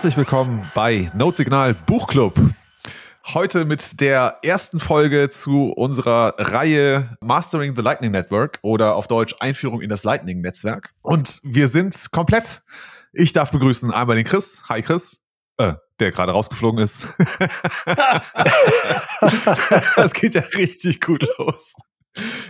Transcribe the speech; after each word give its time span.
Herzlich 0.00 0.16
willkommen 0.16 0.66
bei 0.74 1.10
Notsignal 1.14 1.74
Buchclub. 1.74 2.32
Heute 3.34 3.66
mit 3.66 4.00
der 4.00 4.38
ersten 4.42 4.80
Folge 4.80 5.28
zu 5.28 5.72
unserer 5.72 6.32
Reihe 6.38 7.18
Mastering 7.20 7.76
the 7.76 7.82
Lightning 7.82 8.10
Network 8.10 8.60
oder 8.62 8.96
auf 8.96 9.08
Deutsch 9.08 9.34
Einführung 9.40 9.82
in 9.82 9.90
das 9.90 10.02
Lightning 10.02 10.40
Netzwerk. 10.40 10.94
Und 11.02 11.40
wir 11.42 11.68
sind 11.68 12.12
komplett. 12.12 12.62
Ich 13.12 13.34
darf 13.34 13.50
begrüßen 13.50 13.92
einmal 13.92 14.16
den 14.16 14.24
Chris. 14.24 14.62
Hi 14.70 14.80
Chris. 14.80 15.20
Äh, 15.58 15.74
der 15.98 16.12
gerade 16.12 16.32
rausgeflogen 16.32 16.80
ist. 16.80 17.06
das 19.96 20.14
geht 20.14 20.34
ja 20.34 20.40
richtig 20.56 21.02
gut 21.02 21.28
los. 21.36 21.74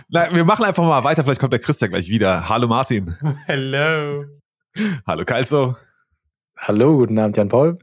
Na, 0.07 0.33
wir 0.33 0.45
machen 0.45 0.63
einfach 0.63 0.85
mal 0.85 1.03
weiter, 1.03 1.25
vielleicht 1.25 1.41
kommt 1.41 1.51
der 1.51 1.59
Chris 1.59 1.81
ja 1.81 1.87
gleich 1.87 2.07
wieder. 2.07 2.47
Hallo 2.47 2.69
Martin. 2.69 3.13
Hallo. 3.45 4.23
Hallo 5.05 5.25
Kalzo. 5.25 5.75
Hallo, 6.63 6.97
guten 6.97 7.17
Abend, 7.17 7.37
Jan 7.37 7.49
Paul. 7.49 7.79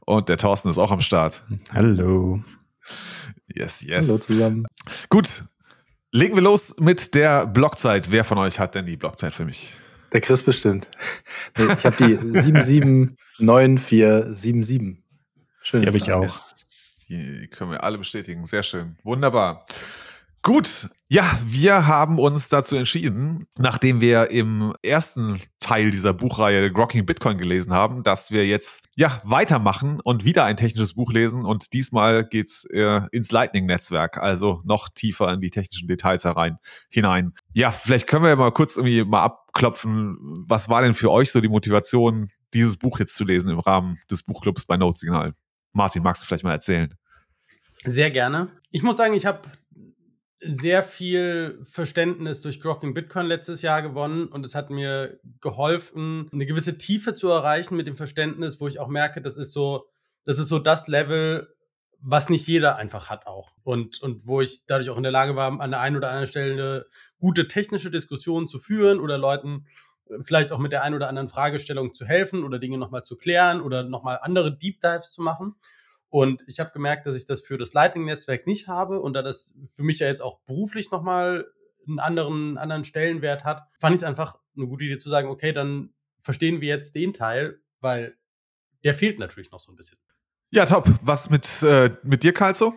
Und 0.00 0.28
der 0.28 0.36
Thorsten 0.36 0.68
ist 0.68 0.76
auch 0.76 0.90
am 0.90 1.00
Start. 1.00 1.42
Hallo. 1.72 2.44
Yes, 3.46 3.80
yes. 3.80 4.06
Hallo 4.06 4.18
zusammen. 4.18 4.66
Gut, 5.08 5.44
legen 6.12 6.34
wir 6.34 6.42
los 6.42 6.76
mit 6.78 7.14
der 7.14 7.46
Blockzeit. 7.46 8.10
Wer 8.10 8.24
von 8.24 8.36
euch 8.36 8.58
hat 8.58 8.74
denn 8.74 8.84
die 8.84 8.98
Blockzeit 8.98 9.32
für 9.32 9.46
mich? 9.46 9.72
Der 10.12 10.20
Chris 10.20 10.42
bestimmt. 10.42 10.90
Nee, 11.56 11.72
ich 11.72 11.86
habe 11.86 11.96
die 11.96 12.16
779477. 12.38 14.98
Schön. 15.62 15.80
Die 15.80 15.86
habe 15.86 15.96
ich 15.96 16.12
auch. 16.12 16.22
Yes, 16.22 17.06
die 17.08 17.48
können 17.48 17.70
wir 17.70 17.82
alle 17.82 17.96
bestätigen. 17.96 18.44
Sehr 18.44 18.62
schön. 18.62 18.98
Wunderbar. 19.04 19.64
Gut, 20.44 20.90
ja, 21.08 21.38
wir 21.46 21.86
haben 21.86 22.18
uns 22.18 22.50
dazu 22.50 22.76
entschieden, 22.76 23.46
nachdem 23.56 24.02
wir 24.02 24.30
im 24.30 24.74
ersten 24.82 25.40
Teil 25.58 25.90
dieser 25.90 26.12
Buchreihe 26.12 26.70
Grocking 26.70 27.06
Bitcoin 27.06 27.38
gelesen 27.38 27.72
haben, 27.72 28.02
dass 28.02 28.30
wir 28.30 28.46
jetzt 28.46 28.86
ja 28.94 29.16
weitermachen 29.24 30.00
und 30.04 30.26
wieder 30.26 30.44
ein 30.44 30.58
technisches 30.58 30.92
Buch 30.92 31.10
lesen 31.12 31.46
und 31.46 31.72
diesmal 31.72 32.28
geht's 32.28 32.66
äh, 32.66 33.00
ins 33.10 33.32
Lightning-Netzwerk, 33.32 34.18
also 34.18 34.60
noch 34.64 34.90
tiefer 34.90 35.32
in 35.32 35.40
die 35.40 35.48
technischen 35.48 35.88
Details 35.88 36.24
herein 36.24 36.58
hinein. 36.90 37.32
Ja, 37.54 37.70
vielleicht 37.70 38.06
können 38.06 38.24
wir 38.24 38.36
mal 38.36 38.52
kurz 38.52 38.76
irgendwie 38.76 39.02
mal 39.02 39.24
abklopfen, 39.24 40.44
was 40.46 40.68
war 40.68 40.82
denn 40.82 40.92
für 40.92 41.10
euch 41.10 41.32
so 41.32 41.40
die 41.40 41.48
Motivation, 41.48 42.28
dieses 42.52 42.76
Buch 42.76 42.98
jetzt 42.98 43.16
zu 43.16 43.24
lesen 43.24 43.48
im 43.48 43.60
Rahmen 43.60 43.96
des 44.10 44.22
Buchclubs 44.22 44.66
bei 44.66 44.76
Notsignal? 44.76 45.32
Martin, 45.72 46.02
magst 46.02 46.20
du 46.20 46.26
vielleicht 46.26 46.44
mal 46.44 46.52
erzählen? 46.52 46.94
Sehr 47.86 48.10
gerne. 48.10 48.50
Ich 48.70 48.82
muss 48.82 48.96
sagen, 48.96 49.14
ich 49.14 49.24
habe 49.24 49.40
sehr 50.44 50.82
viel 50.82 51.58
Verständnis 51.64 52.42
durch 52.42 52.60
Grokking 52.60 52.94
Bitcoin 52.94 53.26
letztes 53.26 53.62
Jahr 53.62 53.82
gewonnen 53.82 54.26
und 54.28 54.44
es 54.44 54.54
hat 54.54 54.70
mir 54.70 55.18
geholfen, 55.40 56.28
eine 56.32 56.46
gewisse 56.46 56.78
Tiefe 56.78 57.14
zu 57.14 57.28
erreichen 57.28 57.76
mit 57.76 57.86
dem 57.86 57.96
Verständnis, 57.96 58.60
wo 58.60 58.68
ich 58.68 58.78
auch 58.78 58.88
merke, 58.88 59.20
das 59.20 59.36
ist 59.36 59.52
so, 59.52 59.88
das 60.24 60.38
ist 60.38 60.48
so 60.48 60.58
das 60.58 60.86
Level, 60.86 61.54
was 62.06 62.28
nicht 62.28 62.46
jeder 62.46 62.76
einfach 62.76 63.08
hat 63.08 63.26
auch. 63.26 63.52
Und, 63.62 64.02
und 64.02 64.26
wo 64.26 64.42
ich 64.42 64.66
dadurch 64.66 64.90
auch 64.90 64.98
in 64.98 65.02
der 65.02 65.12
Lage 65.12 65.36
war, 65.36 65.58
an 65.58 65.70
der 65.70 65.80
einen 65.80 65.96
oder 65.96 66.08
anderen 66.08 66.26
Stelle 66.26 66.52
eine 66.52 66.86
gute 67.18 67.48
technische 67.48 67.90
Diskussion 67.90 68.46
zu 68.46 68.58
führen 68.58 69.00
oder 69.00 69.16
Leuten 69.16 69.66
äh, 70.10 70.22
vielleicht 70.22 70.52
auch 70.52 70.58
mit 70.58 70.72
der 70.72 70.82
einen 70.82 70.94
oder 70.94 71.08
anderen 71.08 71.28
Fragestellung 71.28 71.94
zu 71.94 72.04
helfen 72.04 72.44
oder 72.44 72.58
Dinge 72.58 72.76
nochmal 72.76 73.04
zu 73.04 73.16
klären 73.16 73.62
oder 73.62 73.82
nochmal 73.82 74.18
andere 74.20 74.56
Deep 74.56 74.82
Dives 74.82 75.12
zu 75.12 75.22
machen. 75.22 75.54
Und 76.14 76.44
ich 76.46 76.60
habe 76.60 76.70
gemerkt, 76.70 77.08
dass 77.08 77.16
ich 77.16 77.26
das 77.26 77.40
für 77.40 77.58
das 77.58 77.72
Lightning-Netzwerk 77.72 78.46
nicht 78.46 78.68
habe 78.68 79.00
und 79.00 79.14
da 79.14 79.22
das 79.22 79.56
für 79.66 79.82
mich 79.82 79.98
ja 79.98 80.06
jetzt 80.06 80.22
auch 80.22 80.38
beruflich 80.46 80.92
nochmal 80.92 81.44
einen 81.88 81.98
anderen, 81.98 82.56
anderen 82.56 82.84
Stellenwert 82.84 83.42
hat, 83.42 83.62
fand 83.80 83.96
ich 83.96 84.02
es 84.02 84.06
einfach 84.06 84.38
eine 84.56 84.68
gute 84.68 84.84
Idee 84.84 84.96
zu 84.96 85.10
sagen, 85.10 85.28
okay, 85.28 85.52
dann 85.52 85.92
verstehen 86.20 86.60
wir 86.60 86.68
jetzt 86.68 86.94
den 86.94 87.14
Teil, 87.14 87.58
weil 87.80 88.14
der 88.84 88.94
fehlt 88.94 89.18
natürlich 89.18 89.50
noch 89.50 89.58
so 89.58 89.72
ein 89.72 89.74
bisschen. 89.74 89.98
Ja, 90.52 90.66
top. 90.66 90.88
Was 91.02 91.30
mit, 91.30 91.48
äh, 91.64 91.90
mit 92.04 92.22
dir, 92.22 92.32
Kalzo? 92.32 92.74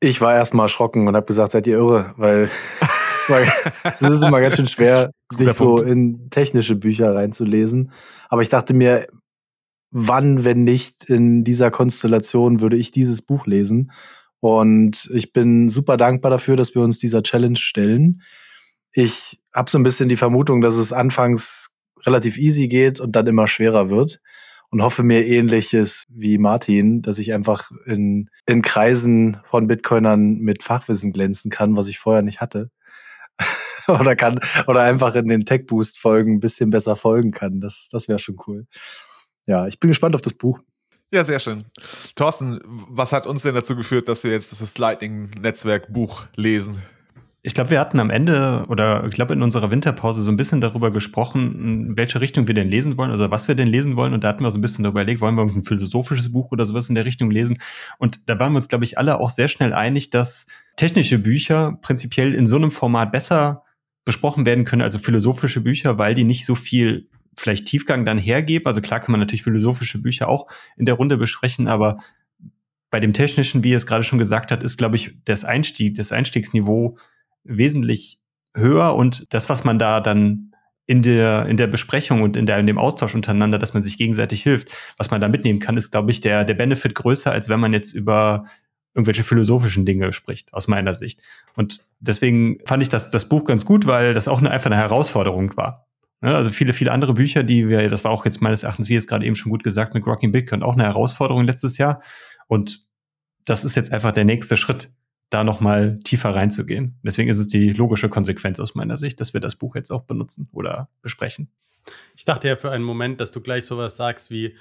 Ich 0.00 0.22
war 0.22 0.34
erstmal 0.34 0.64
erschrocken 0.64 1.06
und 1.06 1.14
habe 1.14 1.26
gesagt, 1.26 1.52
seid 1.52 1.66
ihr 1.66 1.76
irre, 1.76 2.14
weil 2.16 2.48
es 4.00 4.10
ist 4.10 4.22
immer 4.22 4.40
ganz 4.40 4.56
schön 4.56 4.66
schwer, 4.66 5.10
sich 5.30 5.52
so 5.52 5.76
in 5.76 6.30
technische 6.30 6.76
Bücher 6.76 7.14
reinzulesen. 7.14 7.92
Aber 8.30 8.40
ich 8.40 8.48
dachte 8.48 8.72
mir, 8.72 9.08
wann, 9.92 10.44
wenn 10.44 10.64
nicht 10.64 11.04
in 11.04 11.44
dieser 11.44 11.70
Konstellation, 11.70 12.60
würde 12.60 12.76
ich 12.76 12.90
dieses 12.90 13.22
Buch 13.22 13.46
lesen. 13.46 13.92
Und 14.40 15.08
ich 15.14 15.32
bin 15.32 15.68
super 15.68 15.96
dankbar 15.96 16.30
dafür, 16.30 16.56
dass 16.56 16.74
wir 16.74 16.82
uns 16.82 16.98
dieser 16.98 17.22
Challenge 17.22 17.56
stellen. 17.56 18.22
Ich 18.92 19.40
habe 19.54 19.70
so 19.70 19.78
ein 19.78 19.84
bisschen 19.84 20.08
die 20.08 20.16
Vermutung, 20.16 20.62
dass 20.62 20.74
es 20.74 20.92
anfangs 20.92 21.68
relativ 22.04 22.38
easy 22.38 22.66
geht 22.66 22.98
und 22.98 23.14
dann 23.14 23.26
immer 23.26 23.46
schwerer 23.46 23.90
wird. 23.90 24.20
Und 24.70 24.82
hoffe 24.82 25.02
mir 25.02 25.26
ähnliches 25.26 26.04
wie 26.08 26.38
Martin, 26.38 27.02
dass 27.02 27.18
ich 27.18 27.34
einfach 27.34 27.70
in, 27.84 28.30
in 28.46 28.62
Kreisen 28.62 29.36
von 29.44 29.66
Bitcoinern 29.66 30.38
mit 30.38 30.62
Fachwissen 30.62 31.12
glänzen 31.12 31.50
kann, 31.50 31.76
was 31.76 31.88
ich 31.88 31.98
vorher 31.98 32.22
nicht 32.22 32.40
hatte. 32.40 32.70
oder 33.86 34.16
kann, 34.16 34.40
oder 34.66 34.80
einfach 34.80 35.14
in 35.14 35.28
den 35.28 35.44
Tech 35.44 35.66
Boost 35.66 35.98
Folgen 35.98 36.36
ein 36.36 36.40
bisschen 36.40 36.70
besser 36.70 36.96
folgen 36.96 37.32
kann. 37.32 37.60
Das, 37.60 37.90
das 37.92 38.08
wäre 38.08 38.18
schon 38.18 38.38
cool 38.46 38.66
ja, 39.46 39.66
ich 39.66 39.78
bin 39.80 39.88
gespannt 39.88 40.14
auf 40.14 40.20
das 40.20 40.34
Buch. 40.34 40.60
Ja, 41.12 41.24
sehr 41.24 41.40
schön. 41.40 41.64
Thorsten, 42.14 42.60
was 42.64 43.12
hat 43.12 43.26
uns 43.26 43.42
denn 43.42 43.54
dazu 43.54 43.76
geführt, 43.76 44.08
dass 44.08 44.24
wir 44.24 44.30
jetzt 44.30 44.58
das 44.60 44.78
Lightning-Netzwerk-Buch 44.78 46.26
lesen? 46.36 46.80
Ich 47.44 47.54
glaube, 47.54 47.70
wir 47.70 47.80
hatten 47.80 47.98
am 47.98 48.08
Ende 48.08 48.64
oder 48.68 49.04
ich 49.04 49.10
glaube 49.10 49.34
in 49.34 49.42
unserer 49.42 49.70
Winterpause 49.70 50.22
so 50.22 50.30
ein 50.30 50.36
bisschen 50.36 50.60
darüber 50.60 50.92
gesprochen, 50.92 51.88
in 51.88 51.96
welche 51.96 52.20
Richtung 52.20 52.46
wir 52.46 52.54
denn 52.54 52.68
lesen 52.68 52.96
wollen, 52.96 53.10
also 53.10 53.30
was 53.32 53.48
wir 53.48 53.56
denn 53.56 53.66
lesen 53.66 53.96
wollen. 53.96 54.14
Und 54.14 54.22
da 54.22 54.28
hatten 54.28 54.44
wir 54.44 54.50
so 54.52 54.58
ein 54.58 54.62
bisschen 54.62 54.84
darüber 54.84 55.00
überlegt, 55.02 55.20
wollen 55.20 55.34
wir 55.34 55.42
ein 55.42 55.64
philosophisches 55.64 56.32
Buch 56.32 56.52
oder 56.52 56.64
sowas 56.66 56.88
in 56.88 56.94
der 56.94 57.04
Richtung 57.04 57.30
lesen. 57.32 57.58
Und 57.98 58.30
da 58.30 58.38
waren 58.38 58.52
wir 58.52 58.56
uns, 58.56 58.68
glaube 58.68 58.84
ich, 58.84 58.96
alle 58.96 59.18
auch 59.18 59.30
sehr 59.30 59.48
schnell 59.48 59.74
einig, 59.74 60.10
dass 60.10 60.46
technische 60.76 61.18
Bücher 61.18 61.78
prinzipiell 61.82 62.32
in 62.32 62.46
so 62.46 62.56
einem 62.56 62.70
Format 62.70 63.10
besser 63.10 63.64
besprochen 64.04 64.46
werden 64.46 64.64
können, 64.64 64.82
also 64.82 64.98
philosophische 64.98 65.60
Bücher, 65.60 65.98
weil 65.98 66.14
die 66.14 66.24
nicht 66.24 66.46
so 66.46 66.54
viel 66.54 67.08
vielleicht 67.36 67.66
Tiefgang 67.66 68.04
dann 68.04 68.18
hergebe. 68.18 68.66
Also 68.66 68.80
klar 68.80 69.00
kann 69.00 69.12
man 69.12 69.20
natürlich 69.20 69.42
philosophische 69.42 70.00
Bücher 70.00 70.28
auch 70.28 70.48
in 70.76 70.86
der 70.86 70.94
Runde 70.94 71.16
besprechen, 71.16 71.68
aber 71.68 71.98
bei 72.90 73.00
dem 73.00 73.14
technischen, 73.14 73.64
wie 73.64 73.72
er 73.72 73.78
es 73.78 73.86
gerade 73.86 74.04
schon 74.04 74.18
gesagt 74.18 74.52
hat, 74.52 74.62
ist, 74.62 74.76
glaube 74.76 74.96
ich, 74.96 75.16
das 75.24 75.44
Einstieg, 75.44 75.94
das 75.94 76.12
Einstiegsniveau 76.12 76.98
wesentlich 77.42 78.20
höher 78.54 78.94
und 78.94 79.32
das, 79.32 79.48
was 79.48 79.64
man 79.64 79.78
da 79.78 80.00
dann 80.00 80.52
in 80.86 81.00
der, 81.00 81.46
in 81.46 81.56
der 81.56 81.68
Besprechung 81.68 82.22
und 82.22 82.36
in, 82.36 82.44
der, 82.44 82.58
in 82.58 82.66
dem 82.66 82.78
Austausch 82.78 83.14
untereinander, 83.14 83.58
dass 83.58 83.72
man 83.72 83.82
sich 83.82 83.96
gegenseitig 83.96 84.42
hilft, 84.42 84.72
was 84.98 85.10
man 85.10 85.20
da 85.20 85.28
mitnehmen 85.28 85.58
kann, 85.58 85.76
ist, 85.76 85.90
glaube 85.90 86.10
ich, 86.10 86.20
der, 86.20 86.44
der 86.44 86.54
Benefit 86.54 86.94
größer, 86.94 87.32
als 87.32 87.48
wenn 87.48 87.60
man 87.60 87.72
jetzt 87.72 87.92
über 87.92 88.44
irgendwelche 88.94 89.22
philosophischen 89.22 89.86
Dinge 89.86 90.12
spricht, 90.12 90.52
aus 90.52 90.68
meiner 90.68 90.92
Sicht. 90.92 91.22
Und 91.56 91.80
deswegen 92.00 92.58
fand 92.66 92.82
ich 92.82 92.90
das, 92.90 93.10
das 93.10 93.26
Buch 93.26 93.44
ganz 93.44 93.64
gut, 93.64 93.86
weil 93.86 94.12
das 94.12 94.28
auch 94.28 94.40
eine, 94.40 94.50
einfach 94.50 94.70
eine 94.70 94.76
Herausforderung 94.76 95.56
war. 95.56 95.86
Ne, 96.22 96.34
also 96.34 96.50
viele, 96.50 96.72
viele 96.72 96.92
andere 96.92 97.14
Bücher, 97.14 97.42
die 97.42 97.68
wir, 97.68 97.88
das 97.90 98.04
war 98.04 98.12
auch 98.12 98.24
jetzt 98.24 98.40
meines 98.40 98.62
Erachtens, 98.62 98.88
wie 98.88 98.94
es 98.94 99.08
gerade 99.08 99.26
eben 99.26 99.34
schon 99.34 99.50
gut 99.50 99.64
gesagt, 99.64 99.92
mit 99.92 100.06
Rocking 100.06 100.30
Bitcoin 100.30 100.62
auch 100.62 100.74
eine 100.74 100.84
Herausforderung 100.84 101.44
letztes 101.44 101.78
Jahr. 101.78 102.00
Und 102.46 102.86
das 103.44 103.64
ist 103.64 103.74
jetzt 103.74 103.92
einfach 103.92 104.12
der 104.12 104.24
nächste 104.24 104.56
Schritt, 104.56 104.92
da 105.30 105.42
nochmal 105.42 105.98
tiefer 106.04 106.34
reinzugehen. 106.34 106.98
Deswegen 107.02 107.28
ist 107.28 107.38
es 107.38 107.48
die 107.48 107.72
logische 107.72 108.08
Konsequenz 108.08 108.60
aus 108.60 108.74
meiner 108.74 108.96
Sicht, 108.96 109.20
dass 109.20 109.34
wir 109.34 109.40
das 109.40 109.56
Buch 109.56 109.74
jetzt 109.74 109.90
auch 109.90 110.02
benutzen 110.02 110.48
oder 110.52 110.88
besprechen. 111.00 111.50
Ich 112.14 112.24
dachte 112.24 112.46
ja 112.46 112.54
für 112.54 112.70
einen 112.70 112.84
Moment, 112.84 113.20
dass 113.20 113.32
du 113.32 113.40
gleich 113.40 113.64
sowas 113.64 113.96
sagst 113.96 114.30
wie, 114.30 114.54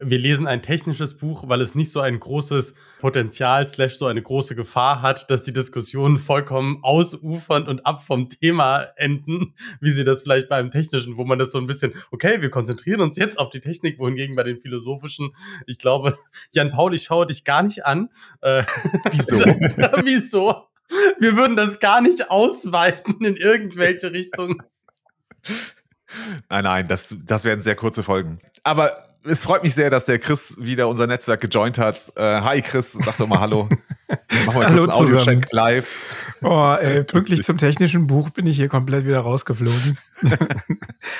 wir 0.00 0.18
lesen 0.18 0.46
ein 0.46 0.62
technisches 0.62 1.16
Buch, 1.16 1.48
weil 1.48 1.60
es 1.60 1.74
nicht 1.74 1.90
so 1.90 2.00
ein 2.00 2.20
großes 2.20 2.74
Potenzial, 3.00 3.66
slash 3.66 3.96
so 3.96 4.06
eine 4.06 4.22
große 4.22 4.54
Gefahr 4.54 5.02
hat, 5.02 5.28
dass 5.28 5.42
die 5.42 5.52
Diskussionen 5.52 6.18
vollkommen 6.18 6.78
ausufern 6.82 7.66
und 7.66 7.84
ab 7.84 8.04
vom 8.04 8.30
Thema 8.30 8.86
enden, 8.96 9.54
wie 9.80 9.90
sie 9.90 10.04
das 10.04 10.22
vielleicht 10.22 10.48
beim 10.48 10.70
technischen, 10.70 11.16
wo 11.16 11.24
man 11.24 11.38
das 11.38 11.50
so 11.50 11.58
ein 11.58 11.66
bisschen, 11.66 11.94
okay, 12.12 12.40
wir 12.40 12.50
konzentrieren 12.50 13.00
uns 13.00 13.16
jetzt 13.16 13.38
auf 13.38 13.50
die 13.50 13.60
Technik, 13.60 13.98
wohingegen 13.98 14.36
bei 14.36 14.44
den 14.44 14.58
philosophischen, 14.58 15.32
ich 15.66 15.78
glaube, 15.78 16.16
Jan 16.52 16.70
Paul, 16.70 16.94
ich 16.94 17.02
schaue 17.02 17.26
dich 17.26 17.44
gar 17.44 17.64
nicht 17.64 17.84
an. 17.84 18.08
Äh, 18.40 18.62
Wieso? 19.10 19.36
Wieso? 20.04 20.68
Wir 21.18 21.36
würden 21.36 21.56
das 21.56 21.80
gar 21.80 22.00
nicht 22.00 22.30
ausweiten 22.30 23.24
in 23.24 23.36
irgendwelche 23.36 24.12
Richtungen. 24.12 24.62
Nein, 26.48 26.64
nein, 26.64 26.88
das, 26.88 27.16
das 27.24 27.44
werden 27.44 27.60
sehr 27.60 27.76
kurze 27.76 28.02
Folgen. 28.02 28.38
Aber 28.62 29.07
es 29.24 29.42
freut 29.42 29.62
mich 29.62 29.74
sehr, 29.74 29.90
dass 29.90 30.04
der 30.06 30.18
Chris 30.18 30.56
wieder 30.58 30.88
unser 30.88 31.06
Netzwerk 31.06 31.40
gejoint 31.40 31.78
hat. 31.78 32.12
Äh, 32.16 32.40
hi 32.40 32.62
Chris, 32.62 32.92
sag 32.92 33.16
doch 33.16 33.26
mal 33.26 33.40
Hallo. 33.40 33.68
Machen 34.46 34.60
wir 34.60 34.66
hallo 34.66 34.82
einen 34.84 34.90
Audio-Check 34.92 35.52
live. 35.52 36.38
Oh, 36.42 36.74
ey, 36.80 37.04
pünktlich 37.04 37.42
zum 37.42 37.58
technischen 37.58 38.06
Buch 38.06 38.30
bin 38.30 38.46
ich 38.46 38.56
hier 38.56 38.68
komplett 38.68 39.04
wieder 39.04 39.20
rausgeflogen. 39.20 39.98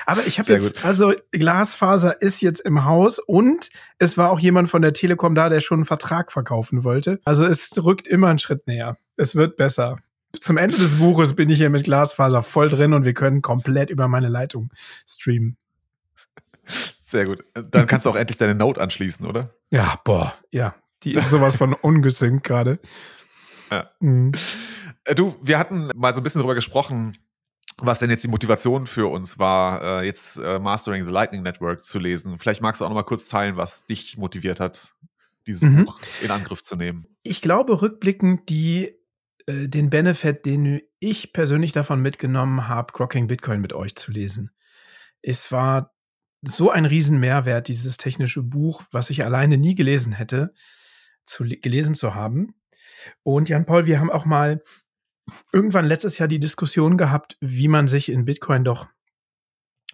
Aber 0.07 0.27
ich 0.27 0.39
habe 0.39 0.53
jetzt, 0.53 0.77
gut. 0.77 0.85
also 0.85 1.13
Glasfaser 1.33 2.23
ist 2.23 2.41
jetzt 2.41 2.61
im 2.61 2.85
Haus 2.85 3.19
und 3.19 3.71
es 3.99 4.17
war 4.17 4.31
auch 4.31 4.39
jemand 4.39 4.71
von 4.71 4.81
der 4.81 4.93
Telekom 4.93 5.35
da, 5.35 5.49
der 5.49 5.61
schon 5.61 5.81
einen 5.81 5.87
Vertrag 5.87 6.33
verkaufen 6.33 6.85
wollte. 6.85 7.21
Also 7.25 7.45
es 7.45 7.73
rückt 7.83 8.07
immer 8.07 8.29
einen 8.29 8.39
Schritt 8.39 8.67
näher. 8.67 8.97
Es 9.17 9.35
wird 9.35 9.57
besser. 9.57 9.99
Zum 10.39 10.57
Ende 10.57 10.77
des 10.77 10.97
Buches 10.97 11.35
bin 11.35 11.51
ich 11.51 11.57
hier 11.59 11.71
mit 11.71 11.85
Glasfaser 11.85 12.43
voll 12.43 12.69
drin 12.69 12.93
und 12.93 13.05
wir 13.05 13.15
können 13.15 13.43
komplett 13.43 13.91
über 13.91 14.09
meine 14.09 14.29
Leitung 14.29 14.71
streamen. 15.07 15.57
Sehr 17.09 17.25
gut. 17.25 17.43
Dann 17.55 17.87
kannst 17.87 18.05
du 18.05 18.11
auch 18.11 18.17
endlich 18.17 18.37
deine 18.37 18.55
Note 18.55 18.79
anschließen, 18.83 19.25
oder? 19.25 19.55
Ja, 19.71 19.99
boah, 20.05 20.35
ja. 20.51 20.75
Die 21.05 21.15
ist 21.15 21.31
sowas 21.31 21.57
von 21.57 21.73
ungesynkt 21.73 22.45
gerade. 22.45 22.81
Ja. 23.71 23.91
Mhm. 24.01 24.33
Äh, 25.05 25.15
du, 25.15 25.35
wir 25.41 25.59
hatten 25.59 25.89
mal 25.97 26.13
so 26.13 26.21
ein 26.21 26.23
bisschen 26.23 26.43
drüber 26.43 26.55
gesprochen, 26.55 27.17
was 27.79 28.01
denn 28.01 28.11
jetzt 28.11 28.25
die 28.25 28.29
Motivation 28.29 28.87
für 28.87 29.11
uns 29.11 29.39
war, 29.39 30.03
äh, 30.03 30.05
jetzt 30.05 30.37
äh, 30.37 30.59
Mastering 30.59 31.07
the 31.07 31.11
Lightning 31.11 31.43
Network 31.43 31.83
zu 31.83 31.99
lesen. 31.99 32.39
Vielleicht 32.39 32.61
magst 32.61 32.83
du 32.83 32.85
auch 32.85 32.91
noch 32.91 32.97
mal 32.97 33.05
kurz 33.05 33.27
teilen, 33.29 33.57
was 33.57 33.87
dich 33.87 34.19
motiviert 34.19 34.61
hat, 34.61 34.93
dieses 35.47 35.63
mhm. 35.63 35.87
Buch 35.87 36.01
in 36.21 36.31
Angriff 36.31 36.63
zu 36.63 36.77
nehmen. 36.77 37.07
Ich 37.23 37.41
glaube, 37.41 37.81
rückblickend 37.81 38.51
die 38.51 38.95
den 39.51 39.89
Benefit, 39.89 40.45
den 40.45 40.83
ich 41.01 41.33
persönlich 41.33 41.73
davon 41.73 42.03
mitgenommen 42.03 42.69
habe, 42.69 42.93
Grocking 42.93 43.29
Bitcoin 43.29 43.63
mit 43.63 43.73
euch 43.73 43.97
zu 43.97 44.11
lesen. 44.11 44.51
Es 45.23 45.51
war 45.51 45.98
so 46.43 46.71
ein 46.71 46.85
Riesenmehrwert, 46.85 47.69
dieses 47.69 47.97
technische 47.97 48.43
Buch, 48.43 48.83
was 48.91 49.11
ich 49.11 49.25
alleine 49.25 49.59
nie 49.59 49.75
gelesen 49.75 50.13
hätte, 50.13 50.53
zu, 51.25 51.45
gelesen 51.45 51.95
zu 51.95 52.15
haben. 52.15 52.55
Und 53.23 53.49
Jan-Paul, 53.49 53.87
wir 53.87 54.01
haben 54.01 54.11
auch 54.11 54.25
mal 54.25 54.63
irgendwann 55.53 55.87
letztes 55.87 56.19
Jahr 56.19 56.29
die 56.29 56.41
Diskussion 56.41 56.97
gehabt, 56.97 57.37
wie 57.41 57.69
man 57.69 57.89
sich 57.89 58.09
in 58.09 58.25
Bitcoin 58.25 58.65
doch, 58.65 58.87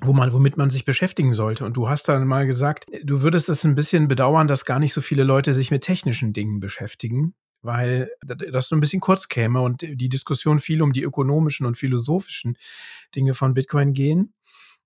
wo 0.00 0.12
man, 0.12 0.32
womit 0.32 0.56
man 0.56 0.70
sich 0.70 0.85
beschäftigen 0.85 1.35
sollte. 1.35 1.64
Und 1.64 1.76
du 1.76 1.88
hast 1.88 2.08
dann 2.08 2.26
mal 2.26 2.46
gesagt, 2.46 2.87
du 3.02 3.23
würdest 3.23 3.49
es 3.49 3.64
ein 3.64 3.75
bisschen 3.75 4.08
bedauern, 4.08 4.49
dass 4.49 4.64
gar 4.64 4.79
nicht 4.79 4.93
so 4.93 5.00
viele 5.00 5.25
Leute 5.25 5.52
sich 5.52 5.70
mit 5.70 5.82
technischen 5.82 6.32
Dingen 6.32 6.61
beschäftigen, 6.61 7.35
weil 7.62 8.11
das 8.23 8.69
so 8.69 8.76
ein 8.76 8.81
bisschen 8.81 9.00
kurz 9.00 9.29
käme 9.29 9.61
und 9.61 9.82
die 9.82 10.08
Diskussion 10.08 10.61
viel 10.61 10.82
um 10.82 10.93
die 10.93 11.02
ökonomischen 11.02 11.67
und 11.67 11.76
philosophischen 11.76 12.56
Dinge 13.14 13.35
von 13.35 13.55
Bitcoin 13.55 13.93
gehen. 13.93 14.35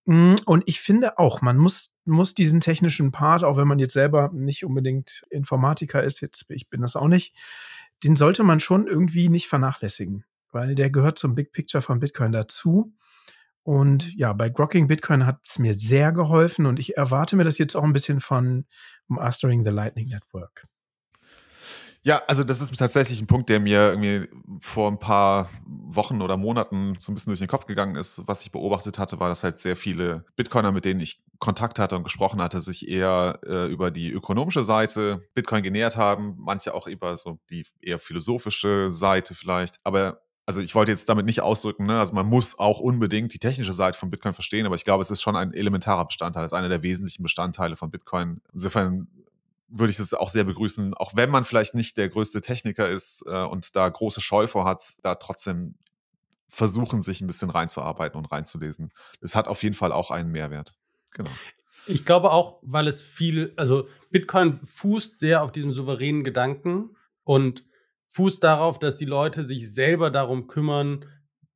Mm, 0.08 0.37
und 0.46 0.64
ich 0.66 0.81
finde 0.81 1.19
auch, 1.19 1.43
man 1.43 1.58
muss, 1.58 1.96
muss 2.05 2.34
diesen 2.34 2.60
technischen 2.60 3.12
Part, 3.12 3.44
auch 3.44 3.56
wenn 3.56 3.69
man 3.69 3.78
jetzt 3.78 3.93
selber 3.93 4.31
nicht 4.32 4.64
unbedingt 4.64 5.25
Informatiker 5.31 6.02
ist, 6.02 6.20
jetzt, 6.20 6.46
ich 6.49 6.69
bin 6.69 6.81
das 6.81 6.96
auch 6.96 7.08
nicht, 7.08 7.37
den 8.05 8.16
sollte 8.16 8.43
man 8.43 8.60
schon 8.60 8.87
irgendwie 8.87 9.28
nicht 9.28 9.49
vernachlässigen 9.49 10.25
weil 10.52 10.75
der 10.75 10.90
gehört 10.90 11.19
zum 11.19 11.34
Big 11.34 11.52
Picture 11.52 11.82
von 11.82 12.00
Bitcoin 12.00 12.32
dazu. 12.32 12.94
Und 13.62 14.14
ja, 14.14 14.32
bei 14.32 14.49
Grocking 14.49 14.88
Bitcoin 14.88 15.26
hat 15.26 15.40
es 15.44 15.58
mir 15.58 15.75
sehr 15.75 16.12
geholfen 16.12 16.64
und 16.64 16.78
ich 16.78 16.96
erwarte 16.96 17.37
mir 17.37 17.44
das 17.44 17.58
jetzt 17.58 17.76
auch 17.76 17.84
ein 17.84 17.93
bisschen 17.93 18.20
von 18.20 18.66
Mastering 19.08 19.62
the 19.64 19.70
Lightning 19.70 20.08
Network. 20.08 20.66
Ja, 22.02 22.22
also 22.26 22.44
das 22.44 22.60
ist 22.60 22.76
tatsächlich 22.76 23.20
ein 23.20 23.26
Punkt, 23.26 23.48
der 23.48 23.60
mir 23.60 23.90
irgendwie 23.90 24.28
vor 24.60 24.90
ein 24.90 24.98
paar 24.98 25.50
Wochen 25.66 26.22
oder 26.22 26.36
Monaten 26.36 26.96
so 26.98 27.10
ein 27.10 27.14
bisschen 27.14 27.30
durch 27.30 27.40
den 27.40 27.48
Kopf 27.48 27.66
gegangen 27.66 27.96
ist. 27.96 28.22
Was 28.26 28.42
ich 28.42 28.52
beobachtet 28.52 28.98
hatte, 28.98 29.20
war, 29.20 29.28
dass 29.28 29.42
halt 29.42 29.58
sehr 29.58 29.76
viele 29.76 30.24
Bitcoiner, 30.36 30.72
mit 30.72 30.84
denen 30.84 31.00
ich 31.00 31.20
Kontakt 31.38 31.78
hatte 31.78 31.96
und 31.96 32.04
gesprochen 32.04 32.40
hatte, 32.40 32.60
sich 32.60 32.88
eher 32.88 33.40
äh, 33.44 33.66
über 33.66 33.90
die 33.90 34.10
ökonomische 34.10 34.64
Seite 34.64 35.20
Bitcoin 35.34 35.62
genähert 35.62 35.96
haben. 35.96 36.36
Manche 36.38 36.74
auch 36.74 36.86
über 36.86 37.16
so 37.16 37.38
die 37.50 37.64
eher 37.80 37.98
philosophische 37.98 38.90
Seite 38.90 39.34
vielleicht. 39.34 39.80
Aber 39.84 40.22
also 40.46 40.62
ich 40.62 40.74
wollte 40.74 40.92
jetzt 40.92 41.08
damit 41.10 41.26
nicht 41.26 41.42
ausdrücken, 41.42 41.84
ne? 41.84 41.98
also 41.98 42.14
man 42.14 42.24
muss 42.24 42.58
auch 42.58 42.80
unbedingt 42.80 43.34
die 43.34 43.38
technische 43.38 43.74
Seite 43.74 43.98
von 43.98 44.10
Bitcoin 44.10 44.32
verstehen, 44.32 44.64
aber 44.64 44.76
ich 44.76 44.84
glaube, 44.84 45.02
es 45.02 45.10
ist 45.10 45.20
schon 45.20 45.36
ein 45.36 45.52
elementarer 45.52 46.06
Bestandteil, 46.06 46.46
es 46.46 46.52
ist 46.52 46.58
einer 46.58 46.70
der 46.70 46.82
wesentlichen 46.82 47.22
Bestandteile 47.22 47.76
von 47.76 47.90
Bitcoin. 47.90 48.40
Insofern 48.54 49.08
würde 49.69 49.91
ich 49.91 49.99
das 49.99 50.15
auch 50.15 50.31
sehr 50.31 50.44
begrüßen, 50.44 50.94
auch 50.94 51.12
wenn 51.15 51.31
man 51.31 51.44
vielleicht 51.44 51.75
nicht 51.75 51.97
der 51.97 52.09
größte 52.09 52.41
Techniker 52.41 52.88
ist 52.88 53.23
äh, 53.26 53.44
und 53.44 53.76
da 53.76 53.88
große 53.88 54.20
Scheu 54.20 54.47
vor 54.47 54.65
hat, 54.65 54.94
da 55.03 55.15
trotzdem 55.15 55.76
versuchen, 56.49 57.03
sich 57.03 57.20
ein 57.20 57.26
bisschen 57.26 57.50
reinzuarbeiten 57.50 58.19
und 58.19 58.32
reinzulesen. 58.32 58.91
Es 59.20 59.35
hat 59.35 59.49
auf 59.49 59.62
jeden 59.62 59.75
Fall 59.75 59.93
auch 59.93 60.11
einen 60.11 60.31
Mehrwert. 60.32 60.73
Genau. 61.12 61.31
Ich 61.87 62.05
glaube 62.05 62.32
auch, 62.32 62.59
weil 62.62 62.87
es 62.87 63.03
viel, 63.03 63.53
also 63.56 63.88
Bitcoin 64.11 64.59
fußt 64.65 65.19
sehr 65.19 65.43
auf 65.43 65.53
diesem 65.53 65.73
souveränen 65.73 66.25
Gedanken 66.25 66.97
und 67.25 67.65
fußt 68.09 68.43
darauf, 68.43 68.79
dass 68.79 68.97
die 68.97 69.05
Leute 69.05 69.44
sich 69.44 69.73
selber 69.73 70.11
darum 70.11 70.49
kümmern, 70.49 71.05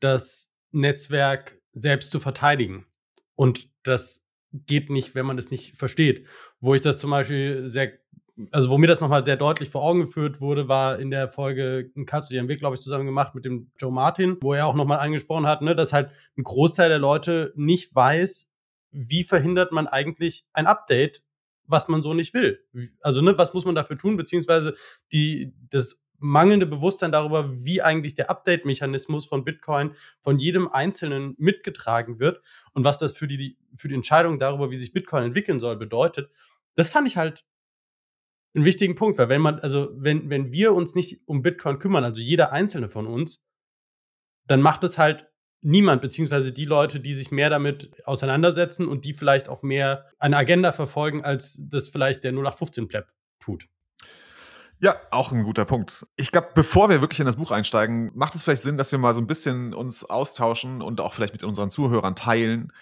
das 0.01 0.51
Netzwerk 0.71 1.61
selbst 1.73 2.11
zu 2.11 2.21
verteidigen. 2.21 2.87
Und 3.35 3.71
das 3.83 4.27
geht 4.53 4.91
nicht, 4.91 5.15
wenn 5.15 5.27
man 5.27 5.39
es 5.39 5.51
nicht 5.51 5.77
versteht. 5.77 6.27
Wo 6.61 6.75
ich 6.75 6.83
das 6.83 6.99
zum 6.99 7.11
Beispiel 7.11 7.69
sehr, 7.69 7.99
also 8.51 8.71
wo 8.71 8.79
mir 8.79 8.87
das 8.87 9.01
nochmal 9.01 9.25
sehr 9.25 9.37
deutlich 9.37 9.71
vor 9.71 9.83
Augen 9.83 10.01
geführt 10.01 10.41
wurde, 10.41 10.69
war 10.69 10.99
in 10.99 11.11
der 11.11 11.29
Folge 11.29 11.91
ein 11.97 12.07
Katsu, 12.07 12.33
die 12.33 12.39
haben 12.39 12.49
wir, 12.49 12.57
glaube 12.57 12.77
ich, 12.77 12.83
zusammen 12.83 13.07
gemacht 13.07 13.35
mit 13.35 13.45
dem 13.45 13.71
Joe 13.79 13.93
Martin, 13.93 14.39
wo 14.41 14.55
er 14.55 14.67
auch 14.67 14.75
nochmal 14.75 14.99
angesprochen 14.99 15.47
hat, 15.47 15.63
ne, 15.63 15.75
dass 15.75 15.93
halt 15.93 16.11
ein 16.37 16.43
Großteil 16.43 16.89
der 16.89 16.99
Leute 16.99 17.53
nicht 17.57 17.95
weiß, 17.95 18.51
wie 18.91 19.25
verhindert 19.25 19.73
man 19.73 19.87
eigentlich 19.87 20.47
ein 20.53 20.67
Update, 20.67 21.23
was 21.67 21.89
man 21.89 22.03
so 22.03 22.15
nicht 22.15 22.35
will. 22.35 22.65
Also, 23.01 23.21
ne, 23.21 23.37
was 23.39 23.55
muss 23.55 23.65
man 23.65 23.75
dafür 23.75 23.97
tun, 23.97 24.17
beziehungsweise 24.17 24.75
die, 25.13 25.55
das 25.71 26.03
mangelnde 26.19 26.67
Bewusstsein 26.67 27.13
darüber, 27.13 27.65
wie 27.65 27.83
eigentlich 27.83 28.15
der 28.15 28.31
Update-Mechanismus 28.31 29.27
von 29.27 29.45
Bitcoin 29.45 29.95
von 30.23 30.39
jedem 30.39 30.69
Einzelnen 30.69 31.35
mitgetragen 31.37 32.21
wird 32.21 32.41
und 32.75 32.85
was 32.85 32.99
das 32.99 33.13
für 33.13 33.27
die, 33.27 33.59
für 33.77 33.89
die 33.89 33.95
Entscheidung 33.95 34.39
darüber, 34.39 34.71
wie 34.71 34.77
sich 34.77 34.93
Bitcoin 34.93 35.25
entwickeln 35.25 35.59
soll, 35.59 35.77
bedeutet. 35.77 36.31
Das 36.77 36.91
fand 36.91 37.09
ich 37.09 37.17
halt 37.17 37.45
einen 38.55 38.65
wichtigen 38.65 38.95
Punkt, 38.95 39.19
weil 39.19 39.29
wenn 39.29 39.41
man, 39.41 39.59
also 39.61 39.91
wenn, 39.95 40.29
wenn 40.31 40.53
wir 40.53 40.75
uns 40.75 40.95
nicht 40.95 41.23
um 41.27 41.43
Bitcoin 41.43 41.79
kümmern, 41.79 42.05
also 42.05 42.21
jeder 42.21 42.53
einzelne 42.53 42.89
von 42.89 43.07
uns, 43.07 43.43
dann 44.47 44.61
macht 44.61 44.85
es 44.85 44.99
halt 44.99 45.29
niemand, 45.63 46.03
beziehungsweise 46.03 46.53
die 46.53 46.65
Leute, 46.65 47.01
die 47.01 47.15
sich 47.15 47.31
mehr 47.31 47.49
damit 47.49 47.93
auseinandersetzen 48.05 48.89
und 48.89 49.05
die 49.05 49.15
vielleicht 49.15 49.49
auch 49.49 49.63
mehr 49.63 50.07
eine 50.19 50.37
Agenda 50.37 50.73
verfolgen, 50.73 51.25
als 51.25 51.63
das 51.71 51.89
vielleicht 51.89 52.25
der 52.25 52.33
0815-Pleb 52.33 53.07
tut. 53.41 53.69
Ja, 54.81 54.97
auch 55.13 55.31
ein 55.31 55.45
guter 55.45 55.65
Punkt. 55.65 56.05
Ich 56.17 56.33
glaube, 56.33 56.49
bevor 56.57 56.91
wir 56.91 57.01
wirklich 57.01 57.21
in 57.21 57.27
das 57.27 57.37
Buch 57.37 57.53
einsteigen, 57.53 58.11
macht 58.15 58.35
es 58.35 58.43
vielleicht 58.43 58.65
Sinn, 58.65 58.77
dass 58.77 58.91
wir 58.91 58.99
mal 58.99 59.15
so 59.15 59.21
ein 59.21 59.29
bisschen 59.29 59.75
uns 59.75 60.05
austauschen 60.05 60.83
und 60.83 61.01
auch 61.01 61.15
vielleicht 61.15 61.33
mit 61.33 61.45
unseren 61.45 61.71
Zuhörern 61.71 62.17
teilen, 62.17 62.73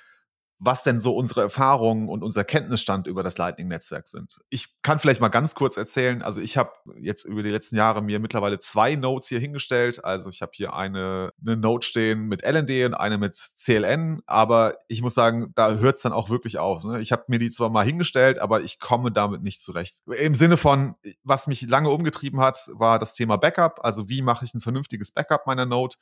was 0.62 0.82
denn 0.82 1.00
so 1.00 1.16
unsere 1.16 1.40
Erfahrungen 1.40 2.08
und 2.10 2.22
unser 2.22 2.44
Kenntnisstand 2.44 3.06
über 3.06 3.22
das 3.22 3.38
Lightning-Netzwerk 3.38 4.06
sind. 4.06 4.40
Ich 4.50 4.82
kann 4.82 4.98
vielleicht 4.98 5.22
mal 5.22 5.28
ganz 5.28 5.54
kurz 5.54 5.78
erzählen. 5.78 6.20
Also 6.20 6.42
ich 6.42 6.58
habe 6.58 6.72
jetzt 7.00 7.24
über 7.24 7.42
die 7.42 7.48
letzten 7.48 7.76
Jahre 7.76 8.02
mir 8.02 8.20
mittlerweile 8.20 8.58
zwei 8.58 8.94
Nodes 8.94 9.26
hier 9.28 9.40
hingestellt. 9.40 10.04
Also 10.04 10.28
ich 10.28 10.42
habe 10.42 10.52
hier 10.54 10.74
eine, 10.74 11.32
eine 11.40 11.56
Node 11.56 11.86
stehen 11.86 12.28
mit 12.28 12.42
LND 12.44 12.84
und 12.84 12.94
eine 12.94 13.16
mit 13.16 13.34
CLN. 13.34 14.20
Aber 14.26 14.74
ich 14.86 15.00
muss 15.00 15.14
sagen, 15.14 15.50
da 15.54 15.72
hört 15.76 15.96
es 15.96 16.02
dann 16.02 16.12
auch 16.12 16.28
wirklich 16.28 16.58
auf. 16.58 16.84
Ne? 16.84 17.00
Ich 17.00 17.10
habe 17.10 17.24
mir 17.28 17.38
die 17.38 17.50
zwar 17.50 17.70
mal 17.70 17.86
hingestellt, 17.86 18.38
aber 18.38 18.60
ich 18.60 18.78
komme 18.78 19.10
damit 19.10 19.42
nicht 19.42 19.62
zurecht. 19.62 20.02
Im 20.18 20.34
Sinne 20.34 20.58
von, 20.58 20.94
was 21.24 21.46
mich 21.46 21.62
lange 21.62 21.88
umgetrieben 21.88 22.40
hat, 22.40 22.58
war 22.74 22.98
das 22.98 23.14
Thema 23.14 23.38
Backup. 23.38 23.80
Also 23.82 24.10
wie 24.10 24.20
mache 24.20 24.44
ich 24.44 24.52
ein 24.52 24.60
vernünftiges 24.60 25.10
Backup 25.10 25.46
meiner 25.46 25.64
Node? 25.64 25.96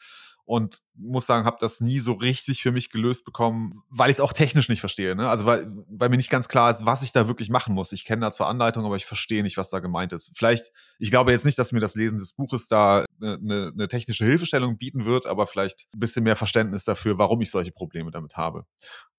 Und 0.48 0.78
muss 0.94 1.26
sagen, 1.26 1.44
habe 1.44 1.58
das 1.60 1.82
nie 1.82 2.00
so 2.00 2.14
richtig 2.14 2.62
für 2.62 2.72
mich 2.72 2.88
gelöst 2.90 3.26
bekommen, 3.26 3.82
weil 3.90 4.08
ich 4.08 4.16
es 4.16 4.20
auch 4.20 4.32
technisch 4.32 4.70
nicht 4.70 4.80
verstehe. 4.80 5.14
Ne? 5.14 5.28
Also 5.28 5.44
weil, 5.44 5.70
weil 5.90 6.08
mir 6.08 6.16
nicht 6.16 6.30
ganz 6.30 6.48
klar 6.48 6.70
ist, 6.70 6.86
was 6.86 7.02
ich 7.02 7.12
da 7.12 7.28
wirklich 7.28 7.50
machen 7.50 7.74
muss. 7.74 7.92
Ich 7.92 8.06
kenne 8.06 8.22
da 8.22 8.32
zwar 8.32 8.48
Anleitungen, 8.48 8.86
aber 8.86 8.96
ich 8.96 9.04
verstehe 9.04 9.42
nicht, 9.42 9.58
was 9.58 9.68
da 9.68 9.80
gemeint 9.80 10.14
ist. 10.14 10.32
Vielleicht, 10.34 10.72
ich 10.98 11.10
glaube 11.10 11.32
jetzt 11.32 11.44
nicht, 11.44 11.58
dass 11.58 11.72
mir 11.72 11.80
das 11.80 11.96
Lesen 11.96 12.16
des 12.16 12.32
Buches 12.32 12.66
da 12.66 13.04
eine, 13.20 13.34
eine, 13.34 13.72
eine 13.74 13.88
technische 13.88 14.24
Hilfestellung 14.24 14.78
bieten 14.78 15.04
wird, 15.04 15.26
aber 15.26 15.46
vielleicht 15.46 15.88
ein 15.94 16.00
bisschen 16.00 16.24
mehr 16.24 16.36
Verständnis 16.36 16.84
dafür, 16.84 17.18
warum 17.18 17.40
ich 17.40 17.50
solche 17.50 17.72
Probleme 17.72 18.10
damit 18.10 18.36
habe. 18.36 18.64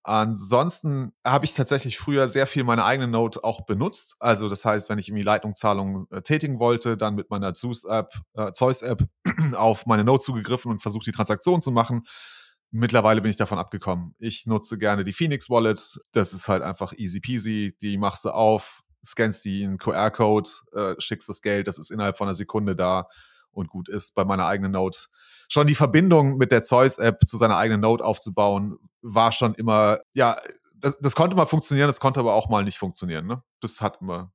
Ansonsten 0.04 1.12
habe 1.26 1.46
ich 1.46 1.54
tatsächlich 1.54 1.98
früher 1.98 2.28
sehr 2.30 2.48
viel 2.48 2.64
meine 2.64 2.86
eigene 2.86 3.08
Note 3.08 3.44
auch 3.44 3.66
benutzt. 3.66 4.16
Also 4.20 4.48
das 4.48 4.64
heißt, 4.64 4.90
wenn 4.90 4.98
ich 4.98 5.10
irgendwie 5.10 5.24
Leitungszahlungen 5.24 6.08
äh, 6.10 6.22
tätigen 6.22 6.60
wollte, 6.60 6.98
dann 6.98 7.16
mit 7.16 7.30
meiner 7.30 7.54
Zeus-App 7.54 8.14
äh, 8.34 8.52
Zeus 8.54 8.82
-App 8.82 9.06
auf 9.56 9.86
meine 9.86 10.04
Note 10.04 10.24
zugegriffen 10.24 10.72
und 10.72 10.82
versucht, 10.82 11.06
die 11.06 11.12
Transaktion 11.12 11.62
zu 11.62 11.72
machen. 11.72 12.04
Mittlerweile 12.72 13.22
bin 13.22 13.32
ich 13.32 13.38
davon 13.38 13.60
abgekommen. 13.60 14.16
Ich 14.20 14.46
nutze 14.46 14.78
gerne 14.78 15.04
die 15.04 15.14
Phoenix 15.14 15.50
Wallet. 15.50 16.00
Das 16.12 16.34
ist 16.34 16.48
halt 16.48 16.64
einfach 16.64 16.94
easy 16.94 17.20
peasy. 17.20 17.76
Die 17.82 17.98
machst 17.98 18.26
du 18.26 18.30
auf, 18.30 18.84
scannst 19.04 19.44
die 19.46 19.64
in 19.64 19.78
QR-Code, 19.78 20.50
äh, 20.74 20.96
schickst 21.00 21.28
das 21.30 21.42
Geld, 21.42 21.68
das 21.68 21.78
ist 21.78 21.90
innerhalb 21.90 22.18
von 22.18 22.28
einer 22.28 22.36
Sekunde 22.36 22.76
da 22.76 23.08
und 23.60 23.70
gut 23.70 23.90
ist. 23.90 24.16
Bei 24.16 24.26
meiner 24.26 24.46
eigenen 24.46 24.72
Note 24.72 24.98
schon 25.50 25.68
die 25.68 25.76
Verbindung 25.76 26.38
mit 26.38 26.52
der 26.52 26.64
Zeus-App 26.64 27.28
zu 27.28 27.38
seiner 27.38 27.58
eigenen 27.58 27.82
Note 27.82 28.06
aufzubauen, 28.06 28.78
war 29.02 29.32
schon 29.32 29.56
immer, 29.56 30.00
ja, 30.14 30.38
das, 30.76 30.98
das 30.98 31.16
konnte 31.16 31.36
mal 31.36 31.46
funktionieren, 31.46 31.88
das 31.88 32.00
konnte 32.00 32.20
aber 32.20 32.34
auch 32.34 32.50
mal 32.50 32.64
nicht 32.64 32.78
funktionieren. 32.78 33.26
Ne? 33.26 33.44
Das 33.60 33.82
hat 33.82 34.00
immer. 34.02 34.32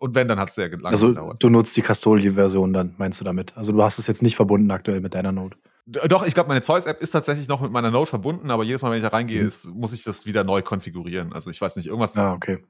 Und 0.00 0.14
wenn, 0.14 0.28
dann 0.28 0.38
hat 0.38 0.50
es 0.50 0.54
sehr 0.54 0.68
lange 0.68 0.86
also, 0.86 1.08
gedauert. 1.08 1.30
Also 1.32 1.38
du 1.40 1.50
nutzt 1.50 1.76
die 1.76 1.82
Custodial-Version 1.82 2.72
dann, 2.72 2.94
meinst 2.98 3.20
du 3.20 3.24
damit? 3.24 3.56
Also 3.56 3.72
du 3.72 3.82
hast 3.82 3.98
es 3.98 4.06
jetzt 4.06 4.22
nicht 4.22 4.36
verbunden 4.36 4.70
aktuell 4.70 5.00
mit 5.00 5.14
deiner 5.14 5.32
Note. 5.32 5.56
Doch, 5.86 6.24
ich 6.24 6.34
glaube, 6.34 6.48
meine 6.48 6.60
Zeus-App 6.60 7.00
ist 7.00 7.10
tatsächlich 7.10 7.48
noch 7.48 7.62
mit 7.62 7.72
meiner 7.72 7.90
Note 7.90 8.10
verbunden, 8.10 8.50
aber 8.50 8.62
jedes 8.62 8.82
Mal, 8.82 8.90
wenn 8.90 8.98
ich 8.98 9.02
da 9.02 9.08
reingehe, 9.08 9.40
mhm. 9.40 9.48
ist, 9.48 9.66
muss 9.68 9.92
ich 9.92 10.04
das 10.04 10.26
wieder 10.26 10.44
neu 10.44 10.62
konfigurieren. 10.62 11.32
Also 11.32 11.50
ich 11.50 11.60
weiß 11.60 11.76
nicht, 11.76 11.86
irgendwas 11.86 12.16
ah, 12.16 12.34
okay. 12.34 12.62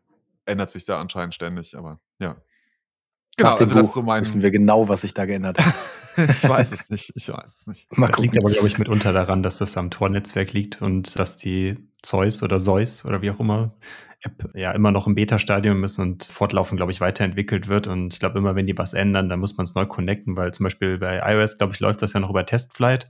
ändert 0.47 0.71
sich 0.71 0.85
da 0.85 1.01
anscheinend 1.01 1.35
ständig, 1.35 1.77
aber 1.77 2.01
ja. 2.19 2.37
Genau, 3.39 3.51
Nach 3.51 3.57
dem 3.57 3.69
also 3.69 3.81
Buch 3.81 3.95
so 3.95 4.03
mein 4.03 4.21
wissen 4.21 4.43
wir 4.43 4.51
genau, 4.51 4.89
was 4.89 5.03
sich 5.03 5.15
da 5.15 5.25
geändert 5.25 5.59
hat. 5.59 5.75
ich 6.17 6.49
weiß 6.49 6.73
es 6.73 6.91
nicht. 6.91 7.13
Ich 7.15 7.29
weiß 7.29 7.61
es 7.61 7.67
nicht. 7.69 7.97
Mal 7.97 8.09
das 8.09 8.19
liegt 8.19 8.37
aber, 8.37 8.51
glaube 8.51 8.67
ich, 8.67 8.79
mitunter 8.79 9.13
daran, 9.13 9.45
dass 9.45 9.59
das 9.59 9.77
am 9.77 9.91
Tor-Netzwerk 9.91 10.53
liegt 10.53 10.83
und 10.83 11.17
dass 11.17 11.37
die 11.37 11.77
Zeus 12.03 12.43
oder 12.43 12.59
Zeus 12.59 13.05
oder 13.05 13.23
wie 13.23 13.31
auch 13.31 13.39
immer 13.39 13.77
App 14.23 14.51
ja 14.55 14.73
immer 14.73 14.91
noch 14.91 15.07
im 15.07 15.15
Beta-Stadium 15.15 15.85
ist 15.85 16.01
und 16.01 16.25
fortlaufend, 16.25 16.79
glaube 16.79 16.91
ich, 16.91 17.01
weiterentwickelt 17.01 17.69
wird. 17.69 17.87
Und 17.87 18.13
ich 18.13 18.19
glaube, 18.19 18.39
immer 18.39 18.57
wenn 18.57 18.67
die 18.67 18.77
was 18.77 18.93
ändern, 18.93 19.29
dann 19.29 19.39
muss 19.39 19.57
man 19.57 19.65
es 19.65 19.77
neu 19.77 19.87
connecten, 19.87 20.37
weil 20.37 20.53
zum 20.53 20.65
Beispiel 20.65 20.99
bei 20.99 21.21
iOS, 21.25 21.59
glaube 21.59 21.75
ich, 21.75 21.81
läuft 21.81 22.03
das 22.03 22.15
ja 22.15 22.21
noch 22.21 22.31
über 22.31 22.45
Testflight 22.45 23.09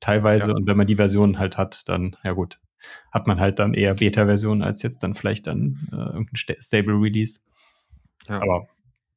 teilweise. 0.00 0.48
Ja. 0.48 0.56
Und 0.56 0.66
wenn 0.66 0.76
man 0.76 0.88
die 0.88 0.96
Version 0.96 1.38
halt 1.38 1.56
hat, 1.56 1.88
dann, 1.88 2.16
ja 2.24 2.32
gut, 2.32 2.58
hat 3.12 3.28
man 3.28 3.38
halt 3.38 3.60
dann 3.60 3.74
eher 3.74 3.94
Beta-Version 3.94 4.62
als 4.62 4.82
jetzt 4.82 5.04
dann 5.04 5.14
vielleicht 5.14 5.46
dann 5.46 5.88
äh, 5.92 5.96
irgendein 5.96 6.56
Stable 6.58 6.94
Release. 6.94 7.40
Ja. 8.28 8.42
Aber 8.42 8.66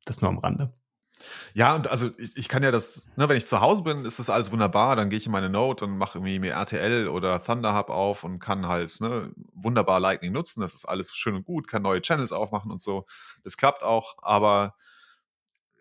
das 0.05 0.22
nur 0.22 0.29
am 0.29 0.39
Rande. 0.39 0.74
Ja, 1.53 1.75
und 1.75 1.89
also 1.89 2.10
ich, 2.17 2.36
ich 2.36 2.50
kann 2.50 2.63
ja 2.63 2.72
das, 2.72 3.07
ne, 3.15 3.29
wenn 3.29 3.38
ich 3.38 3.45
zu 3.45 3.62
Hause 3.62 3.83
bin, 3.83 4.05
ist 4.05 4.19
das 4.19 4.29
alles 4.29 4.51
wunderbar. 4.51 4.95
Dann 4.95 5.10
gehe 5.10 5.17
ich 5.17 5.25
in 5.25 5.31
meine 5.31 5.50
Note 5.50 5.86
und 5.86 5.98
mache 5.98 6.17
irgendwie 6.17 6.39
mir 6.39 6.53
RTL 6.53 7.07
oder 7.07 7.43
Thunder 7.43 7.77
Hub 7.77 7.89
auf 7.89 8.24
und 8.24 8.39
kann 8.39 8.67
halt 8.67 9.00
ne, 9.01 9.31
wunderbar 9.53 10.00
Lightning 10.00 10.31
nutzen. 10.31 10.62
Das 10.62 10.74
ist 10.74 10.86
alles 10.86 11.13
schön 11.15 11.36
und 11.36 11.45
gut, 11.45 11.67
kann 11.67 11.83
neue 11.83 12.01
Channels 12.01 12.31
aufmachen 12.31 12.72
und 12.72 12.81
so. 12.81 13.05
Das 13.43 13.57
klappt 13.57 13.83
auch, 13.83 14.15
aber 14.22 14.75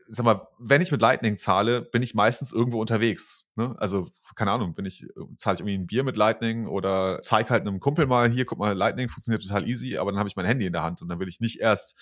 sag 0.08 0.24
mal, 0.24 0.46
wenn 0.58 0.82
ich 0.82 0.92
mit 0.92 1.00
Lightning 1.00 1.38
zahle, 1.38 1.80
bin 1.80 2.02
ich 2.02 2.14
meistens 2.14 2.52
irgendwo 2.52 2.80
unterwegs. 2.80 3.48
Ne? 3.56 3.74
Also, 3.78 4.10
keine 4.34 4.50
Ahnung, 4.50 4.74
bin 4.74 4.84
ich, 4.84 5.06
zahle 5.36 5.54
ich 5.54 5.60
irgendwie 5.60 5.78
ein 5.78 5.86
Bier 5.86 6.04
mit 6.04 6.16
Lightning 6.16 6.66
oder 6.66 7.20
zeige 7.22 7.50
halt 7.50 7.62
einem 7.62 7.80
Kumpel 7.80 8.06
mal, 8.06 8.30
hier, 8.30 8.44
guck 8.44 8.58
mal, 8.58 8.76
Lightning 8.76 9.08
funktioniert 9.08 9.42
total 9.42 9.66
easy, 9.66 9.96
aber 9.96 10.12
dann 10.12 10.18
habe 10.18 10.28
ich 10.28 10.36
mein 10.36 10.44
Handy 10.44 10.66
in 10.66 10.72
der 10.72 10.82
Hand 10.82 11.00
und 11.00 11.08
dann 11.08 11.18
will 11.18 11.28
ich 11.28 11.40
nicht 11.40 11.60
erst 11.60 11.98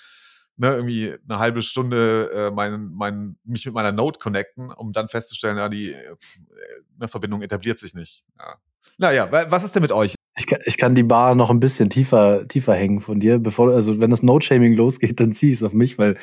ne, 0.56 0.74
irgendwie 0.74 1.14
eine 1.28 1.38
halbe 1.38 1.62
Stunde 1.62 2.30
äh, 2.32 2.50
mein, 2.50 2.90
mein, 2.92 3.36
mich 3.44 3.64
mit 3.64 3.74
meiner 3.74 3.92
Note 3.92 4.18
connecten, 4.18 4.70
um 4.70 4.92
dann 4.92 5.08
festzustellen, 5.08 5.56
ja, 5.56 5.68
die 5.68 5.92
äh, 5.92 6.16
eine 6.98 7.08
Verbindung 7.08 7.42
etabliert 7.42 7.78
sich 7.78 7.94
nicht. 7.94 8.24
Ja. 8.38 8.56
Naja, 8.98 9.28
was 9.50 9.64
ist 9.64 9.74
denn 9.74 9.82
mit 9.82 9.92
euch? 9.92 10.14
Ich 10.36 10.46
kann, 10.46 10.60
ich 10.64 10.76
kann 10.76 10.94
die 10.94 11.02
Bar 11.02 11.34
noch 11.34 11.50
ein 11.50 11.60
bisschen 11.60 11.90
tiefer, 11.90 12.46
tiefer 12.46 12.74
hängen 12.74 13.00
von 13.00 13.18
dir, 13.18 13.38
bevor, 13.38 13.72
also 13.72 13.98
wenn 13.98 14.10
das 14.10 14.22
Note-Shaming 14.22 14.74
losgeht, 14.74 15.18
dann 15.20 15.32
zieh 15.32 15.50
es 15.50 15.62
auf 15.62 15.72
mich, 15.72 15.98
weil 15.98 16.18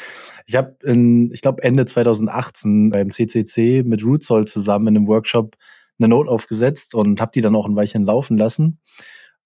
ich 0.45 0.55
habe 0.55 0.77
in, 0.83 1.31
ich 1.31 1.41
glaube 1.41 1.63
Ende 1.63 1.85
2018 1.85 2.91
beim 2.91 3.11
CCC 3.11 3.83
mit 3.83 4.03
Rootsoll 4.03 4.45
zusammen 4.45 4.87
in 4.87 4.97
einem 4.97 5.07
Workshop 5.07 5.55
eine 5.99 6.07
Note 6.07 6.29
aufgesetzt 6.29 6.95
und 6.95 7.19
habe 7.19 7.31
die 7.33 7.41
dann 7.41 7.55
auch 7.55 7.65
ein 7.65 7.75
Weilchen 7.75 8.05
laufen 8.05 8.37
lassen. 8.37 8.79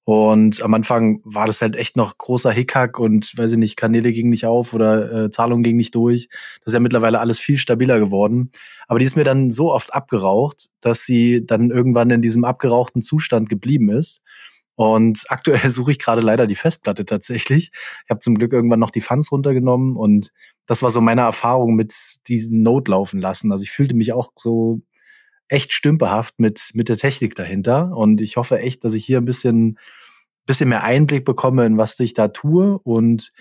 Und 0.04 0.64
am 0.64 0.74
Anfang 0.74 1.22
war 1.24 1.46
das 1.46 1.62
halt 1.62 1.76
echt 1.76 1.96
noch 1.96 2.18
großer 2.18 2.52
Hickhack 2.52 2.98
und 2.98 3.38
weiß 3.38 3.52
ich 3.52 3.58
nicht, 3.58 3.78
Kanäle 3.78 4.12
gingen 4.12 4.32
nicht 4.32 4.46
auf 4.46 4.74
oder 4.74 5.26
äh, 5.26 5.32
Zahlungen 5.32 5.64
gingen 5.64 5.78
nicht 5.78 5.94
durch. 5.94 6.28
Das 6.60 6.72
ist 6.72 6.74
ja 6.74 6.80
mittlerweile 6.80 7.20
alles 7.20 7.40
viel 7.40 7.58
stabiler 7.58 8.00
geworden. 8.00 8.52
Aber 8.88 8.98
die 8.98 9.06
ist 9.06 9.16
mir 9.16 9.24
dann 9.24 9.52
so 9.52 9.72
oft 9.72 9.94
abgeraucht, 9.94 10.70
dass 10.82 11.06
sie 11.06 11.46
dann 11.46 11.70
irgendwann 11.70 12.10
in 12.10 12.22
diesem 12.22 12.46
abgerauchten 12.46 13.04
Zustand 13.04 13.48
geblieben 13.48 13.90
ist. 13.90 14.22
Und 14.76 15.26
aktuell 15.30 15.70
suche 15.70 15.92
ich 15.92 16.00
gerade 16.00 16.22
leider 16.22 16.48
die 16.48 16.56
Festplatte 16.56 17.06
tatsächlich. 17.06 17.72
Ich 17.74 18.10
habe 18.10 18.20
zum 18.20 18.36
Glück 18.36 18.54
irgendwann 18.54 18.80
noch 18.80 18.92
die 18.92 19.02
Fans 19.02 19.32
runtergenommen 19.32 19.96
und 19.96 20.32
das 20.66 20.82
war 20.82 20.90
so 20.90 21.02
meine 21.02 21.22
Erfahrung 21.22 21.76
mit 21.76 21.94
diesen 22.28 22.64
Note 22.64 22.92
laufen 22.92 23.20
lassen. 23.22 23.52
Also 23.52 23.64
ich 23.64 23.72
fühlte 23.72 23.96
mich 23.96 24.14
auch 24.14 24.32
so 24.36 24.82
echt 25.52 25.74
stümperhaft 25.74 26.40
mit, 26.40 26.72
mit 26.74 26.90
der 26.90 26.98
Technik 26.98 27.36
dahinter. 27.36 27.96
Und 27.96 28.22
ich 28.22 28.38
hoffe 28.38 28.60
echt, 28.60 28.84
dass 28.84 28.94
ich 28.94 29.06
hier 29.06 29.18
ein 29.18 29.26
bisschen, 29.26 29.78
bisschen 30.46 30.70
mehr 30.70 30.84
Einblick 30.84 31.26
bekomme, 31.26 31.66
in 31.66 31.78
was 31.78 32.00
ich 32.00 32.14
da 32.14 32.30
tue. 32.30 32.80
Und 32.80 33.32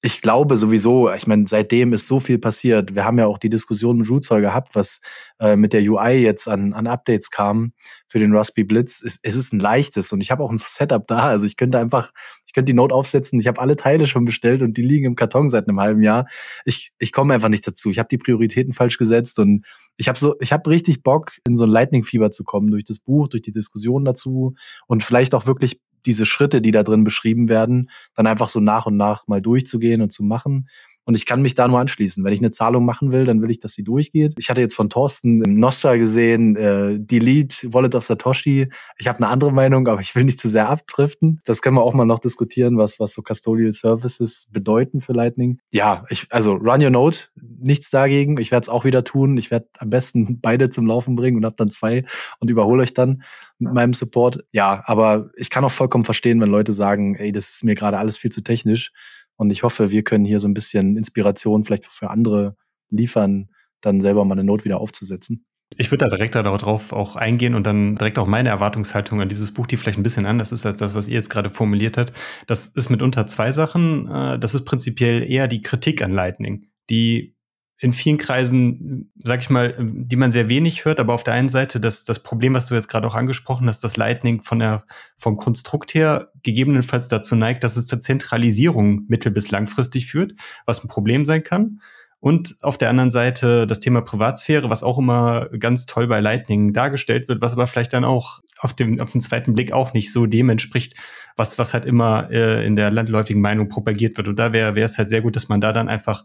ich 0.00 0.22
glaube 0.22 0.56
sowieso, 0.56 1.12
ich 1.12 1.26
meine, 1.26 1.44
seitdem 1.48 1.92
ist 1.92 2.06
so 2.06 2.20
viel 2.20 2.38
passiert. 2.38 2.94
Wir 2.94 3.04
haben 3.04 3.18
ja 3.18 3.26
auch 3.26 3.38
die 3.38 3.48
Diskussion 3.48 3.98
mit 3.98 4.08
Rootzoll 4.08 4.40
gehabt, 4.40 4.76
was 4.76 5.00
äh, 5.40 5.56
mit 5.56 5.72
der 5.72 5.82
UI 5.82 6.22
jetzt 6.22 6.46
an, 6.46 6.72
an 6.72 6.86
Updates 6.86 7.32
kam 7.32 7.72
für 8.06 8.20
den 8.20 8.32
Raspberry 8.32 8.64
Blitz. 8.64 9.02
Es, 9.02 9.18
es 9.22 9.34
ist 9.34 9.52
ein 9.52 9.58
leichtes 9.58 10.12
und 10.12 10.20
ich 10.20 10.30
habe 10.30 10.44
auch 10.44 10.52
ein 10.52 10.58
Setup 10.58 11.04
da. 11.08 11.24
Also 11.24 11.46
ich 11.46 11.56
könnte 11.56 11.80
einfach, 11.80 12.12
ich 12.46 12.52
könnte 12.52 12.66
die 12.66 12.76
Note 12.76 12.94
aufsetzen. 12.94 13.40
Ich 13.40 13.48
habe 13.48 13.60
alle 13.60 13.74
Teile 13.74 14.06
schon 14.06 14.24
bestellt 14.24 14.62
und 14.62 14.76
die 14.76 14.82
liegen 14.82 15.04
im 15.04 15.16
Karton 15.16 15.48
seit 15.48 15.68
einem 15.68 15.80
halben 15.80 16.02
Jahr. 16.04 16.28
Ich, 16.64 16.92
ich 17.00 17.10
komme 17.10 17.34
einfach 17.34 17.48
nicht 17.48 17.66
dazu. 17.66 17.90
Ich 17.90 17.98
habe 17.98 18.08
die 18.08 18.18
Prioritäten 18.18 18.74
falsch 18.74 18.98
gesetzt 18.98 19.40
und 19.40 19.66
ich 19.96 20.06
habe 20.06 20.16
so, 20.16 20.36
ich 20.38 20.52
habe 20.52 20.70
richtig 20.70 21.02
Bock, 21.02 21.32
in 21.44 21.56
so 21.56 21.64
ein 21.64 21.70
Lightning-Fieber 21.70 22.30
zu 22.30 22.44
kommen 22.44 22.70
durch 22.70 22.84
das 22.84 23.00
Buch, 23.00 23.26
durch 23.26 23.42
die 23.42 23.50
Diskussion 23.50 24.04
dazu 24.04 24.54
und 24.86 25.02
vielleicht 25.02 25.34
auch 25.34 25.46
wirklich 25.46 25.80
diese 26.08 26.26
Schritte, 26.26 26.60
die 26.60 26.72
da 26.72 26.82
drin 26.82 27.04
beschrieben 27.04 27.48
werden, 27.48 27.90
dann 28.14 28.26
einfach 28.26 28.48
so 28.48 28.60
nach 28.60 28.86
und 28.86 28.96
nach 28.96 29.28
mal 29.28 29.42
durchzugehen 29.42 30.02
und 30.02 30.12
zu 30.12 30.24
machen. 30.24 30.68
Und 31.08 31.16
ich 31.16 31.24
kann 31.24 31.40
mich 31.40 31.54
da 31.54 31.66
nur 31.66 31.80
anschließen. 31.80 32.22
Wenn 32.22 32.34
ich 32.34 32.40
eine 32.40 32.50
Zahlung 32.50 32.84
machen 32.84 33.12
will, 33.12 33.24
dann 33.24 33.40
will 33.40 33.50
ich, 33.50 33.58
dass 33.58 33.72
sie 33.72 33.82
durchgeht. 33.82 34.34
Ich 34.36 34.50
hatte 34.50 34.60
jetzt 34.60 34.74
von 34.74 34.90
Thorsten 34.90 35.42
im 35.42 35.58
Nostra 35.58 35.96
gesehen, 35.96 36.54
äh, 36.54 36.98
Delete 37.00 37.72
Wallet 37.72 37.94
of 37.94 38.04
Satoshi. 38.04 38.68
Ich 38.98 39.08
habe 39.08 39.16
eine 39.16 39.28
andere 39.28 39.50
Meinung, 39.50 39.88
aber 39.88 40.02
ich 40.02 40.14
will 40.14 40.24
nicht 40.24 40.38
zu 40.38 40.50
sehr 40.50 40.68
abdriften. 40.68 41.38
Das 41.46 41.62
können 41.62 41.76
wir 41.76 41.82
auch 41.82 41.94
mal 41.94 42.04
noch 42.04 42.18
diskutieren, 42.18 42.76
was, 42.76 43.00
was 43.00 43.14
so 43.14 43.22
Custodial 43.22 43.72
Services 43.72 44.48
bedeuten 44.52 45.00
für 45.00 45.14
Lightning. 45.14 45.60
Ja, 45.72 46.04
ich, 46.10 46.26
also 46.28 46.52
Run 46.52 46.82
Your 46.82 46.90
Node, 46.90 47.16
nichts 47.58 47.88
dagegen. 47.88 48.38
Ich 48.38 48.50
werde 48.50 48.64
es 48.64 48.68
auch 48.68 48.84
wieder 48.84 49.02
tun. 49.02 49.38
Ich 49.38 49.50
werde 49.50 49.66
am 49.78 49.88
besten 49.88 50.40
beide 50.42 50.68
zum 50.68 50.86
Laufen 50.86 51.16
bringen 51.16 51.38
und 51.38 51.46
habe 51.46 51.56
dann 51.56 51.70
zwei 51.70 52.04
und 52.38 52.50
überhole 52.50 52.82
euch 52.82 52.92
dann 52.92 53.22
mit 53.58 53.72
meinem 53.72 53.94
Support. 53.94 54.44
Ja, 54.50 54.82
aber 54.84 55.30
ich 55.36 55.48
kann 55.48 55.64
auch 55.64 55.72
vollkommen 55.72 56.04
verstehen, 56.04 56.38
wenn 56.42 56.50
Leute 56.50 56.74
sagen, 56.74 57.14
ey, 57.14 57.32
das 57.32 57.48
ist 57.48 57.64
mir 57.64 57.74
gerade 57.76 57.96
alles 57.96 58.18
viel 58.18 58.30
zu 58.30 58.42
technisch. 58.42 58.92
Und 59.38 59.50
ich 59.50 59.62
hoffe, 59.62 59.90
wir 59.90 60.02
können 60.02 60.24
hier 60.24 60.40
so 60.40 60.48
ein 60.48 60.54
bisschen 60.54 60.96
Inspiration 60.96 61.64
vielleicht 61.64 61.86
für 61.86 62.10
andere 62.10 62.56
liefern, 62.90 63.48
dann 63.80 64.00
selber 64.00 64.24
mal 64.24 64.34
eine 64.34 64.44
Not 64.44 64.64
wieder 64.64 64.80
aufzusetzen. 64.80 65.46
Ich 65.76 65.90
würde 65.90 66.06
da 66.06 66.16
direkt 66.16 66.34
darauf 66.34 66.92
auch 66.92 67.16
eingehen 67.16 67.54
und 67.54 67.66
dann 67.66 67.96
direkt 67.96 68.18
auch 68.18 68.26
meine 68.26 68.48
Erwartungshaltung 68.48 69.20
an 69.20 69.28
dieses 69.28 69.52
Buch, 69.52 69.66
die 69.66 69.76
vielleicht 69.76 69.98
ein 69.98 70.02
bisschen 70.02 70.26
anders 70.26 70.50
ist 70.50 70.64
als 70.64 70.78
das, 70.78 70.94
was 70.94 71.08
ihr 71.08 71.14
jetzt 71.14 71.28
gerade 71.28 71.50
formuliert 71.50 71.98
habt. 71.98 72.12
Das 72.46 72.68
ist 72.68 72.88
mitunter 72.88 73.26
zwei 73.26 73.52
Sachen. 73.52 74.08
Äh, 74.08 74.38
das 74.38 74.54
ist 74.54 74.64
prinzipiell 74.64 75.22
eher 75.22 75.46
die 75.46 75.60
Kritik 75.60 76.02
an 76.02 76.12
Lightning, 76.12 76.66
die 76.90 77.36
in 77.80 77.92
vielen 77.92 78.18
Kreisen, 78.18 79.12
sag 79.22 79.40
ich 79.40 79.50
mal, 79.50 79.76
die 79.78 80.16
man 80.16 80.32
sehr 80.32 80.48
wenig 80.48 80.84
hört, 80.84 80.98
aber 80.98 81.14
auf 81.14 81.22
der 81.22 81.34
einen 81.34 81.48
Seite 81.48 81.78
das, 81.78 82.02
das 82.02 82.18
Problem, 82.18 82.54
was 82.54 82.66
du 82.66 82.74
jetzt 82.74 82.88
gerade 82.88 83.06
auch 83.06 83.14
angesprochen 83.14 83.68
hast, 83.68 83.84
dass 83.84 83.96
Lightning 83.96 84.42
von 84.42 84.58
der, 84.58 84.84
vom 85.16 85.36
Konstrukt 85.36 85.94
her 85.94 86.32
gegebenenfalls 86.42 87.06
dazu 87.06 87.36
neigt, 87.36 87.62
dass 87.62 87.76
es 87.76 87.86
zur 87.86 88.00
Zentralisierung 88.00 89.04
mittel- 89.06 89.30
bis 89.30 89.52
langfristig 89.52 90.06
führt, 90.06 90.32
was 90.66 90.82
ein 90.82 90.88
Problem 90.88 91.24
sein 91.24 91.44
kann. 91.44 91.80
Und 92.20 92.56
auf 92.62 92.78
der 92.78 92.90
anderen 92.90 93.12
Seite 93.12 93.64
das 93.64 93.78
Thema 93.78 94.00
Privatsphäre, 94.00 94.68
was 94.68 94.82
auch 94.82 94.98
immer 94.98 95.48
ganz 95.56 95.86
toll 95.86 96.08
bei 96.08 96.18
Lightning 96.18 96.72
dargestellt 96.72 97.28
wird, 97.28 97.40
was 97.40 97.52
aber 97.52 97.68
vielleicht 97.68 97.92
dann 97.92 98.04
auch 98.04 98.40
auf 98.58 98.74
dem, 98.74 98.98
auf 98.98 99.12
den 99.12 99.20
zweiten 99.20 99.54
Blick 99.54 99.70
auch 99.70 99.92
nicht 99.92 100.12
so 100.12 100.26
dem 100.26 100.48
entspricht, 100.48 100.96
was, 101.36 101.58
was 101.58 101.74
halt 101.74 101.84
immer 101.84 102.28
äh, 102.32 102.66
in 102.66 102.74
der 102.74 102.90
landläufigen 102.90 103.40
Meinung 103.40 103.68
propagiert 103.68 104.16
wird. 104.16 104.26
Und 104.26 104.36
da 104.36 104.52
wäre 104.52 104.74
wäre 104.74 104.86
es 104.86 104.98
halt 104.98 105.08
sehr 105.08 105.22
gut, 105.22 105.36
dass 105.36 105.48
man 105.48 105.60
da 105.60 105.72
dann 105.72 105.88
einfach 105.88 106.24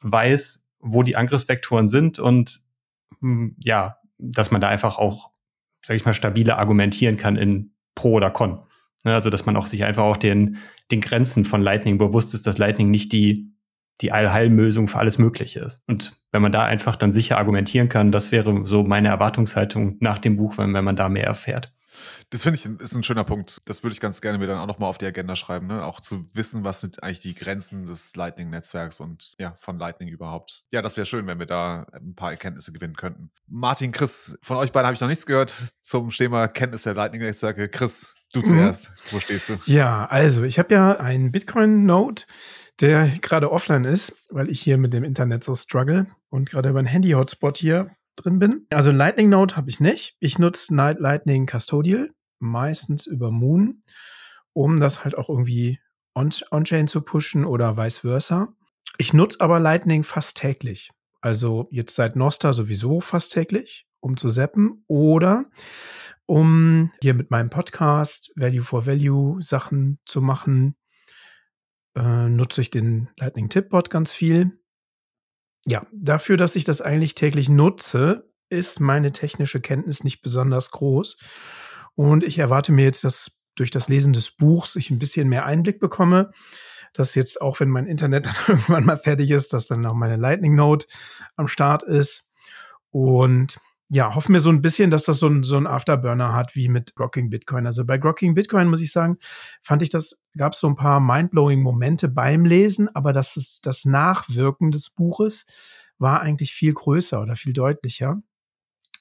weiß, 0.00 0.64
wo 0.82 1.02
die 1.02 1.16
Angriffsvektoren 1.16 1.88
sind 1.88 2.18
und 2.18 2.60
hm, 3.20 3.56
ja, 3.58 3.98
dass 4.18 4.50
man 4.50 4.60
da 4.60 4.68
einfach 4.68 4.98
auch, 4.98 5.30
sag 5.82 5.96
ich 5.96 6.04
mal, 6.04 6.12
stabiler 6.12 6.58
argumentieren 6.58 7.16
kann 7.16 7.36
in 7.36 7.72
Pro 7.94 8.12
oder 8.12 8.30
Con. 8.30 8.62
Ne, 9.04 9.14
also, 9.14 9.30
dass 9.30 9.46
man 9.46 9.56
auch 9.56 9.66
sich 9.66 9.84
einfach 9.84 10.04
auch 10.04 10.16
den, 10.16 10.58
den 10.90 11.00
Grenzen 11.00 11.44
von 11.44 11.62
Lightning 11.62 11.98
bewusst 11.98 12.34
ist, 12.34 12.46
dass 12.46 12.58
Lightning 12.58 12.90
nicht 12.90 13.12
die, 13.12 13.52
die 14.00 14.12
Allheilmösung 14.12 14.88
für 14.88 14.98
alles 14.98 15.18
Mögliche 15.18 15.60
ist. 15.60 15.82
Und 15.86 16.20
wenn 16.30 16.42
man 16.42 16.52
da 16.52 16.64
einfach 16.64 16.96
dann 16.96 17.12
sicher 17.12 17.38
argumentieren 17.38 17.88
kann, 17.88 18.12
das 18.12 18.32
wäre 18.32 18.62
so 18.66 18.84
meine 18.84 19.08
Erwartungshaltung 19.08 19.96
nach 20.00 20.18
dem 20.18 20.36
Buch, 20.36 20.58
wenn, 20.58 20.72
wenn 20.74 20.84
man 20.84 20.96
da 20.96 21.08
mehr 21.08 21.26
erfährt. 21.26 21.72
Das 22.30 22.42
finde 22.42 22.58
ich 22.58 22.80
ist 22.80 22.94
ein 22.94 23.02
schöner 23.02 23.24
Punkt. 23.24 23.58
Das 23.66 23.82
würde 23.82 23.92
ich 23.92 24.00
ganz 24.00 24.20
gerne 24.20 24.38
mir 24.38 24.46
dann 24.46 24.58
auch 24.58 24.66
nochmal 24.66 24.88
auf 24.88 24.98
die 24.98 25.06
Agenda 25.06 25.36
schreiben, 25.36 25.66
ne? 25.66 25.84
Auch 25.84 26.00
zu 26.00 26.24
wissen, 26.34 26.64
was 26.64 26.80
sind 26.80 27.02
eigentlich 27.02 27.20
die 27.20 27.34
Grenzen 27.34 27.86
des 27.86 28.16
Lightning-Netzwerks 28.16 29.00
und 29.00 29.34
ja, 29.38 29.56
von 29.58 29.78
Lightning 29.78 30.08
überhaupt. 30.08 30.64
Ja, 30.72 30.82
das 30.82 30.96
wäre 30.96 31.06
schön, 31.06 31.26
wenn 31.26 31.38
wir 31.38 31.46
da 31.46 31.86
ein 31.92 32.14
paar 32.14 32.30
Erkenntnisse 32.30 32.72
gewinnen 32.72 32.96
könnten. 32.96 33.30
Martin, 33.46 33.92
Chris, 33.92 34.38
von 34.42 34.56
euch 34.56 34.72
beiden 34.72 34.86
habe 34.86 34.94
ich 34.94 35.00
noch 35.00 35.08
nichts 35.08 35.26
gehört 35.26 35.54
zum 35.82 36.10
Thema 36.10 36.48
Kenntnis 36.48 36.84
der 36.84 36.94
Lightning-Netzwerke. 36.94 37.68
Chris, 37.68 38.14
du 38.32 38.40
mhm. 38.40 38.44
zuerst. 38.44 38.90
Mhm. 38.90 38.94
Wo 39.10 39.20
stehst 39.20 39.48
du? 39.48 39.58
Ja, 39.66 40.06
also 40.06 40.42
ich 40.44 40.58
habe 40.58 40.74
ja 40.74 40.98
einen 40.98 41.32
Bitcoin-Node, 41.32 42.22
der 42.80 43.08
gerade 43.20 43.52
offline 43.52 43.84
ist, 43.84 44.14
weil 44.30 44.48
ich 44.50 44.60
hier 44.60 44.78
mit 44.78 44.92
dem 44.92 45.04
Internet 45.04 45.44
so 45.44 45.54
struggle 45.54 46.06
und 46.30 46.50
gerade 46.50 46.70
über 46.70 46.78
einen 46.78 46.88
Handy-Hotspot 46.88 47.58
hier 47.58 47.90
drin 48.22 48.38
bin. 48.38 48.66
Also 48.70 48.90
Lightning 48.90 49.28
Node 49.28 49.56
habe 49.56 49.70
ich 49.70 49.80
nicht. 49.80 50.16
Ich 50.20 50.38
nutze 50.38 50.74
Lightning 50.74 51.46
Custodial, 51.46 52.10
meistens 52.38 53.06
über 53.06 53.30
Moon, 53.30 53.82
um 54.52 54.80
das 54.80 55.04
halt 55.04 55.16
auch 55.16 55.28
irgendwie 55.28 55.78
on-chain 56.14 56.82
on 56.82 56.88
zu 56.88 57.00
pushen 57.02 57.44
oder 57.44 57.76
vice 57.76 57.98
versa. 57.98 58.54
Ich 58.98 59.12
nutze 59.12 59.40
aber 59.40 59.58
Lightning 59.58 60.04
fast 60.04 60.36
täglich. 60.36 60.90
Also 61.20 61.68
jetzt 61.70 61.94
seit 61.94 62.16
Nosta 62.16 62.52
sowieso 62.52 63.00
fast 63.00 63.32
täglich, 63.32 63.86
um 64.00 64.16
zu 64.16 64.28
zappen 64.28 64.84
oder 64.88 65.46
um 66.26 66.92
hier 67.00 67.14
mit 67.14 67.30
meinem 67.30 67.50
Podcast 67.50 68.32
Value 68.36 68.62
for 68.62 68.86
Value 68.86 69.40
Sachen 69.40 69.98
zu 70.04 70.20
machen, 70.20 70.76
äh, 71.94 72.28
nutze 72.28 72.60
ich 72.60 72.70
den 72.70 73.08
Lightning 73.18 73.48
Tipbot 73.48 73.90
ganz 73.90 74.12
viel. 74.12 74.61
Ja, 75.66 75.86
dafür, 75.92 76.36
dass 76.36 76.56
ich 76.56 76.64
das 76.64 76.80
eigentlich 76.80 77.14
täglich 77.14 77.48
nutze, 77.48 78.28
ist 78.48 78.80
meine 78.80 79.12
technische 79.12 79.60
Kenntnis 79.60 80.04
nicht 80.04 80.22
besonders 80.22 80.70
groß. 80.72 81.16
Und 81.94 82.24
ich 82.24 82.38
erwarte 82.38 82.72
mir 82.72 82.84
jetzt, 82.84 83.04
dass 83.04 83.38
durch 83.54 83.70
das 83.70 83.88
Lesen 83.88 84.12
des 84.12 84.32
Buchs 84.32 84.76
ich 84.76 84.90
ein 84.90 84.98
bisschen 84.98 85.28
mehr 85.28 85.46
Einblick 85.46 85.80
bekomme. 85.80 86.32
dass 86.94 87.14
jetzt 87.14 87.40
auch, 87.40 87.58
wenn 87.60 87.70
mein 87.70 87.86
Internet 87.86 88.26
dann 88.26 88.34
irgendwann 88.48 88.84
mal 88.84 88.98
fertig 88.98 89.30
ist, 89.30 89.54
dass 89.54 89.66
dann 89.66 89.86
auch 89.86 89.94
meine 89.94 90.16
Lightning 90.16 90.54
Note 90.54 90.86
am 91.36 91.48
Start 91.48 91.82
ist. 91.82 92.28
Und 92.90 93.58
ja, 93.94 94.14
hoffen 94.14 94.32
wir 94.32 94.40
so 94.40 94.48
ein 94.48 94.62
bisschen, 94.62 94.90
dass 94.90 95.04
das 95.04 95.18
so 95.18 95.28
ein, 95.28 95.42
so 95.42 95.58
ein 95.58 95.66
Afterburner 95.66 96.32
hat 96.32 96.56
wie 96.56 96.70
mit 96.70 96.94
Grocking 96.94 97.28
Bitcoin. 97.28 97.66
Also 97.66 97.84
bei 97.84 97.98
Grocking 97.98 98.32
Bitcoin 98.32 98.68
muss 98.68 98.80
ich 98.80 98.90
sagen, 98.90 99.18
fand 99.62 99.82
ich 99.82 99.90
das, 99.90 100.24
gab 100.34 100.54
es 100.54 100.60
so 100.60 100.66
ein 100.66 100.76
paar 100.76 100.98
mindblowing 100.98 101.60
Momente 101.60 102.08
beim 102.08 102.46
Lesen, 102.46 102.88
aber 102.96 103.12
das, 103.12 103.36
ist, 103.36 103.66
das 103.66 103.84
Nachwirken 103.84 104.70
des 104.70 104.88
Buches 104.88 105.44
war 105.98 106.22
eigentlich 106.22 106.54
viel 106.54 106.72
größer 106.72 107.20
oder 107.20 107.36
viel 107.36 107.52
deutlicher. 107.52 108.22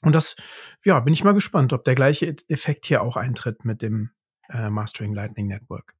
Und 0.01 0.13
das, 0.13 0.35
ja, 0.83 0.99
bin 0.99 1.13
ich 1.13 1.23
mal 1.23 1.31
gespannt, 1.31 1.71
ob 1.71 1.85
der 1.85 1.95
gleiche 1.95 2.25
e-, 2.25 2.35
Effekt 2.49 2.85
hier 2.85 3.01
auch 3.01 3.15
eintritt 3.15 3.63
mit 3.63 3.81
dem 3.81 4.09
äh, 4.49 4.69
Mastering 4.69 5.13
Lightning 5.13 5.47
Network. 5.47 5.95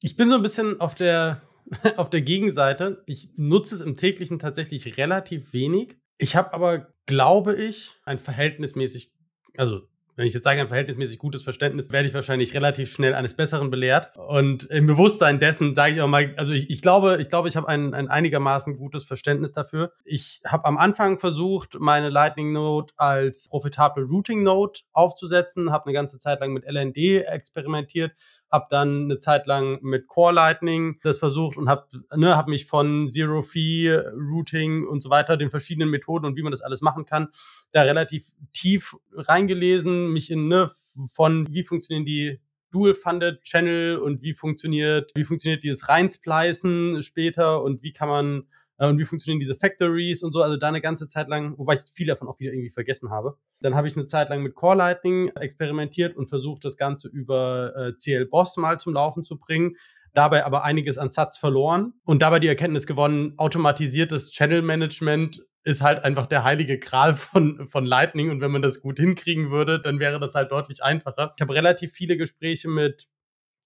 Ich 0.00 0.16
bin 0.16 0.30
so 0.30 0.36
ein 0.36 0.42
bisschen 0.42 0.80
auf 0.80 0.94
der, 0.94 1.42
auf 1.98 2.08
der 2.08 2.22
Gegenseite. 2.22 3.02
Ich 3.04 3.28
nutze 3.36 3.74
es 3.74 3.82
im 3.82 3.98
täglichen 3.98 4.38
tatsächlich 4.38 4.96
relativ 4.96 5.52
wenig. 5.52 5.98
Ich 6.18 6.36
habe 6.36 6.52
aber, 6.52 6.88
glaube 7.06 7.54
ich, 7.54 7.96
ein 8.04 8.18
verhältnismäßig, 8.18 9.12
also 9.56 9.82
wenn 10.14 10.26
ich 10.26 10.34
jetzt 10.34 10.44
sage, 10.44 10.60
ein 10.60 10.68
verhältnismäßig 10.68 11.18
gutes 11.18 11.42
Verständnis, 11.42 11.90
werde 11.90 12.06
ich 12.06 12.12
wahrscheinlich 12.12 12.52
relativ 12.52 12.92
schnell 12.92 13.14
eines 13.14 13.34
Besseren 13.34 13.70
belehrt. 13.70 14.14
Und 14.16 14.64
im 14.64 14.86
Bewusstsein 14.86 15.38
dessen 15.38 15.74
sage 15.74 15.94
ich 15.94 16.00
auch 16.02 16.08
mal, 16.08 16.34
also 16.36 16.52
ich, 16.52 16.68
ich 16.68 16.82
glaube, 16.82 17.16
ich 17.18 17.30
glaube, 17.30 17.48
ich 17.48 17.56
habe 17.56 17.66
ein, 17.66 17.94
ein 17.94 18.08
einigermaßen 18.08 18.76
gutes 18.76 19.04
Verständnis 19.04 19.52
dafür. 19.52 19.92
Ich 20.04 20.42
habe 20.46 20.66
am 20.66 20.76
Anfang 20.76 21.18
versucht, 21.18 21.78
meine 21.80 22.10
Lightning 22.10 22.52
Node 22.52 22.92
als 22.98 23.48
profitable 23.48 24.04
Routing 24.04 24.42
Node 24.42 24.80
aufzusetzen, 24.92 25.72
habe 25.72 25.86
eine 25.86 25.94
ganze 25.94 26.18
Zeit 26.18 26.40
lang 26.40 26.52
mit 26.52 26.64
LND 26.66 27.24
experimentiert, 27.26 28.12
habe 28.52 28.66
dann 28.70 29.04
eine 29.04 29.18
Zeit 29.18 29.46
lang 29.46 29.82
mit 29.82 30.06
Core 30.06 30.34
Lightning 30.34 31.00
das 31.02 31.18
versucht 31.18 31.56
und 31.56 31.70
habe 31.70 31.86
ne, 32.14 32.36
hab 32.36 32.48
mich 32.48 32.66
von 32.66 33.08
Zero 33.08 33.42
Fee 33.42 33.90
Routing 33.90 34.86
und 34.86 35.02
so 35.02 35.08
weiter, 35.08 35.38
den 35.38 35.50
verschiedenen 35.50 35.88
Methoden 35.88 36.26
und 36.26 36.36
wie 36.36 36.42
man 36.42 36.52
das 36.52 36.60
alles 36.60 36.82
machen 36.82 37.06
kann, 37.06 37.28
da 37.72 37.82
relativ 37.82 38.30
tief 38.52 38.94
reingelesen, 39.14 40.12
mich 40.12 40.30
in 40.30 40.48
ne, 40.48 40.70
von 41.10 41.48
wie 41.50 41.62
funktionieren 41.62 42.04
die 42.04 42.40
Dual-Funded 42.72 43.42
Channel 43.42 43.98
und 43.98 44.22
wie 44.22 44.34
funktioniert, 44.34 45.12
wie 45.14 45.24
funktioniert 45.24 45.62
dieses 45.62 45.88
Reinsplicen 45.88 47.02
später 47.02 47.62
und 47.62 47.82
wie 47.82 47.92
kann 47.92 48.08
man 48.08 48.48
und 48.78 48.98
wie 48.98 49.04
funktionieren 49.04 49.40
diese 49.40 49.54
Factories 49.54 50.22
und 50.22 50.32
so. 50.32 50.42
Also 50.42 50.56
da 50.56 50.68
eine 50.68 50.80
ganze 50.80 51.06
Zeit 51.06 51.28
lang, 51.28 51.56
wobei 51.58 51.74
ich 51.74 51.80
viel 51.94 52.06
davon 52.06 52.28
auch 52.28 52.40
wieder 52.40 52.52
irgendwie 52.52 52.70
vergessen 52.70 53.10
habe. 53.10 53.36
Dann 53.60 53.74
habe 53.74 53.86
ich 53.86 53.96
eine 53.96 54.06
Zeit 54.06 54.30
lang 54.30 54.42
mit 54.42 54.54
Core 54.54 54.76
Lightning 54.76 55.28
experimentiert 55.36 56.16
und 56.16 56.28
versucht, 56.28 56.64
das 56.64 56.76
Ganze 56.76 57.08
über 57.08 57.74
äh, 57.76 57.92
CL 57.94 58.26
Boss 58.26 58.56
mal 58.56 58.80
zum 58.80 58.94
Laufen 58.94 59.24
zu 59.24 59.38
bringen 59.38 59.76
dabei 60.14 60.44
aber 60.44 60.64
einiges 60.64 60.98
an 60.98 61.10
Satz 61.10 61.38
verloren 61.38 61.94
und 62.04 62.22
dabei 62.22 62.38
die 62.38 62.48
Erkenntnis 62.48 62.86
gewonnen, 62.86 63.34
automatisiertes 63.38 64.30
Channel 64.30 64.62
Management 64.62 65.42
ist 65.64 65.82
halt 65.82 66.04
einfach 66.04 66.26
der 66.26 66.44
heilige 66.44 66.78
Kral 66.78 67.14
von, 67.14 67.68
von 67.68 67.84
Lightning 67.84 68.30
und 68.30 68.40
wenn 68.40 68.50
man 68.50 68.62
das 68.62 68.80
gut 68.80 68.98
hinkriegen 68.98 69.50
würde, 69.50 69.80
dann 69.80 70.00
wäre 70.00 70.18
das 70.18 70.34
halt 70.34 70.50
deutlich 70.50 70.82
einfacher. 70.82 71.32
Ich 71.36 71.40
habe 71.40 71.54
relativ 71.54 71.92
viele 71.92 72.16
Gespräche 72.16 72.68
mit 72.68 73.08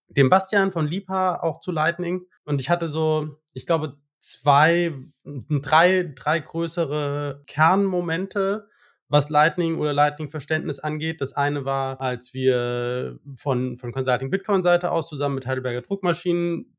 dem 0.09 0.31
Bastian 0.31 0.73
von 0.73 0.87
Lipa 0.87 1.41
auch 1.41 1.61
zu 1.61 1.73
Lightning 1.73 2.27
und 2.45 2.61
ich 2.61 2.71
hatte 2.71 2.87
so, 2.87 3.41
ich 3.55 3.67
glaube, 3.67 3.97
zwei, 4.31 4.93
drei, 5.25 6.13
drei 6.15 6.39
größere 6.41 7.43
Kernmomente, 7.47 8.69
was 9.09 9.31
Lightning 9.31 9.79
oder 9.79 9.93
Lightning-Verständnis 9.93 10.79
angeht. 10.79 11.21
Das 11.21 11.33
eine 11.33 11.65
war, 11.65 12.01
als 12.01 12.35
wir 12.35 13.19
von, 13.37 13.79
von 13.79 13.93
Consulting 13.93 14.31
Bitcoin-Seite 14.31 14.91
aus 14.91 15.09
zusammen 15.09 15.37
mit 15.37 15.47
Heidelberger 15.47 15.83
Druckmaschinen 15.83 16.77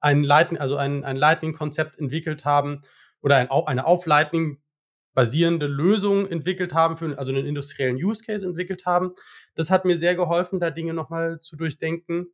ein 0.00 0.24
Lightning, 0.24 0.60
also 0.60 0.76
ein, 0.76 1.04
ein 1.04 1.16
Lightning-Konzept 1.16 1.98
entwickelt 1.98 2.44
haben 2.44 2.82
oder 3.20 3.36
ein, 3.36 3.50
eine 3.50 3.86
auf 3.86 4.06
Lightning 4.06 4.60
basierende 5.14 5.66
Lösung 5.66 6.28
entwickelt 6.28 6.74
haben, 6.74 6.96
für, 6.96 7.18
also 7.18 7.32
einen 7.32 7.44
industriellen 7.44 7.96
Use 7.96 8.22
Case 8.24 8.46
entwickelt 8.46 8.86
haben. 8.86 9.14
Das 9.56 9.70
hat 9.70 9.84
mir 9.84 9.96
sehr 9.98 10.14
geholfen, 10.14 10.60
da 10.60 10.70
Dinge 10.70 10.94
nochmal 10.94 11.40
zu 11.40 11.56
durchdenken. 11.56 12.28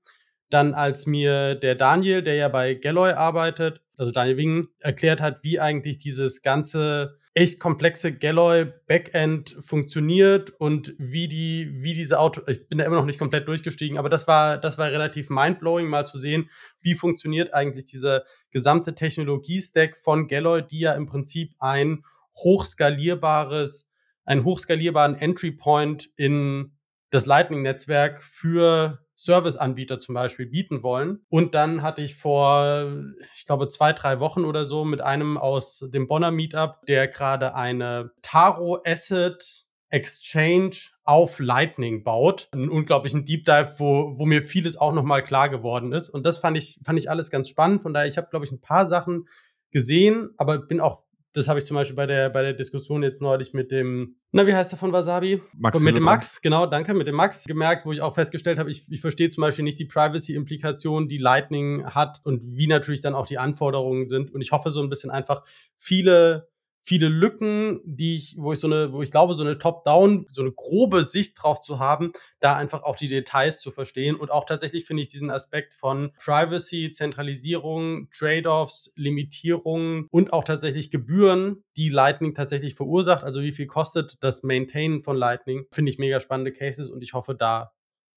Dann, 0.51 0.75
als 0.75 1.07
mir 1.07 1.55
der 1.55 1.77
Daniel, 1.77 2.23
der 2.23 2.35
ja 2.35 2.49
bei 2.49 2.75
Galloy 2.75 3.13
arbeitet, 3.13 3.81
also 3.97 4.13
Daniel 4.13 4.37
Wingen, 4.37 4.69
erklärt 4.81 5.21
hat, 5.21 5.43
wie 5.43 5.61
eigentlich 5.61 5.99
dieses 5.99 6.43
ganze 6.43 7.19
echt 7.35 7.59
komplexe 7.59 8.17
Galloy 8.17 8.67
Backend 8.87 9.57
funktioniert 9.61 10.51
und 10.51 10.95
wie 10.99 11.27
die, 11.27 11.69
wie 11.83 11.93
diese 11.93 12.21
Auto, 12.21 12.43
ich 12.47 12.69
bin 12.69 12.79
da 12.79 12.85
immer 12.85 12.97
noch 12.97 13.07
nicht 13.07 13.19
komplett 13.19 13.49
durchgestiegen, 13.49 13.99
aber 13.99 14.09
das 14.09 14.29
war, 14.29 14.57
das 14.57 14.79
war 14.79 14.91
relativ 14.91 15.31
mindblowing, 15.31 15.89
mal 15.89 16.07
zu 16.07 16.19
sehen, 16.19 16.49
wie 16.81 16.95
funktioniert 16.95 17.53
eigentlich 17.53 17.87
dieser 17.87 18.23
gesamte 18.53 18.95
Technologie-Stack 18.95 19.97
von 19.97 20.29
Galloy, 20.29 20.63
die 20.63 20.81
ja 20.81 20.93
im 20.93 21.07
Prinzip 21.07 21.55
ein 21.59 22.05
hochskalierbares, 22.37 23.91
einen 24.25 24.45
hochskalierbaren 24.45 25.17
Entry 25.17 25.51
Point 25.51 26.11
in 26.17 26.74
das 27.15 27.27
Lightning-Netzwerk 27.27 28.25
für 28.25 28.99
Serviceanbieter 29.15 30.01
zum 30.01 30.17
Beispiel 30.17 30.47
bieten 30.47 30.83
wollen. 30.83 31.21
Und 31.29 31.55
dann 31.55 31.83
hatte 31.83 32.03
ich 32.03 32.17
vor, 32.17 32.93
ich 33.35 33.47
glaube, 33.47 33.69
zwei, 33.69 33.93
drei 33.93 34.19
Wochen 34.19 34.45
oder 34.45 34.65
so 34.65 34.85
mit 34.85 35.01
einem 35.01 35.39
aus 35.39 35.79
dem 35.79 36.09
Bonner 36.09 36.33
Meetup, 36.33 36.85
der 36.89 37.07
gerade 37.07 37.55
eine 37.55 38.11
Taro 38.23 38.83
Asset 38.85 39.65
Exchange 39.91 40.77
auf 41.05 41.39
Lightning 41.39 42.03
baut. 42.03 42.49
Einen 42.51 42.69
unglaublichen 42.69 43.25
Deep 43.25 43.45
Dive, 43.45 43.75
wo, 43.79 44.19
wo 44.19 44.27
mir 44.27 44.43
vieles 44.43 44.77
auch 44.77 44.93
nochmal 44.93 45.23
klar 45.23 45.49
geworden 45.49 45.93
ist. 45.93 46.11
Und 46.11 46.27
das 46.27 46.39
fand 46.39 46.57
ich, 46.57 46.81
fand 46.83 46.99
ich 46.99 47.09
alles 47.09 47.31
ganz 47.31 47.49
spannend. 47.49 47.83
Von 47.83 47.95
daher, 47.95 48.09
ich 48.09 48.17
habe, 48.17 48.27
glaube 48.29 48.45
ich, 48.45 48.51
ein 48.51 48.61
paar 48.61 48.87
Sachen 48.87 49.29
gesehen, 49.71 50.31
aber 50.37 50.59
bin 50.59 50.81
auch 50.81 51.04
das 51.35 51.49
habe 51.49 51.59
ich 51.59 51.67
zum 51.67 51.75
Beispiel 51.75 51.97
bei 51.97 52.07
der, 52.07 52.31
bei 52.31 52.43
der 52.43 52.53
Diskussion 52.53 53.03
jetzt 53.03 53.21
neulich 53.21 53.53
mit 53.53 53.73
dem, 53.73 54.17
na, 54.31 54.47
wie 54.47 54.55
heißt 54.55 54.71
der 54.71 54.79
von 54.79 54.93
Wasabi? 54.93 55.43
Max. 55.53 55.81
mit 55.81 55.97
dem 55.97 56.05
Max, 56.05 56.41
genau, 56.41 56.65
danke, 56.67 56.95
mit 56.95 57.09
dem 57.09 57.17
Max 57.17 57.45
gemerkt, 57.45 57.85
wo 57.85 57.93
ich 57.93 58.01
auch 58.01 58.15
festgestellt 58.15 58.61
habe, 58.61 58.71
ich, 58.71 58.91
ich 58.91 59.01
verstehe 59.01 59.29
zum 59.31 59.41
Beispiel 59.41 59.65
nicht 59.65 59.81
die 59.81 59.85
Privacy-Implikationen, 59.85 61.09
die 61.09 61.19
Lightning 61.19 61.87
hat 61.87 62.21
und 62.23 62.41
wie 62.45 62.69
natürlich 62.69 63.01
dann 63.01 63.17
auch 63.17 63.27
die 63.27 63.39
Anforderungen 63.39 64.07
sind. 64.07 64.33
Und 64.33 64.43
ich 64.43 64.53
hoffe 64.53 64.71
so 64.71 64.81
ein 64.81 64.89
bisschen 64.89 65.11
einfach 65.11 65.43
viele 65.77 66.49
viele 66.85 67.09
Lücken, 67.09 67.81
die 67.85 68.15
ich, 68.15 68.37
wo 68.39 68.53
ich 68.53 68.61
so 68.61 68.67
eine, 68.67 68.93
wo 68.93 69.03
ich 69.03 69.11
glaube, 69.11 69.35
so 69.35 69.43
eine 69.43 69.59
Top-Down, 69.59 70.27
so 70.31 70.43
eine 70.43 70.53
grobe 70.53 71.05
Sicht 71.05 71.43
drauf 71.43 71.63
zu 71.63 71.79
haben, 71.79 72.13
da 72.41 72.57
einfach 72.57 72.83
auch 72.83 72.95
die 72.95 73.09
Details 73.09 73.59
zu 73.59 73.71
verstehen. 73.71 74.17
Und 74.17 74.31
auch 74.31 74.45
tatsächlich 74.45 74.85
finde 74.85 75.03
ich 75.03 75.09
diesen 75.09 75.31
Aspekt 75.31 75.75
von 75.75 76.13
Privacy, 76.23 76.91
Zentralisierung, 76.93 78.11
Trade-offs, 78.11 78.93
Limitierung 78.97 80.09
und 80.11 80.35
auch 80.35 80.45
tatsächlich 80.45 80.91
Gebühren, 80.91 81.65
die 81.79 81.89
Lightning 81.89 82.35
tatsächlich 82.35 82.75
verursacht. 82.75 83.25
Also 83.25 83.41
wie 83.41 83.53
viel 83.53 83.67
kostet 83.67 84.23
das 84.23 84.43
Maintainen 84.43 85.03
von 85.03 85.17
Lightning, 85.17 85.67
finde 85.73 85.91
ich 85.91 85.99
mega 85.99 86.21
spannende 86.21 86.53
Cases 86.53 86.91
und 86.91 87.03
ich 87.03 87.15
hoffe, 87.15 87.35
da 87.35 87.73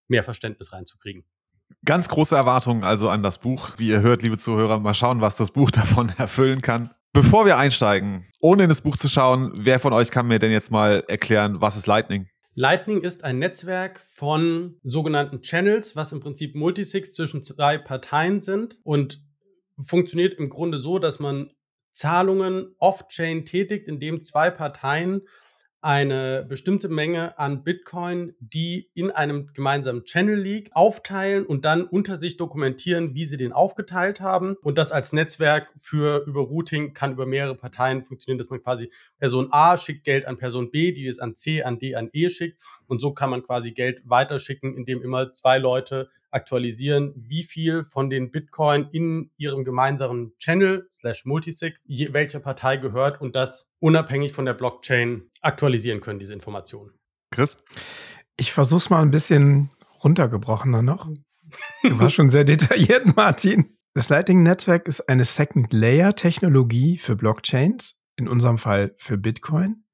mehr 0.09 0.23
Verständnis 0.23 0.73
reinzukriegen. 0.73 1.23
Ganz 1.85 2.09
große 2.09 2.35
Erwartungen 2.35 2.83
also 2.83 3.07
an 3.09 3.23
das 3.23 3.39
Buch. 3.39 3.71
Wie 3.77 3.89
ihr 3.89 4.01
hört, 4.01 4.21
liebe 4.21 4.37
Zuhörer, 4.37 4.79
mal 4.79 4.93
schauen, 4.93 5.21
was 5.21 5.35
das 5.35 5.51
Buch 5.51 5.71
davon 5.71 6.09
erfüllen 6.17 6.61
kann. 6.61 6.91
Bevor 7.17 7.47
wir 7.47 7.57
einsteigen, 7.57 8.23
ohne 8.41 8.61
in 8.61 8.69
das 8.69 8.81
Buch 8.81 8.95
zu 8.95 9.09
schauen, 9.09 9.51
wer 9.59 9.79
von 9.79 9.91
euch 9.91 10.11
kann 10.11 10.27
mir 10.27 10.37
denn 10.37 10.51
jetzt 10.51 10.69
mal 10.69 11.03
erklären, 11.07 11.59
was 11.59 11.75
ist 11.75 11.87
Lightning? 11.87 12.27
Lightning 12.53 13.01
ist 13.01 13.23
ein 13.23 13.39
Netzwerk 13.39 14.01
von 14.13 14.77
sogenannten 14.83 15.41
Channels, 15.41 15.95
was 15.95 16.11
im 16.11 16.19
Prinzip 16.19 16.53
Multisigs 16.53 17.15
zwischen 17.15 17.43
zwei 17.43 17.79
Parteien 17.79 18.39
sind 18.39 18.77
und 18.83 19.19
funktioniert 19.81 20.35
im 20.35 20.51
Grunde 20.51 20.77
so, 20.77 20.99
dass 20.99 21.17
man 21.17 21.49
Zahlungen 21.91 22.75
off-chain 22.77 23.45
tätigt, 23.45 23.87
indem 23.87 24.21
zwei 24.21 24.51
Parteien 24.51 25.23
eine 25.81 26.45
bestimmte 26.47 26.89
Menge 26.89 27.37
an 27.37 27.63
Bitcoin, 27.63 28.33
die 28.39 28.89
in 28.93 29.11
einem 29.11 29.53
gemeinsamen 29.53 30.03
Channel 30.05 30.39
liegt, 30.39 30.75
aufteilen 30.75 31.45
und 31.45 31.65
dann 31.65 31.83
unter 31.83 32.17
sich 32.17 32.37
dokumentieren, 32.37 33.13
wie 33.13 33.25
sie 33.25 33.37
den 33.37 33.53
aufgeteilt 33.53 34.19
haben. 34.19 34.55
Und 34.63 34.77
das 34.77 34.91
als 34.91 35.13
Netzwerk 35.13 35.69
für 35.79 36.25
über 36.25 36.41
Routing 36.41 36.93
kann 36.93 37.13
über 37.13 37.25
mehrere 37.25 37.55
Parteien 37.55 38.03
funktionieren, 38.03 38.39
dass 38.39 38.49
man 38.49 38.61
quasi 38.61 38.91
Person 39.19 39.49
A 39.51 39.77
schickt 39.77 40.03
Geld 40.03 40.25
an 40.25 40.37
Person 40.37 40.71
B, 40.71 40.91
die 40.91 41.07
es 41.07 41.19
an 41.19 41.35
C, 41.35 41.61
an 41.61 41.77
D, 41.77 41.95
an 41.95 42.09
E 42.11 42.29
schickt. 42.29 42.59
Und 42.87 42.99
so 42.99 43.13
kann 43.13 43.29
man 43.29 43.43
quasi 43.43 43.71
Geld 43.71 44.01
weiterschicken, 44.05 44.75
indem 44.75 45.03
immer 45.03 45.31
zwei 45.33 45.59
Leute 45.59 46.09
aktualisieren, 46.37 47.13
wie 47.15 47.43
viel 47.43 47.83
von 47.83 48.09
den 48.09 48.31
Bitcoin 48.31 48.87
in 48.91 49.31
ihrem 49.37 49.65
gemeinsamen 49.65 50.33
Channel 50.37 50.87
slash 50.93 51.25
Multisig 51.25 51.79
welcher 51.87 52.39
Partei 52.39 52.77
gehört 52.77 53.19
und 53.19 53.35
das 53.35 53.69
unabhängig 53.79 54.33
von 54.33 54.45
der 54.45 54.53
Blockchain 54.53 55.29
aktualisieren 55.41 55.99
können, 55.99 56.19
diese 56.19 56.33
Informationen. 56.33 56.91
Chris? 57.31 57.57
Ich 58.37 58.53
versuche 58.53 58.79
es 58.79 58.89
mal 58.89 59.01
ein 59.01 59.11
bisschen 59.11 59.69
runtergebrochener 60.03 60.81
noch. 60.81 61.09
Du 61.83 61.99
warst 61.99 62.15
schon 62.15 62.29
sehr 62.29 62.43
detailliert, 62.43 63.15
Martin. 63.15 63.77
Das 63.93 64.09
Lightning-Netzwerk 64.09 64.87
ist 64.87 65.09
eine 65.09 65.25
Second-Layer-Technologie 65.25 66.97
für 66.97 67.15
Blockchains, 67.15 67.99
in 68.15 68.27
unserem 68.27 68.59
Fall 68.59 68.93
für 68.99 69.17
Bitcoin, 69.17 69.85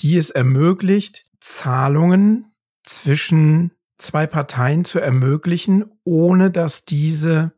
die 0.00 0.16
es 0.16 0.30
ermöglicht, 0.30 1.26
Zahlungen 1.40 2.54
zwischen 2.84 3.72
zwei 3.98 4.26
Parteien 4.26 4.84
zu 4.84 4.98
ermöglichen, 4.98 5.84
ohne 6.04 6.50
dass 6.50 6.84
diese 6.84 7.52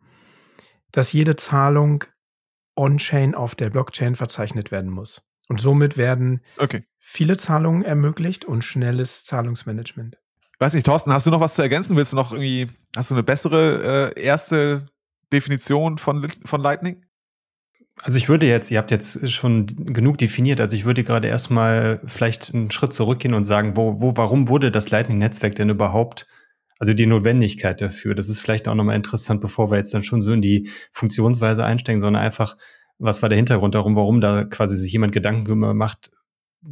dass 0.96 1.12
jede 1.12 1.36
Zahlung 1.36 2.04
on-chain 2.74 3.34
auf 3.34 3.54
der 3.54 3.70
Blockchain 3.70 4.16
verzeichnet 4.16 4.70
werden 4.70 4.90
muss. 4.90 5.22
Und 5.48 5.60
somit 5.60 5.96
werden 5.96 6.40
okay. 6.58 6.84
viele 6.98 7.36
Zahlungen 7.36 7.84
ermöglicht 7.84 8.44
und 8.44 8.64
schnelles 8.64 9.24
Zahlungsmanagement. 9.24 10.18
Weiß 10.58 10.72
nicht, 10.72 10.86
Thorsten, 10.86 11.12
hast 11.12 11.26
du 11.26 11.30
noch 11.30 11.40
was 11.40 11.54
zu 11.54 11.62
ergänzen? 11.62 11.96
Willst 11.96 12.12
du 12.12 12.16
noch 12.16 12.32
irgendwie, 12.32 12.68
hast 12.96 13.10
du 13.10 13.14
eine 13.14 13.22
bessere 13.22 14.14
äh, 14.16 14.20
erste 14.20 14.86
Definition 15.32 15.98
von, 15.98 16.26
von 16.44 16.62
Lightning? 16.62 17.04
Also 18.02 18.18
ich 18.18 18.28
würde 18.28 18.46
jetzt, 18.46 18.70
ihr 18.70 18.78
habt 18.78 18.90
jetzt 18.90 19.30
schon 19.30 19.66
genug 19.66 20.18
definiert, 20.18 20.60
also 20.60 20.76
ich 20.76 20.84
würde 20.84 21.02
gerade 21.02 21.28
erstmal 21.28 22.00
vielleicht 22.04 22.54
einen 22.54 22.70
Schritt 22.70 22.92
zurückgehen 22.92 23.34
und 23.34 23.44
sagen, 23.44 23.76
wo, 23.76 24.00
wo, 24.00 24.16
warum 24.16 24.48
wurde 24.48 24.70
das 24.70 24.90
Lightning-Netzwerk 24.90 25.54
denn 25.54 25.70
überhaupt, 25.70 26.26
also 26.78 26.92
die 26.92 27.06
Notwendigkeit 27.06 27.80
dafür? 27.80 28.14
Das 28.14 28.28
ist 28.28 28.38
vielleicht 28.38 28.68
auch 28.68 28.74
nochmal 28.74 28.96
interessant, 28.96 29.40
bevor 29.40 29.70
wir 29.70 29.78
jetzt 29.78 29.94
dann 29.94 30.04
schon 30.04 30.20
so 30.20 30.32
in 30.32 30.42
die 30.42 30.68
Funktionsweise 30.92 31.64
einsteigen, 31.64 32.00
sondern 32.00 32.22
einfach, 32.22 32.56
was 32.98 33.22
war 33.22 33.28
der 33.28 33.36
Hintergrund 33.36 33.74
darum, 33.74 33.96
warum 33.96 34.20
da 34.20 34.44
quasi 34.44 34.76
sich 34.76 34.92
jemand 34.92 35.12
Gedanken 35.12 35.58
macht, 35.76 36.10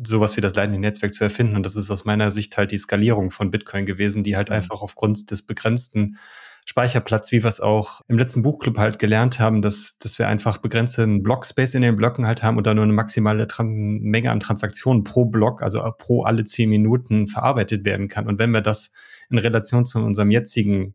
sowas 0.06 0.36
wie 0.36 0.40
das 0.40 0.54
Lightning-Netzwerk 0.54 1.14
zu 1.14 1.24
erfinden. 1.24 1.56
Und 1.56 1.64
das 1.64 1.76
ist 1.76 1.90
aus 1.90 2.04
meiner 2.04 2.30
Sicht 2.30 2.56
halt 2.56 2.70
die 2.70 2.78
Skalierung 2.78 3.30
von 3.30 3.50
Bitcoin 3.50 3.86
gewesen, 3.86 4.22
die 4.22 4.36
halt 4.36 4.50
mhm. 4.50 4.56
einfach 4.56 4.82
aufgrund 4.82 5.30
des 5.30 5.42
begrenzten 5.42 6.18
Speicherplatz, 6.64 7.30
wie 7.30 7.42
wir 7.42 7.48
es 7.48 7.60
auch 7.60 8.00
im 8.08 8.18
letzten 8.18 8.42
Buchclub 8.42 8.78
halt 8.78 8.98
gelernt 8.98 9.38
haben, 9.38 9.60
dass, 9.60 9.98
dass 9.98 10.18
wir 10.18 10.28
einfach 10.28 10.58
begrenzten 10.58 11.22
Blockspace 11.22 11.74
in 11.74 11.82
den 11.82 11.96
Blöcken 11.96 12.26
halt 12.26 12.42
haben 12.42 12.56
und 12.56 12.66
da 12.66 12.72
nur 12.72 12.84
eine 12.84 12.92
maximale 12.92 13.46
Tran 13.46 14.00
Menge 14.00 14.30
an 14.30 14.40
Transaktionen 14.40 15.04
pro 15.04 15.26
Block, 15.26 15.62
also 15.62 15.82
pro 15.98 16.24
alle 16.24 16.44
zehn 16.44 16.70
Minuten 16.70 17.28
verarbeitet 17.28 17.84
werden 17.84 18.08
kann. 18.08 18.26
Und 18.26 18.38
wenn 18.38 18.50
wir 18.50 18.62
das 18.62 18.92
in 19.28 19.38
Relation 19.38 19.84
zu 19.84 19.98
unserem 19.98 20.30
jetzigen 20.30 20.94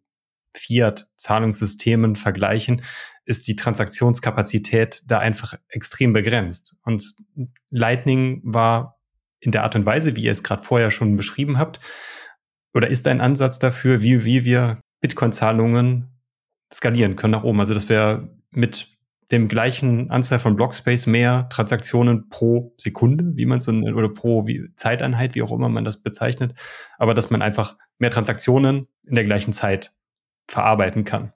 Fiat-Zahlungssystemen 0.56 2.16
vergleichen, 2.16 2.82
ist 3.26 3.48
die 3.48 3.56
Transaktionskapazität 3.56 5.04
da 5.06 5.20
einfach 5.20 5.54
extrem 5.70 6.14
begrenzt. 6.14 6.78
Und 6.84 7.14
Lightning 7.70 8.42
war 8.44 9.00
in 9.40 9.52
der 9.52 9.64
Art 9.64 9.76
und 9.76 9.86
Weise, 9.86 10.16
wie 10.16 10.24
ihr 10.24 10.32
es 10.32 10.44
gerade 10.44 10.64
vorher 10.64 10.90
schon 10.90 11.16
beschrieben 11.16 11.60
habt, 11.60 11.80
oder 12.74 12.88
ist 12.88 13.08
ein 13.08 13.22
Ansatz 13.22 13.60
dafür, 13.60 14.02
wie, 14.02 14.26
wie 14.26 14.46
wir 14.46 14.80
Bitcoin-Zahlungen 15.02 16.10
skalieren 16.74 17.16
können 17.16 17.32
nach 17.32 17.44
oben. 17.44 17.60
Also 17.60 17.74
dass 17.74 17.90
wir 17.90 18.30
mit 18.52 19.00
dem 19.32 19.48
gleichen 19.48 20.10
Anzahl 20.10 20.40
von 20.40 20.56
Blockspace 20.56 21.06
mehr 21.06 21.48
Transaktionen 21.50 22.30
pro 22.30 22.74
Sekunde, 22.78 23.36
wie 23.36 23.46
man 23.46 23.60
es 23.60 23.68
oder 23.68 24.10
pro 24.10 24.48
wie, 24.48 24.70
Zeiteinheit, 24.76 25.36
wie 25.36 25.44
auch 25.44 25.52
immer 25.52 25.70
man 25.70 25.86
das 25.86 26.02
bezeichnet, 26.02 26.56
aber 26.98 27.14
dass 27.14 27.30
man 27.30 27.42
einfach 27.42 27.78
mehr 28.00 28.10
Transaktionen 28.10 28.88
in 29.06 29.16
der 29.16 29.26
gleichen 29.26 29.54
Zeit 29.54 29.92
verarbeiten 30.48 31.04
kann. 31.04 31.34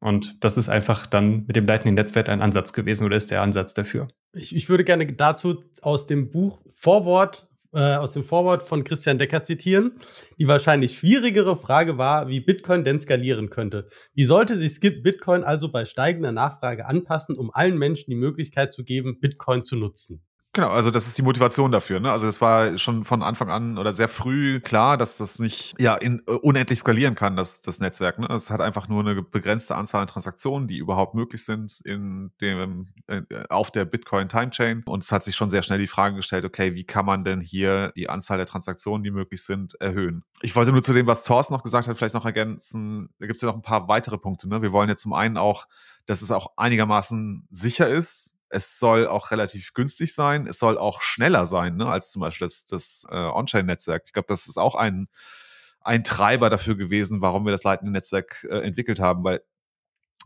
Und 0.00 0.42
das 0.44 0.56
ist 0.56 0.68
einfach 0.68 1.06
dann 1.06 1.44
mit 1.46 1.56
dem 1.56 1.66
Lightning-Netzwerk 1.66 2.28
ein 2.28 2.42
Ansatz 2.42 2.72
gewesen 2.72 3.04
oder 3.04 3.16
ist 3.16 3.30
der 3.30 3.42
Ansatz 3.42 3.74
dafür. 3.74 4.06
Ich, 4.32 4.54
ich 4.54 4.68
würde 4.68 4.84
gerne 4.84 5.06
dazu 5.06 5.64
aus 5.80 6.06
dem 6.06 6.30
Buch 6.30 6.62
Vorwort 6.74 7.48
äh, 7.74 7.96
aus 7.96 8.12
dem 8.12 8.24
Vorwort 8.24 8.62
von 8.62 8.84
Christian 8.84 9.18
Decker 9.18 9.42
zitieren. 9.42 9.98
Die 10.38 10.48
wahrscheinlich 10.48 10.96
schwierigere 10.96 11.56
Frage 11.56 11.98
war, 11.98 12.28
wie 12.28 12.40
Bitcoin 12.40 12.84
denn 12.84 13.00
skalieren 13.00 13.50
könnte. 13.50 13.88
Wie 14.14 14.24
sollte 14.24 14.56
sich 14.56 14.80
Bitcoin 14.80 15.44
also 15.44 15.70
bei 15.70 15.84
steigender 15.84 16.32
Nachfrage 16.32 16.86
anpassen, 16.86 17.36
um 17.36 17.50
allen 17.52 17.78
Menschen 17.78 18.10
die 18.10 18.16
Möglichkeit 18.16 18.72
zu 18.72 18.84
geben, 18.84 19.20
Bitcoin 19.20 19.64
zu 19.64 19.76
nutzen? 19.76 20.22
Genau, 20.54 20.68
also 20.68 20.92
das 20.92 21.08
ist 21.08 21.18
die 21.18 21.22
Motivation 21.22 21.72
dafür. 21.72 21.98
Ne? 21.98 22.12
Also 22.12 22.28
es 22.28 22.40
war 22.40 22.78
schon 22.78 23.04
von 23.04 23.24
Anfang 23.24 23.50
an 23.50 23.76
oder 23.76 23.92
sehr 23.92 24.06
früh 24.06 24.60
klar, 24.60 24.96
dass 24.96 25.16
das 25.16 25.40
nicht 25.40 25.74
ja 25.80 25.96
in, 25.96 26.22
uh, 26.30 26.36
unendlich 26.36 26.78
skalieren 26.78 27.16
kann, 27.16 27.34
das, 27.34 27.60
das 27.60 27.80
Netzwerk. 27.80 28.20
Ne? 28.20 28.28
Es 28.28 28.50
hat 28.50 28.60
einfach 28.60 28.88
nur 28.88 29.00
eine 29.00 29.20
begrenzte 29.20 29.74
Anzahl 29.74 30.02
an 30.02 30.06
Transaktionen, 30.06 30.68
die 30.68 30.78
überhaupt 30.78 31.16
möglich 31.16 31.44
sind 31.44 31.80
in 31.84 32.30
dem 32.40 32.86
äh, 33.08 33.22
auf 33.48 33.72
der 33.72 33.84
Bitcoin 33.84 34.28
Time 34.28 34.50
Chain. 34.50 34.84
Und 34.86 35.02
es 35.02 35.10
hat 35.10 35.24
sich 35.24 35.34
schon 35.34 35.50
sehr 35.50 35.64
schnell 35.64 35.80
die 35.80 35.88
Frage 35.88 36.14
gestellt: 36.14 36.44
Okay, 36.44 36.76
wie 36.76 36.84
kann 36.84 37.04
man 37.04 37.24
denn 37.24 37.40
hier 37.40 37.92
die 37.96 38.08
Anzahl 38.08 38.36
der 38.36 38.46
Transaktionen, 38.46 39.02
die 39.02 39.10
möglich 39.10 39.42
sind, 39.42 39.74
erhöhen? 39.80 40.22
Ich 40.40 40.54
wollte 40.54 40.70
nur 40.70 40.84
zu 40.84 40.92
dem, 40.92 41.08
was 41.08 41.24
Thorsten 41.24 41.52
noch 41.52 41.64
gesagt 41.64 41.88
hat, 41.88 41.96
vielleicht 41.96 42.14
noch 42.14 42.26
ergänzen. 42.26 43.08
Da 43.18 43.26
gibt 43.26 43.36
es 43.36 43.42
ja 43.42 43.48
noch 43.48 43.56
ein 43.56 43.62
paar 43.62 43.88
weitere 43.88 44.18
Punkte. 44.18 44.48
Ne? 44.48 44.62
Wir 44.62 44.70
wollen 44.70 44.88
ja 44.88 44.94
zum 44.94 45.14
einen 45.14 45.36
auch, 45.36 45.66
dass 46.06 46.22
es 46.22 46.30
auch 46.30 46.52
einigermaßen 46.56 47.48
sicher 47.50 47.88
ist 47.88 48.33
es 48.48 48.78
soll 48.78 49.06
auch 49.06 49.30
relativ 49.30 49.74
günstig 49.74 50.14
sein. 50.14 50.46
Es 50.46 50.58
soll 50.58 50.78
auch 50.78 51.02
schneller 51.02 51.46
sein, 51.46 51.76
ne, 51.76 51.86
als 51.86 52.10
zum 52.10 52.20
Beispiel 52.20 52.46
das, 52.46 52.66
das 52.66 53.06
äh, 53.10 53.16
On-Chain-Netzwerk. 53.16 54.02
Ich 54.06 54.12
glaube, 54.12 54.28
das 54.28 54.46
ist 54.46 54.58
auch 54.58 54.74
ein, 54.74 55.08
ein 55.80 56.04
Treiber 56.04 56.50
dafür 56.50 56.76
gewesen, 56.76 57.20
warum 57.20 57.44
wir 57.44 57.52
das 57.52 57.64
Lightning-Netzwerk 57.64 58.46
äh, 58.48 58.60
entwickelt 58.60 59.00
haben, 59.00 59.24
weil 59.24 59.42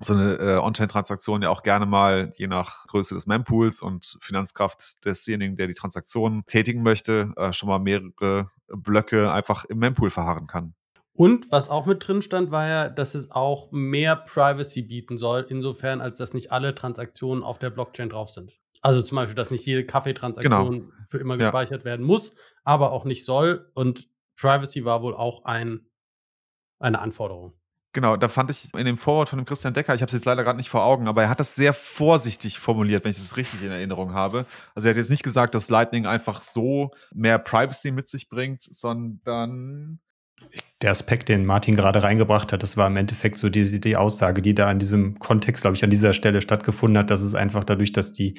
so 0.00 0.14
eine 0.14 0.34
äh, 0.34 0.56
On-Chain-Transaktion 0.58 1.42
ja 1.42 1.50
auch 1.50 1.62
gerne 1.62 1.86
mal 1.86 2.32
je 2.36 2.46
nach 2.46 2.86
Größe 2.86 3.14
des 3.14 3.26
Mempools 3.26 3.80
und 3.80 4.18
Finanzkraft 4.20 5.04
desjenigen, 5.04 5.56
der 5.56 5.66
die 5.66 5.74
Transaktion 5.74 6.44
tätigen 6.46 6.82
möchte, 6.82 7.32
äh, 7.36 7.52
schon 7.52 7.68
mal 7.68 7.80
mehrere 7.80 8.50
Blöcke 8.68 9.32
einfach 9.32 9.64
im 9.64 9.78
Mempool 9.78 10.10
verharren 10.10 10.46
kann. 10.46 10.74
Und 11.18 11.50
was 11.50 11.68
auch 11.68 11.84
mit 11.84 12.06
drin 12.06 12.22
stand, 12.22 12.52
war 12.52 12.68
ja, 12.68 12.88
dass 12.88 13.16
es 13.16 13.32
auch 13.32 13.72
mehr 13.72 14.14
Privacy 14.14 14.82
bieten 14.82 15.18
soll, 15.18 15.44
insofern, 15.48 16.00
als 16.00 16.16
dass 16.16 16.32
nicht 16.32 16.52
alle 16.52 16.76
Transaktionen 16.76 17.42
auf 17.42 17.58
der 17.58 17.70
Blockchain 17.70 18.10
drauf 18.10 18.30
sind. 18.30 18.56
Also 18.82 19.02
zum 19.02 19.16
Beispiel, 19.16 19.34
dass 19.34 19.50
nicht 19.50 19.66
jede 19.66 19.84
Kaffeetransaktion 19.84 20.80
genau. 20.80 20.92
für 21.08 21.18
immer 21.18 21.36
gespeichert 21.36 21.80
ja. 21.80 21.86
werden 21.86 22.06
muss, 22.06 22.36
aber 22.62 22.92
auch 22.92 23.04
nicht 23.04 23.24
soll. 23.24 23.68
Und 23.74 24.08
Privacy 24.36 24.84
war 24.84 25.02
wohl 25.02 25.16
auch 25.16 25.44
ein, 25.44 25.80
eine 26.78 27.00
Anforderung. 27.00 27.54
Genau, 27.94 28.16
da 28.16 28.28
fand 28.28 28.52
ich 28.52 28.72
in 28.74 28.86
dem 28.86 28.96
Vorwort 28.96 29.28
von 29.28 29.40
dem 29.40 29.44
Christian 29.44 29.74
Decker, 29.74 29.96
ich 29.96 30.02
habe 30.02 30.08
es 30.08 30.12
jetzt 30.12 30.24
leider 30.24 30.44
gerade 30.44 30.58
nicht 30.58 30.68
vor 30.68 30.84
Augen, 30.84 31.08
aber 31.08 31.24
er 31.24 31.30
hat 31.30 31.40
das 31.40 31.56
sehr 31.56 31.72
vorsichtig 31.72 32.60
formuliert, 32.60 33.02
wenn 33.02 33.10
ich 33.10 33.16
das 33.16 33.36
richtig 33.36 33.64
in 33.64 33.72
Erinnerung 33.72 34.14
habe. 34.14 34.46
Also 34.76 34.86
er 34.86 34.90
hat 34.90 34.98
jetzt 34.98 35.10
nicht 35.10 35.24
gesagt, 35.24 35.56
dass 35.56 35.68
Lightning 35.68 36.06
einfach 36.06 36.42
so 36.42 36.92
mehr 37.12 37.40
Privacy 37.40 37.90
mit 37.90 38.08
sich 38.08 38.28
bringt, 38.28 38.62
sondern 38.62 39.98
der 40.80 40.90
Aspekt, 40.90 41.28
den 41.28 41.44
Martin 41.44 41.74
gerade 41.74 42.02
reingebracht 42.02 42.52
hat, 42.52 42.62
das 42.62 42.76
war 42.76 42.86
im 42.86 42.96
Endeffekt 42.96 43.36
so 43.36 43.48
die, 43.48 43.80
die 43.80 43.96
Aussage, 43.96 44.42
die 44.42 44.54
da 44.54 44.70
in 44.70 44.78
diesem 44.78 45.18
Kontext, 45.18 45.62
glaube 45.62 45.76
ich, 45.76 45.82
an 45.82 45.90
dieser 45.90 46.12
Stelle 46.12 46.40
stattgefunden 46.40 46.98
hat, 46.98 47.10
dass 47.10 47.22
es 47.22 47.34
einfach 47.34 47.64
dadurch, 47.64 47.92
dass 47.92 48.12
die 48.12 48.34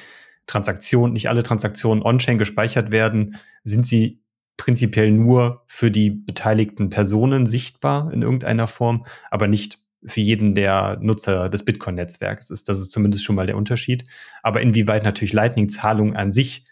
Transaktionen, 0.48 1.14
nicht 1.14 1.30
alle 1.30 1.44
Transaktionen 1.44 2.02
on-chain 2.04 2.38
gespeichert 2.38 2.92
werden, 2.92 3.36
sind 3.64 3.86
sie 3.86 4.24
prinzipiell 4.58 5.12
nur 5.12 5.64
für 5.68 5.92
die 5.92 6.10
beteiligten 6.10 6.90
Personen 6.90 7.46
sichtbar 7.46 8.12
in 8.12 8.22
irgendeiner 8.22 8.68
Form, 8.68 9.06
aber 9.32 9.48
nicht 9.48 9.80
für 10.04 10.22
jeden 10.22 10.56
der 10.56 10.98
Nutzer 11.02 11.50
des 11.50 11.64
Bitcoin-Netzwerks 11.66 12.50
ist. 12.50 12.70
Das 12.70 12.80
ist 12.80 12.92
zumindest 12.92 13.24
schon 13.24 13.36
mal 13.36 13.46
der 13.46 13.58
Unterschied. 13.58 14.06
Aber 14.44 14.62
inwieweit 14.62 15.04
natürlich 15.04 15.34
Lightning-Zahlungen 15.34 16.16
an 16.16 16.32
sich 16.32 16.66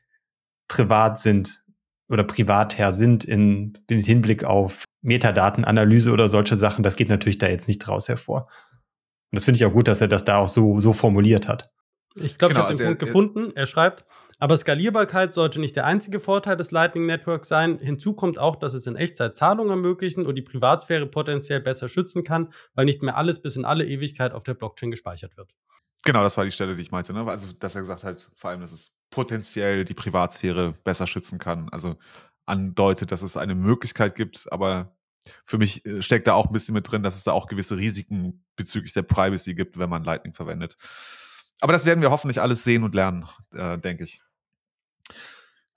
privat 0.67 1.17
sind, 1.17 1.63
oder 2.09 2.23
Privatherr 2.23 2.91
sind 2.91 3.23
in, 3.23 3.73
in 3.89 3.99
Hinblick 3.99 4.43
auf 4.43 4.85
Metadatenanalyse 5.01 6.11
oder 6.11 6.27
solche 6.27 6.55
Sachen, 6.55 6.83
das 6.83 6.95
geht 6.95 7.09
natürlich 7.09 7.37
da 7.37 7.47
jetzt 7.47 7.67
nicht 7.67 7.79
draus 7.79 8.07
hervor. 8.09 8.49
Und 9.31 9.35
das 9.35 9.45
finde 9.45 9.57
ich 9.57 9.65
auch 9.65 9.73
gut, 9.73 9.87
dass 9.87 10.01
er 10.01 10.07
das 10.07 10.25
da 10.25 10.37
auch 10.37 10.47
so, 10.47 10.79
so 10.79 10.93
formuliert 10.93 11.47
hat. 11.47 11.69
Ich 12.15 12.37
glaube, 12.37 12.53
genau, 12.53 12.69
ich 12.69 12.71
habe 12.71 12.77
den 12.77 12.85
also 12.85 12.85
Punkt 12.85 13.01
er, 13.01 13.05
gefunden. 13.05 13.51
Er 13.55 13.65
schreibt, 13.65 14.05
aber 14.39 14.55
Skalierbarkeit 14.55 15.33
sollte 15.33 15.59
nicht 15.59 15.75
der 15.75 15.85
einzige 15.85 16.19
Vorteil 16.19 16.57
des 16.57 16.71
Lightning 16.71 17.05
Networks 17.05 17.47
sein. 17.47 17.79
Hinzu 17.79 18.13
kommt 18.13 18.37
auch, 18.37 18.55
dass 18.55 18.73
es 18.73 18.87
in 18.87 18.95
Echtzeit 18.95 19.35
Zahlungen 19.35 19.71
ermöglichen 19.71 20.25
und 20.25 20.35
die 20.35 20.41
Privatsphäre 20.41 21.07
potenziell 21.07 21.59
besser 21.59 21.89
schützen 21.89 22.23
kann, 22.23 22.49
weil 22.73 22.85
nicht 22.85 23.03
mehr 23.03 23.17
alles 23.17 23.41
bis 23.41 23.55
in 23.55 23.65
alle 23.65 23.85
Ewigkeit 23.85 24.33
auf 24.33 24.43
der 24.43 24.53
Blockchain 24.53 24.91
gespeichert 24.91 25.37
wird. 25.37 25.53
Genau, 26.05 26.23
das 26.23 26.37
war 26.37 26.45
die 26.45 26.51
Stelle, 26.51 26.75
die 26.75 26.81
ich 26.81 26.91
meinte. 26.91 27.13
Ne? 27.13 27.25
Also, 27.27 27.51
dass 27.53 27.75
er 27.75 27.81
gesagt 27.81 28.03
hat, 28.03 28.29
vor 28.35 28.49
allem, 28.49 28.61
dass 28.61 28.71
es 28.71 28.97
potenziell 29.09 29.83
die 29.83 29.93
Privatsphäre 29.93 30.73
besser 30.83 31.07
schützen 31.07 31.39
kann. 31.39 31.69
Also 31.69 31.97
andeutet, 32.45 33.11
dass 33.11 33.21
es 33.21 33.37
eine 33.37 33.55
Möglichkeit 33.55 34.15
gibt, 34.15 34.51
aber 34.51 34.95
für 35.43 35.57
mich 35.57 35.85
äh, 35.85 36.01
steckt 36.01 36.27
da 36.27 36.33
auch 36.33 36.47
ein 36.47 36.53
bisschen 36.53 36.73
mit 36.73 36.89
drin, 36.89 37.03
dass 37.03 37.15
es 37.15 37.23
da 37.23 37.33
auch 37.33 37.47
gewisse 37.47 37.77
Risiken 37.77 38.45
bezüglich 38.55 38.93
der 38.93 39.01
Privacy 39.01 39.55
gibt, 39.55 39.77
wenn 39.77 39.89
man 39.89 40.03
Lightning 40.03 40.33
verwendet. 40.33 40.77
Aber 41.59 41.73
das 41.73 41.85
werden 41.85 42.01
wir 42.01 42.11
hoffentlich 42.11 42.41
alles 42.41 42.63
sehen 42.63 42.83
und 42.83 42.95
lernen, 42.95 43.25
äh, 43.53 43.77
denke 43.77 44.03
ich. 44.03 44.21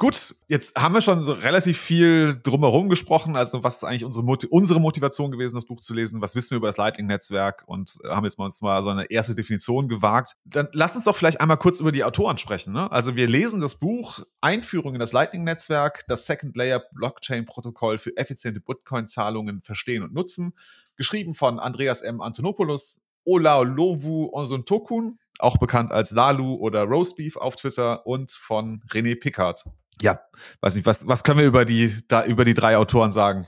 Gut, 0.00 0.34
jetzt 0.48 0.80
haben 0.80 0.94
wir 0.94 1.02
schon 1.02 1.22
so 1.22 1.34
relativ 1.34 1.78
viel 1.78 2.34
drumherum 2.42 2.88
gesprochen. 2.88 3.36
Also, 3.36 3.62
was 3.62 3.76
ist 3.76 3.84
eigentlich 3.84 4.06
unsere, 4.06 4.24
Mot 4.24 4.46
unsere 4.46 4.80
Motivation 4.80 5.30
gewesen, 5.30 5.56
das 5.56 5.66
Buch 5.66 5.82
zu 5.82 5.92
lesen? 5.92 6.22
Was 6.22 6.34
wissen 6.34 6.52
wir 6.52 6.56
über 6.56 6.68
das 6.68 6.78
Lightning-Netzwerk? 6.78 7.64
Und 7.66 7.98
haben 8.08 8.24
jetzt 8.24 8.38
mal 8.38 8.46
uns 8.46 8.62
mal 8.62 8.82
so 8.82 8.88
eine 8.88 9.10
erste 9.10 9.34
Definition 9.34 9.88
gewagt. 9.88 10.36
Dann 10.46 10.70
lass 10.72 10.96
uns 10.96 11.04
doch 11.04 11.14
vielleicht 11.14 11.42
einmal 11.42 11.58
kurz 11.58 11.80
über 11.80 11.92
die 11.92 12.02
Autoren 12.02 12.38
sprechen. 12.38 12.72
Ne? 12.72 12.90
Also, 12.90 13.14
wir 13.14 13.28
lesen 13.28 13.60
das 13.60 13.78
Buch 13.78 14.20
Einführung 14.40 14.94
in 14.94 15.00
das 15.00 15.12
Lightning-Netzwerk, 15.12 16.06
das 16.08 16.24
Second 16.24 16.56
Layer 16.56 16.82
Blockchain-Protokoll 16.94 17.98
für 17.98 18.16
effiziente 18.16 18.60
Bitcoin-Zahlungen 18.60 19.60
verstehen 19.60 20.02
und 20.02 20.14
nutzen. 20.14 20.54
Geschrieben 20.96 21.34
von 21.34 21.60
Andreas 21.60 22.00
M. 22.00 22.22
Antonopoulos, 22.22 23.09
Olaolovu 23.24 24.30
Onsuntokun, 24.32 25.16
auch 25.38 25.58
bekannt 25.58 25.92
als 25.92 26.10
Lalu 26.10 26.54
oder 26.54 26.84
Roastbeef 26.84 27.36
auf 27.36 27.56
Twitter 27.56 28.06
und 28.06 28.30
von 28.30 28.82
René 28.90 29.18
Pickard 29.18 29.64
ja, 30.02 30.20
weiß 30.60 30.76
nicht, 30.76 30.86
was, 30.86 31.06
was 31.06 31.24
können 31.24 31.38
wir 31.38 31.46
über 31.46 31.64
die, 31.64 31.94
da, 32.08 32.24
über 32.24 32.44
die 32.44 32.54
drei 32.54 32.76
Autoren 32.76 33.12
sagen? 33.12 33.46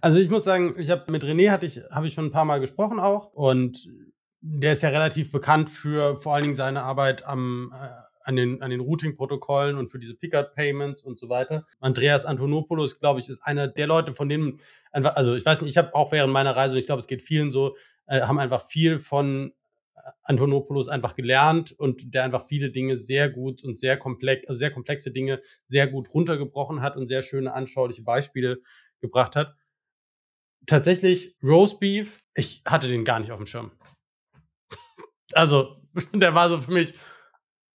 Also 0.00 0.18
ich 0.18 0.30
muss 0.30 0.44
sagen, 0.44 0.74
ich 0.78 0.90
habe 0.90 1.10
mit 1.10 1.24
René 1.24 1.50
hatte 1.50 1.66
ich, 1.66 1.80
habe 1.90 2.06
ich 2.06 2.14
schon 2.14 2.26
ein 2.26 2.32
paar 2.32 2.44
Mal 2.44 2.60
gesprochen 2.60 3.00
auch 3.00 3.32
und 3.32 3.88
der 4.40 4.72
ist 4.72 4.82
ja 4.82 4.90
relativ 4.90 5.32
bekannt 5.32 5.70
für 5.70 6.18
vor 6.18 6.34
allen 6.34 6.44
Dingen 6.44 6.54
seine 6.54 6.82
Arbeit 6.82 7.24
am, 7.24 7.72
äh, 7.74 7.88
an 8.22 8.36
den, 8.36 8.62
an 8.62 8.70
den 8.70 8.80
Routing-Protokollen 8.80 9.76
und 9.76 9.90
für 9.90 9.98
diese 9.98 10.14
Pickup-Payments 10.14 11.02
und 11.02 11.18
so 11.18 11.28
weiter. 11.28 11.66
Andreas 11.80 12.26
Antonopoulos, 12.26 12.98
glaube 12.98 13.20
ich, 13.20 13.28
ist 13.28 13.42
einer 13.42 13.68
der 13.68 13.86
Leute, 13.86 14.12
von 14.12 14.28
denen 14.28 14.60
also 14.92 15.34
ich 15.34 15.44
weiß 15.44 15.62
nicht, 15.62 15.72
ich 15.72 15.76
habe 15.76 15.94
auch 15.94 16.12
während 16.12 16.32
meiner 16.32 16.54
Reise, 16.54 16.74
und 16.74 16.78
ich 16.78 16.86
glaube, 16.86 17.00
es 17.00 17.08
geht 17.08 17.22
vielen 17.22 17.50
so, 17.50 17.76
äh, 18.06 18.22
haben 18.22 18.38
einfach 18.38 18.66
viel 18.66 18.98
von 18.98 19.52
Antonopoulos 20.22 20.88
einfach 20.88 21.14
gelernt 21.14 21.72
und 21.72 22.14
der 22.14 22.24
einfach 22.24 22.46
viele 22.46 22.70
Dinge 22.70 22.96
sehr 22.96 23.30
gut 23.30 23.64
und 23.64 23.78
sehr 23.78 23.96
komplex, 23.96 24.46
also 24.48 24.58
sehr 24.58 24.70
komplexe 24.70 25.10
Dinge 25.10 25.40
sehr 25.64 25.86
gut 25.86 26.12
runtergebrochen 26.12 26.82
hat 26.82 26.96
und 26.96 27.06
sehr 27.06 27.22
schöne 27.22 27.52
anschauliche 27.52 28.02
Beispiele 28.02 28.60
gebracht 29.00 29.36
hat. 29.36 29.54
Tatsächlich 30.66 31.36
Roast 31.42 31.80
Beef, 31.80 32.22
ich 32.34 32.62
hatte 32.66 32.88
den 32.88 33.04
gar 33.04 33.20
nicht 33.20 33.32
auf 33.32 33.38
dem 33.38 33.46
Schirm. 33.46 33.72
Also, 35.32 35.82
der 36.12 36.34
war 36.34 36.48
so 36.48 36.60
für 36.60 36.70
mich 36.70 36.94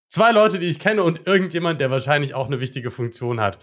zwei 0.07 0.31
Leute, 0.31 0.59
die 0.59 0.67
ich 0.67 0.79
kenne 0.79 1.03
und 1.03 1.25
irgendjemand, 1.27 1.81
der 1.81 1.89
wahrscheinlich 1.89 2.33
auch 2.33 2.45
eine 2.45 2.59
wichtige 2.59 2.91
Funktion 2.91 3.41
hat. 3.41 3.57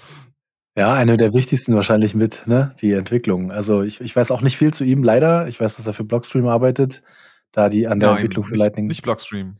Ja, 0.77 0.93
eine 0.93 1.17
der 1.17 1.33
wichtigsten 1.33 1.75
wahrscheinlich 1.75 2.15
mit, 2.15 2.47
ne, 2.47 2.75
die 2.83 2.93
Entwicklung. 2.93 3.51
Also 3.51 3.83
ich, 3.83 4.03
ich 4.03 4.15
weiß 4.15 4.31
auch 4.31 4.43
nicht 4.43 4.59
viel 4.59 4.75
zu 4.75 4.85
ihm, 4.85 5.03
leider. 5.03 5.49
Ich 5.49 5.59
weiß, 5.59 5.77
dass 5.77 5.87
er 5.87 5.95
für 5.95 6.05
Blockstream 6.05 6.47
arbeitet, 6.47 7.03
da 7.51 7.71
die 7.71 7.87
an 7.87 7.99
der 7.99 8.11
Nein, 8.11 8.19
Entwicklung 8.19 8.45
für 8.45 8.53
nicht, 8.53 8.61
Lightning. 8.61 8.87
Nicht 8.87 9.03
Blockstream. 9.03 9.57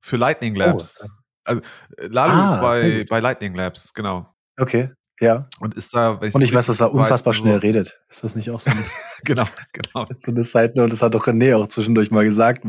Für 0.00 0.16
Lightning 0.16 0.54
oh, 0.56 0.60
Labs. 0.60 1.04
Oh. 1.04 1.08
Also 1.44 1.60
Lalu 1.98 2.32
ah, 2.32 2.44
ist 2.46 2.60
bei, 2.60 3.06
bei 3.08 3.20
Lightning 3.20 3.54
Labs, 3.54 3.92
genau. 3.92 4.26
Okay. 4.58 4.90
Ja. 5.20 5.48
Und 5.60 5.74
ist 5.74 5.94
da. 5.94 6.12
Und 6.12 6.42
ich 6.42 6.54
weiß, 6.54 6.66
dass 6.66 6.80
er 6.80 6.94
unfassbar 6.94 7.32
weiß, 7.32 7.40
schnell 7.40 7.54
so 7.54 7.60
redet. 7.60 8.00
Ist 8.08 8.24
das 8.24 8.36
nicht 8.36 8.50
auch 8.50 8.60
so? 8.60 8.70
genau, 9.24 9.46
genau. 9.72 10.06
So 10.18 10.30
eine 10.30 10.44
Side 10.44 10.72
Note, 10.76 10.90
das 10.90 11.02
hat 11.02 11.14
doch 11.14 11.26
René 11.26 11.56
auch 11.56 11.68
zwischendurch 11.68 12.10
mal 12.10 12.24
gesagt, 12.24 12.64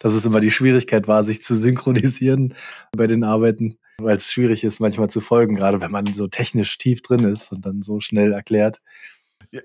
dass 0.00 0.12
es 0.12 0.26
immer 0.26 0.40
die 0.40 0.50
Schwierigkeit 0.50 1.08
war, 1.08 1.22
sich 1.24 1.42
zu 1.42 1.54
synchronisieren 1.54 2.54
bei 2.94 3.06
den 3.06 3.24
Arbeiten, 3.24 3.78
weil 3.98 4.16
es 4.16 4.32
schwierig 4.32 4.64
ist, 4.64 4.80
manchmal 4.80 5.10
zu 5.10 5.20
folgen, 5.20 5.56
gerade 5.56 5.80
wenn 5.80 5.90
man 5.90 6.06
so 6.06 6.28
technisch 6.28 6.78
tief 6.78 7.02
drin 7.02 7.24
ist 7.24 7.52
und 7.52 7.66
dann 7.66 7.82
so 7.82 8.00
schnell 8.00 8.32
erklärt. 8.32 8.80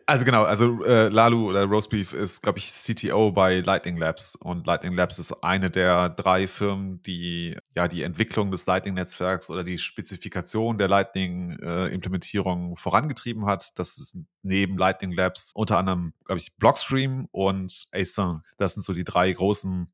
Also 0.06 0.26
genau, 0.26 0.44
also 0.44 0.84
äh, 0.84 1.08
Lalu 1.08 1.48
oder 1.48 1.64
Roastbeef 1.64 2.12
ist, 2.12 2.42
glaube 2.42 2.60
ich, 2.60 2.70
CTO 2.70 3.32
bei 3.32 3.62
Lightning 3.62 3.96
Labs 3.96 4.36
und 4.36 4.68
Lightning 4.68 4.94
Labs 4.94 5.18
ist 5.18 5.32
eine 5.44 5.72
der 5.72 6.10
drei 6.10 6.48
Firmen, 6.48 7.02
die 7.04 7.56
ja 7.74 7.88
die 7.88 8.02
Entwicklung 8.02 8.52
des 8.52 8.66
Lightning-Netzwerks 8.66 9.50
oder 9.50 9.64
die 9.64 9.78
Spezifikation 9.78 10.78
der 10.78 10.90
Lightning-Implementierung 10.90 12.74
äh, 12.74 12.76
vorangetrieben 12.76 13.46
hat. 13.46 13.80
Das 13.80 13.98
ist 13.98 14.18
neben 14.42 14.78
Lightning 14.78 15.14
Labs 15.14 15.54
unter 15.54 15.78
anderem, 15.78 16.14
glaube 16.26 16.40
ich, 16.40 16.58
Blockstream 16.58 17.30
und 17.32 17.88
Async. 17.94 18.42
Das 18.58 18.74
sind 18.74 18.84
so 18.84 18.92
die 18.92 19.06
drei 19.06 19.32
großen 19.32 19.88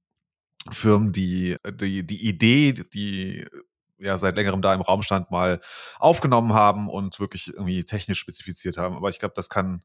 Firmen, 0.71 1.11
die 1.11 1.57
die, 1.69 2.03
die 2.03 2.27
Idee, 2.27 2.73
die 2.73 3.45
ja 3.97 4.17
seit 4.17 4.35
längerem 4.35 4.61
da 4.61 4.73
im 4.73 4.81
Raum 4.81 5.01
stand, 5.01 5.31
mal 5.31 5.59
aufgenommen 5.99 6.53
haben 6.53 6.89
und 6.89 7.19
wirklich 7.19 7.47
irgendwie 7.47 7.83
technisch 7.83 8.19
spezifiziert 8.19 8.77
haben. 8.77 8.95
Aber 8.95 9.09
ich 9.09 9.19
glaube, 9.19 9.33
das 9.35 9.49
kann, 9.49 9.81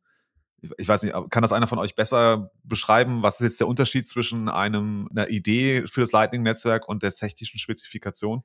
ich 0.76 0.88
weiß 0.88 1.02
nicht, 1.02 1.14
kann 1.30 1.42
das 1.42 1.52
einer 1.52 1.66
von 1.66 1.78
euch 1.78 1.94
besser 1.94 2.50
beschreiben? 2.64 3.22
Was 3.22 3.40
ist 3.40 3.46
jetzt 3.46 3.60
der 3.60 3.68
Unterschied 3.68 4.08
zwischen 4.08 4.48
einem, 4.48 5.08
einer 5.10 5.28
Idee 5.28 5.86
für 5.86 6.00
das 6.00 6.12
Lightning-Netzwerk 6.12 6.88
und 6.88 7.02
der 7.02 7.12
technischen 7.12 7.58
Spezifikation? 7.58 8.42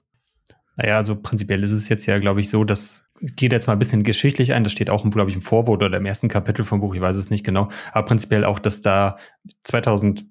Naja, 0.75 0.97
also 0.97 1.15
prinzipiell 1.15 1.63
ist 1.63 1.71
es 1.71 1.87
jetzt 1.87 2.05
ja, 2.07 2.17
glaube 2.17 2.41
ich, 2.41 2.49
so, 2.49 2.63
dass 2.63 3.11
geht 3.21 3.53
jetzt 3.53 3.67
mal 3.67 3.73
ein 3.73 3.79
bisschen 3.79 4.03
geschichtlich 4.03 4.53
ein, 4.53 4.63
das 4.63 4.73
steht 4.73 4.89
auch, 4.89 5.09
glaube 5.09 5.29
ich, 5.29 5.35
im 5.35 5.41
Vorwort 5.41 5.81
oder 5.81 5.97
im 5.97 6.05
ersten 6.05 6.27
Kapitel 6.27 6.65
vom 6.65 6.81
Buch, 6.81 6.93
ich 6.95 7.01
weiß 7.01 7.15
es 7.15 7.29
nicht 7.29 7.45
genau, 7.45 7.69
aber 7.91 8.05
prinzipiell 8.05 8.43
auch, 8.43 8.59
dass 8.59 8.81
da 8.81 9.17
2000 9.61 10.25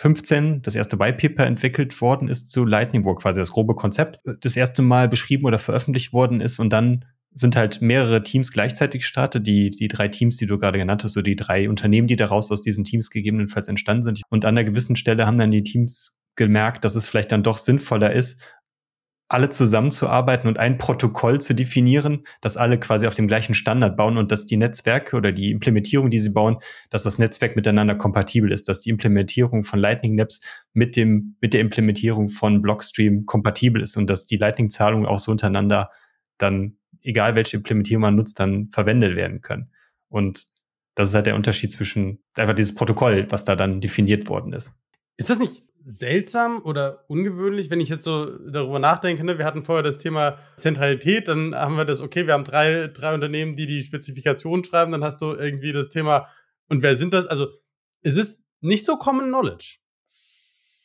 15 0.00 0.62
das 0.62 0.74
erste 0.76 0.98
White 0.98 1.18
Paper 1.28 1.46
entwickelt 1.46 2.00
worden 2.00 2.28
ist 2.28 2.50
zu 2.50 2.64
Lightning, 2.64 3.04
wo 3.04 3.14
quasi 3.14 3.38
das 3.38 3.50
grobe 3.50 3.74
Konzept 3.74 4.18
das 4.24 4.56
erste 4.56 4.80
Mal 4.80 5.10
beschrieben 5.10 5.44
oder 5.44 5.58
veröffentlicht 5.58 6.14
worden 6.14 6.40
ist 6.40 6.58
und 6.58 6.72
dann 6.72 7.04
sind 7.32 7.54
halt 7.54 7.82
mehrere 7.82 8.22
Teams 8.22 8.50
gleichzeitig 8.50 9.02
gestartet, 9.02 9.46
die, 9.46 9.70
die 9.70 9.88
drei 9.88 10.08
Teams, 10.08 10.38
die 10.38 10.46
du 10.46 10.56
gerade 10.58 10.78
genannt 10.78 11.04
hast, 11.04 11.12
so 11.12 11.20
die 11.20 11.36
drei 11.36 11.68
Unternehmen, 11.68 12.08
die 12.08 12.16
daraus 12.16 12.50
aus 12.50 12.62
diesen 12.62 12.82
Teams 12.82 13.10
gegebenenfalls 13.10 13.68
entstanden 13.68 14.02
sind. 14.02 14.22
Und 14.30 14.46
an 14.46 14.56
einer 14.56 14.64
gewissen 14.64 14.96
Stelle 14.96 15.26
haben 15.26 15.38
dann 15.38 15.50
die 15.50 15.62
Teams 15.62 16.18
gemerkt, 16.34 16.84
dass 16.84 16.94
es 16.94 17.06
vielleicht 17.06 17.30
dann 17.30 17.42
doch 17.42 17.58
sinnvoller 17.58 18.12
ist, 18.12 18.40
alle 19.30 19.48
zusammenzuarbeiten 19.48 20.48
und 20.48 20.58
ein 20.58 20.76
Protokoll 20.76 21.40
zu 21.40 21.54
definieren, 21.54 22.24
dass 22.40 22.56
alle 22.56 22.80
quasi 22.80 23.06
auf 23.06 23.14
dem 23.14 23.28
gleichen 23.28 23.54
Standard 23.54 23.96
bauen 23.96 24.18
und 24.18 24.32
dass 24.32 24.44
die 24.44 24.56
Netzwerke 24.56 25.16
oder 25.16 25.30
die 25.30 25.52
Implementierung, 25.52 26.10
die 26.10 26.18
sie 26.18 26.30
bauen, 26.30 26.58
dass 26.90 27.04
das 27.04 27.20
Netzwerk 27.20 27.54
miteinander 27.54 27.94
kompatibel 27.94 28.50
ist, 28.50 28.68
dass 28.68 28.80
die 28.80 28.90
Implementierung 28.90 29.62
von 29.62 29.78
Lightning 29.78 30.18
Labs 30.18 30.40
mit 30.72 30.96
dem, 30.96 31.36
mit 31.40 31.54
der 31.54 31.60
Implementierung 31.60 32.28
von 32.28 32.60
Blockstream 32.60 33.24
kompatibel 33.24 33.80
ist 33.80 33.96
und 33.96 34.10
dass 34.10 34.26
die 34.26 34.36
Lightning-Zahlungen 34.36 35.06
auch 35.06 35.20
so 35.20 35.30
untereinander 35.30 35.90
dann, 36.36 36.78
egal 37.00 37.36
welche 37.36 37.56
Implementierung 37.58 38.02
man 38.02 38.16
nutzt, 38.16 38.40
dann 38.40 38.68
verwendet 38.72 39.14
werden 39.14 39.42
können. 39.42 39.70
Und 40.08 40.48
das 40.96 41.10
ist 41.10 41.14
halt 41.14 41.26
der 41.26 41.36
Unterschied 41.36 41.70
zwischen 41.70 42.18
einfach 42.36 42.54
dieses 42.54 42.74
Protokoll, 42.74 43.28
was 43.30 43.44
da 43.44 43.54
dann 43.54 43.80
definiert 43.80 44.28
worden 44.28 44.52
ist. 44.52 44.72
Ist 45.16 45.30
das 45.30 45.38
nicht 45.38 45.62
seltsam 45.84 46.62
oder 46.62 47.04
ungewöhnlich, 47.08 47.70
wenn 47.70 47.80
ich 47.80 47.88
jetzt 47.88 48.04
so 48.04 48.26
darüber 48.26 48.78
nachdenke. 48.78 49.24
Ne? 49.24 49.38
Wir 49.38 49.44
hatten 49.44 49.62
vorher 49.62 49.82
das 49.82 49.98
Thema 49.98 50.38
Zentralität, 50.56 51.28
dann 51.28 51.54
haben 51.54 51.76
wir 51.76 51.84
das, 51.84 52.00
okay, 52.00 52.26
wir 52.26 52.34
haben 52.34 52.44
drei, 52.44 52.88
drei 52.88 53.14
Unternehmen, 53.14 53.56
die 53.56 53.66
die 53.66 53.82
Spezifikation 53.82 54.64
schreiben, 54.64 54.92
dann 54.92 55.04
hast 55.04 55.20
du 55.20 55.32
irgendwie 55.32 55.72
das 55.72 55.88
Thema, 55.88 56.28
und 56.68 56.82
wer 56.82 56.94
sind 56.94 57.12
das? 57.12 57.26
Also, 57.26 57.48
es 58.02 58.16
ist 58.16 58.44
nicht 58.60 58.84
so 58.84 58.96
Common 58.96 59.28
Knowledge, 59.28 59.78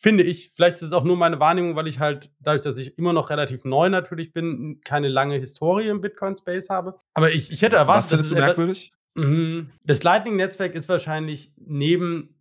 finde 0.02 0.24
ich. 0.24 0.52
Vielleicht 0.54 0.78
ist 0.78 0.82
es 0.84 0.94
auch 0.94 1.04
nur 1.04 1.18
meine 1.18 1.40
Wahrnehmung, 1.40 1.76
weil 1.76 1.88
ich 1.88 2.00
halt, 2.00 2.32
dadurch, 2.40 2.64
dass 2.64 2.78
ich 2.78 2.98
immer 2.98 3.14
noch 3.14 3.30
relativ 3.30 3.66
neu 3.66 3.90
natürlich 3.90 4.34
bin, 4.34 4.82
keine 4.84 5.08
lange 5.10 5.38
Historie 5.38 5.88
im 5.88 6.02
Bitcoin-Space 6.02 6.70
habe. 6.70 7.00
Aber 7.14 7.32
ich, 7.32 7.52
ich 7.52 7.62
hätte 7.62 7.76
erwartet. 7.76 8.04
Was 8.04 8.10
findest 8.10 8.32
du 8.32 8.36
merkwürdig? 8.36 8.94
Mhm. 9.16 9.72
Das 9.84 10.04
Lightning-Netzwerk 10.04 10.76
ist 10.76 10.90
wahrscheinlich 10.90 11.54
neben 11.58 12.35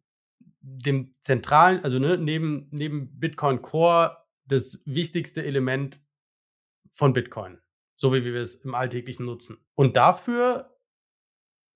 dem 0.66 1.14
zentralen, 1.20 1.85
also 1.85 1.98
ne, 1.98 2.16
neben, 2.16 2.68
neben 2.70 3.18
Bitcoin 3.20 3.61
Core 3.61 4.16
das 4.46 4.81
wichtigste 4.87 5.44
Element 5.44 6.00
von 6.92 7.12
Bitcoin, 7.12 7.59
so 7.96 8.12
wie 8.12 8.24
wir 8.24 8.35
es 8.35 8.57
im 8.57 8.74
Alltäglichen 8.74 9.27
nutzen. 9.27 9.59
Und 9.74 9.96
dafür, 9.96 10.74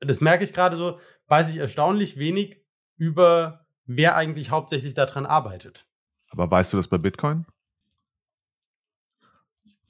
das 0.00 0.20
merke 0.20 0.44
ich 0.44 0.52
gerade 0.52 0.76
so, 0.76 0.98
weiß 1.26 1.50
ich 1.50 1.58
erstaunlich 1.58 2.18
wenig 2.18 2.64
über, 2.96 3.66
wer 3.84 4.16
eigentlich 4.16 4.50
hauptsächlich 4.50 4.94
daran 4.94 5.26
arbeitet. 5.26 5.86
Aber 6.30 6.50
weißt 6.50 6.72
du 6.72 6.76
das 6.78 6.88
bei 6.88 6.98
Bitcoin? 6.98 7.46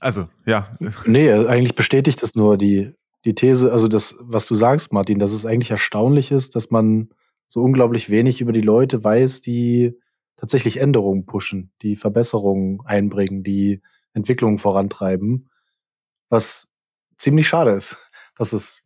Also, 0.01 0.29
ja. 0.45 0.77
Nee, 1.07 1.33
eigentlich 1.33 1.75
bestätigt 1.75 2.23
das 2.23 2.35
nur 2.35 2.57
die, 2.57 2.95
die 3.25 3.35
These, 3.35 3.73
also 3.73 3.87
das, 3.87 4.17
was 4.19 4.47
du 4.47 4.55
sagst, 4.55 4.93
Martin, 4.93 5.19
dass 5.19 5.33
es 5.33 5.47
eigentlich 5.47 5.71
erstaunlich 5.71 6.31
ist, 6.31 6.57
dass 6.57 6.71
man 6.71 7.11
so 7.49 7.63
unglaublich 7.63 8.11
wenig 8.11 8.41
über 8.41 8.53
die 8.53 8.61
Leute 8.61 9.03
weiß, 9.03 9.41
die 9.41 9.99
tatsächlich 10.37 10.81
Änderungen 10.81 11.27
pushen, 11.27 11.73
die 11.83 11.97
Verbesserungen 11.97 12.81
einbringen, 12.85 13.43
die 13.43 13.83
Entwicklungen 14.13 14.59
vorantreiben, 14.59 15.51
was 16.29 16.69
ziemlich 17.17 17.49
schade 17.49 17.73
ist, 17.73 17.97
dass 18.37 18.53
es, 18.53 18.85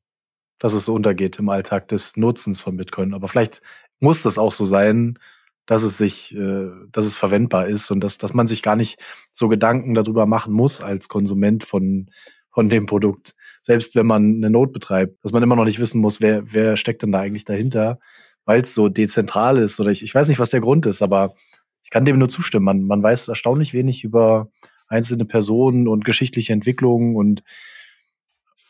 dass 0.59 0.73
es 0.73 0.87
so 0.87 0.95
untergeht 0.95 1.39
im 1.39 1.49
Alltag 1.49 1.89
des 1.89 2.17
Nutzens 2.17 2.61
von 2.61 2.77
Bitcoin. 2.77 3.13
Aber 3.13 3.29
vielleicht 3.29 3.61
muss 4.01 4.23
das 4.23 4.39
auch 4.39 4.53
so 4.53 4.65
sein, 4.65 5.19
dass 5.67 5.83
es 5.83 5.99
sich, 5.99 6.35
äh, 6.35 6.71
dass 6.91 7.05
es 7.05 7.17
verwendbar 7.17 7.67
ist 7.67 7.91
und 7.91 8.01
dass, 8.01 8.19
dass 8.19 8.35
man 8.35 8.47
sich 8.47 8.63
gar 8.63 8.77
nicht 8.77 9.01
so 9.33 9.49
Gedanken 9.49 9.95
darüber 9.95 10.27
machen 10.27 10.53
muss 10.53 10.81
als 10.81 11.09
Konsument 11.09 11.65
von, 11.65 12.11
von 12.51 12.69
dem 12.69 12.87
Produkt. 12.87 13.35
Selbst 13.61 13.95
wenn 13.95 14.07
man 14.07 14.37
eine 14.37 14.51
Not 14.51 14.73
betreibt, 14.73 15.23
dass 15.23 15.33
man 15.33 15.43
immer 15.43 15.57
noch 15.57 15.65
nicht 15.65 15.79
wissen 15.79 16.01
muss, 16.01 16.21
wer, 16.21 16.53
wer 16.53 16.77
steckt 16.77 17.03
denn 17.03 17.13
da 17.13 17.21
eigentlich 17.21 17.45
dahinter 17.45 17.99
weil 18.45 18.63
es 18.63 18.75
so 18.75 18.89
dezentral 18.89 19.59
ist 19.59 19.79
oder 19.81 19.91
ich, 19.91 20.03
ich 20.03 20.15
weiß 20.15 20.29
nicht, 20.29 20.39
was 20.39 20.51
der 20.51 20.61
Grund 20.61 20.87
ist, 20.87 21.03
aber 21.03 21.35
ich 21.83 21.91
kann 21.91 22.05
dem 22.05 22.19
nur 22.19 22.29
zustimmen. 22.29 22.65
Man, 22.65 22.83
man 22.85 23.03
weiß 23.03 23.29
erstaunlich 23.29 23.73
wenig 23.73 24.05
über 24.05 24.51
einzelne 24.89 25.25
Personen 25.25 25.89
und 25.89 26.05
geschichtliche 26.05 26.53
Entwicklungen 26.53 27.17
und 27.17 27.43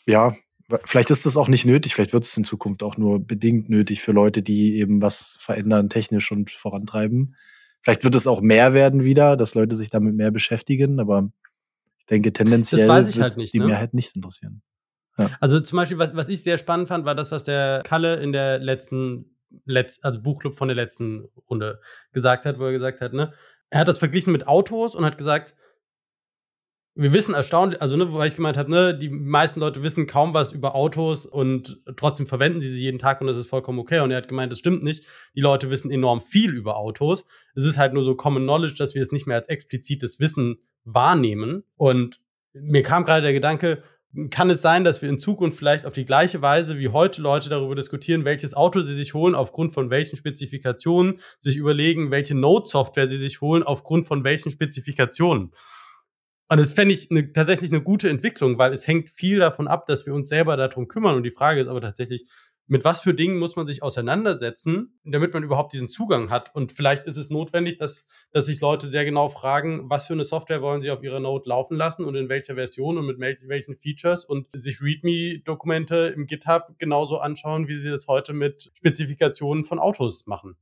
ja, 0.06 0.34
vielleicht 0.84 1.10
ist 1.10 1.26
das 1.26 1.36
auch 1.36 1.48
nicht 1.48 1.64
nötig, 1.64 1.94
vielleicht 1.94 2.12
wird 2.12 2.24
es 2.24 2.36
in 2.36 2.44
Zukunft 2.44 2.82
auch 2.82 2.96
nur 2.96 3.24
bedingt 3.24 3.68
nötig 3.68 4.00
für 4.02 4.12
Leute, 4.12 4.42
die 4.42 4.76
eben 4.76 5.02
was 5.02 5.36
verändern, 5.40 5.88
technisch 5.88 6.32
und 6.32 6.50
vorantreiben. 6.50 7.34
Vielleicht 7.82 8.04
wird 8.04 8.14
es 8.14 8.26
auch 8.26 8.40
mehr 8.40 8.74
werden 8.74 9.02
wieder, 9.02 9.36
dass 9.36 9.54
Leute 9.54 9.74
sich 9.74 9.90
damit 9.90 10.14
mehr 10.14 10.30
beschäftigen, 10.30 11.00
aber 11.00 11.30
ich 11.98 12.06
denke, 12.06 12.32
tendenziell 12.32 12.88
wird 12.88 13.18
halt 13.18 13.36
nicht, 13.36 13.52
die 13.52 13.58
ne? 13.58 13.66
Mehrheit 13.66 13.94
nicht 13.94 14.14
interessieren. 14.14 14.62
Ja. 15.18 15.30
Also 15.40 15.60
zum 15.60 15.76
Beispiel, 15.76 15.98
was, 15.98 16.14
was 16.14 16.28
ich 16.28 16.42
sehr 16.42 16.58
spannend 16.58 16.88
fand, 16.88 17.04
war 17.04 17.14
das, 17.14 17.30
was 17.30 17.44
der 17.44 17.82
Kalle 17.84 18.20
in 18.20 18.32
der 18.32 18.58
letzten 18.58 19.36
letzt, 19.64 20.04
also 20.04 20.20
Buchclub 20.20 20.54
von 20.54 20.68
der 20.68 20.74
letzten 20.74 21.28
Runde 21.48 21.80
gesagt 22.12 22.46
hat, 22.46 22.58
wo 22.58 22.64
er 22.64 22.72
gesagt 22.72 23.00
hat, 23.00 23.12
ne, 23.12 23.32
er 23.70 23.80
hat 23.80 23.88
das 23.88 23.98
verglichen 23.98 24.32
mit 24.32 24.46
Autos 24.46 24.94
und 24.94 25.04
hat 25.04 25.18
gesagt, 25.18 25.54
wir 26.94 27.14
wissen 27.14 27.34
erstaunlich, 27.34 27.80
also 27.80 27.96
ne, 27.96 28.12
weil 28.12 28.26
ich 28.26 28.36
gemeint 28.36 28.58
habe, 28.58 28.70
ne, 28.70 28.96
die 28.96 29.08
meisten 29.08 29.60
Leute 29.60 29.82
wissen 29.82 30.06
kaum 30.06 30.34
was 30.34 30.52
über 30.52 30.74
Autos 30.74 31.24
und 31.24 31.80
trotzdem 31.96 32.26
verwenden 32.26 32.60
sie 32.60 32.68
sie 32.68 32.82
jeden 32.82 32.98
Tag 32.98 33.20
und 33.20 33.28
das 33.28 33.38
ist 33.38 33.48
vollkommen 33.48 33.78
okay. 33.78 34.00
Und 34.00 34.10
er 34.10 34.18
hat 34.18 34.28
gemeint, 34.28 34.52
das 34.52 34.58
stimmt 34.58 34.82
nicht. 34.82 35.06
Die 35.34 35.40
Leute 35.40 35.70
wissen 35.70 35.90
enorm 35.90 36.20
viel 36.20 36.50
über 36.50 36.76
Autos. 36.76 37.26
Es 37.54 37.64
ist 37.64 37.78
halt 37.78 37.94
nur 37.94 38.04
so 38.04 38.14
Common 38.14 38.42
Knowledge, 38.42 38.74
dass 38.76 38.94
wir 38.94 39.00
es 39.00 39.10
nicht 39.10 39.26
mehr 39.26 39.36
als 39.36 39.48
explizites 39.48 40.20
Wissen 40.20 40.58
wahrnehmen. 40.84 41.64
Und 41.76 42.20
mir 42.52 42.82
kam 42.82 43.04
gerade 43.04 43.22
der 43.22 43.32
Gedanke, 43.32 43.82
kann 44.30 44.50
es 44.50 44.60
sein, 44.60 44.84
dass 44.84 45.00
wir 45.00 45.08
in 45.08 45.18
Zukunft 45.18 45.58
vielleicht 45.58 45.86
auf 45.86 45.94
die 45.94 46.04
gleiche 46.04 46.42
Weise 46.42 46.78
wie 46.78 46.90
heute 46.90 47.22
Leute 47.22 47.48
darüber 47.48 47.74
diskutieren, 47.74 48.24
welches 48.24 48.54
Auto 48.54 48.82
sie 48.82 48.94
sich 48.94 49.14
holen, 49.14 49.34
aufgrund 49.34 49.72
von 49.72 49.88
welchen 49.90 50.16
Spezifikationen, 50.16 51.20
sich 51.40 51.56
überlegen, 51.56 52.10
welche 52.10 52.34
Node-Software 52.34 53.08
sie 53.08 53.16
sich 53.16 53.40
holen, 53.40 53.62
aufgrund 53.62 54.06
von 54.06 54.22
welchen 54.22 54.50
Spezifikationen. 54.50 55.52
Und 56.48 56.58
das 56.58 56.74
fände 56.74 56.92
ich 56.92 57.08
ne, 57.08 57.32
tatsächlich 57.32 57.70
eine 57.70 57.82
gute 57.82 58.10
Entwicklung, 58.10 58.58
weil 58.58 58.74
es 58.74 58.86
hängt 58.86 59.08
viel 59.08 59.38
davon 59.38 59.66
ab, 59.66 59.86
dass 59.86 60.04
wir 60.04 60.12
uns 60.12 60.28
selber 60.28 60.58
darum 60.58 60.86
kümmern. 60.86 61.16
Und 61.16 61.22
die 61.22 61.30
Frage 61.30 61.62
ist 61.62 61.68
aber 61.68 61.80
tatsächlich, 61.80 62.28
mit 62.66 62.84
was 62.84 63.00
für 63.00 63.12
Dingen 63.12 63.38
muss 63.38 63.56
man 63.56 63.66
sich 63.66 63.82
auseinandersetzen, 63.82 64.98
damit 65.04 65.34
man 65.34 65.42
überhaupt 65.42 65.72
diesen 65.72 65.88
Zugang 65.88 66.30
hat. 66.30 66.54
Und 66.54 66.72
vielleicht 66.72 67.06
ist 67.06 67.16
es 67.16 67.28
notwendig, 67.28 67.78
dass, 67.78 68.06
dass 68.30 68.46
sich 68.46 68.60
Leute 68.60 68.86
sehr 68.86 69.04
genau 69.04 69.28
fragen, 69.28 69.90
was 69.90 70.06
für 70.06 70.14
eine 70.14 70.24
Software 70.24 70.62
wollen 70.62 70.80
sie 70.80 70.90
auf 70.90 71.02
ihrer 71.02 71.20
Node 71.20 71.48
laufen 71.48 71.76
lassen 71.76 72.04
und 72.04 72.14
in 72.14 72.28
welcher 72.28 72.54
Version 72.54 72.98
und 72.98 73.06
mit 73.06 73.18
welchen 73.18 73.76
Features 73.76 74.24
und 74.24 74.46
sich 74.52 74.80
README-Dokumente 74.80 76.14
im 76.16 76.26
GitHub 76.26 76.74
genauso 76.78 77.18
anschauen, 77.18 77.68
wie 77.68 77.74
sie 77.74 77.90
das 77.90 78.06
heute 78.06 78.32
mit 78.32 78.70
Spezifikationen 78.74 79.64
von 79.64 79.78
Autos 79.78 80.26
machen. 80.26 80.56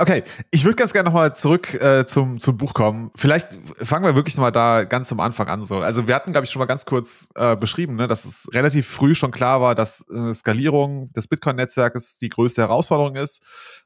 Okay, 0.00 0.24
ich 0.50 0.64
würde 0.64 0.76
ganz 0.76 0.94
gerne 0.94 1.10
nochmal 1.10 1.36
zurück 1.36 1.74
äh, 1.74 2.06
zum, 2.06 2.40
zum 2.40 2.56
Buch 2.56 2.72
kommen. 2.72 3.10
Vielleicht 3.16 3.58
fangen 3.82 4.02
wir 4.02 4.14
wirklich 4.14 4.34
nochmal 4.34 4.50
da 4.50 4.84
ganz 4.84 5.12
am 5.12 5.20
Anfang 5.20 5.48
an. 5.48 5.66
So. 5.66 5.80
Also 5.80 6.08
wir 6.08 6.14
hatten, 6.14 6.32
glaube 6.32 6.46
ich, 6.46 6.50
schon 6.50 6.60
mal 6.60 6.64
ganz 6.64 6.86
kurz 6.86 7.28
äh, 7.34 7.54
beschrieben, 7.54 7.96
ne, 7.96 8.06
dass 8.06 8.24
es 8.24 8.48
relativ 8.54 8.88
früh 8.88 9.14
schon 9.14 9.30
klar 9.30 9.60
war, 9.60 9.74
dass 9.74 10.08
äh, 10.08 10.32
Skalierung 10.32 11.12
des 11.12 11.28
Bitcoin-Netzwerkes 11.28 12.16
die 12.16 12.30
größte 12.30 12.62
Herausforderung 12.62 13.16
ist. 13.16 13.44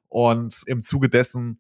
Und 0.09 0.63
im 0.67 0.85
Zuge 0.85 1.09
dessen 1.09 1.59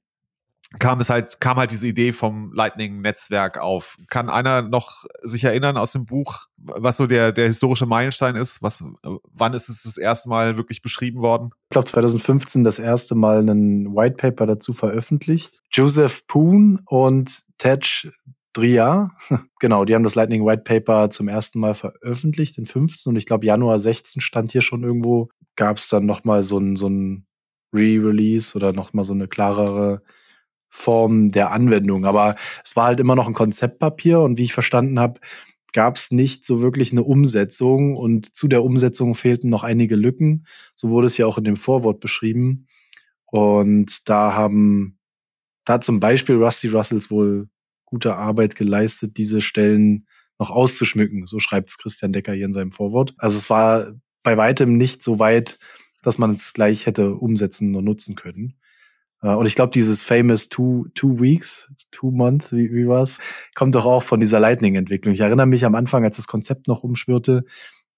kam 0.78 1.00
es 1.00 1.10
halt, 1.10 1.40
kam 1.40 1.56
halt 1.56 1.70
diese 1.70 1.86
Idee 1.86 2.12
vom 2.12 2.52
Lightning-Netzwerk 2.52 3.58
auf. 3.58 3.96
Kann 4.08 4.28
einer 4.28 4.62
noch 4.62 5.04
sich 5.22 5.44
erinnern 5.44 5.76
aus 5.76 5.92
dem 5.92 6.06
Buch, 6.06 6.46
was 6.56 6.96
so 6.96 7.06
der, 7.06 7.32
der 7.32 7.46
historische 7.46 7.86
Meilenstein 7.86 8.36
ist? 8.36 8.62
Was, 8.62 8.84
wann 9.32 9.54
ist 9.54 9.68
es 9.68 9.82
das 9.84 9.96
erste 9.96 10.28
Mal 10.28 10.56
wirklich 10.56 10.82
beschrieben 10.82 11.20
worden? 11.20 11.50
Ich 11.64 11.70
glaube 11.70 11.86
2015 11.86 12.64
das 12.64 12.78
erste 12.78 13.14
Mal 13.14 13.40
ein 13.48 13.94
White 13.94 14.16
Paper 14.16 14.46
dazu 14.46 14.72
veröffentlicht. 14.72 15.60
Joseph 15.70 16.26
Poon 16.26 16.80
und 16.86 17.30
Tej 17.58 18.10
Dria, 18.52 19.10
genau, 19.60 19.84
die 19.84 19.96
haben 19.96 20.04
das 20.04 20.14
Lightning 20.14 20.46
White 20.46 20.62
Paper 20.62 21.10
zum 21.10 21.26
ersten 21.26 21.58
Mal 21.58 21.74
veröffentlicht 21.74 22.56
in 22.56 22.66
15 22.66 23.10
und 23.10 23.16
ich 23.16 23.26
glaube 23.26 23.44
Januar 23.44 23.80
16 23.80 24.22
stand 24.22 24.52
hier 24.52 24.62
schon 24.62 24.84
irgendwo, 24.84 25.28
gab 25.56 25.78
es 25.78 25.88
dann 25.88 26.06
nochmal 26.06 26.44
so 26.44 26.58
ein, 26.58 26.76
so 26.76 26.88
ein 26.88 27.26
Re-Release 27.74 28.56
oder 28.56 28.72
nochmal 28.72 29.04
so 29.04 29.12
eine 29.12 29.26
klarere 29.26 30.02
Form 30.74 31.30
der 31.30 31.52
Anwendung. 31.52 32.04
Aber 32.04 32.34
es 32.64 32.74
war 32.74 32.86
halt 32.86 33.00
immer 33.00 33.14
noch 33.14 33.28
ein 33.28 33.34
Konzeptpapier 33.34 34.20
und 34.20 34.38
wie 34.38 34.42
ich 34.42 34.52
verstanden 34.52 34.98
habe, 34.98 35.20
gab 35.72 35.96
es 35.96 36.10
nicht 36.10 36.44
so 36.44 36.60
wirklich 36.60 36.92
eine 36.92 37.04
Umsetzung 37.04 37.96
und 37.96 38.34
zu 38.34 38.48
der 38.48 38.64
Umsetzung 38.64 39.14
fehlten 39.14 39.48
noch 39.48 39.62
einige 39.62 39.94
Lücken. 39.94 40.46
So 40.74 40.90
wurde 40.90 41.06
es 41.06 41.16
ja 41.16 41.26
auch 41.26 41.38
in 41.38 41.44
dem 41.44 41.56
Vorwort 41.56 42.00
beschrieben. 42.00 42.66
Und 43.26 44.08
da 44.08 44.34
haben, 44.34 44.98
da 45.64 45.80
zum 45.80 46.00
Beispiel 46.00 46.36
Rusty 46.36 46.68
Russells 46.68 47.10
wohl 47.10 47.48
gute 47.84 48.16
Arbeit 48.16 48.56
geleistet, 48.56 49.16
diese 49.16 49.40
Stellen 49.40 50.06
noch 50.38 50.50
auszuschmücken. 50.50 51.26
So 51.26 51.38
schreibt 51.38 51.70
es 51.70 51.78
Christian 51.78 52.12
Decker 52.12 52.32
hier 52.32 52.46
in 52.46 52.52
seinem 52.52 52.72
Vorwort. 52.72 53.14
Also 53.18 53.38
es 53.38 53.48
war 53.48 53.92
bei 54.24 54.36
weitem 54.36 54.76
nicht 54.76 55.02
so 55.02 55.20
weit, 55.20 55.58
dass 56.02 56.18
man 56.18 56.34
es 56.34 56.52
gleich 56.52 56.86
hätte 56.86 57.14
umsetzen 57.14 57.74
und 57.76 57.84
nutzen 57.84 58.16
können. 58.16 58.56
Äh, 59.24 59.34
und 59.34 59.46
ich 59.46 59.54
glaube, 59.54 59.72
dieses 59.72 60.02
famous 60.02 60.48
two, 60.48 60.86
two 60.94 61.18
weeks, 61.18 61.68
two 61.90 62.10
month, 62.10 62.52
wie, 62.52 62.72
wie 62.72 62.86
war's, 62.86 63.18
kommt 63.54 63.74
doch 63.74 63.86
auch 63.86 64.02
von 64.02 64.20
dieser 64.20 64.38
Lightning-Entwicklung. 64.38 65.14
Ich 65.14 65.20
erinnere 65.20 65.46
mich 65.46 65.64
am 65.64 65.74
Anfang, 65.74 66.04
als 66.04 66.16
das 66.16 66.28
Konzept 66.28 66.68
noch 66.68 66.84
umschwirrte 66.84 67.44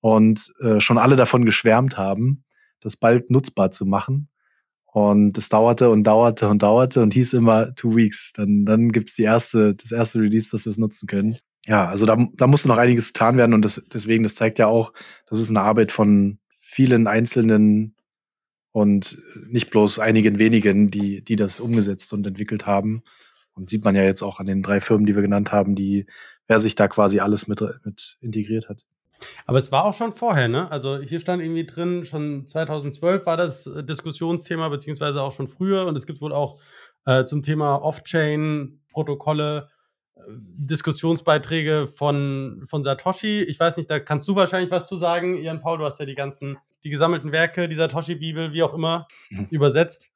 und 0.00 0.52
äh, 0.60 0.80
schon 0.80 0.98
alle 0.98 1.16
davon 1.16 1.44
geschwärmt 1.44 1.98
haben, 1.98 2.44
das 2.80 2.96
bald 2.96 3.30
nutzbar 3.30 3.70
zu 3.70 3.84
machen. 3.84 4.28
Und 4.84 5.36
es 5.36 5.50
dauerte 5.50 5.90
und 5.90 6.04
dauerte 6.04 6.48
und 6.48 6.62
dauerte 6.62 7.02
und 7.02 7.12
hieß 7.12 7.34
immer 7.34 7.74
two 7.74 7.94
weeks. 7.94 8.32
Dann, 8.32 8.64
dann 8.64 8.92
gibt's 8.92 9.14
die 9.14 9.24
erste, 9.24 9.74
das 9.74 9.92
erste 9.92 10.20
Release, 10.20 10.50
dass 10.50 10.64
wir 10.64 10.70
es 10.70 10.78
nutzen 10.78 11.06
können. 11.06 11.36
Ja, 11.66 11.88
also 11.88 12.06
da, 12.06 12.16
da 12.34 12.46
musste 12.46 12.68
noch 12.68 12.78
einiges 12.78 13.08
getan 13.08 13.36
werden 13.36 13.52
und 13.52 13.62
das, 13.62 13.84
deswegen, 13.92 14.22
das 14.22 14.36
zeigt 14.36 14.58
ja 14.58 14.68
auch, 14.68 14.92
das 15.28 15.40
ist 15.40 15.50
eine 15.50 15.60
Arbeit 15.60 15.92
von 15.92 16.38
vielen 16.48 17.08
einzelnen 17.08 17.96
und 18.76 19.16
nicht 19.48 19.70
bloß 19.70 20.00
einigen 20.00 20.38
wenigen, 20.38 20.90
die, 20.90 21.24
die 21.24 21.36
das 21.36 21.60
umgesetzt 21.60 22.12
und 22.12 22.26
entwickelt 22.26 22.66
haben. 22.66 23.04
Und 23.54 23.70
sieht 23.70 23.82
man 23.86 23.96
ja 23.96 24.02
jetzt 24.02 24.20
auch 24.20 24.38
an 24.38 24.44
den 24.44 24.62
drei 24.62 24.82
Firmen, 24.82 25.06
die 25.06 25.14
wir 25.14 25.22
genannt 25.22 25.50
haben, 25.50 25.74
die, 25.74 26.04
wer 26.46 26.58
sich 26.58 26.74
da 26.74 26.86
quasi 26.86 27.20
alles 27.20 27.48
mit, 27.48 27.62
mit 27.86 28.18
integriert 28.20 28.68
hat. 28.68 28.82
Aber 29.46 29.56
es 29.56 29.72
war 29.72 29.86
auch 29.86 29.94
schon 29.94 30.12
vorher, 30.12 30.48
ne? 30.48 30.70
Also 30.70 30.98
hier 30.98 31.20
stand 31.20 31.42
irgendwie 31.42 31.64
drin, 31.64 32.04
schon 32.04 32.46
2012 32.46 33.24
war 33.24 33.38
das 33.38 33.66
äh, 33.66 33.82
Diskussionsthema, 33.82 34.68
beziehungsweise 34.68 35.22
auch 35.22 35.32
schon 35.32 35.48
früher. 35.48 35.86
Und 35.86 35.96
es 35.96 36.04
gibt 36.04 36.20
wohl 36.20 36.34
auch 36.34 36.60
äh, 37.06 37.24
zum 37.24 37.40
Thema 37.40 37.76
Off-Chain-Protokolle 37.76 39.70
Diskussionsbeiträge 40.28 41.88
von, 41.88 42.64
von 42.66 42.82
Satoshi. 42.82 43.42
Ich 43.42 43.60
weiß 43.60 43.76
nicht, 43.76 43.90
da 43.90 44.00
kannst 44.00 44.26
du 44.28 44.34
wahrscheinlich 44.34 44.70
was 44.70 44.88
zu 44.88 44.96
sagen. 44.96 45.40
Jan 45.42 45.60
Paul, 45.60 45.78
du 45.78 45.84
hast 45.84 46.00
ja 46.00 46.06
die 46.06 46.14
ganzen, 46.14 46.58
die 46.84 46.90
gesammelten 46.90 47.32
Werke, 47.32 47.68
die 47.68 47.74
Satoshi-Bibel, 47.74 48.52
wie 48.52 48.62
auch 48.62 48.74
immer, 48.74 49.06
übersetzt. 49.50 50.08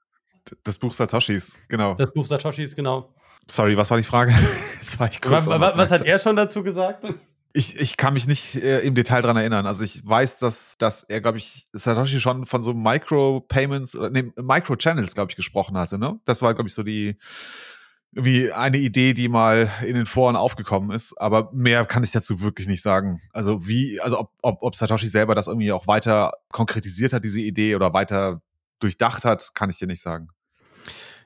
Das 0.64 0.78
Buch 0.78 0.92
Satoshis, 0.92 1.58
genau. 1.68 1.94
Das 1.94 2.12
Buch 2.12 2.24
Satoshis, 2.24 2.74
genau. 2.74 3.14
Sorry, 3.46 3.76
was 3.76 3.90
war 3.90 3.98
die 3.98 4.04
Frage? 4.04 4.32
Jetzt 4.80 4.98
war 4.98 5.08
ich 5.08 5.20
kurz 5.20 5.46
was, 5.46 5.76
was 5.76 5.90
hat 5.90 6.04
er 6.04 6.18
schon 6.18 6.36
dazu 6.36 6.62
gesagt? 6.62 7.04
Ich, 7.52 7.78
ich 7.78 7.96
kann 7.96 8.14
mich 8.14 8.26
nicht 8.26 8.54
äh, 8.54 8.80
im 8.80 8.94
Detail 8.94 9.22
dran 9.22 9.36
erinnern. 9.36 9.66
Also 9.66 9.84
ich 9.84 10.06
weiß, 10.06 10.38
dass, 10.38 10.78
dass 10.78 11.02
er, 11.02 11.20
glaube 11.20 11.38
ich, 11.38 11.66
Satoshi 11.72 12.20
schon 12.20 12.46
von 12.46 12.62
so 12.62 12.74
Micro-Payments, 12.74 13.98
nee, 14.12 14.32
Micro-Channels, 14.36 15.14
glaube 15.14 15.32
ich, 15.32 15.36
gesprochen 15.36 15.76
hatte. 15.76 15.98
Ne? 15.98 16.18
Das 16.24 16.42
war, 16.42 16.54
glaube 16.54 16.68
ich, 16.68 16.74
so 16.74 16.84
die, 16.84 17.16
wie 18.12 18.52
eine 18.52 18.78
Idee, 18.78 19.14
die 19.14 19.28
mal 19.28 19.70
in 19.86 19.94
den 19.94 20.06
Foren 20.06 20.34
aufgekommen 20.34 20.90
ist, 20.90 21.16
aber 21.18 21.50
mehr 21.52 21.84
kann 21.84 22.02
ich 22.02 22.10
dazu 22.10 22.40
wirklich 22.40 22.66
nicht 22.66 22.82
sagen. 22.82 23.20
Also 23.32 23.66
wie, 23.66 24.00
also 24.00 24.18
ob, 24.18 24.32
ob, 24.42 24.62
ob 24.62 24.74
Satoshi 24.74 25.06
selber 25.06 25.34
das 25.34 25.46
irgendwie 25.46 25.72
auch 25.72 25.86
weiter 25.86 26.32
konkretisiert 26.50 27.12
hat, 27.12 27.24
diese 27.24 27.40
Idee, 27.40 27.76
oder 27.76 27.92
weiter 27.92 28.42
durchdacht 28.80 29.24
hat, 29.24 29.54
kann 29.54 29.70
ich 29.70 29.78
dir 29.78 29.86
nicht 29.86 30.02
sagen. 30.02 30.28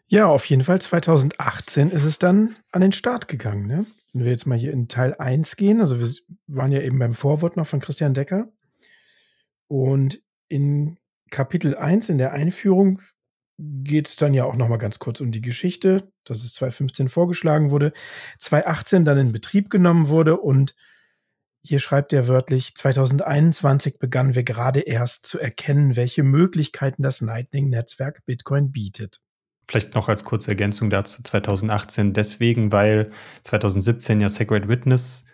Ja, 0.07 0.27
auf 0.27 0.45
jeden 0.47 0.63
Fall 0.63 0.81
2018 0.81 1.91
ist 1.91 2.05
es 2.05 2.19
dann 2.19 2.57
an 2.71 2.83
den 2.83 2.93
Start 2.93 3.29
gegangen. 3.29 3.67
Ne? 3.67 3.87
Wenn 4.13 4.25
wir 4.25 4.31
jetzt 4.31 4.47
mal 4.47 4.59
hier 4.59 4.73
in 4.73 4.89
Teil 4.89 5.15
1 5.15 5.57
gehen, 5.57 5.81
also 5.81 5.99
wir 5.99 6.09
waren 6.47 6.73
ja 6.73 6.83
eben 6.83 6.99
beim 6.99 7.15
Vorwort 7.15 7.57
noch 7.57 7.67
von 7.67 7.81
Christian 7.81 8.13
Decker. 8.13 8.49
Und 9.67 10.21
in 10.49 10.99
Kapitel 11.31 11.75
1 11.75 12.11
in 12.11 12.19
der 12.19 12.33
Einführung 12.33 13.01
geht 13.59 14.09
es 14.09 14.17
dann 14.17 14.35
ja 14.35 14.45
auch 14.45 14.57
noch 14.57 14.69
mal 14.69 14.79
ganz 14.79 14.99
kurz 14.99 15.21
um 15.21 15.31
die 15.31 15.41
Geschichte, 15.41 16.11
dass 16.25 16.43
es 16.43 16.55
2015 16.55 17.09
vorgeschlagen 17.09 17.71
wurde, 17.71 17.93
2018 18.39 19.05
dann 19.05 19.19
in 19.19 19.33
Betrieb 19.33 19.71
genommen 19.71 20.09
wurde 20.09 20.39
und 20.39 20.75
hier 21.67 21.79
schreibt 21.79 22.13
er 22.13 22.29
wörtlich, 22.29 22.75
2021 22.75 23.99
begannen 23.99 24.35
wir 24.35 24.43
gerade 24.43 24.81
erst 24.81 25.25
zu 25.25 25.39
erkennen, 25.39 25.97
welche 25.97 26.23
Möglichkeiten 26.23 27.03
das 27.03 27.23
Lightning-Netzwerk 27.23 28.27
Bitcoin 28.27 28.71
bietet. 28.71 29.23
Vielleicht 29.67 29.95
noch 29.95 30.09
als 30.09 30.25
kurze 30.25 30.51
Ergänzung 30.51 30.91
dazu 30.91 31.23
2018 31.23 32.13
deswegen, 32.13 32.71
weil 32.71 33.11
2017 33.45 34.21
ja 34.21 34.29
Sacred 34.29 34.69
Witness 34.69 35.25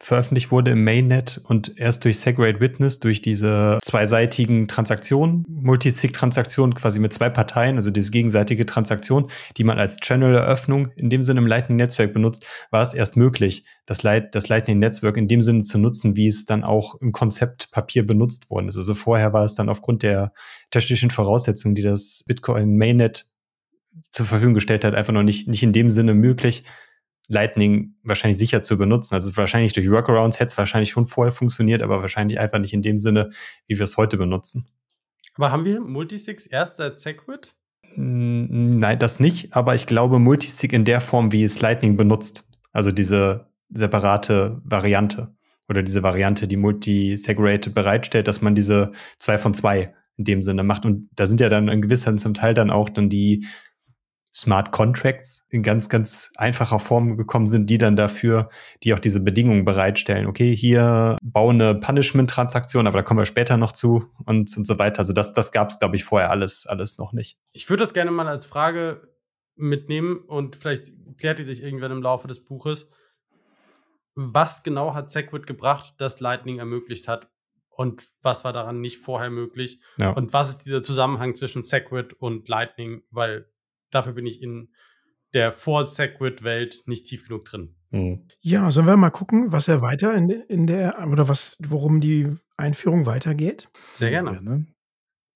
veröffentlicht 0.00 0.50
wurde 0.50 0.72
im 0.72 0.84
Mainnet 0.84 1.40
und 1.44 1.78
erst 1.78 2.04
durch 2.04 2.18
Segregate 2.18 2.60
Witness, 2.60 3.00
durch 3.00 3.22
diese 3.22 3.78
zweiseitigen 3.82 4.68
Transaktionen, 4.68 5.44
Multisig-Transaktionen 5.48 6.74
quasi 6.74 6.98
mit 6.98 7.12
zwei 7.12 7.30
Parteien, 7.30 7.76
also 7.76 7.90
diese 7.90 8.10
gegenseitige 8.10 8.66
Transaktion, 8.66 9.28
die 9.56 9.64
man 9.64 9.78
als 9.78 9.96
Channel-Eröffnung 9.98 10.88
in 10.96 11.10
dem 11.10 11.22
Sinne 11.22 11.40
im 11.40 11.46
Lightning-Netzwerk 11.46 12.12
benutzt, 12.12 12.46
war 12.70 12.82
es 12.82 12.92
erst 12.92 13.16
möglich, 13.16 13.64
das, 13.86 14.02
Light, 14.02 14.34
das 14.34 14.48
Lightning-Netzwerk 14.48 15.16
in 15.16 15.28
dem 15.28 15.40
Sinne 15.40 15.62
zu 15.62 15.78
nutzen, 15.78 16.16
wie 16.16 16.26
es 16.26 16.44
dann 16.44 16.64
auch 16.64 17.00
im 17.00 17.12
Konzeptpapier 17.12 18.04
benutzt 18.04 18.50
worden 18.50 18.68
ist. 18.68 18.76
Also 18.76 18.94
vorher 18.94 19.32
war 19.32 19.44
es 19.44 19.54
dann 19.54 19.68
aufgrund 19.68 20.02
der 20.02 20.32
technischen 20.70 21.10
Voraussetzungen, 21.10 21.74
die 21.74 21.82
das 21.82 22.24
Bitcoin 22.26 22.76
Mainnet 22.76 23.26
zur 24.10 24.26
Verfügung 24.26 24.54
gestellt 24.54 24.84
hat, 24.84 24.94
einfach 24.94 25.12
noch 25.12 25.22
nicht, 25.22 25.48
nicht 25.48 25.62
in 25.62 25.72
dem 25.72 25.88
Sinne 25.88 26.14
möglich, 26.14 26.64
Lightning 27.28 27.94
wahrscheinlich 28.02 28.38
sicher 28.38 28.62
zu 28.62 28.76
benutzen. 28.76 29.14
Also 29.14 29.36
wahrscheinlich 29.36 29.72
durch 29.72 29.90
Workarounds 29.90 30.40
hätte 30.40 30.48
es 30.52 30.58
wahrscheinlich 30.58 30.90
schon 30.90 31.06
vorher 31.06 31.32
funktioniert, 31.32 31.82
aber 31.82 32.00
wahrscheinlich 32.00 32.38
einfach 32.38 32.58
nicht 32.58 32.72
in 32.72 32.82
dem 32.82 32.98
Sinne, 32.98 33.30
wie 33.66 33.78
wir 33.78 33.84
es 33.84 33.96
heute 33.96 34.16
benutzen. 34.16 34.66
Aber 35.36 35.50
haben 35.50 35.64
wir 35.64 35.80
Multisigs 35.80 36.46
erst 36.46 36.76
seit 36.76 37.00
Segwit? 37.00 37.54
Nein, 37.96 38.98
das 38.98 39.20
nicht, 39.20 39.54
aber 39.54 39.74
ich 39.74 39.86
glaube 39.86 40.18
Multisig 40.18 40.72
in 40.72 40.84
der 40.84 41.00
Form, 41.00 41.32
wie 41.32 41.44
es 41.44 41.60
Lightning 41.60 41.96
benutzt. 41.96 42.48
Also 42.72 42.90
diese 42.90 43.48
separate 43.70 44.60
Variante 44.64 45.34
oder 45.68 45.82
diese 45.82 46.02
Variante, 46.02 46.48
die 46.48 46.56
Multi-Segregated 46.56 47.74
bereitstellt, 47.74 48.28
dass 48.28 48.42
man 48.42 48.54
diese 48.54 48.92
zwei 49.18 49.38
von 49.38 49.54
zwei 49.54 49.94
in 50.16 50.24
dem 50.24 50.42
Sinne 50.42 50.62
macht. 50.62 50.84
Und 50.86 51.08
da 51.14 51.26
sind 51.26 51.40
ja 51.40 51.48
dann 51.48 51.68
in 51.68 51.80
gewisser 51.80 52.16
zum 52.16 52.34
Teil 52.34 52.54
dann 52.54 52.70
auch 52.70 52.88
dann 52.88 53.08
die 53.08 53.46
Smart 54.34 54.72
Contracts 54.72 55.46
in 55.48 55.62
ganz, 55.62 55.88
ganz 55.88 56.32
einfacher 56.36 56.80
Form 56.80 57.16
gekommen 57.16 57.46
sind, 57.46 57.70
die 57.70 57.78
dann 57.78 57.94
dafür, 57.94 58.48
die 58.82 58.92
auch 58.92 58.98
diese 58.98 59.20
Bedingungen 59.20 59.64
bereitstellen. 59.64 60.26
Okay, 60.26 60.54
hier 60.54 61.16
baue 61.22 61.52
eine 61.52 61.74
Punishment-Transaktion, 61.76 62.86
aber 62.88 62.98
da 62.98 63.02
kommen 63.04 63.20
wir 63.20 63.26
später 63.26 63.56
noch 63.56 63.72
zu 63.72 64.10
und, 64.26 64.56
und 64.56 64.66
so 64.66 64.78
weiter. 64.78 64.98
Also 64.98 65.12
das, 65.12 65.32
das 65.32 65.52
gab 65.52 65.70
es, 65.70 65.78
glaube 65.78 65.94
ich, 65.94 66.04
vorher 66.04 66.30
alles, 66.30 66.66
alles 66.66 66.98
noch 66.98 67.12
nicht. 67.12 67.38
Ich 67.52 67.70
würde 67.70 67.82
das 67.82 67.94
gerne 67.94 68.10
mal 68.10 68.26
als 68.26 68.44
Frage 68.44 69.08
mitnehmen 69.54 70.18
und 70.18 70.56
vielleicht 70.56 70.92
klärt 71.16 71.38
die 71.38 71.44
sich 71.44 71.62
irgendwann 71.62 71.92
im 71.92 72.02
Laufe 72.02 72.26
des 72.26 72.44
Buches. 72.44 72.90
Was 74.16 74.64
genau 74.64 74.94
hat 74.94 75.10
Segwit 75.10 75.46
gebracht, 75.46 75.94
das 75.98 76.18
Lightning 76.18 76.58
ermöglicht 76.58 77.06
hat? 77.06 77.30
Und 77.68 78.04
was 78.22 78.44
war 78.44 78.52
daran 78.52 78.80
nicht 78.80 78.98
vorher 78.98 79.30
möglich? 79.30 79.80
Ja. 80.00 80.10
Und 80.10 80.32
was 80.32 80.50
ist 80.50 80.58
dieser 80.64 80.82
Zusammenhang 80.82 81.34
zwischen 81.34 81.64
Segwit 81.64 82.12
und 82.12 82.48
Lightning? 82.48 83.02
Weil 83.10 83.48
Dafür 83.94 84.12
bin 84.12 84.26
ich 84.26 84.42
in 84.42 84.72
der 85.34 85.52
Vor-Segwit-Welt 85.52 86.82
nicht 86.86 87.06
tief 87.06 87.28
genug 87.28 87.44
drin. 87.44 87.76
Mhm. 87.90 88.26
Ja, 88.40 88.70
sollen 88.72 88.86
wir 88.86 88.96
mal 88.96 89.10
gucken, 89.10 89.52
was 89.52 89.68
er 89.68 89.82
weiter 89.82 90.14
in, 90.14 90.28
in 90.28 90.66
der, 90.66 91.06
oder 91.08 91.28
was, 91.28 91.58
worum 91.64 92.00
die 92.00 92.28
Einführung 92.56 93.06
weitergeht? 93.06 93.68
Sehr 93.94 94.10
gerne. 94.10 94.66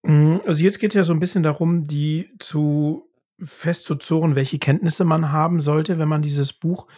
Mhm, 0.02 0.40
also 0.44 0.62
jetzt 0.62 0.80
geht 0.80 0.90
es 0.90 0.96
ja 0.96 1.02
so 1.04 1.12
ein 1.12 1.20
bisschen 1.20 1.44
darum, 1.44 1.84
die 1.84 2.30
zu 2.40 3.08
festzuzurren, 3.40 4.34
welche 4.34 4.58
Kenntnisse 4.58 5.04
man 5.04 5.30
haben 5.30 5.60
sollte, 5.60 5.98
wenn 6.00 6.08
man 6.08 6.22
dieses 6.22 6.52
Buch 6.52 6.88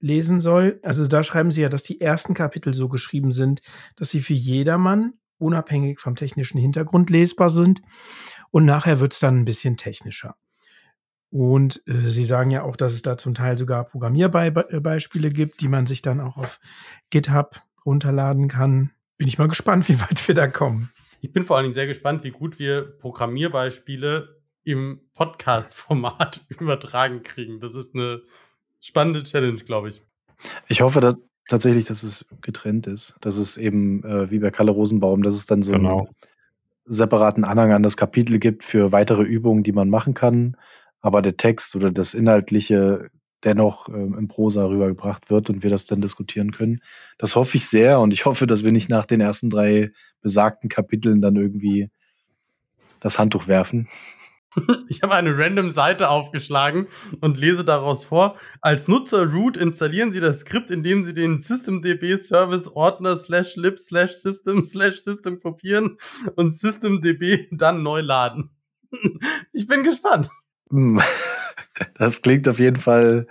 lesen 0.00 0.40
soll. 0.40 0.80
Also 0.82 1.06
da 1.06 1.22
schreiben 1.22 1.52
sie 1.52 1.62
ja, 1.62 1.68
dass 1.68 1.84
die 1.84 2.00
ersten 2.00 2.34
Kapitel 2.34 2.74
so 2.74 2.88
geschrieben 2.88 3.30
sind, 3.30 3.60
dass 3.94 4.10
sie 4.10 4.20
für 4.20 4.34
jedermann 4.34 5.12
unabhängig 5.38 6.00
vom 6.00 6.16
technischen 6.16 6.58
Hintergrund 6.58 7.10
lesbar 7.10 7.50
sind. 7.50 7.82
Und 8.50 8.64
nachher 8.64 8.98
wird 8.98 9.12
es 9.12 9.20
dann 9.20 9.38
ein 9.38 9.44
bisschen 9.44 9.76
technischer. 9.76 10.36
Und 11.34 11.82
äh, 11.88 12.08
Sie 12.08 12.22
sagen 12.22 12.52
ja 12.52 12.62
auch, 12.62 12.76
dass 12.76 12.92
es 12.92 13.02
da 13.02 13.18
zum 13.18 13.34
Teil 13.34 13.58
sogar 13.58 13.82
Programmierbeispiele 13.82 15.30
gibt, 15.30 15.62
die 15.62 15.66
man 15.66 15.84
sich 15.84 16.00
dann 16.00 16.20
auch 16.20 16.36
auf 16.36 16.60
GitHub 17.10 17.60
runterladen 17.84 18.46
kann. 18.46 18.92
Bin 19.18 19.26
ich 19.26 19.36
mal 19.36 19.48
gespannt, 19.48 19.88
wie 19.88 20.00
weit 20.00 20.28
wir 20.28 20.36
da 20.36 20.46
kommen. 20.46 20.92
Ich 21.22 21.32
bin 21.32 21.42
vor 21.42 21.56
allen 21.56 21.64
Dingen 21.64 21.74
sehr 21.74 21.88
gespannt, 21.88 22.22
wie 22.22 22.30
gut 22.30 22.60
wir 22.60 22.82
Programmierbeispiele 22.82 24.42
im 24.62 25.00
Podcast-Format 25.14 26.42
übertragen 26.60 27.24
kriegen. 27.24 27.58
Das 27.58 27.74
ist 27.74 27.96
eine 27.96 28.22
spannende 28.80 29.24
Challenge, 29.24 29.56
glaube 29.56 29.88
ich. 29.88 30.02
Ich 30.68 30.82
hoffe 30.82 31.00
dass, 31.00 31.16
tatsächlich, 31.48 31.84
dass 31.84 32.04
es 32.04 32.26
getrennt 32.42 32.86
ist. 32.86 33.16
Dass 33.22 33.38
es 33.38 33.56
eben 33.56 34.04
äh, 34.04 34.30
wie 34.30 34.38
bei 34.38 34.52
Kalle 34.52 34.70
Rosenbaum, 34.70 35.24
dass 35.24 35.34
es 35.34 35.46
dann 35.46 35.62
so 35.62 35.72
genau. 35.72 35.98
einen 35.98 36.08
separaten 36.84 37.42
Anhang 37.42 37.72
an 37.72 37.82
das 37.82 37.96
Kapitel 37.96 38.38
gibt 38.38 38.62
für 38.62 38.92
weitere 38.92 39.24
Übungen, 39.24 39.64
die 39.64 39.72
man 39.72 39.90
machen 39.90 40.14
kann 40.14 40.56
aber 41.04 41.20
der 41.20 41.36
Text 41.36 41.76
oder 41.76 41.90
das 41.90 42.14
Inhaltliche 42.14 43.10
dennoch 43.44 43.90
ähm, 43.90 44.16
im 44.18 44.26
Prosa 44.26 44.64
rübergebracht 44.64 45.28
wird 45.28 45.50
und 45.50 45.62
wir 45.62 45.68
das 45.68 45.84
dann 45.84 46.00
diskutieren 46.00 46.50
können. 46.50 46.80
Das 47.18 47.36
hoffe 47.36 47.58
ich 47.58 47.68
sehr 47.68 48.00
und 48.00 48.14
ich 48.14 48.24
hoffe, 48.24 48.46
dass 48.46 48.64
wir 48.64 48.72
nicht 48.72 48.88
nach 48.88 49.04
den 49.04 49.20
ersten 49.20 49.50
drei 49.50 49.92
besagten 50.22 50.70
Kapiteln 50.70 51.20
dann 51.20 51.36
irgendwie 51.36 51.90
das 53.00 53.18
Handtuch 53.18 53.46
werfen. 53.46 53.86
Ich 54.88 55.02
habe 55.02 55.16
eine 55.16 55.36
random 55.36 55.70
Seite 55.70 56.08
aufgeschlagen 56.08 56.86
und 57.20 57.40
lese 57.40 57.64
daraus 57.64 58.04
vor. 58.04 58.36
Als 58.60 58.86
Nutzer 58.86 59.26
root 59.32 59.56
installieren 59.56 60.12
Sie 60.12 60.20
das 60.20 60.40
Skript, 60.42 60.70
indem 60.70 61.02
Sie 61.02 61.12
den 61.12 61.40
systemdb 61.40 62.16
Service 62.16 62.68
Ordner 62.68 63.16
slash 63.16 63.56
lib 63.56 63.80
slash 63.80 64.12
system 64.12 64.62
slash 64.62 65.00
system 65.00 65.40
kopieren 65.40 65.96
und 66.36 66.50
systemdb 66.50 67.48
dann 67.50 67.82
neu 67.82 68.00
laden. 68.00 68.50
Ich 69.52 69.66
bin 69.66 69.82
gespannt. 69.82 70.30
Hm. 70.74 71.00
Das 71.94 72.22
klingt 72.22 72.48
auf 72.48 72.60
jeden 72.60 72.76
Fall 72.76 73.26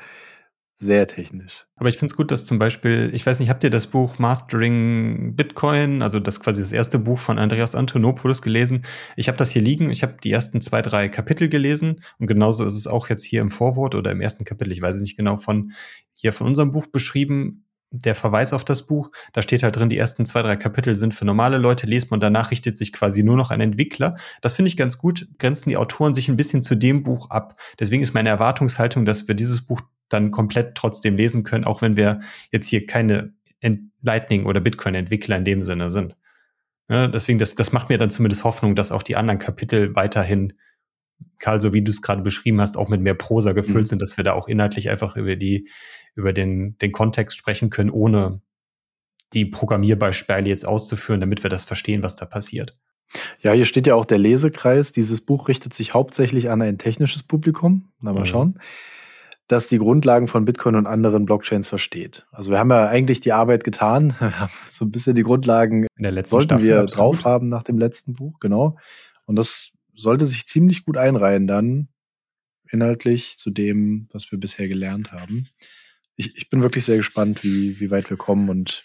sehr 0.75 1.07
technisch. 1.07 1.65
Aber 1.77 1.87
ich 1.87 1.95
finde 1.97 2.11
es 2.11 2.17
gut, 2.17 2.29
dass 2.29 2.43
zum 2.43 2.59
Beispiel, 2.59 3.09
ich 3.13 3.25
weiß 3.25 3.39
nicht, 3.39 3.49
habt 3.49 3.63
ihr 3.63 3.69
das 3.69 3.87
Buch 3.87 4.19
Mastering 4.19 5.33
Bitcoin, 5.35 6.01
also 6.01 6.19
das 6.19 6.41
quasi 6.41 6.61
das 6.61 6.73
erste 6.73 6.99
Buch 6.99 7.19
von 7.19 7.39
Andreas 7.39 7.73
Antonopoulos 7.73 8.41
gelesen? 8.41 8.83
Ich 9.15 9.29
habe 9.29 9.37
das 9.37 9.51
hier 9.51 9.61
liegen, 9.61 9.91
ich 9.91 10.03
habe 10.03 10.17
die 10.21 10.31
ersten 10.31 10.59
zwei, 10.59 10.81
drei 10.81 11.07
Kapitel 11.07 11.47
gelesen 11.47 12.01
und 12.19 12.27
genauso 12.27 12.65
ist 12.65 12.75
es 12.75 12.85
auch 12.85 13.07
jetzt 13.07 13.23
hier 13.23 13.39
im 13.39 13.49
Vorwort 13.49 13.95
oder 13.95 14.11
im 14.11 14.19
ersten 14.19 14.43
Kapitel, 14.43 14.73
ich 14.73 14.81
weiß 14.81 14.95
es 14.95 15.01
nicht 15.01 15.15
genau, 15.15 15.37
von 15.37 15.71
hier 16.17 16.33
von 16.33 16.47
unserem 16.47 16.71
Buch 16.71 16.87
beschrieben 16.87 17.62
der 17.95 18.15
Verweis 18.15 18.53
auf 18.53 18.65
das 18.65 18.87
Buch, 18.87 19.11
da 19.33 19.43
steht 19.43 19.61
halt 19.61 19.75
drin, 19.75 19.87
die 19.87 19.97
ersten 19.97 20.25
zwei, 20.25 20.41
drei 20.41 20.55
Kapitel 20.55 20.95
sind 20.95 21.13
für 21.13 21.25
normale 21.25 21.59
Leute 21.59 21.85
lesbar 21.85 22.17
und 22.17 22.23
danach 22.23 22.49
richtet 22.49 22.75
sich 22.75 22.91
quasi 22.91 23.21
nur 23.21 23.37
noch 23.37 23.51
ein 23.51 23.61
Entwickler. 23.61 24.15
Das 24.41 24.53
finde 24.53 24.69
ich 24.69 24.77
ganz 24.77 24.97
gut, 24.97 25.27
grenzen 25.37 25.69
die 25.69 25.77
Autoren 25.77 26.15
sich 26.15 26.27
ein 26.27 26.35
bisschen 26.35 26.63
zu 26.63 26.75
dem 26.75 27.03
Buch 27.03 27.29
ab. 27.29 27.53
Deswegen 27.79 28.01
ist 28.01 28.15
meine 28.15 28.29
Erwartungshaltung, 28.29 29.05
dass 29.05 29.27
wir 29.27 29.35
dieses 29.35 29.61
Buch 29.61 29.79
dann 30.09 30.31
komplett 30.31 30.75
trotzdem 30.75 31.15
lesen 31.15 31.43
können, 31.43 31.65
auch 31.65 31.83
wenn 31.83 31.95
wir 31.95 32.19
jetzt 32.51 32.67
hier 32.67 32.87
keine 32.87 33.33
Lightning- 34.01 34.45
oder 34.47 34.59
Bitcoin-Entwickler 34.59 35.37
in 35.37 35.45
dem 35.45 35.61
Sinne 35.61 35.91
sind. 35.91 36.17
Ja, 36.89 37.07
deswegen, 37.07 37.39
das, 37.39 37.55
das 37.55 37.71
macht 37.71 37.89
mir 37.89 37.97
dann 37.97 38.09
zumindest 38.09 38.43
Hoffnung, 38.43 38.75
dass 38.75 38.91
auch 38.91 39.03
die 39.03 39.15
anderen 39.15 39.39
Kapitel 39.39 39.95
weiterhin 39.95 40.53
Karl, 41.39 41.61
so 41.61 41.73
wie 41.73 41.81
du 41.81 41.91
es 41.91 42.01
gerade 42.01 42.21
beschrieben 42.21 42.59
hast, 42.59 42.77
auch 42.77 42.89
mit 42.89 43.01
mehr 43.01 43.13
Prosa 43.13 43.53
gefüllt 43.53 43.85
mhm. 43.85 43.89
sind, 43.89 44.01
dass 44.01 44.17
wir 44.17 44.23
da 44.23 44.33
auch 44.33 44.47
inhaltlich 44.47 44.89
einfach 44.89 45.15
über 45.15 45.35
die, 45.35 45.69
über 46.15 46.33
den, 46.33 46.77
den 46.77 46.91
Kontext 46.91 47.37
sprechen 47.37 47.69
können, 47.69 47.89
ohne 47.89 48.41
die 49.33 49.45
Programmierbeispiele 49.45 50.47
jetzt 50.47 50.65
auszuführen, 50.65 51.21
damit 51.21 51.43
wir 51.43 51.49
das 51.49 51.63
verstehen, 51.63 52.03
was 52.03 52.15
da 52.15 52.25
passiert. 52.25 52.73
Ja, 53.39 53.51
hier 53.53 53.65
steht 53.65 53.87
ja 53.87 53.95
auch 53.95 54.05
der 54.05 54.17
Lesekreis. 54.17 54.91
Dieses 54.91 55.21
Buch 55.21 55.47
richtet 55.47 55.73
sich 55.73 55.93
hauptsächlich 55.93 56.49
an 56.49 56.61
ein 56.61 56.77
technisches 56.77 57.23
Publikum. 57.23 57.89
Na, 57.99 58.13
mal 58.13 58.21
mhm. 58.21 58.25
schauen. 58.25 58.59
Das 59.47 59.67
die 59.67 59.77
Grundlagen 59.77 60.27
von 60.27 60.45
Bitcoin 60.45 60.75
und 60.75 60.87
anderen 60.87 61.25
Blockchains 61.25 61.67
versteht. 61.67 62.25
Also 62.31 62.51
wir 62.51 62.59
haben 62.59 62.69
ja 62.69 62.87
eigentlich 62.87 63.19
die 63.19 63.33
Arbeit 63.33 63.63
getan. 63.63 64.15
Wir 64.19 64.39
haben 64.39 64.53
so 64.69 64.85
ein 64.85 64.91
bisschen 64.91 65.15
die 65.15 65.23
Grundlagen 65.23 65.87
In 65.97 66.03
der 66.03 66.11
letzten 66.11 66.31
sollten 66.31 66.45
Staffel 66.45 66.65
wir 66.65 66.85
drauf 66.85 67.25
haben 67.25 67.47
nach 67.47 67.63
dem 67.63 67.77
letzten 67.77 68.13
Buch, 68.13 68.39
genau. 68.39 68.77
Und 69.25 69.35
das 69.35 69.71
sollte 69.93 70.25
sich 70.25 70.47
ziemlich 70.47 70.85
gut 70.85 70.97
einreihen 70.97 71.45
dann 71.45 71.89
inhaltlich 72.71 73.37
zu 73.37 73.51
dem, 73.51 74.07
was 74.11 74.31
wir 74.31 74.39
bisher 74.39 74.67
gelernt 74.67 75.11
haben. 75.11 75.47
Ich, 76.15 76.37
ich 76.37 76.49
bin 76.49 76.61
wirklich 76.61 76.85
sehr 76.85 76.97
gespannt, 76.97 77.43
wie, 77.43 77.79
wie 77.79 77.91
weit 77.91 78.09
wir 78.09 78.17
kommen 78.17 78.49
und 78.49 78.83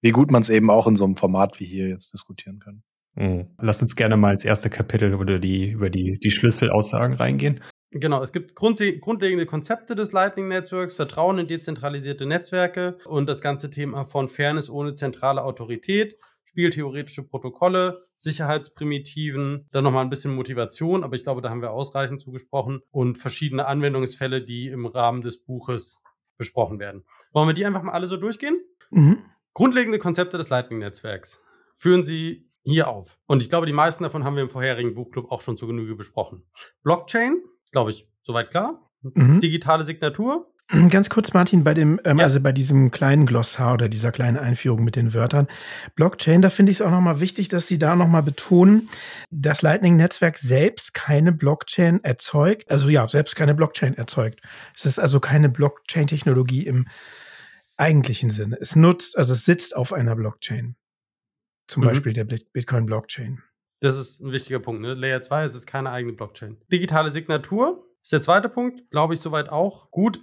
wie 0.00 0.10
gut 0.10 0.30
man 0.30 0.42
es 0.42 0.50
eben 0.50 0.70
auch 0.70 0.86
in 0.86 0.96
so 0.96 1.04
einem 1.04 1.16
Format 1.16 1.60
wie 1.60 1.66
hier 1.66 1.88
jetzt 1.88 2.12
diskutieren 2.12 2.58
kann. 2.58 2.82
Mhm. 3.14 3.48
Lass 3.58 3.82
uns 3.82 3.94
gerne 3.94 4.16
mal 4.16 4.32
ins 4.32 4.44
erste 4.44 4.70
Kapitel 4.70 5.14
oder 5.14 5.38
die, 5.38 5.70
über 5.70 5.90
die, 5.90 6.18
die 6.18 6.30
Schlüsselaussagen 6.30 7.16
reingehen. 7.16 7.60
Genau, 7.90 8.22
es 8.22 8.32
gibt 8.32 8.54
grundlegende 8.54 9.44
Konzepte 9.44 9.94
des 9.94 10.12
Lightning 10.12 10.48
Netzwerks, 10.48 10.94
Vertrauen 10.94 11.38
in 11.38 11.46
dezentralisierte 11.46 12.24
Netzwerke 12.24 12.96
und 13.04 13.26
das 13.26 13.42
ganze 13.42 13.68
Thema 13.68 14.06
von 14.06 14.30
Fairness 14.30 14.70
ohne 14.70 14.94
zentrale 14.94 15.44
Autorität 15.44 16.16
spieltheoretische 16.52 17.26
Protokolle, 17.26 18.04
Sicherheitsprimitiven, 18.14 19.68
dann 19.72 19.84
nochmal 19.84 20.04
ein 20.04 20.10
bisschen 20.10 20.34
Motivation, 20.34 21.02
aber 21.02 21.14
ich 21.14 21.22
glaube, 21.22 21.40
da 21.40 21.48
haben 21.48 21.62
wir 21.62 21.70
ausreichend 21.70 22.20
zugesprochen 22.20 22.80
und 22.90 23.16
verschiedene 23.16 23.66
Anwendungsfälle, 23.66 24.44
die 24.44 24.68
im 24.68 24.84
Rahmen 24.84 25.22
des 25.22 25.44
Buches 25.44 26.01
besprochen 26.42 26.78
werden. 26.78 27.04
Wollen 27.32 27.48
wir 27.48 27.54
die 27.54 27.64
einfach 27.64 27.82
mal 27.82 27.92
alle 27.92 28.06
so 28.06 28.16
durchgehen? 28.16 28.60
Mhm. 28.90 29.24
Grundlegende 29.54 29.98
Konzepte 29.98 30.36
des 30.36 30.48
Lightning-Netzwerks 30.48 31.42
führen 31.76 32.04
Sie 32.04 32.48
hier 32.64 32.88
auf. 32.88 33.18
Und 33.26 33.42
ich 33.42 33.48
glaube, 33.48 33.66
die 33.66 33.72
meisten 33.72 34.04
davon 34.04 34.24
haben 34.24 34.36
wir 34.36 34.42
im 34.42 34.48
vorherigen 34.48 34.94
Buchclub 34.94 35.30
auch 35.30 35.40
schon 35.40 35.56
zu 35.56 35.66
Genüge 35.66 35.94
besprochen. 35.96 36.44
Blockchain, 36.82 37.42
glaube 37.70 37.90
ich, 37.90 38.08
soweit 38.22 38.50
klar. 38.50 38.90
Mhm. 39.02 39.40
Digitale 39.40 39.84
Signatur, 39.84 40.51
Ganz 40.68 41.10
kurz, 41.10 41.34
Martin, 41.34 41.64
bei 41.64 41.74
dem, 41.74 42.00
ähm, 42.04 42.18
ja. 42.18 42.24
also 42.24 42.40
bei 42.40 42.52
diesem 42.52 42.90
kleinen 42.90 43.26
Glossar 43.26 43.74
oder 43.74 43.90
dieser 43.90 44.10
kleinen 44.10 44.38
Einführung 44.38 44.82
mit 44.82 44.96
den 44.96 45.12
Wörtern 45.12 45.46
Blockchain, 45.96 46.40
da 46.40 46.48
finde 46.48 46.72
ich 46.72 46.78
es 46.78 46.82
auch 46.82 46.90
nochmal 46.90 47.20
wichtig, 47.20 47.48
dass 47.48 47.66
Sie 47.66 47.78
da 47.78 47.94
nochmal 47.94 48.22
betonen, 48.22 48.88
das 49.30 49.60
Lightning-Netzwerk 49.60 50.38
selbst 50.38 50.94
keine 50.94 51.32
Blockchain 51.32 52.02
erzeugt, 52.04 52.70
also 52.70 52.88
ja, 52.88 53.06
selbst 53.06 53.36
keine 53.36 53.54
Blockchain 53.54 53.94
erzeugt. 53.94 54.40
Es 54.74 54.86
ist 54.86 54.98
also 54.98 55.20
keine 55.20 55.50
Blockchain-Technologie 55.50 56.66
im 56.66 56.86
eigentlichen 57.76 58.30
Sinne. 58.30 58.56
Es 58.58 58.74
nutzt, 58.74 59.18
also 59.18 59.34
es 59.34 59.44
sitzt 59.44 59.76
auf 59.76 59.92
einer 59.92 60.16
Blockchain. 60.16 60.76
Zum 61.66 61.82
mhm. 61.82 61.88
Beispiel 61.88 62.12
der 62.14 62.24
Bitcoin-Blockchain. 62.24 63.42
Das 63.80 63.96
ist 63.96 64.20
ein 64.20 64.32
wichtiger 64.32 64.60
Punkt. 64.60 64.80
Ne? 64.80 64.94
Layer 64.94 65.20
2, 65.20 65.44
es 65.44 65.54
ist 65.54 65.66
keine 65.66 65.90
eigene 65.90 66.14
Blockchain. 66.14 66.56
Digitale 66.70 67.10
Signatur 67.10 67.84
ist 68.02 68.12
der 68.12 68.22
zweite 68.22 68.48
Punkt, 68.48 68.90
glaube 68.90 69.14
ich, 69.14 69.20
soweit 69.20 69.48
auch 69.48 69.90
gut. 69.90 70.20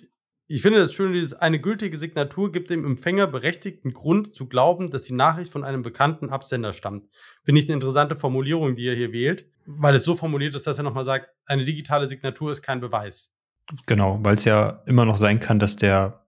Ich 0.51 0.63
finde 0.63 0.79
das 0.79 0.93
schön, 0.93 1.13
dieses 1.13 1.35
eine 1.35 1.59
gültige 1.59 1.95
Signatur 1.95 2.51
gibt 2.51 2.71
dem 2.71 2.83
Empfänger 2.83 3.27
berechtigten 3.27 3.93
Grund 3.93 4.35
zu 4.35 4.49
glauben, 4.49 4.89
dass 4.89 5.03
die 5.03 5.13
Nachricht 5.13 5.51
von 5.51 5.63
einem 5.63 5.83
bekannten 5.83 6.31
Absender 6.31 6.73
stammt. 6.73 7.07
Finde 7.43 7.61
ich 7.61 7.67
eine 7.67 7.75
interessante 7.75 8.15
Formulierung, 8.15 8.73
die 8.73 8.87
er 8.87 8.95
hier 8.95 9.13
wählt, 9.13 9.45
weil 9.67 9.93
es 9.93 10.03
so 10.03 10.15
formuliert 10.15 10.55
ist, 10.55 10.65
dass 10.65 10.79
er 10.79 10.83
nochmal 10.83 11.05
sagt, 11.05 11.29
eine 11.45 11.65
digitale 11.65 12.07
Signatur 12.07 12.51
ist 12.51 12.63
kein 12.63 12.81
Beweis. 12.81 13.37
Genau, 13.85 14.19
weil 14.23 14.33
es 14.33 14.45
ja 14.45 14.81
immer 14.87 15.05
noch 15.05 15.17
sein 15.17 15.39
kann, 15.39 15.59
dass 15.59 15.75
der 15.75 16.25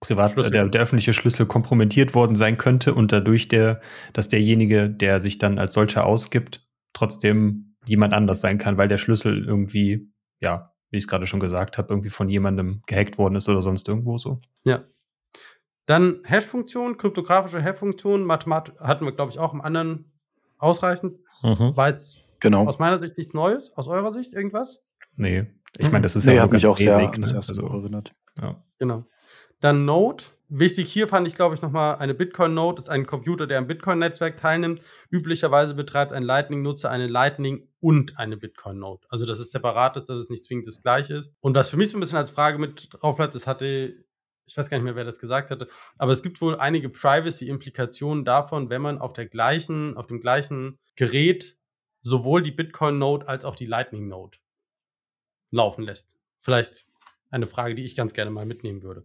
privat 0.00 0.36
der, 0.52 0.68
der 0.68 0.82
öffentliche 0.82 1.14
Schlüssel 1.14 1.46
kompromittiert 1.46 2.14
worden 2.14 2.36
sein 2.36 2.58
könnte 2.58 2.92
und 2.92 3.10
dadurch 3.10 3.48
der, 3.48 3.80
dass 4.12 4.28
derjenige, 4.28 4.90
der 4.90 5.18
sich 5.18 5.38
dann 5.38 5.58
als 5.58 5.72
solcher 5.72 6.04
ausgibt, 6.04 6.68
trotzdem 6.92 7.74
jemand 7.86 8.12
anders 8.12 8.42
sein 8.42 8.58
kann, 8.58 8.76
weil 8.76 8.88
der 8.88 8.98
Schlüssel 8.98 9.46
irgendwie, 9.46 10.12
ja, 10.40 10.75
wie 10.96 10.98
ich 10.98 11.04
es 11.04 11.08
gerade 11.08 11.26
schon 11.26 11.40
gesagt 11.40 11.76
habe, 11.76 11.92
irgendwie 11.92 12.08
von 12.08 12.30
jemandem 12.30 12.80
gehackt 12.86 13.18
worden 13.18 13.36
ist 13.36 13.50
oder 13.50 13.60
sonst 13.60 13.86
irgendwo 13.86 14.16
so. 14.16 14.40
Ja. 14.64 14.84
Dann 15.84 16.20
Hash-Funktion, 16.24 16.96
kryptografische 16.96 17.60
Hash-Funktion, 17.62 18.24
Mathematik 18.24 18.80
hatten 18.80 19.04
wir, 19.04 19.12
glaube 19.12 19.30
ich, 19.30 19.38
auch 19.38 19.52
im 19.52 19.60
anderen 19.60 20.10
ausreichend. 20.56 21.18
Mhm. 21.42 21.76
War 21.76 21.90
jetzt 21.90 22.18
genau. 22.40 22.66
aus 22.66 22.78
meiner 22.78 22.96
Sicht 22.96 23.18
nichts 23.18 23.34
Neues. 23.34 23.76
Aus 23.76 23.86
eurer 23.86 24.10
Sicht 24.10 24.32
irgendwas? 24.32 24.82
Nee. 25.16 25.44
Ich 25.76 25.92
meine, 25.92 26.02
das 26.02 26.16
ist 26.16 26.24
nee, 26.24 26.36
ja 26.36 26.42
hat 26.42 26.52
mich 26.52 26.66
auch 26.66 26.78
sehr 26.78 26.96
an 26.96 27.20
das 27.20 27.34
erste 27.34 27.52
also, 27.52 27.66
erinnert. 27.66 28.14
Ja. 28.40 28.64
Genau. 28.78 29.04
Dann 29.60 29.84
Node. 29.84 30.24
Wichtig 30.48 30.92
hier 30.92 31.08
fand 31.08 31.26
ich, 31.26 31.34
glaube 31.34 31.56
ich, 31.56 31.62
nochmal 31.62 31.96
eine 31.96 32.14
Bitcoin-Node 32.14 32.80
ist 32.80 32.88
ein 32.88 33.04
Computer, 33.04 33.48
der 33.48 33.58
am 33.58 33.66
Bitcoin-Netzwerk 33.66 34.36
teilnimmt. 34.36 34.80
Üblicherweise 35.10 35.74
betreibt 35.74 36.12
ein 36.12 36.22
Lightning-Nutzer 36.22 36.88
eine 36.88 37.08
Lightning 37.08 37.68
und 37.80 38.16
eine 38.16 38.36
Bitcoin-Node. 38.36 39.06
Also, 39.08 39.26
dass 39.26 39.40
es 39.40 39.50
separat 39.50 39.96
ist, 39.96 40.08
dass 40.08 40.18
es 40.18 40.30
nicht 40.30 40.44
zwingend 40.44 40.68
das 40.68 40.82
gleiche 40.82 41.16
ist. 41.16 41.32
Und 41.40 41.56
was 41.56 41.68
für 41.68 41.76
mich 41.76 41.90
so 41.90 41.96
ein 41.96 42.00
bisschen 42.00 42.18
als 42.18 42.30
Frage 42.30 42.58
mit 42.58 42.90
drauf 42.92 43.16
bleibt, 43.16 43.34
das 43.34 43.48
hatte, 43.48 44.04
ich 44.46 44.56
weiß 44.56 44.70
gar 44.70 44.78
nicht 44.78 44.84
mehr, 44.84 44.94
wer 44.94 45.04
das 45.04 45.18
gesagt 45.18 45.50
hatte, 45.50 45.68
aber 45.98 46.12
es 46.12 46.22
gibt 46.22 46.40
wohl 46.40 46.54
einige 46.54 46.90
Privacy-Implikationen 46.90 48.24
davon, 48.24 48.70
wenn 48.70 48.82
man 48.82 48.98
auf 48.98 49.14
der 49.14 49.26
gleichen, 49.26 49.96
auf 49.96 50.06
dem 50.06 50.20
gleichen 50.20 50.78
Gerät 50.94 51.56
sowohl 52.02 52.42
die 52.42 52.52
Bitcoin-Node 52.52 53.26
als 53.26 53.44
auch 53.44 53.56
die 53.56 53.66
Lightning-Node 53.66 54.38
laufen 55.50 55.82
lässt. 55.82 56.14
Vielleicht 56.38 56.86
eine 57.30 57.48
Frage, 57.48 57.74
die 57.74 57.82
ich 57.82 57.96
ganz 57.96 58.14
gerne 58.14 58.30
mal 58.30 58.46
mitnehmen 58.46 58.84
würde. 58.84 59.04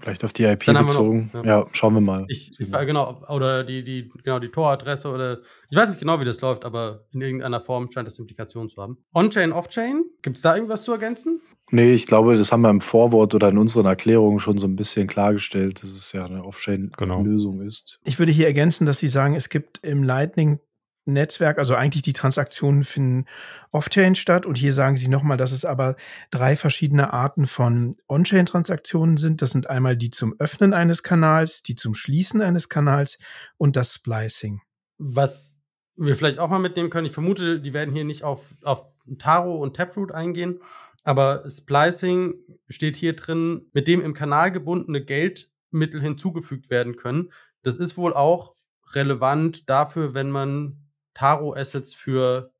Vielleicht 0.00 0.24
auf 0.24 0.32
die 0.32 0.44
IP 0.44 0.66
bezogen. 0.66 1.30
Noch, 1.32 1.44
ja. 1.44 1.60
ja. 1.60 1.66
schauen 1.72 1.94
wir 1.94 2.00
mal. 2.00 2.24
Ich, 2.28 2.52
ich 2.58 2.72
war 2.72 2.86
genau, 2.86 3.22
oder 3.28 3.64
die, 3.64 3.84
die, 3.84 4.10
genau, 4.24 4.38
die 4.38 4.48
Tor-Adresse 4.48 5.10
oder 5.10 5.38
ich 5.68 5.76
weiß 5.76 5.90
nicht 5.90 6.00
genau, 6.00 6.20
wie 6.20 6.24
das 6.24 6.40
läuft, 6.40 6.64
aber 6.64 7.04
in 7.12 7.20
irgendeiner 7.20 7.60
Form 7.60 7.90
scheint 7.90 8.06
das 8.06 8.18
Implikationen 8.18 8.68
zu 8.68 8.80
haben. 8.80 8.98
On-Chain, 9.14 9.52
Off-Chain, 9.52 10.04
gibt 10.22 10.36
es 10.36 10.42
da 10.42 10.54
irgendwas 10.54 10.84
zu 10.84 10.92
ergänzen? 10.92 11.40
Nee, 11.70 11.92
ich 11.92 12.06
glaube, 12.06 12.36
das 12.36 12.50
haben 12.50 12.62
wir 12.62 12.70
im 12.70 12.80
Vorwort 12.80 13.34
oder 13.34 13.48
in 13.48 13.58
unseren 13.58 13.86
Erklärungen 13.86 14.40
schon 14.40 14.58
so 14.58 14.66
ein 14.66 14.74
bisschen 14.74 15.06
klargestellt, 15.06 15.82
dass 15.82 15.90
es 15.90 16.12
ja 16.12 16.24
eine 16.24 16.44
Off-Chain-Lösung 16.44 17.58
genau. 17.58 17.68
ist. 17.68 18.00
Ich 18.04 18.18
würde 18.18 18.32
hier 18.32 18.46
ergänzen, 18.46 18.86
dass 18.86 18.98
Sie 18.98 19.08
sagen, 19.08 19.34
es 19.34 19.48
gibt 19.48 19.84
im 19.84 20.02
Lightning 20.02 20.58
Netzwerk, 21.04 21.58
also 21.58 21.74
eigentlich 21.74 22.02
die 22.02 22.12
Transaktionen 22.12 22.84
finden 22.84 23.26
off-chain 23.70 24.14
statt. 24.14 24.46
Und 24.46 24.58
hier 24.58 24.72
sagen 24.72 24.96
sie 24.96 25.08
nochmal, 25.08 25.36
dass 25.36 25.52
es 25.52 25.64
aber 25.64 25.96
drei 26.30 26.56
verschiedene 26.56 27.12
Arten 27.12 27.46
von 27.46 27.94
On-chain-Transaktionen 28.08 29.16
sind. 29.16 29.42
Das 29.42 29.50
sind 29.50 29.68
einmal 29.68 29.96
die 29.96 30.10
zum 30.10 30.34
Öffnen 30.38 30.74
eines 30.74 31.02
Kanals, 31.02 31.62
die 31.62 31.74
zum 31.74 31.94
Schließen 31.94 32.42
eines 32.42 32.68
Kanals 32.68 33.18
und 33.56 33.76
das 33.76 33.94
Splicing. 33.94 34.60
Was 34.98 35.58
wir 35.96 36.16
vielleicht 36.16 36.38
auch 36.38 36.48
mal 36.48 36.58
mitnehmen 36.58 36.90
können, 36.90 37.06
ich 37.06 37.12
vermute, 37.12 37.60
die 37.60 37.74
werden 37.74 37.94
hier 37.94 38.04
nicht 38.04 38.24
auf, 38.24 38.54
auf 38.62 38.84
Taro 39.18 39.56
und 39.56 39.76
Taproot 39.76 40.12
eingehen, 40.12 40.60
aber 41.04 41.48
Splicing 41.48 42.34
steht 42.68 42.96
hier 42.96 43.16
drin, 43.16 43.66
mit 43.72 43.88
dem 43.88 44.00
im 44.00 44.14
Kanal 44.14 44.52
gebundene 44.52 45.04
Geldmittel 45.04 46.00
hinzugefügt 46.00 46.70
werden 46.70 46.96
können. 46.96 47.32
Das 47.62 47.78
ist 47.78 47.96
wohl 47.96 48.14
auch 48.14 48.54
relevant 48.94 49.68
dafür, 49.68 50.14
wenn 50.14 50.30
man 50.30 50.89
Taro-Assets 51.20 51.92
für 51.92 52.50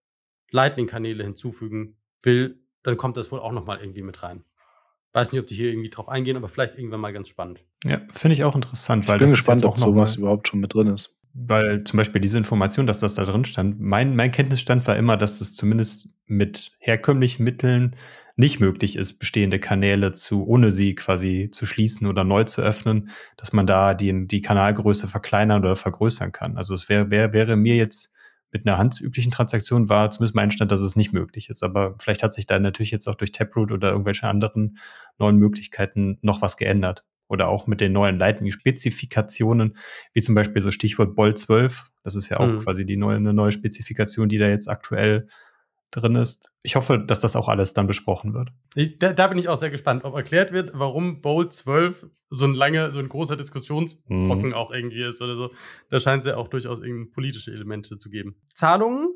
Lightning-Kanäle 0.51 1.25
hinzufügen 1.25 1.97
will, 2.23 2.61
dann 2.83 2.99
kommt 2.99 3.17
das 3.17 3.33
wohl 3.33 3.41
auch 3.41 3.53
nochmal 3.53 3.81
irgendwie 3.81 4.03
mit 4.03 4.23
rein. 4.23 4.45
Weiß 5.15 5.33
nicht, 5.33 5.41
ob 5.41 5.47
die 5.47 5.55
hier 5.55 5.71
irgendwie 5.71 5.89
drauf 5.89 6.09
eingehen, 6.11 6.37
aber 6.37 6.49
vielleicht 6.49 6.77
irgendwann 6.77 7.01
mal 7.01 7.13
ganz 7.13 7.29
spannend. 7.29 7.65
Ja, 7.85 8.03
finde 8.13 8.35
ich 8.35 8.45
auch 8.45 8.55
interessant, 8.55 9.09
weil 9.09 9.17
ich 9.17 9.21
bin 9.21 9.29
das 9.29 9.37
gespannt, 9.37 9.65
auch 9.65 9.73
ob 9.73 9.79
sowas 9.79 10.17
überhaupt 10.17 10.49
schon 10.49 10.61
mit 10.61 10.75
drin 10.75 10.89
ist. 10.89 11.17
Weil 11.33 11.85
zum 11.85 11.97
Beispiel 11.97 12.21
diese 12.21 12.37
Information, 12.37 12.87
dass 12.87 13.01
das 13.01 13.15
da 13.15 13.25
drin 13.25 13.47
stand, 13.47 13.81
mein, 13.81 14.15
mein 14.15 14.31
Kenntnisstand 14.31 14.87
war 14.87 14.97
immer, 14.97 15.17
dass 15.17 15.41
es 15.41 15.57
zumindest 15.57 16.11
mit 16.27 16.73
herkömmlichen 16.81 17.45
Mitteln 17.45 17.97
nicht 18.37 18.61
möglich 18.61 18.97
ist, 18.97 19.19
bestehende 19.19 19.59
Kanäle 19.59 20.13
zu, 20.13 20.47
ohne 20.47 20.71
sie 20.71 20.95
quasi 20.95 21.49
zu 21.51 21.65
schließen 21.65 22.07
oder 22.07 22.25
neu 22.25 22.45
zu 22.45 22.61
öffnen, 22.61 23.09
dass 23.39 23.55
man 23.55 23.67
da 23.67 23.95
die, 23.95 24.27
die 24.27 24.43
Kanalgröße 24.43 25.09
verkleinern 25.09 25.63
oder 25.63 25.77
vergrößern 25.77 26.33
kann. 26.33 26.59
Also 26.59 26.75
es 26.75 26.91
wäre, 26.91 27.11
wär, 27.11 27.33
wäre 27.33 27.57
mir 27.57 27.77
jetzt 27.77 28.13
mit 28.53 28.67
einer 28.67 28.79
handüblichen 28.79 29.31
Transaktion 29.31 29.89
war 29.89 30.11
zumindest 30.11 30.35
mein 30.35 30.51
Stand, 30.51 30.73
dass 30.73 30.81
es 30.81 30.97
nicht 30.97 31.13
möglich 31.13 31.51
ist. 31.51 31.63
Aber 31.63 31.95
vielleicht 32.01 32.23
hat 32.23 32.33
sich 32.33 32.47
da 32.47 32.59
natürlich 32.59 32.91
jetzt 32.91 33.07
auch 33.07 33.15
durch 33.15 33.33
Taproot 33.33 33.71
oder 33.71 33.91
irgendwelche 33.91 34.27
anderen 34.27 34.79
neuen 35.19 35.37
Möglichkeiten 35.37 36.19
noch 36.23 36.43
was 36.43 36.57
geändert. 36.57 37.05
Oder 37.29 37.49
auch 37.49 37.69
mit 37.69 37.81
den 37.81 37.93
neuen 37.93 38.19
Lightning-Spezifikationen, 38.19 39.77
wie 40.13 40.21
zum 40.21 40.35
Beispiel 40.35 40.63
so 40.63 40.73
Stichwort 40.73 41.15
Boll 41.15 41.37
12. 41.37 41.91
Das 42.03 42.17
ist 42.17 42.29
ja 42.29 42.41
auch 42.41 42.47
mhm. 42.47 42.59
quasi 42.59 42.85
die 42.85 42.97
neue, 42.97 43.17
eine 43.17 43.33
neue 43.33 43.53
Spezifikation, 43.53 44.29
die 44.29 44.39
da 44.39 44.49
jetzt 44.49 44.69
aktuell 44.69 45.29
drin 45.91 46.15
ist. 46.15 46.51
Ich 46.63 46.77
hoffe, 46.77 46.99
dass 46.99 47.21
das 47.21 47.37
auch 47.37 47.49
alles 47.49 47.73
dann 47.73 47.87
besprochen 47.87 48.35
wird. 48.35 48.51
Da, 48.99 49.13
da 49.13 49.27
bin 49.27 49.39
ich 49.39 49.49
auch 49.49 49.59
sehr 49.59 49.71
gespannt, 49.71 50.05
ob 50.05 50.15
erklärt 50.15 50.53
wird, 50.53 50.71
warum 50.75 51.21
Bowl 51.21 51.49
12 51.49 52.07
so 52.29 52.45
ein 52.45 52.55
lange, 52.55 52.93
so 52.93 53.01
ein 53.01 53.09
großer 53.09 53.37
Diskussionsbrocken 53.37 54.49
mhm. 54.49 54.55
auch 54.55 54.71
irgendwie 54.71 55.03
ist 55.03 55.21
oder 55.21 55.35
so. 55.35 55.51
Da 55.91 55.99
scheint 55.99 56.21
es 56.21 56.27
ja 56.27 56.37
auch 56.37 56.49
durchaus 56.49 56.81
irgendwie 56.81 57.11
politische 57.11 57.53
Elemente 57.53 57.99
zu 57.99 58.09
geben. 58.09 58.37
Zahlungen, 58.55 59.09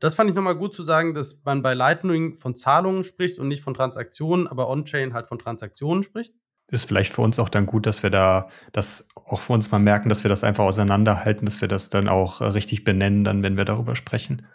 das 0.00 0.14
fand 0.14 0.30
ich 0.30 0.36
nochmal 0.36 0.56
gut 0.56 0.74
zu 0.74 0.82
sagen, 0.82 1.14
dass 1.14 1.42
man 1.44 1.62
bei 1.62 1.74
Lightning 1.74 2.34
von 2.34 2.54
Zahlungen 2.54 3.04
spricht 3.04 3.38
und 3.38 3.48
nicht 3.48 3.62
von 3.62 3.74
Transaktionen, 3.74 4.46
aber 4.46 4.68
On-Chain 4.68 5.12
halt 5.12 5.28
von 5.28 5.38
Transaktionen 5.38 6.02
spricht. 6.02 6.34
Ist 6.70 6.84
vielleicht 6.84 7.12
für 7.12 7.20
uns 7.20 7.38
auch 7.38 7.50
dann 7.50 7.66
gut, 7.66 7.84
dass 7.86 8.02
wir 8.02 8.10
da 8.10 8.48
das 8.72 9.08
auch 9.14 9.40
für 9.40 9.52
uns 9.52 9.70
mal 9.70 9.78
merken, 9.78 10.08
dass 10.08 10.24
wir 10.24 10.30
das 10.30 10.42
einfach 10.42 10.64
auseinanderhalten, 10.64 11.44
dass 11.44 11.60
wir 11.60 11.68
das 11.68 11.90
dann 11.90 12.08
auch 12.08 12.40
richtig 12.40 12.84
benennen, 12.84 13.24
dann, 13.24 13.42
wenn 13.42 13.58
wir 13.58 13.66
darüber 13.66 13.94
sprechen. 13.96 14.46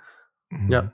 Ja. 0.67 0.93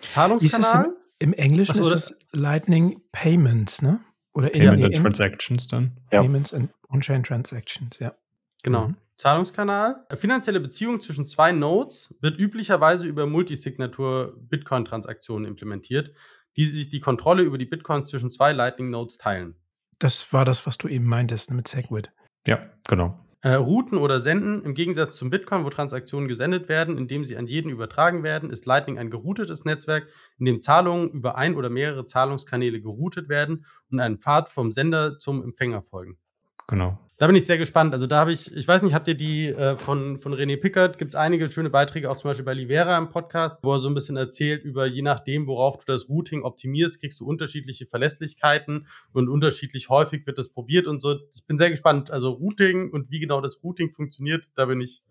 Zahlungskanal? 0.00 0.86
Im, 1.18 1.32
Im, 1.32 1.32
Englischen 1.32 1.78
ist 1.78 1.90
es 1.90 2.18
Lightning 2.32 3.00
Payments, 3.12 3.82
ne? 3.82 4.00
Oder 4.34 4.50
Payment 4.50 4.84
and 4.84 4.96
Transactions 4.96 5.66
dann. 5.66 5.98
Payments 6.10 6.54
and 6.54 6.70
On-Chain 6.90 7.24
Transactions, 7.24 7.98
ja. 7.98 8.14
Genau. 8.62 8.88
Mhm. 8.88 8.96
Zahlungskanal. 9.16 10.04
Eine 10.08 10.18
finanzielle 10.18 10.60
Beziehung 10.60 11.00
zwischen 11.00 11.26
zwei 11.26 11.50
Nodes 11.50 12.14
wird 12.20 12.38
üblicherweise 12.38 13.06
über 13.06 13.26
Multisignatur 13.26 14.36
Bitcoin-Transaktionen 14.48 15.44
implementiert, 15.44 16.12
die 16.56 16.64
sich 16.64 16.88
die 16.88 17.00
Kontrolle 17.00 17.42
über 17.42 17.58
die 17.58 17.66
Bitcoins 17.66 18.08
zwischen 18.08 18.30
zwei 18.30 18.52
Lightning-Nodes 18.52 19.18
teilen. 19.18 19.56
Das 19.98 20.32
war 20.32 20.44
das, 20.44 20.66
was 20.66 20.78
du 20.78 20.86
eben 20.86 21.06
meintest 21.06 21.50
ne, 21.50 21.56
mit 21.56 21.66
Segwit. 21.66 22.12
Ja, 22.46 22.70
genau. 22.86 23.18
Äh, 23.40 23.54
routen 23.54 23.98
oder 23.98 24.18
senden, 24.18 24.64
im 24.64 24.74
Gegensatz 24.74 25.16
zum 25.16 25.30
Bitcoin, 25.30 25.64
wo 25.64 25.70
Transaktionen 25.70 26.26
gesendet 26.26 26.68
werden, 26.68 26.98
indem 26.98 27.24
sie 27.24 27.36
an 27.36 27.46
jeden 27.46 27.70
übertragen 27.70 28.24
werden, 28.24 28.50
ist 28.50 28.66
Lightning 28.66 28.98
ein 28.98 29.10
geroutetes 29.10 29.64
Netzwerk, 29.64 30.08
in 30.38 30.46
dem 30.46 30.60
Zahlungen 30.60 31.10
über 31.10 31.36
ein 31.36 31.54
oder 31.54 31.70
mehrere 31.70 32.04
Zahlungskanäle 32.04 32.80
geroutet 32.80 33.28
werden 33.28 33.64
und 33.92 34.00
einen 34.00 34.18
Pfad 34.18 34.48
vom 34.48 34.72
Sender 34.72 35.18
zum 35.18 35.44
Empfänger 35.44 35.82
folgen. 35.82 36.18
Genau. 36.66 36.98
Da 37.18 37.26
bin 37.26 37.34
ich 37.34 37.46
sehr 37.46 37.58
gespannt. 37.58 37.94
Also 37.94 38.06
da 38.06 38.18
habe 38.18 38.30
ich, 38.30 38.54
ich 38.54 38.68
weiß 38.68 38.84
nicht, 38.84 38.94
habt 38.94 39.08
ihr 39.08 39.16
die 39.16 39.48
äh, 39.48 39.76
von, 39.76 40.18
von 40.18 40.32
René 40.32 40.56
Pickert, 40.56 40.98
gibt 40.98 41.10
es 41.10 41.14
einige 41.16 41.50
schöne 41.50 41.68
Beiträge, 41.68 42.08
auch 42.08 42.16
zum 42.16 42.30
Beispiel 42.30 42.44
bei 42.44 42.54
Livera 42.54 42.96
im 42.96 43.08
Podcast, 43.08 43.58
wo 43.62 43.72
er 43.72 43.80
so 43.80 43.88
ein 43.88 43.94
bisschen 43.94 44.16
erzählt 44.16 44.62
über, 44.62 44.86
je 44.86 45.02
nachdem, 45.02 45.48
worauf 45.48 45.78
du 45.78 45.84
das 45.92 46.08
Routing 46.08 46.42
optimierst, 46.44 47.00
kriegst 47.00 47.18
du 47.18 47.26
unterschiedliche 47.26 47.86
Verlässlichkeiten 47.86 48.86
und 49.12 49.28
unterschiedlich 49.28 49.88
häufig 49.88 50.28
wird 50.28 50.38
das 50.38 50.50
probiert 50.50 50.86
und 50.86 51.00
so. 51.00 51.16
Ich 51.34 51.44
bin 51.44 51.58
sehr 51.58 51.70
gespannt. 51.70 52.12
Also 52.12 52.30
Routing 52.30 52.92
und 52.92 53.10
wie 53.10 53.18
genau 53.18 53.40
das 53.40 53.64
Routing 53.64 53.90
funktioniert, 53.90 54.52
da 54.54 54.66
bin 54.66 54.80
ich, 54.80 55.02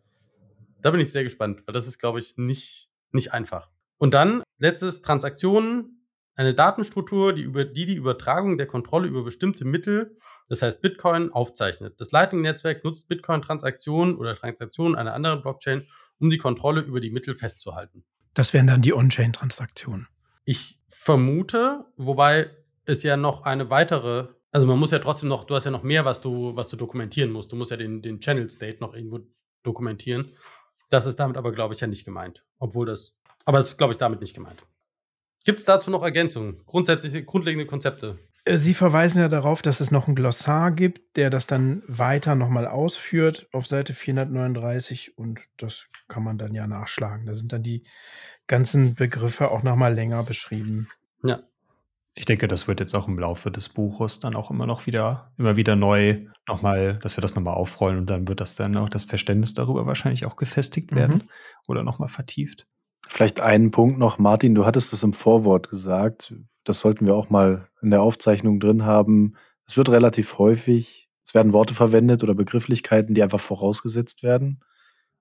da 0.81 0.91
bin 0.91 1.01
ich 1.01 1.11
sehr 1.11 1.25
gespannt, 1.25 1.63
weil 1.65 1.73
das 1.73 1.87
ist, 1.87 1.99
glaube 1.99 2.19
ich, 2.19 2.37
nicht, 2.37 2.89
nicht 3.11 3.33
einfach. 3.33 3.69
Und 3.97 4.13
dann 4.13 4.43
letztes 4.59 5.01
Transaktionen, 5.01 5.96
eine 6.37 6.53
Datenstruktur, 6.53 7.33
die, 7.33 7.41
über, 7.41 7.65
die 7.65 7.85
die 7.85 7.95
Übertragung 7.95 8.57
der 8.57 8.67
Kontrolle 8.67 9.07
über 9.07 9.23
bestimmte 9.23 9.65
Mittel, 9.65 10.15
das 10.47 10.61
heißt 10.61 10.83
Bitcoin, 10.83 11.31
aufzeichnet. 11.31 11.99
Das 11.99 12.11
Lightning-Netzwerk 12.11 12.83
nutzt 12.83 13.09
Bitcoin-Transaktionen 13.09 14.15
oder 14.15 14.35
Transaktionen 14.35 14.95
einer 14.95 15.13
anderen 15.15 15.41
Blockchain, 15.41 15.87
um 16.19 16.29
die 16.29 16.37
Kontrolle 16.37 16.81
über 16.81 17.01
die 17.01 17.09
Mittel 17.09 17.33
festzuhalten. 17.33 18.05
Das 18.35 18.53
wären 18.53 18.67
dann 18.67 18.83
die 18.83 18.93
On-Chain-Transaktionen. 18.93 20.07
Ich 20.45 20.79
vermute, 20.89 21.85
wobei 21.97 22.51
es 22.85 23.01
ja 23.01 23.17
noch 23.17 23.41
eine 23.41 23.71
weitere, 23.71 24.27
also 24.51 24.67
man 24.67 24.77
muss 24.77 24.91
ja 24.91 24.99
trotzdem 24.99 25.29
noch, 25.29 25.43
du 25.43 25.55
hast 25.55 25.65
ja 25.65 25.71
noch 25.71 25.83
mehr, 25.83 26.05
was 26.05 26.21
du, 26.21 26.55
was 26.55 26.69
du 26.69 26.77
dokumentieren 26.77 27.31
musst. 27.31 27.51
Du 27.51 27.55
musst 27.55 27.71
ja 27.71 27.77
den, 27.77 28.03
den 28.03 28.21
Channel 28.21 28.47
State 28.51 28.77
noch 28.79 28.93
irgendwo 28.93 29.21
dokumentieren. 29.63 30.35
Das 30.89 31.07
ist 31.07 31.19
damit 31.19 31.35
aber, 31.35 31.51
glaube 31.51 31.73
ich, 31.73 31.79
ja 31.79 31.87
nicht 31.87 32.05
gemeint. 32.05 32.45
Obwohl 32.59 32.85
das, 32.85 33.17
aber 33.43 33.57
es 33.57 33.69
ist, 33.69 33.77
glaube 33.79 33.91
ich, 33.91 33.97
damit 33.97 34.21
nicht 34.21 34.35
gemeint. 34.35 34.61
Gibt 35.47 35.59
es 35.59 35.65
dazu 35.65 35.89
noch 35.91 36.03
Ergänzungen? 36.03 36.57
Grundsätzliche, 36.65 37.23
grundlegende 37.23 37.65
Konzepte? 37.65 38.19
Äh, 38.43 38.57
Sie 38.57 38.73
verweisen 38.73 39.21
ja 39.21 39.29
darauf, 39.29 39.61
dass 39.61 39.79
es 39.79 39.91
noch 39.91 40.09
ein 40.09 40.13
Glossar 40.13 40.73
gibt, 40.73 41.15
der 41.15 41.29
das 41.29 41.47
dann 41.47 41.83
weiter 41.87 42.35
nochmal 42.35 42.67
ausführt 42.67 43.47
auf 43.53 43.65
Seite 43.65 43.93
439 43.93 45.17
und 45.17 45.39
das 45.55 45.87
kann 46.09 46.25
man 46.25 46.37
dann 46.37 46.53
ja 46.53 46.67
nachschlagen. 46.67 47.25
Da 47.25 47.33
sind 47.33 47.53
dann 47.53 47.63
die 47.63 47.83
ganzen 48.47 48.95
Begriffe 48.95 49.49
auch 49.49 49.63
nochmal 49.63 49.93
länger 49.93 50.21
beschrieben. 50.23 50.89
Ja. 51.23 51.39
Ich 52.15 52.25
denke, 52.25 52.49
das 52.49 52.67
wird 52.67 52.81
jetzt 52.81 52.93
auch 52.93 53.07
im 53.07 53.17
Laufe 53.17 53.49
des 53.49 53.69
Buches 53.69 54.19
dann 54.19 54.35
auch 54.35 54.51
immer 54.51 54.65
noch 54.65 54.85
wieder, 54.85 55.31
immer 55.37 55.55
wieder 55.55 55.77
neu 55.77 56.25
nochmal, 56.45 56.99
dass 57.01 57.15
wir 57.15 57.21
das 57.21 57.35
nochmal 57.35 57.53
aufrollen 57.53 57.99
und 57.99 58.09
dann 58.09 58.27
wird 58.27 58.41
das 58.41 58.57
dann 58.57 58.75
auch 58.75 58.89
das 58.89 59.05
Verständnis 59.05 59.53
darüber 59.53 59.85
wahrscheinlich 59.85 60.25
auch 60.25 60.35
gefestigt 60.35 60.93
werden 60.93 61.19
mhm. 61.19 61.29
oder 61.67 61.83
nochmal 61.83 62.09
vertieft. 62.09 62.67
Vielleicht 63.09 63.41
einen 63.41 63.71
Punkt 63.71 63.97
noch, 63.97 64.19
Martin, 64.19 64.55
du 64.55 64.65
hattest 64.65 64.93
es 64.93 65.03
im 65.03 65.13
Vorwort 65.13 65.69
gesagt. 65.69 66.33
Das 66.63 66.79
sollten 66.79 67.05
wir 67.05 67.15
auch 67.15 67.29
mal 67.29 67.67
in 67.81 67.89
der 67.89 68.01
Aufzeichnung 68.01 68.59
drin 68.59 68.85
haben. 68.85 69.33
Es 69.65 69.77
wird 69.77 69.89
relativ 69.89 70.37
häufig, 70.37 71.09
es 71.23 71.33
werden 71.33 71.53
Worte 71.53 71.73
verwendet 71.73 72.23
oder 72.23 72.35
Begrifflichkeiten, 72.35 73.13
die 73.13 73.23
einfach 73.23 73.39
vorausgesetzt 73.39 74.23
werden. 74.23 74.61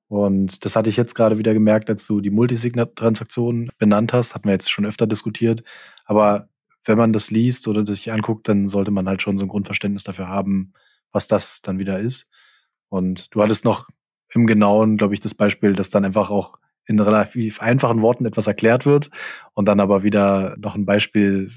Und 0.08 0.64
das 0.64 0.76
hatte 0.76 0.90
ich 0.90 0.96
jetzt 0.96 1.14
gerade 1.14 1.38
wieder 1.38 1.52
gemerkt, 1.52 1.90
als 1.90 2.06
du 2.06 2.20
die 2.20 2.30
Multisignet-Transaktion 2.30 3.70
benannt 3.78 4.12
hast, 4.12 4.34
hatten 4.34 4.44
wir 4.44 4.52
jetzt 4.52 4.70
schon 4.70 4.86
öfter 4.86 5.06
diskutiert. 5.06 5.64
Aber 6.04 6.48
wenn 6.84 6.98
man 6.98 7.12
das 7.12 7.30
liest 7.30 7.66
oder 7.66 7.82
das 7.82 7.98
sich 7.98 8.12
anguckt, 8.12 8.48
dann 8.48 8.68
sollte 8.68 8.92
man 8.92 9.08
halt 9.08 9.22
schon 9.22 9.38
so 9.38 9.44
ein 9.44 9.48
Grundverständnis 9.48 10.04
dafür 10.04 10.28
haben, 10.28 10.72
was 11.10 11.26
das 11.26 11.60
dann 11.60 11.78
wieder 11.78 11.98
ist. 11.98 12.28
Und 12.88 13.34
du 13.34 13.42
hattest 13.42 13.64
noch 13.64 13.88
im 14.32 14.46
Genauen, 14.46 14.96
glaube 14.96 15.14
ich, 15.14 15.20
das 15.20 15.34
Beispiel, 15.34 15.74
dass 15.74 15.90
dann 15.90 16.04
einfach 16.04 16.30
auch 16.30 16.58
in 16.86 17.00
relativ 17.00 17.60
einfachen 17.60 18.00
Worten 18.00 18.26
etwas 18.26 18.46
erklärt 18.46 18.86
wird 18.86 19.10
und 19.54 19.66
dann 19.66 19.80
aber 19.80 20.02
wieder 20.02 20.56
noch 20.58 20.74
ein 20.74 20.86
Beispiel. 20.86 21.50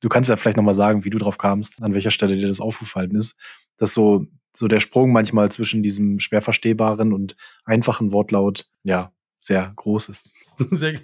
Du 0.00 0.08
kannst 0.08 0.30
ja 0.30 0.36
vielleicht 0.36 0.56
nochmal 0.56 0.74
sagen, 0.74 1.04
wie 1.04 1.10
du 1.10 1.18
drauf 1.18 1.38
kamst, 1.38 1.82
an 1.82 1.94
welcher 1.94 2.10
Stelle 2.10 2.36
dir 2.36 2.48
das 2.48 2.60
aufgefallen 2.60 3.14
ist, 3.14 3.36
dass 3.76 3.92
so, 3.92 4.26
so 4.52 4.68
der 4.68 4.80
Sprung 4.80 5.12
manchmal 5.12 5.50
zwischen 5.52 5.82
diesem 5.82 6.18
schwer 6.18 6.42
verstehbaren 6.42 7.12
und 7.12 7.36
einfachen 7.64 8.12
Wortlaut, 8.12 8.66
ja, 8.82 9.12
sehr 9.42 9.72
groß 9.74 10.10
ist. 10.10 10.30
Sehr, 10.70 11.00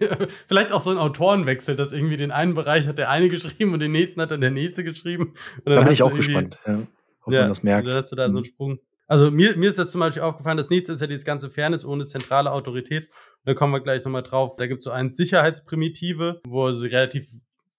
vielleicht 0.47 0.71
auch 0.71 0.83
so 0.83 0.91
ein 0.91 0.99
Autorenwechsel, 0.99 1.75
dass 1.75 1.93
irgendwie 1.93 2.19
den 2.19 2.31
einen 2.31 2.55
Bereich 2.55 2.87
hat 2.87 2.99
der 2.99 3.09
eine 3.09 3.29
geschrieben 3.29 3.73
und 3.73 3.81
den 3.81 3.93
nächsten 3.93 4.21
hat 4.21 4.31
dann 4.31 4.43
der 4.43 4.51
nächste 4.51 4.85
geschrieben. 4.85 5.33
da 5.65 5.81
bin 5.81 5.93
ich 5.93 6.03
auch 6.03 6.15
gespannt, 6.15 6.59
ja, 6.67 6.83
ob 7.23 7.33
ja, 7.33 7.41
man 7.41 7.49
das 7.49 7.63
merkt. 7.63 7.89
Dann 7.89 7.97
hast 7.97 8.13
du 8.13 8.17
da 8.17 8.27
so 8.27 8.37
einen 8.37 8.41
mhm. 8.41 8.45
Sprung. 8.45 8.79
Also 9.07 9.31
mir, 9.31 9.57
mir 9.57 9.69
ist 9.69 9.79
das 9.79 9.91
zum 9.91 10.01
Beispiel 10.01 10.23
aufgefallen, 10.23 10.57
das 10.57 10.69
nächste 10.69 10.93
ist 10.93 11.01
ja 11.01 11.07
dieses 11.07 11.25
ganze 11.25 11.49
Fairness 11.49 11.85
ohne 11.85 12.05
zentrale 12.05 12.51
Autorität. 12.51 13.09
Da 13.45 13.55
kommen 13.55 13.73
wir 13.73 13.81
gleich 13.81 14.05
nochmal 14.05 14.25
drauf. 14.25 14.57
Da 14.57 14.67
gibt 14.67 14.79
es 14.79 14.85
so 14.85 14.91
eine 14.91 15.15
Sicherheitsprimitive, 15.15 16.41
wo 16.47 16.73
sie 16.73 16.89
relativ, 16.89 17.31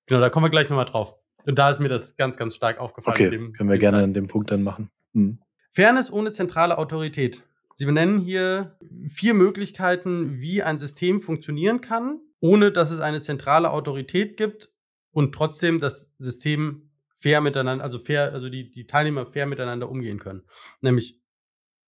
genau, 0.05 0.21
da 0.21 0.30
kommen 0.30 0.45
wir 0.45 0.49
gleich 0.49 0.69
nochmal 0.69 0.86
drauf. 0.86 1.15
Und 1.45 1.59
da 1.59 1.69
ist 1.69 1.80
mir 1.80 1.89
das 1.89 2.15
ganz, 2.15 2.38
ganz 2.38 2.55
stark 2.55 2.80
aufgefallen. 2.80 3.15
Okay, 3.15 3.30
dem, 3.30 3.53
können 3.53 3.69
wir 3.69 3.78
gerne 3.78 4.03
an 4.03 4.13
dem 4.13 4.28
Punkt 4.28 4.51
dann 4.51 4.63
machen. 4.63 4.89
Hm. 5.13 5.39
Fairness 5.71 6.11
ohne 6.11 6.32
zentrale 6.32 6.78
Autorität. 6.78 7.43
Sie 7.73 7.86
benennen 7.86 8.19
hier 8.19 8.78
vier 9.07 9.34
Möglichkeiten, 9.34 10.39
wie 10.39 10.63
ein 10.63 10.80
System 10.80 11.21
funktionieren 11.21 11.82
kann, 11.82 12.19
ohne 12.39 12.71
dass 12.71 12.89
es 12.89 13.01
eine 13.01 13.21
zentrale 13.21 13.69
Autorität 13.71 14.36
gibt 14.36 14.71
und 15.11 15.34
trotzdem 15.34 15.80
das 15.80 16.11
System 16.17 16.86
fair 17.28 17.41
miteinander, 17.41 17.84
also 17.84 17.99
fair, 17.99 18.32
also 18.32 18.47
die, 18.47 18.71
die 18.71 18.88
Teilnehmer 18.88 19.25
fair 19.25 19.47
miteinander 19.47 19.89
umgehen 19.89 20.17
können. 20.17 20.43
Nämlich, 20.80 21.21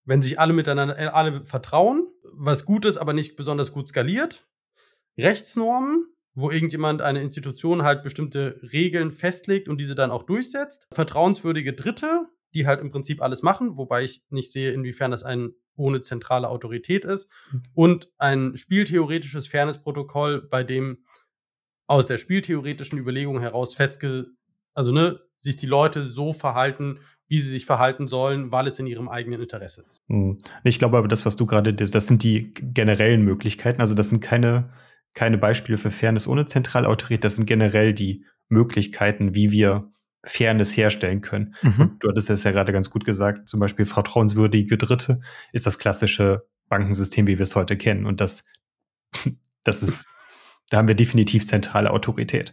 wenn 0.03 0.21
sich 0.21 0.37
alle 0.37 0.51
miteinander, 0.51 0.99
äh, 0.99 1.05
alle 1.05 1.45
vertrauen, 1.45 2.07
was 2.33 2.65
gut 2.65 2.85
ist, 2.85 2.97
aber 2.97 3.13
nicht 3.13 3.37
besonders 3.37 3.71
gut 3.71 3.87
skaliert. 3.87 4.45
Rechtsnormen, 5.17 6.07
wo 6.33 6.51
irgendjemand 6.51 7.01
eine 7.01 7.21
Institution 7.21 7.83
halt 7.83 8.03
bestimmte 8.03 8.59
Regeln 8.73 9.13
festlegt 9.13 9.69
und 9.69 9.77
diese 9.77 9.95
dann 9.95 10.11
auch 10.11 10.23
durchsetzt. 10.23 10.87
Vertrauenswürdige 10.91 11.71
Dritte, 11.71 12.27
die 12.53 12.67
halt 12.67 12.81
im 12.81 12.91
Prinzip 12.91 13.21
alles 13.21 13.41
machen, 13.41 13.77
wobei 13.77 14.03
ich 14.03 14.21
nicht 14.29 14.51
sehe, 14.51 14.73
inwiefern 14.73 15.11
das 15.11 15.23
ein 15.23 15.53
ohne 15.77 16.01
zentrale 16.01 16.49
Autorität 16.49 17.05
ist. 17.05 17.31
Mhm. 17.53 17.63
Und 17.73 18.11
ein 18.17 18.57
spieltheoretisches 18.57 19.47
Fairness-Protokoll, 19.47 20.49
bei 20.49 20.65
dem 20.65 21.05
aus 21.87 22.07
der 22.07 22.17
spieltheoretischen 22.17 22.99
Überlegung 22.99 23.39
heraus 23.39 23.73
festge 23.73 24.27
also 24.79 24.93
ne, 24.93 25.19
sich 25.39 25.57
die 25.57 25.65
Leute 25.65 26.05
so 26.05 26.33
verhalten, 26.33 26.99
wie 27.27 27.39
sie 27.39 27.49
sich 27.49 27.65
verhalten 27.65 28.07
sollen, 28.07 28.51
weil 28.51 28.67
es 28.67 28.79
in 28.79 28.87
ihrem 28.87 29.07
eigenen 29.07 29.41
Interesse 29.41 29.85
ist. 29.87 30.01
Mhm. 30.07 30.39
Ich 30.63 30.79
glaube 30.79 30.97
aber, 30.97 31.07
das, 31.07 31.25
was 31.25 31.35
du 31.35 31.45
gerade, 31.45 31.73
das 31.73 32.07
sind 32.07 32.23
die 32.23 32.53
generellen 32.53 33.23
Möglichkeiten. 33.23 33.81
Also 33.81 33.95
das 33.95 34.09
sind 34.09 34.19
keine, 34.19 34.71
keine 35.13 35.37
Beispiele 35.37 35.77
für 35.77 35.91
Fairness 35.91 36.27
ohne 36.27 36.45
zentrale 36.45 36.87
Autorität. 36.87 37.23
Das 37.23 37.35
sind 37.35 37.45
generell 37.45 37.93
die 37.93 38.25
Möglichkeiten, 38.49 39.35
wie 39.35 39.51
wir 39.51 39.91
Fairness 40.23 40.75
herstellen 40.75 41.21
können. 41.21 41.55
Mhm. 41.61 41.97
du 41.99 42.09
hattest 42.09 42.29
es 42.29 42.43
ja 42.43 42.51
gerade 42.51 42.73
ganz 42.73 42.89
gut 42.89 43.05
gesagt, 43.05 43.47
zum 43.47 43.59
Beispiel 43.61 43.85
vertrauenswürdige 43.85 44.77
Dritte 44.77 45.21
ist 45.53 45.65
das 45.65 45.79
klassische 45.79 46.45
Bankensystem, 46.67 47.27
wie 47.27 47.37
wir 47.37 47.43
es 47.43 47.55
heute 47.55 47.77
kennen. 47.77 48.05
Und 48.05 48.19
das, 48.19 48.45
das 49.63 49.83
ist, 49.83 50.07
da 50.69 50.77
haben 50.77 50.89
wir 50.89 50.95
definitiv 50.95 51.47
zentrale 51.47 51.91
Autorität. 51.91 52.51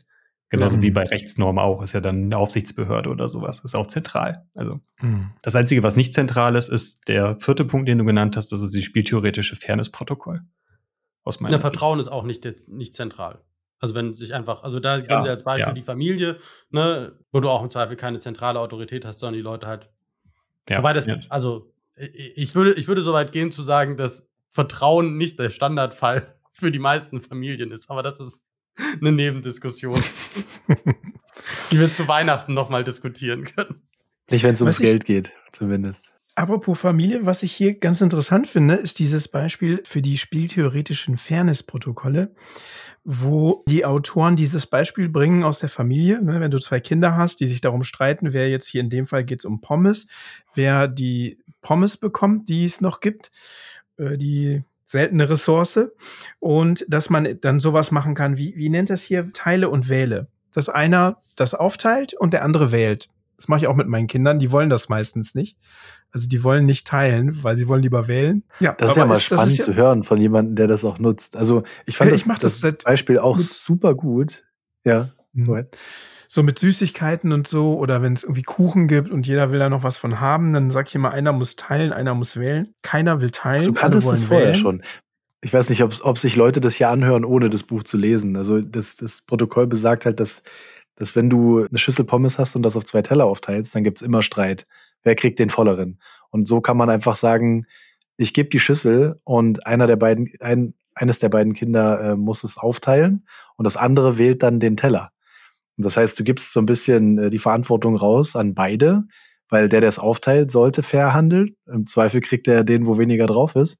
Genauso 0.48 0.76
mhm. 0.76 0.82
wie 0.82 0.90
bei 0.92 1.04
Rechtsnormen 1.04 1.58
auch, 1.58 1.82
ist 1.82 1.92
ja 1.92 2.00
dann 2.00 2.24
eine 2.24 2.38
Aufsichtsbehörde 2.38 3.10
oder 3.10 3.26
sowas, 3.26 3.60
ist 3.64 3.74
auch 3.74 3.86
zentral. 3.86 4.46
Also 4.54 4.80
mhm. 5.00 5.32
das 5.42 5.56
Einzige, 5.56 5.82
was 5.82 5.96
nicht 5.96 6.14
zentral 6.14 6.54
ist, 6.54 6.68
ist 6.68 7.08
der 7.08 7.36
vierte 7.40 7.64
Punkt, 7.64 7.88
den 7.88 7.98
du 7.98 8.04
genannt 8.04 8.36
hast, 8.36 8.52
das 8.52 8.62
ist 8.62 8.72
die 8.72 8.82
spieltheoretische 8.82 9.56
Fairness-Protokoll. 9.56 10.40
Aus 11.24 11.40
meiner 11.40 11.56
ja, 11.56 11.60
Vertrauen 11.60 11.98
ist 11.98 12.08
auch 12.08 12.22
nicht, 12.22 12.46
nicht 12.68 12.94
zentral. 12.94 13.40
Also 13.80 13.94
wenn 13.94 14.14
sich 14.14 14.32
einfach, 14.32 14.62
also 14.62 14.78
da 14.78 14.98
geben 14.98 15.08
ja, 15.10 15.22
sie 15.22 15.28
als 15.28 15.42
Beispiel 15.42 15.68
ja. 15.68 15.72
die 15.72 15.82
Familie, 15.82 16.38
ne, 16.70 17.18
wo 17.32 17.40
du 17.40 17.50
auch 17.50 17.62
im 17.62 17.68
Zweifel 17.68 17.96
keine 17.96 18.18
zentrale 18.18 18.60
Autorität 18.60 19.04
hast, 19.04 19.18
sondern 19.18 19.34
die 19.34 19.42
Leute 19.42 19.66
halt. 19.66 19.90
Ja, 20.68 20.78
Wobei 20.78 20.92
das, 20.92 21.06
ja. 21.06 21.18
also 21.28 21.72
ich 21.96 22.54
würde, 22.54 22.74
ich 22.74 22.88
würde 22.88 23.02
so 23.02 23.12
weit 23.12 23.32
gehen 23.32 23.52
zu 23.52 23.62
sagen, 23.62 23.96
dass 23.96 24.30
Vertrauen 24.50 25.16
nicht 25.16 25.38
der 25.38 25.50
Standardfall 25.50 26.36
für 26.52 26.70
die 26.70 26.78
meisten 26.78 27.20
Familien 27.20 27.70
ist. 27.72 27.90
Aber 27.90 28.02
das 28.02 28.20
ist 28.20 28.45
eine 29.00 29.12
Nebendiskussion, 29.12 30.02
die 31.70 31.80
wir 31.80 31.92
zu 31.92 32.08
Weihnachten 32.08 32.54
nochmal 32.54 32.84
diskutieren 32.84 33.44
können. 33.44 33.82
Nicht, 34.30 34.42
wenn 34.42 34.54
es 34.54 34.60
ums 34.60 34.78
Geld 34.78 35.04
geht, 35.04 35.32
zumindest. 35.52 36.12
Apropos 36.34 36.78
Familie, 36.78 37.24
was 37.24 37.42
ich 37.42 37.54
hier 37.54 37.78
ganz 37.78 38.02
interessant 38.02 38.46
finde, 38.46 38.74
ist 38.74 38.98
dieses 38.98 39.26
Beispiel 39.26 39.80
für 39.84 40.02
die 40.02 40.18
spieltheoretischen 40.18 41.16
Fairness-Protokolle, 41.16 42.34
wo 43.04 43.64
die 43.68 43.86
Autoren 43.86 44.36
dieses 44.36 44.66
Beispiel 44.66 45.08
bringen 45.08 45.44
aus 45.44 45.60
der 45.60 45.70
Familie. 45.70 46.20
Ne, 46.22 46.38
wenn 46.40 46.50
du 46.50 46.58
zwei 46.58 46.78
Kinder 46.80 47.16
hast, 47.16 47.40
die 47.40 47.46
sich 47.46 47.62
darum 47.62 47.84
streiten, 47.84 48.34
wer 48.34 48.50
jetzt 48.50 48.66
hier 48.66 48.82
in 48.82 48.90
dem 48.90 49.06
Fall 49.06 49.24
geht 49.24 49.40
es 49.40 49.44
um 49.46 49.62
Pommes, 49.62 50.08
wer 50.54 50.88
die 50.88 51.38
Pommes 51.62 51.96
bekommt, 51.96 52.50
die 52.50 52.66
es 52.66 52.82
noch 52.82 53.00
gibt, 53.00 53.30
äh, 53.96 54.18
die 54.18 54.62
seltene 54.86 55.28
Ressource. 55.28 55.90
Und 56.38 56.86
dass 56.88 57.10
man 57.10 57.38
dann 57.42 57.60
sowas 57.60 57.90
machen 57.90 58.14
kann, 58.14 58.38
wie, 58.38 58.56
wie 58.56 58.70
nennt 58.70 58.88
das 58.88 59.02
hier, 59.02 59.30
Teile 59.34 59.68
und 59.68 59.90
Wähle. 59.90 60.28
Dass 60.52 60.70
einer 60.70 61.20
das 61.34 61.52
aufteilt 61.52 62.14
und 62.14 62.32
der 62.32 62.42
andere 62.42 62.72
wählt. 62.72 63.10
Das 63.36 63.48
mache 63.48 63.60
ich 63.60 63.66
auch 63.66 63.76
mit 63.76 63.86
meinen 63.86 64.06
Kindern, 64.06 64.38
die 64.38 64.50
wollen 64.50 64.70
das 64.70 64.88
meistens 64.88 65.34
nicht. 65.34 65.58
Also 66.10 66.28
die 66.28 66.42
wollen 66.42 66.64
nicht 66.64 66.86
teilen, 66.86 67.42
weil 67.42 67.58
sie 67.58 67.68
wollen 67.68 67.82
lieber 67.82 68.08
wählen. 68.08 68.44
Ja, 68.60 68.72
das 68.72 68.92
ist 68.92 68.96
ja 68.96 69.04
mal 69.04 69.16
ist, 69.16 69.24
spannend 69.24 69.58
ja 69.58 69.64
zu 69.64 69.74
hören 69.74 70.02
von 70.02 70.18
jemandem, 70.18 70.56
der 70.56 70.66
das 70.66 70.86
auch 70.86 70.98
nutzt. 70.98 71.36
Also 71.36 71.64
ich 71.84 71.98
fand 71.98 72.12
ich 72.12 72.24
das, 72.24 72.38
das, 72.38 72.60
das 72.60 72.84
Beispiel 72.84 73.18
auch 73.18 73.38
super 73.38 73.94
gut. 73.94 74.44
Ja. 74.84 75.10
Mhm. 75.34 75.66
So 76.28 76.42
mit 76.42 76.58
Süßigkeiten 76.58 77.32
und 77.32 77.46
so, 77.46 77.76
oder 77.76 78.02
wenn 78.02 78.12
es 78.12 78.24
irgendwie 78.24 78.42
Kuchen 78.42 78.88
gibt 78.88 79.10
und 79.10 79.26
jeder 79.26 79.50
will 79.52 79.58
da 79.58 79.68
noch 79.68 79.82
was 79.82 79.96
von 79.96 80.20
haben, 80.20 80.52
dann 80.52 80.70
sag 80.70 80.88
ich 80.88 80.94
immer, 80.94 81.10
einer 81.10 81.32
muss 81.32 81.56
teilen, 81.56 81.92
einer 81.92 82.14
muss 82.14 82.36
wählen. 82.36 82.72
Keiner 82.82 83.20
will 83.20 83.30
teilen. 83.30 83.64
Du 83.64 83.72
kanntest 83.72 84.10
es 84.10 84.22
vorher 84.22 84.48
wählen. 84.48 84.56
schon. 84.56 84.82
Ich 85.42 85.52
weiß 85.52 85.68
nicht, 85.68 85.82
ob 85.82 86.18
sich 86.18 86.34
Leute 86.34 86.60
das 86.60 86.74
hier 86.74 86.88
anhören, 86.88 87.24
ohne 87.24 87.50
das 87.50 87.62
Buch 87.62 87.84
zu 87.84 87.96
lesen. 87.96 88.36
Also 88.36 88.60
das, 88.60 88.96
das 88.96 89.22
Protokoll 89.22 89.66
besagt 89.66 90.04
halt, 90.06 90.18
dass, 90.18 90.42
dass 90.96 91.14
wenn 91.14 91.30
du 91.30 91.66
eine 91.66 91.78
Schüssel 91.78 92.04
Pommes 92.04 92.38
hast 92.38 92.56
und 92.56 92.62
das 92.62 92.76
auf 92.76 92.84
zwei 92.84 93.02
Teller 93.02 93.26
aufteilst, 93.26 93.74
dann 93.74 93.84
gibt's 93.84 94.02
immer 94.02 94.22
Streit 94.22 94.64
wer 95.06 95.14
kriegt 95.14 95.38
den 95.38 95.48
volleren. 95.48 95.98
Und 96.30 96.46
so 96.46 96.60
kann 96.60 96.76
man 96.76 96.90
einfach 96.90 97.14
sagen, 97.14 97.66
ich 98.18 98.34
gebe 98.34 98.50
die 98.50 98.58
Schüssel 98.58 99.20
und 99.24 99.66
einer 99.66 99.86
der 99.86 99.96
beiden, 99.96 100.30
ein, 100.40 100.74
eines 100.94 101.20
der 101.20 101.28
beiden 101.28 101.54
Kinder 101.54 102.00
äh, 102.00 102.16
muss 102.16 102.44
es 102.44 102.58
aufteilen 102.58 103.26
und 103.56 103.64
das 103.64 103.76
andere 103.76 104.18
wählt 104.18 104.42
dann 104.42 104.60
den 104.60 104.76
Teller. 104.76 105.12
Und 105.76 105.84
das 105.84 105.96
heißt, 105.96 106.18
du 106.18 106.24
gibst 106.24 106.52
so 106.52 106.60
ein 106.60 106.66
bisschen 106.66 107.18
äh, 107.18 107.30
die 107.30 107.38
Verantwortung 107.38 107.96
raus 107.96 108.36
an 108.36 108.54
beide, 108.54 109.04
weil 109.48 109.68
der, 109.68 109.80
der 109.80 109.88
es 109.88 109.98
aufteilt, 109.98 110.50
sollte 110.50 110.82
fair 110.82 111.14
handeln. 111.14 111.56
Im 111.66 111.86
Zweifel 111.86 112.20
kriegt 112.20 112.48
er 112.48 112.64
den, 112.64 112.86
wo 112.86 112.98
weniger 112.98 113.26
drauf 113.26 113.54
ist. 113.54 113.78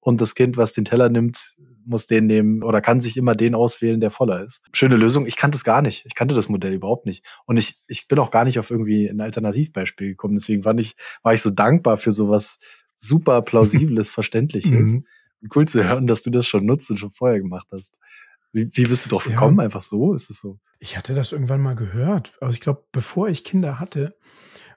Und 0.00 0.20
das 0.20 0.34
Kind, 0.34 0.56
was 0.56 0.72
den 0.72 0.84
Teller 0.84 1.08
nimmt, 1.08 1.54
muss 1.86 2.06
den 2.06 2.26
nehmen 2.26 2.62
oder 2.62 2.80
kann 2.80 3.00
sich 3.00 3.16
immer 3.16 3.34
den 3.34 3.54
auswählen, 3.54 4.00
der 4.00 4.10
voller 4.10 4.42
ist. 4.42 4.62
Schöne 4.72 4.96
Lösung. 4.96 5.26
Ich 5.26 5.36
kannte 5.36 5.56
es 5.56 5.64
gar 5.64 5.82
nicht. 5.82 6.04
Ich 6.06 6.14
kannte 6.14 6.34
das 6.34 6.48
Modell 6.48 6.72
überhaupt 6.72 7.06
nicht. 7.06 7.24
Und 7.46 7.56
ich, 7.56 7.78
ich 7.86 8.08
bin 8.08 8.18
auch 8.18 8.30
gar 8.30 8.44
nicht 8.44 8.58
auf 8.58 8.70
irgendwie 8.70 9.06
ein 9.06 9.20
Alternativbeispiel 9.20 10.08
gekommen. 10.08 10.34
Deswegen 10.34 10.62
fand 10.62 10.80
ich, 10.80 10.94
war 11.22 11.34
ich 11.34 11.42
so 11.42 11.50
dankbar 11.50 11.98
für 11.98 12.12
sowas 12.12 12.58
super 12.94 13.42
plausibles, 13.42 14.10
verständliches. 14.10 14.92
Mhm. 14.92 15.06
Cool 15.54 15.68
zu 15.68 15.84
hören, 15.84 16.06
dass 16.06 16.22
du 16.22 16.30
das 16.30 16.46
schon 16.46 16.64
nutzt 16.64 16.90
und 16.90 16.96
schon 16.96 17.10
vorher 17.10 17.38
gemacht 17.38 17.68
hast. 17.70 17.98
Wie, 18.54 18.70
wie 18.72 18.86
bist 18.86 19.04
du 19.04 19.10
drauf 19.10 19.24
gekommen? 19.24 19.58
Ja. 19.58 19.64
Einfach 19.64 19.82
so? 19.82 20.14
Ist 20.14 20.30
es 20.30 20.40
so? 20.40 20.58
Ich 20.78 20.96
hatte 20.96 21.14
das 21.14 21.32
irgendwann 21.32 21.60
mal 21.60 21.74
gehört. 21.74 22.32
Also 22.40 22.54
ich 22.54 22.60
glaube, 22.60 22.84
bevor 22.92 23.28
ich 23.28 23.44
Kinder 23.44 23.80
hatte, 23.80 24.16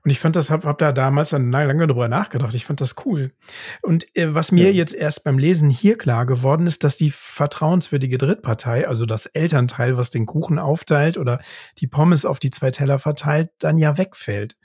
und 0.03 0.11
ich 0.11 0.19
fand 0.19 0.37
das, 0.37 0.49
hab, 0.49 0.63
hab 0.63 0.77
da 0.77 0.93
damals 0.93 1.31
dann 1.31 1.51
lange 1.51 1.85
drüber 1.85 2.07
nachgedacht. 2.07 2.55
Ich 2.55 2.65
fand 2.65 2.79
das 2.79 2.95
cool. 3.05 3.33
Und 3.81 4.07
äh, 4.15 4.33
was 4.33 4.53
mir 4.53 4.67
ja. 4.67 4.71
jetzt 4.71 4.93
erst 4.93 5.25
beim 5.25 5.37
Lesen 5.37 5.69
hier 5.69 5.97
klar 5.97 6.25
geworden 6.25 6.65
ist, 6.65 6.85
dass 6.85 6.95
die 6.95 7.11
vertrauenswürdige 7.11 8.17
Drittpartei, 8.17 8.87
also 8.87 9.05
das 9.05 9.25
Elternteil, 9.25 9.97
was 9.97 10.09
den 10.09 10.25
Kuchen 10.25 10.59
aufteilt 10.59 11.17
oder 11.17 11.41
die 11.79 11.87
Pommes 11.87 12.23
auf 12.23 12.39
die 12.39 12.51
zwei 12.51 12.71
Teller 12.71 12.99
verteilt, 12.99 13.49
dann 13.59 13.77
ja 13.77 13.97
wegfällt. 13.97 14.55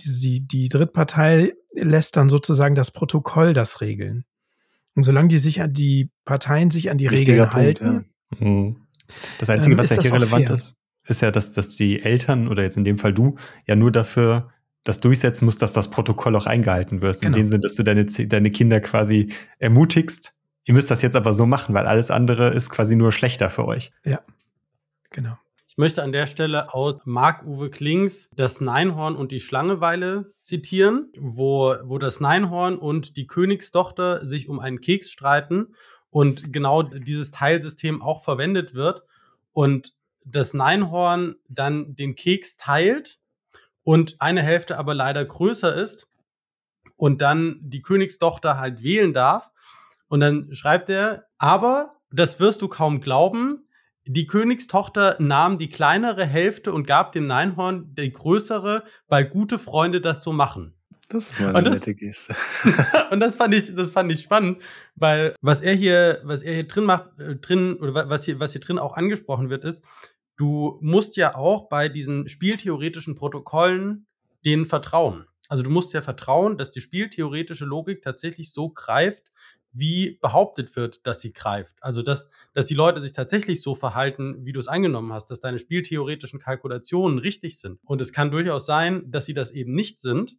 Die, 0.00 0.20
die, 0.20 0.46
die 0.46 0.68
Drittpartei 0.68 1.54
lässt 1.72 2.16
dann 2.16 2.28
sozusagen 2.28 2.76
das 2.76 2.92
Protokoll 2.92 3.54
das 3.54 3.80
regeln. 3.80 4.26
Und 4.94 5.02
solange 5.02 5.26
die 5.26 5.38
sich 5.38 5.60
an 5.60 5.72
die 5.72 6.12
Parteien 6.24 6.70
sich 6.70 6.88
an 6.88 6.98
die 6.98 7.08
Richtiger 7.08 7.32
Regeln 7.32 7.50
Punkt, 7.50 7.80
halten. 7.82 7.94
Ja. 7.94 8.04
Mhm. 8.38 8.76
Das 9.38 9.50
Einzige, 9.50 9.72
ähm, 9.72 9.78
was 9.78 9.90
ja 9.90 10.02
hier 10.02 10.12
relevant 10.12 10.50
ist, 10.50 10.78
ist 11.06 11.22
ja, 11.22 11.30
dass, 11.30 11.52
dass 11.52 11.76
die 11.76 12.02
Eltern 12.02 12.48
oder 12.48 12.62
jetzt 12.62 12.76
in 12.76 12.84
dem 12.84 12.98
Fall 12.98 13.14
du 13.14 13.36
ja 13.66 13.76
nur 13.76 13.90
dafür 13.90 14.50
das 14.84 15.00
durchsetzen 15.00 15.44
musst, 15.44 15.60
dass 15.60 15.72
das 15.72 15.90
Protokoll 15.90 16.36
auch 16.36 16.46
eingehalten 16.46 17.02
wird. 17.02 17.20
Genau. 17.20 17.28
In 17.28 17.42
dem 17.42 17.46
Sinn, 17.46 17.60
dass 17.60 17.74
du 17.74 17.82
deine, 17.82 18.06
deine 18.06 18.50
Kinder 18.50 18.80
quasi 18.80 19.32
ermutigst, 19.58 20.34
ihr 20.64 20.74
müsst 20.74 20.90
das 20.90 21.02
jetzt 21.02 21.16
aber 21.16 21.32
so 21.32 21.46
machen, 21.46 21.74
weil 21.74 21.86
alles 21.86 22.10
andere 22.10 22.50
ist 22.50 22.70
quasi 22.70 22.96
nur 22.96 23.12
schlechter 23.12 23.50
für 23.50 23.66
euch. 23.66 23.90
Ja, 24.04 24.20
genau. 25.10 25.36
Ich 25.66 25.76
möchte 25.76 26.02
an 26.02 26.12
der 26.12 26.26
Stelle 26.26 26.74
aus 26.74 27.02
Marc-Uwe 27.04 27.70
Klings 27.70 28.30
das 28.34 28.60
Neinhorn 28.60 29.14
und 29.14 29.30
die 29.30 29.40
Schlangeweile 29.40 30.32
zitieren, 30.40 31.12
wo, 31.18 31.76
wo 31.84 31.98
das 31.98 32.20
Neinhorn 32.20 32.78
und 32.78 33.16
die 33.16 33.26
Königstochter 33.26 34.26
sich 34.26 34.48
um 34.48 34.58
einen 34.58 34.80
Keks 34.80 35.10
streiten 35.10 35.74
und 36.10 36.52
genau 36.52 36.82
dieses 36.82 37.30
Teilsystem 37.30 38.02
auch 38.02 38.22
verwendet 38.22 38.74
wird 38.74 39.02
und 39.52 39.94
das 40.24 40.54
Neinhorn 40.54 41.36
dann 41.48 41.94
den 41.94 42.14
Keks 42.14 42.56
teilt 42.56 43.18
und 43.82 44.20
eine 44.20 44.42
Hälfte 44.42 44.78
aber 44.78 44.94
leider 44.94 45.24
größer 45.24 45.74
ist 45.74 46.06
und 46.96 47.22
dann 47.22 47.58
die 47.62 47.82
Königstochter 47.82 48.58
halt 48.58 48.82
wählen 48.82 49.14
darf. 49.14 49.50
Und 50.08 50.20
dann 50.20 50.54
schreibt 50.54 50.90
er, 50.90 51.26
aber 51.38 51.96
das 52.10 52.40
wirst 52.40 52.62
du 52.62 52.68
kaum 52.68 53.00
glauben, 53.00 53.68
die 54.04 54.26
Königstochter 54.26 55.16
nahm 55.18 55.58
die 55.58 55.68
kleinere 55.68 56.24
Hälfte 56.24 56.72
und 56.72 56.86
gab 56.86 57.12
dem 57.12 57.26
Neinhorn 57.26 57.94
die 57.94 58.12
größere, 58.12 58.84
weil 59.06 59.26
gute 59.26 59.58
Freunde 59.58 60.00
das 60.00 60.22
so 60.22 60.32
machen. 60.32 60.77
Das 61.08 61.30
ist 61.30 61.40
mal 61.40 61.56
eine 61.56 61.70
das, 61.70 61.80
nette 61.80 61.94
Geste. 61.94 62.34
und 63.10 63.20
das 63.20 63.36
fand 63.36 63.54
ich, 63.54 63.74
das 63.74 63.90
fand 63.90 64.12
ich 64.12 64.20
spannend, 64.20 64.62
weil 64.94 65.34
was 65.40 65.62
er 65.62 65.74
hier, 65.74 66.20
was 66.24 66.42
er 66.42 66.52
hier 66.52 66.68
drin 66.68 66.84
macht, 66.84 67.18
äh, 67.18 67.36
drin, 67.36 67.76
oder 67.76 68.08
was 68.10 68.24
hier, 68.24 68.38
was 68.40 68.52
hier 68.52 68.60
drin 68.60 68.78
auch 68.78 68.94
angesprochen 68.94 69.48
wird, 69.48 69.64
ist, 69.64 69.84
du 70.36 70.78
musst 70.82 71.16
ja 71.16 71.34
auch 71.34 71.68
bei 71.68 71.88
diesen 71.88 72.28
spieltheoretischen 72.28 73.14
Protokollen 73.14 74.06
denen 74.44 74.66
vertrauen. 74.66 75.26
Also 75.48 75.62
du 75.62 75.70
musst 75.70 75.94
ja 75.94 76.02
vertrauen, 76.02 76.58
dass 76.58 76.72
die 76.72 76.82
spieltheoretische 76.82 77.64
Logik 77.64 78.02
tatsächlich 78.02 78.52
so 78.52 78.68
greift, 78.68 79.32
wie 79.72 80.18
behauptet 80.20 80.76
wird, 80.76 81.06
dass 81.06 81.20
sie 81.20 81.32
greift. 81.32 81.74
Also 81.82 82.02
dass, 82.02 82.30
dass 82.52 82.66
die 82.66 82.74
Leute 82.74 83.00
sich 83.00 83.12
tatsächlich 83.12 83.62
so 83.62 83.74
verhalten, 83.74 84.44
wie 84.44 84.52
du 84.52 84.60
es 84.60 84.68
angenommen 84.68 85.12
hast, 85.12 85.30
dass 85.30 85.40
deine 85.40 85.58
spieltheoretischen 85.58 86.38
Kalkulationen 86.38 87.18
richtig 87.18 87.58
sind. 87.58 87.78
Und 87.84 88.00
es 88.00 88.12
kann 88.12 88.30
durchaus 88.30 88.66
sein, 88.66 89.10
dass 89.10 89.26
sie 89.26 89.34
das 89.34 89.50
eben 89.50 89.74
nicht 89.74 90.00
sind, 90.00 90.36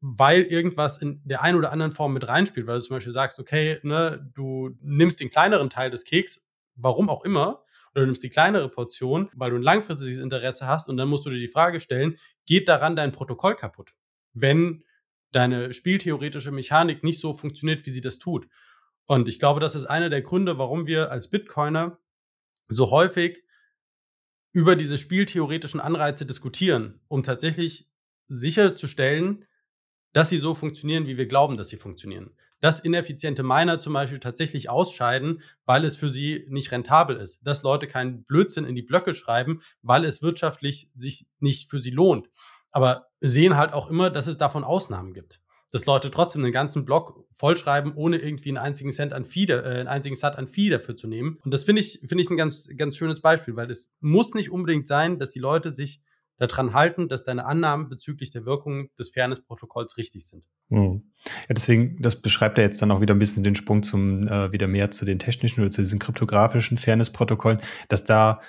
weil 0.00 0.42
irgendwas 0.42 0.98
in 0.98 1.20
der 1.24 1.42
einen 1.42 1.58
oder 1.58 1.72
anderen 1.72 1.92
Form 1.92 2.14
mit 2.14 2.26
reinspielt, 2.26 2.66
weil 2.66 2.78
du 2.78 2.84
zum 2.84 2.96
Beispiel 2.96 3.12
sagst, 3.12 3.38
okay, 3.38 3.78
ne, 3.82 4.30
du 4.34 4.70
nimmst 4.80 5.20
den 5.20 5.30
kleineren 5.30 5.70
Teil 5.70 5.90
des 5.90 6.04
Keks, 6.04 6.48
warum 6.74 7.08
auch 7.10 7.24
immer, 7.24 7.64
oder 7.92 8.02
du 8.02 8.06
nimmst 8.06 8.22
die 8.22 8.30
kleinere 8.30 8.68
Portion, 8.68 9.28
weil 9.34 9.50
du 9.50 9.56
ein 9.56 9.62
langfristiges 9.62 10.22
Interesse 10.22 10.66
hast 10.66 10.88
und 10.88 10.96
dann 10.96 11.08
musst 11.08 11.26
du 11.26 11.30
dir 11.30 11.38
die 11.38 11.48
Frage 11.48 11.80
stellen, 11.80 12.18
geht 12.46 12.68
daran 12.68 12.96
dein 12.96 13.12
Protokoll 13.12 13.56
kaputt? 13.56 13.92
Wenn 14.32 14.84
deine 15.32 15.72
spieltheoretische 15.72 16.50
Mechanik 16.50 17.04
nicht 17.04 17.20
so 17.20 17.34
funktioniert, 17.34 17.86
wie 17.86 17.90
sie 17.90 18.00
das 18.00 18.18
tut. 18.18 18.48
Und 19.06 19.28
ich 19.28 19.38
glaube, 19.38 19.60
das 19.60 19.74
ist 19.74 19.84
einer 19.84 20.10
der 20.10 20.22
Gründe, 20.22 20.58
warum 20.58 20.86
wir 20.86 21.10
als 21.10 21.30
Bitcoiner 21.30 21.98
so 22.68 22.90
häufig 22.90 23.42
über 24.52 24.76
diese 24.76 24.98
spieltheoretischen 24.98 25.80
Anreize 25.80 26.26
diskutieren, 26.26 27.00
um 27.08 27.22
tatsächlich 27.22 27.88
sicherzustellen, 28.28 29.46
dass 30.12 30.28
sie 30.28 30.38
so 30.38 30.54
funktionieren, 30.54 31.06
wie 31.06 31.16
wir 31.16 31.26
glauben, 31.26 31.56
dass 31.56 31.68
sie 31.68 31.76
funktionieren 31.76 32.30
dass 32.60 32.80
ineffiziente 32.80 33.42
Miner 33.42 33.80
zum 33.80 33.94
Beispiel 33.94 34.20
tatsächlich 34.20 34.68
ausscheiden, 34.68 35.42
weil 35.64 35.84
es 35.84 35.96
für 35.96 36.08
sie 36.08 36.46
nicht 36.48 36.70
rentabel 36.72 37.16
ist. 37.16 37.40
Dass 37.46 37.62
Leute 37.62 37.86
keinen 37.86 38.24
Blödsinn 38.24 38.64
in 38.64 38.74
die 38.74 38.82
Blöcke 38.82 39.14
schreiben, 39.14 39.62
weil 39.82 40.04
es 40.04 40.22
wirtschaftlich 40.22 40.90
sich 40.94 41.26
nicht 41.40 41.70
für 41.70 41.78
sie 41.78 41.90
lohnt. 41.90 42.28
Aber 42.70 43.08
sehen 43.20 43.56
halt 43.56 43.72
auch 43.72 43.88
immer, 43.90 44.10
dass 44.10 44.26
es 44.26 44.38
davon 44.38 44.62
Ausnahmen 44.62 45.14
gibt. 45.14 45.40
Dass 45.72 45.86
Leute 45.86 46.10
trotzdem 46.10 46.42
einen 46.44 46.52
ganzen 46.52 46.84
Block 46.84 47.24
vollschreiben, 47.34 47.94
ohne 47.94 48.18
irgendwie 48.18 48.50
einen 48.50 48.58
einzigen 48.58 48.92
Cent 48.92 49.12
an 49.12 49.24
Fee, 49.24 49.44
äh, 49.44 49.62
einen 49.62 49.88
einzigen 49.88 50.16
Sat 50.16 50.36
an 50.36 50.48
Fee 50.48 50.68
dafür 50.68 50.96
zu 50.96 51.06
nehmen. 51.06 51.38
Und 51.44 51.54
das 51.54 51.64
finde 51.64 51.80
ich, 51.80 52.00
finde 52.06 52.22
ich 52.22 52.30
ein 52.30 52.36
ganz, 52.36 52.68
ganz 52.76 52.96
schönes 52.96 53.20
Beispiel, 53.20 53.56
weil 53.56 53.70
es 53.70 53.92
muss 54.00 54.34
nicht 54.34 54.50
unbedingt 54.50 54.86
sein, 54.86 55.18
dass 55.18 55.30
die 55.30 55.38
Leute 55.38 55.70
sich 55.70 56.02
daran 56.40 56.72
halten, 56.72 57.08
dass 57.08 57.24
deine 57.24 57.44
Annahmen 57.44 57.88
bezüglich 57.88 58.30
der 58.30 58.46
Wirkung 58.46 58.88
des 58.98 59.10
Fairness-Protokolls 59.10 59.96
richtig 59.98 60.26
sind. 60.26 60.42
Mhm. 60.68 61.02
Ja, 61.24 61.54
deswegen, 61.54 62.00
das 62.00 62.20
beschreibt 62.20 62.58
er 62.58 62.64
jetzt 62.64 62.80
dann 62.80 62.90
auch 62.90 63.00
wieder 63.00 63.14
ein 63.14 63.18
bisschen 63.18 63.42
den 63.42 63.54
Sprung 63.54 63.82
zum 63.82 64.26
äh, 64.26 64.50
wieder 64.52 64.66
mehr 64.66 64.90
zu 64.90 65.04
den 65.04 65.18
technischen 65.18 65.60
oder 65.60 65.70
zu 65.70 65.82
diesen 65.82 65.98
kryptografischen 65.98 66.78
Fairness-Protokollen, 66.78 67.60
dass 67.88 68.04
da 68.04 68.40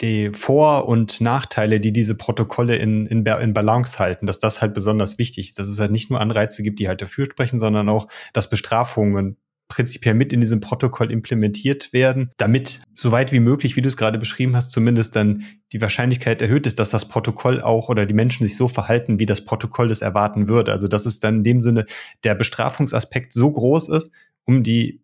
die 0.00 0.30
Vor- 0.32 0.86
und 0.86 1.20
Nachteile, 1.20 1.80
die 1.80 1.92
diese 1.92 2.14
Protokolle 2.14 2.76
in, 2.76 3.06
in, 3.06 3.24
in 3.24 3.52
Balance 3.52 3.98
halten, 3.98 4.26
dass 4.26 4.38
das 4.38 4.62
halt 4.62 4.74
besonders 4.74 5.18
wichtig 5.18 5.48
ist. 5.48 5.58
Dass 5.58 5.66
es 5.66 5.80
halt 5.80 5.90
nicht 5.90 6.10
nur 6.10 6.20
Anreize 6.20 6.62
gibt, 6.62 6.78
die 6.78 6.86
halt 6.86 7.02
dafür 7.02 7.26
sprechen, 7.26 7.58
sondern 7.58 7.88
auch, 7.88 8.06
dass 8.32 8.48
Bestrafungen 8.48 9.38
prinzipiell 9.68 10.14
mit 10.14 10.32
in 10.32 10.40
diesem 10.40 10.60
Protokoll 10.60 11.12
implementiert 11.12 11.92
werden, 11.92 12.30
damit 12.38 12.80
so 12.94 13.12
weit 13.12 13.32
wie 13.32 13.40
möglich, 13.40 13.76
wie 13.76 13.82
du 13.82 13.88
es 13.88 13.96
gerade 13.96 14.18
beschrieben 14.18 14.56
hast, 14.56 14.70
zumindest 14.70 15.14
dann 15.14 15.44
die 15.72 15.80
Wahrscheinlichkeit 15.80 16.42
erhöht 16.42 16.66
ist, 16.66 16.78
dass 16.78 16.90
das 16.90 17.06
Protokoll 17.06 17.60
auch 17.60 17.88
oder 17.88 18.06
die 18.06 18.14
Menschen 18.14 18.46
sich 18.46 18.56
so 18.56 18.66
verhalten, 18.66 19.18
wie 19.18 19.26
das 19.26 19.44
Protokoll 19.44 19.90
es 19.90 20.00
erwarten 20.00 20.48
würde. 20.48 20.72
Also 20.72 20.88
dass 20.88 21.06
es 21.06 21.20
dann 21.20 21.36
in 21.36 21.44
dem 21.44 21.60
Sinne 21.60 21.84
der 22.24 22.34
Bestrafungsaspekt 22.34 23.32
so 23.32 23.50
groß 23.50 23.90
ist, 23.90 24.12
um 24.44 24.62
die 24.62 25.02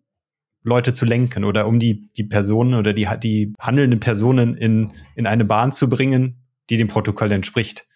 Leute 0.63 0.95
zu 0.95 1.05
lenken 1.05 1.45
oder 1.45 1.67
um 1.67 1.79
die, 1.79 2.11
die 2.17 2.25
Personen 2.25 2.75
oder 2.75 2.95
die, 2.95 3.07
die 3.23 3.53
handelnden 3.61 4.01
Personen 4.01 4.57
in, 4.57 4.93
in 5.15 5.27
eine 5.27 5.45
Bahn 5.45 5.73
zu 5.73 5.91
bringen, 5.91 6.39
die 6.71 6.79
dem 6.79 6.89
Protokoll 6.89 7.31
entspricht. 7.33 7.87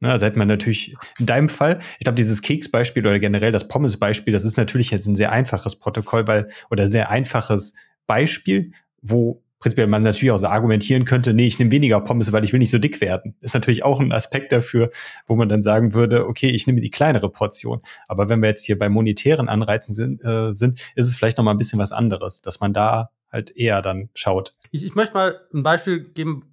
Ne, 0.00 0.10
also 0.12 0.26
hätte 0.26 0.38
man 0.38 0.48
natürlich 0.48 0.96
in 1.18 1.26
deinem 1.26 1.48
Fall, 1.48 1.80
ich 1.98 2.04
glaube, 2.04 2.16
dieses 2.16 2.40
Keksbeispiel 2.40 3.04
oder 3.04 3.18
generell 3.18 3.50
das 3.50 3.66
Pommes-Beispiel, 3.66 4.32
das 4.32 4.44
ist 4.44 4.56
natürlich 4.56 4.90
jetzt 4.90 5.06
ein 5.06 5.16
sehr 5.16 5.32
einfaches 5.32 5.76
Protokoll, 5.76 6.28
weil, 6.28 6.46
oder 6.70 6.86
sehr 6.86 7.10
einfaches 7.10 7.74
Beispiel, 8.06 8.72
wo 9.02 9.42
prinzipiell 9.58 9.88
man 9.88 10.02
natürlich 10.02 10.30
auch 10.30 10.38
so 10.38 10.46
argumentieren 10.46 11.04
könnte, 11.04 11.34
nee, 11.34 11.46
ich 11.46 11.58
nehme 11.58 11.70
weniger 11.70 12.00
Pommes, 12.00 12.30
weil 12.32 12.44
ich 12.44 12.52
will 12.52 12.60
nicht 12.60 12.70
so 12.70 12.78
dick 12.78 13.00
werden. 13.00 13.34
Ist 13.40 13.54
natürlich 13.54 13.84
auch 13.84 14.00
ein 14.00 14.12
Aspekt 14.12 14.52
dafür, 14.52 14.90
wo 15.26 15.34
man 15.34 15.48
dann 15.48 15.62
sagen 15.62 15.94
würde, 15.94 16.28
okay, 16.28 16.50
ich 16.50 16.66
nehme 16.66 16.80
die 16.80 16.90
kleinere 16.90 17.30
Portion. 17.30 17.80
Aber 18.06 18.28
wenn 18.28 18.40
wir 18.40 18.48
jetzt 18.48 18.64
hier 18.64 18.78
bei 18.78 18.88
monetären 18.88 19.48
Anreizen 19.48 19.94
sind, 19.94 20.24
äh, 20.24 20.54
sind 20.54 20.80
ist 20.94 21.08
es 21.08 21.16
vielleicht 21.16 21.38
noch 21.38 21.44
mal 21.44 21.52
ein 21.52 21.58
bisschen 21.58 21.78
was 21.78 21.92
anderes, 21.92 22.40
dass 22.40 22.60
man 22.60 22.72
da 22.72 23.10
halt 23.30 23.50
eher 23.56 23.82
dann 23.82 24.10
schaut. 24.14 24.54
Ich, 24.70 24.84
ich 24.84 24.94
möchte 24.94 25.14
mal 25.14 25.40
ein 25.52 25.62
Beispiel 25.62 26.04
geben, 26.12 26.44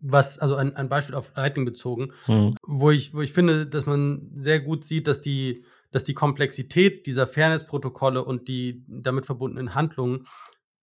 was, 0.00 0.38
also 0.38 0.56
ein, 0.56 0.76
ein 0.76 0.88
Beispiel 0.88 1.14
auf 1.14 1.30
Lightning 1.34 1.64
bezogen, 1.64 2.12
mhm. 2.26 2.54
wo, 2.62 2.90
ich, 2.90 3.14
wo 3.14 3.20
ich 3.20 3.32
finde, 3.32 3.66
dass 3.66 3.86
man 3.86 4.30
sehr 4.34 4.60
gut 4.60 4.84
sieht, 4.84 5.06
dass 5.06 5.20
die, 5.20 5.64
dass 5.90 6.04
die 6.04 6.14
Komplexität 6.14 7.06
dieser 7.06 7.26
Fairness-Protokolle 7.26 8.24
und 8.24 8.48
die 8.48 8.84
damit 8.86 9.26
verbundenen 9.26 9.74
Handlungen 9.74 10.26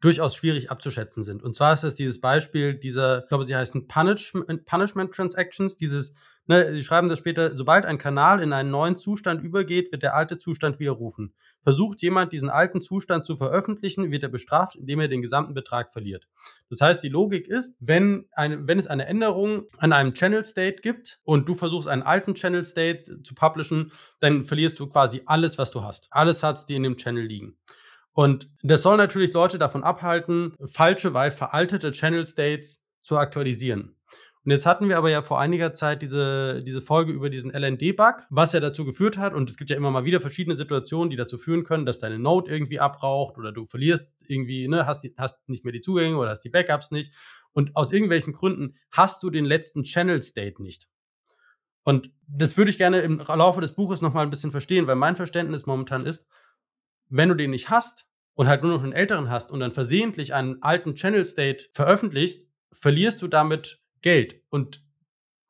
durchaus 0.01 0.35
schwierig 0.35 0.69
abzuschätzen 0.69 1.23
sind. 1.23 1.41
Und 1.41 1.55
zwar 1.55 1.73
ist 1.73 1.83
das 1.83 1.95
dieses 1.95 2.21
Beispiel 2.21 2.75
dieser, 2.75 3.23
ich 3.23 3.29
glaube, 3.29 3.45
sie 3.45 3.55
heißen 3.55 3.87
Punishment, 3.87 4.65
Punishment 4.65 5.13
Transactions, 5.13 5.77
dieses 5.77 6.13
Ne, 6.47 6.73
sie 6.73 6.83
schreiben 6.83 7.09
das 7.09 7.17
später, 7.17 7.55
sobald 7.55 7.85
ein 7.85 7.97
Kanal 7.97 8.39
in 8.39 8.53
einen 8.53 8.69
neuen 8.69 8.99
Zustand 8.99 9.41
übergeht, 9.41 9.91
wird 9.91 10.03
der 10.03 10.15
alte 10.15 10.37
Zustand 10.37 10.79
widerrufen. 10.79 11.33
Versucht 11.63 12.03
jemand, 12.03 12.33
diesen 12.33 12.51
alten 12.51 12.81
Zustand 12.81 13.25
zu 13.25 13.35
veröffentlichen, 13.35 14.11
wird 14.11 14.21
er 14.21 14.29
bestraft, 14.29 14.75
indem 14.75 14.99
er 14.99 15.07
den 15.07 15.23
gesamten 15.23 15.55
Betrag 15.55 15.91
verliert. 15.91 16.27
Das 16.69 16.81
heißt, 16.81 17.01
die 17.01 17.09
Logik 17.09 17.47
ist, 17.47 17.75
wenn, 17.79 18.25
eine, 18.31 18.67
wenn 18.67 18.77
es 18.77 18.85
eine 18.85 19.07
Änderung 19.07 19.63
an 19.77 19.91
einem 19.91 20.13
Channel 20.13 20.45
State 20.45 20.81
gibt 20.83 21.19
und 21.23 21.49
du 21.49 21.55
versuchst, 21.55 21.87
einen 21.87 22.03
alten 22.03 22.35
Channel 22.35 22.63
State 22.63 23.23
zu 23.23 23.33
publishen, 23.33 23.91
dann 24.19 24.45
verlierst 24.45 24.79
du 24.79 24.87
quasi 24.87 25.23
alles, 25.25 25.57
was 25.57 25.71
du 25.71 25.81
hast. 25.81 26.07
Alle 26.11 26.35
Sats, 26.35 26.67
die 26.67 26.75
in 26.75 26.83
dem 26.83 26.97
Channel 26.97 27.25
liegen. 27.25 27.57
Und 28.13 28.49
das 28.61 28.83
soll 28.83 28.97
natürlich 28.97 29.33
Leute 29.33 29.57
davon 29.57 29.83
abhalten, 29.83 30.53
falsche, 30.65 31.13
weil 31.15 31.31
veraltete 31.31 31.91
Channel 31.91 32.25
States 32.25 32.85
zu 33.01 33.17
aktualisieren. 33.17 33.94
Und 34.45 34.51
jetzt 34.51 34.67
hatten 34.67 34.89
wir 34.89 34.97
aber 34.97 35.09
ja 35.09 35.23
vor 35.23 35.39
einiger 35.39 35.73
Zeit 35.73 36.03
diese, 36.03 36.61
diese 36.63 36.83
Folge 36.83 37.11
über 37.11 37.31
diesen 37.31 37.51
LND-Bug, 37.51 38.27
was 38.29 38.53
ja 38.53 38.59
dazu 38.59 38.85
geführt 38.85 39.17
hat, 39.17 39.33
und 39.33 39.49
es 39.49 39.57
gibt 39.57 39.71
ja 39.71 39.75
immer 39.75 39.89
mal 39.89 40.05
wieder 40.05 40.21
verschiedene 40.21 40.55
Situationen, 40.55 41.09
die 41.09 41.15
dazu 41.15 41.39
führen 41.39 41.63
können, 41.63 41.87
dass 41.87 41.97
deine 41.97 42.19
Node 42.19 42.51
irgendwie 42.51 42.79
abraucht 42.79 43.39
oder 43.39 43.51
du 43.51 43.65
verlierst 43.65 44.23
irgendwie, 44.27 44.67
ne, 44.67 44.85
hast, 44.85 45.03
hast 45.17 45.49
nicht 45.49 45.63
mehr 45.63 45.73
die 45.73 45.81
Zugänge 45.81 46.17
oder 46.17 46.29
hast 46.29 46.41
die 46.41 46.49
Backups 46.49 46.91
nicht. 46.91 47.11
Und 47.53 47.75
aus 47.75 47.91
irgendwelchen 47.91 48.33
Gründen 48.33 48.75
hast 48.91 49.23
du 49.23 49.31
den 49.31 49.45
letzten 49.45 49.81
Channel 49.81 50.21
State 50.21 50.61
nicht. 50.61 50.87
Und 51.83 52.11
das 52.27 52.55
würde 52.55 52.69
ich 52.69 52.77
gerne 52.77 52.99
im 52.99 53.17
Laufe 53.17 53.61
des 53.61 53.73
Buches 53.73 54.01
nochmal 54.01 54.27
ein 54.27 54.29
bisschen 54.29 54.51
verstehen, 54.51 54.85
weil 54.85 54.95
mein 54.95 55.15
Verständnis 55.15 55.65
momentan 55.65 56.05
ist, 56.05 56.27
wenn 57.09 57.29
du 57.29 57.35
den 57.35 57.49
nicht 57.49 57.71
hast 57.71 58.05
und 58.35 58.47
halt 58.47 58.61
nur 58.61 58.73
noch 58.73 58.83
einen 58.83 58.93
älteren 58.93 59.31
hast 59.31 59.51
und 59.51 59.59
dann 59.59 59.71
versehentlich 59.71 60.35
einen 60.35 60.61
alten 60.61 60.93
Channel 60.93 61.25
State 61.25 61.65
veröffentlichst, 61.73 62.47
verlierst 62.73 63.23
du 63.23 63.27
damit 63.27 63.79
Geld. 64.05 64.39
Und 64.49 64.85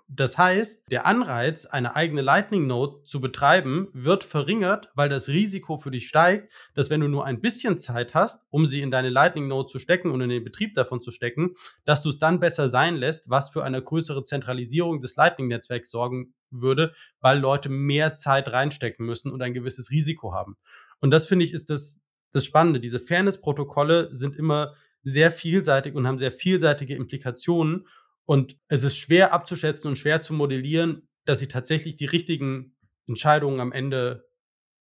das 0.07 0.37
heißt, 0.37 0.89
der 0.89 1.05
Anreiz, 1.05 1.65
eine 1.65 1.97
eigene 1.97 2.21
Lightning 2.21 2.67
Node 2.67 3.03
zu 3.03 3.19
betreiben, 3.19 3.89
wird 3.91 4.23
verringert, 4.23 4.89
weil 4.95 5.09
das 5.09 5.27
Risiko 5.27 5.77
für 5.77 5.91
dich 5.91 6.07
steigt, 6.07 6.53
dass 6.73 6.89
wenn 6.89 7.01
du 7.01 7.09
nur 7.09 7.25
ein 7.25 7.41
bisschen 7.41 7.79
Zeit 7.79 8.13
hast, 8.13 8.45
um 8.51 8.65
sie 8.65 8.79
in 8.79 8.91
deine 8.91 9.09
Lightning 9.09 9.49
Node 9.49 9.67
zu 9.67 9.77
stecken 9.77 10.09
und 10.09 10.21
in 10.21 10.29
den 10.29 10.45
Betrieb 10.45 10.73
davon 10.73 11.01
zu 11.01 11.11
stecken, 11.11 11.55
dass 11.83 12.01
du 12.01 12.07
es 12.07 12.17
dann 12.17 12.39
besser 12.39 12.69
sein 12.69 12.95
lässt, 12.95 13.29
was 13.29 13.49
für 13.49 13.65
eine 13.65 13.81
größere 13.83 14.23
Zentralisierung 14.23 15.01
des 15.01 15.17
Lightning-Netzwerks 15.17 15.89
sorgen 15.89 16.33
würde, 16.49 16.93
weil 17.19 17.39
Leute 17.39 17.67
mehr 17.67 18.15
Zeit 18.15 18.47
reinstecken 18.47 19.05
müssen 19.05 19.33
und 19.33 19.41
ein 19.41 19.53
gewisses 19.53 19.91
Risiko 19.91 20.33
haben. 20.33 20.55
Und 21.01 21.11
das 21.11 21.25
finde 21.25 21.43
ich 21.43 21.51
ist 21.51 21.69
das, 21.69 21.99
das 22.31 22.45
Spannende. 22.45 22.79
Diese 22.79 23.01
Fairness-Protokolle 23.01 24.13
sind 24.13 24.37
immer 24.37 24.75
sehr 25.01 25.31
vielseitig 25.31 25.93
und 25.93 26.07
haben 26.07 26.19
sehr 26.19 26.31
vielseitige 26.31 26.95
Implikationen. 26.95 27.87
Und 28.25 28.57
es 28.67 28.83
ist 28.83 28.97
schwer 28.97 29.33
abzuschätzen 29.33 29.87
und 29.87 29.97
schwer 29.97 30.21
zu 30.21 30.33
modellieren, 30.33 31.07
dass 31.25 31.39
sie 31.39 31.47
tatsächlich 31.47 31.95
die 31.95 32.05
richtigen 32.05 32.75
Entscheidungen 33.07 33.59
am 33.59 33.71
Ende 33.71 34.27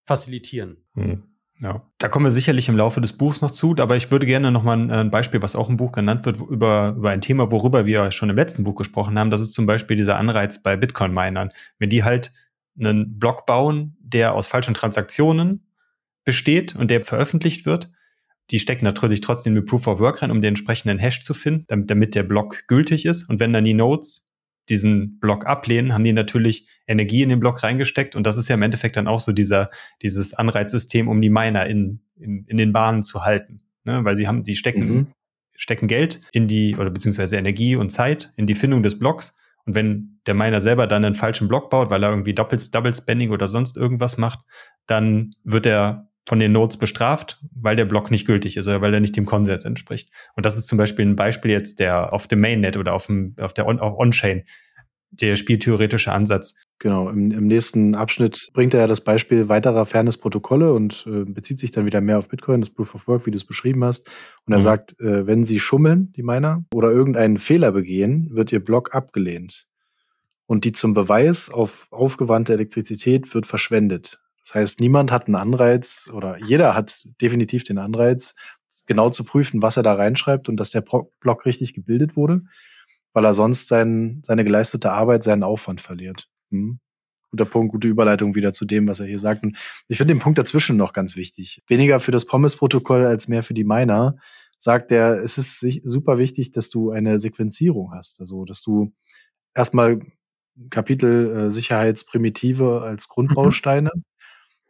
facilitieren. 0.05 0.85
Hm. 0.95 1.23
Ja, 1.61 1.89
da 1.99 2.09
kommen 2.09 2.25
wir 2.25 2.31
sicherlich 2.31 2.67
im 2.67 2.75
Laufe 2.75 2.99
des 2.99 3.13
Buchs 3.13 3.41
noch 3.41 3.51
zu, 3.51 3.75
aber 3.79 3.95
ich 3.95 4.11
würde 4.11 4.25
gerne 4.25 4.51
noch 4.51 4.63
mal 4.63 4.91
ein, 4.91 5.09
Beispiel, 5.09 5.41
was 5.41 5.55
auch 5.55 5.69
im 5.69 5.77
Buch 5.77 5.93
genannt 5.93 6.25
wird, 6.25 6.37
über, 6.37 6.95
über 6.97 7.11
ein 7.11 7.21
Thema, 7.21 7.49
worüber 7.49 7.85
wir 7.85 8.11
schon 8.11 8.29
im 8.29 8.35
letzten 8.35 8.65
Buch 8.65 8.75
gesprochen 8.75 9.17
haben. 9.17 9.31
Das 9.31 9.39
ist 9.39 9.53
zum 9.53 9.65
Beispiel 9.65 9.95
dieser 9.95 10.17
Anreiz 10.17 10.61
bei 10.61 10.75
Bitcoin-Minern. 10.75 11.51
Wenn 11.79 11.89
die 11.89 12.03
halt 12.03 12.33
einen 12.77 13.19
Block 13.19 13.45
bauen, 13.45 13.95
der 14.01 14.33
aus 14.33 14.47
falschen 14.47 14.73
Transaktionen 14.73 15.71
besteht 16.25 16.75
und 16.75 16.91
der 16.91 17.05
veröffentlicht 17.05 17.65
wird, 17.65 17.89
die 18.51 18.59
stecken 18.59 18.85
natürlich 18.85 19.21
trotzdem 19.21 19.53
mit 19.53 19.65
Proof 19.65 19.87
of 19.87 19.99
Work 19.99 20.21
rein, 20.21 20.31
um 20.31 20.41
den 20.41 20.49
entsprechenden 20.49 20.99
Hash 20.99 21.21
zu 21.21 21.33
finden, 21.33 21.65
damit, 21.67 21.89
damit 21.89 22.15
der 22.15 22.23
Block 22.23 22.67
gültig 22.67 23.05
ist. 23.05 23.29
Und 23.29 23.39
wenn 23.39 23.53
dann 23.53 23.63
die 23.63 23.73
Nodes 23.73 24.29
diesen 24.69 25.19
Block 25.19 25.45
ablehnen, 25.45 25.93
haben 25.93 26.03
die 26.03 26.13
natürlich 26.13 26.67
Energie 26.87 27.21
in 27.21 27.29
den 27.29 27.39
Block 27.39 27.63
reingesteckt. 27.63 28.15
Und 28.15 28.25
das 28.25 28.37
ist 28.37 28.47
ja 28.47 28.55
im 28.55 28.61
Endeffekt 28.61 28.97
dann 28.97 29.07
auch 29.07 29.19
so 29.19 29.31
dieser, 29.31 29.67
dieses 30.01 30.33
Anreizsystem, 30.33 31.07
um 31.07 31.21
die 31.21 31.29
Miner 31.29 31.65
in, 31.65 32.01
in, 32.15 32.45
in 32.47 32.57
den 32.57 32.73
Bahnen 32.73 33.03
zu 33.03 33.23
halten. 33.23 33.61
Ne? 33.83 34.03
Weil 34.03 34.15
sie 34.15 34.27
haben, 34.27 34.43
sie 34.43 34.55
stecken, 34.55 34.87
mhm. 34.87 35.07
stecken 35.55 35.87
Geld 35.87 36.21
in 36.31 36.47
die, 36.47 36.75
oder 36.75 36.89
beziehungsweise 36.89 37.37
Energie 37.37 37.75
und 37.75 37.89
Zeit 37.89 38.31
in 38.35 38.47
die 38.47 38.55
Findung 38.55 38.83
des 38.83 38.97
Blocks. 38.97 39.35
Und 39.65 39.75
wenn 39.75 40.19
der 40.27 40.35
Miner 40.35 40.61
selber 40.61 40.87
dann 40.87 41.05
einen 41.05 41.15
falschen 41.15 41.47
Block 41.47 41.69
baut, 41.69 41.89
weil 41.89 42.03
er 42.03 42.09
irgendwie 42.09 42.33
Double, 42.33 42.59
Double 42.71 42.93
Spending 42.93 43.31
oder 43.31 43.47
sonst 43.47 43.77
irgendwas 43.77 44.17
macht, 44.17 44.39
dann 44.85 45.31
wird 45.43 45.65
er 45.65 46.09
von 46.27 46.39
den 46.39 46.51
Nodes 46.51 46.77
bestraft, 46.77 47.39
weil 47.55 47.75
der 47.75 47.85
Block 47.85 48.09
nicht 48.09 48.25
gültig 48.25 48.57
ist 48.57 48.67
oder 48.67 48.81
weil 48.81 48.93
er 48.93 48.99
nicht 48.99 49.15
dem 49.15 49.25
Konsens 49.25 49.63
entspricht. 49.63 50.11
Und 50.35 50.45
das 50.45 50.57
ist 50.57 50.67
zum 50.67 50.77
Beispiel 50.77 51.05
ein 51.05 51.15
Beispiel 51.15 51.51
jetzt 51.51 51.79
der 51.79 52.13
auf 52.13 52.27
dem 52.27 52.39
Mainnet 52.39 52.77
oder 52.77 52.93
auf, 52.93 53.05
dem, 53.05 53.35
auf 53.39 53.53
der 53.53 53.67
On-Chain, 53.67 54.43
der 55.11 55.35
spieltheoretische 55.35 56.11
Ansatz. 56.11 56.55
Genau, 56.79 57.09
im, 57.09 57.31
im, 57.31 57.47
nächsten 57.47 57.95
Abschnitt 57.95 58.49
bringt 58.53 58.73
er 58.73 58.81
ja 58.81 58.87
das 58.87 59.01
Beispiel 59.01 59.47
weiterer 59.47 59.85
Fairness-Protokolle 59.85 60.73
und 60.73 61.05
äh, 61.07 61.23
bezieht 61.23 61.59
sich 61.59 61.71
dann 61.71 61.85
wieder 61.85 62.01
mehr 62.01 62.17
auf 62.17 62.27
Bitcoin, 62.27 62.59
das 62.59 62.69
Proof 62.69 62.95
of 62.95 63.07
Work, 63.07 63.25
wie 63.25 63.31
du 63.31 63.37
es 63.37 63.45
beschrieben 63.45 63.83
hast. 63.83 64.09
Und 64.45 64.53
er 64.53 64.59
mhm. 64.59 64.63
sagt, 64.63 64.99
äh, 64.99 65.25
wenn 65.25 65.45
sie 65.45 65.59
schummeln, 65.59 66.11
die 66.13 66.23
Miner, 66.23 66.65
oder 66.73 66.91
irgendeinen 66.91 67.37
Fehler 67.37 67.71
begehen, 67.71 68.29
wird 68.31 68.51
ihr 68.51 68.63
Block 68.63 68.93
abgelehnt. 68.93 69.67
Und 70.47 70.65
die 70.65 70.73
zum 70.73 70.93
Beweis 70.93 71.49
auf 71.49 71.87
aufgewandte 71.91 72.53
Elektrizität 72.53 73.33
wird 73.33 73.45
verschwendet. 73.45 74.19
Das 74.45 74.53
heißt, 74.53 74.79
niemand 74.79 75.11
hat 75.11 75.25
einen 75.25 75.35
Anreiz 75.35 76.07
oder 76.13 76.37
jeder 76.37 76.75
hat 76.75 77.07
definitiv 77.19 77.63
den 77.63 77.79
Anreiz, 77.79 78.35
genau 78.85 79.09
zu 79.09 79.23
prüfen, 79.23 79.63
was 79.63 79.75
er 79.75 79.83
da 79.83 79.95
reinschreibt 79.95 80.49
und 80.49 80.57
dass 80.57 80.69
der 80.69 80.83
Block 81.19 81.45
richtig 81.45 81.73
gebildet 81.73 82.15
wurde, 82.15 82.43
weil 83.13 83.25
er 83.25 83.33
sonst 83.33 83.67
sein, 83.67 84.21
seine 84.23 84.43
geleistete 84.43 84.91
Arbeit, 84.91 85.23
seinen 85.23 85.41
Aufwand 85.41 85.81
verliert. 85.81 86.29
Hm. 86.51 86.79
Guter 87.31 87.45
Punkt, 87.45 87.71
gute 87.71 87.87
Überleitung 87.87 88.35
wieder 88.35 88.53
zu 88.53 88.65
dem, 88.65 88.87
was 88.87 88.99
er 88.99 89.07
hier 89.07 89.17
sagt. 89.17 89.43
Und 89.43 89.57
ich 89.87 89.97
finde 89.97 90.13
den 90.13 90.21
Punkt 90.21 90.37
dazwischen 90.37 90.77
noch 90.77 90.93
ganz 90.93 91.15
wichtig. 91.15 91.63
Weniger 91.67 91.99
für 91.99 92.11
das 92.11 92.25
Pommes-Protokoll 92.25 93.03
als 93.03 93.27
mehr 93.27 93.41
für 93.41 93.55
die 93.55 93.63
Miner 93.63 94.17
sagt 94.57 94.91
er, 94.91 95.23
es 95.23 95.39
ist 95.39 95.59
super 95.83 96.19
wichtig, 96.19 96.51
dass 96.51 96.69
du 96.69 96.91
eine 96.91 97.17
Sequenzierung 97.17 97.93
hast. 97.93 98.19
Also, 98.19 98.45
dass 98.45 98.61
du 98.61 98.93
erstmal 99.55 99.99
Kapitel 100.69 101.47
äh, 101.47 101.51
Sicherheitsprimitive 101.51 102.83
als 102.83 103.09
mhm. 103.09 103.13
Grundbausteine 103.13 103.89
mhm 103.93 104.03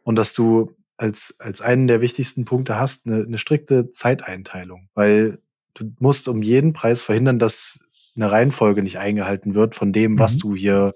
und 0.06 0.14
dass 0.14 0.34
du 0.34 0.76
als, 0.96 1.34
als 1.40 1.60
einen 1.60 1.88
der 1.88 2.00
wichtigsten 2.00 2.44
Punkte 2.44 2.78
hast, 2.78 3.06
eine, 3.06 3.24
eine 3.24 3.38
strikte 3.38 3.90
Zeiteinteilung, 3.90 4.88
weil 4.94 5.40
du 5.74 5.90
musst 5.98 6.28
um 6.28 6.42
jeden 6.42 6.72
Preis 6.72 7.02
verhindern, 7.02 7.40
dass 7.40 7.80
eine 8.14 8.30
Reihenfolge 8.30 8.84
nicht 8.84 8.98
eingehalten 9.00 9.54
wird 9.54 9.74
von 9.74 9.92
dem, 9.92 10.12
mhm. 10.12 10.18
was 10.20 10.38
du 10.38 10.54
hier 10.54 10.94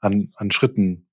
an, 0.00 0.32
an 0.36 0.50
Schritten 0.50 1.06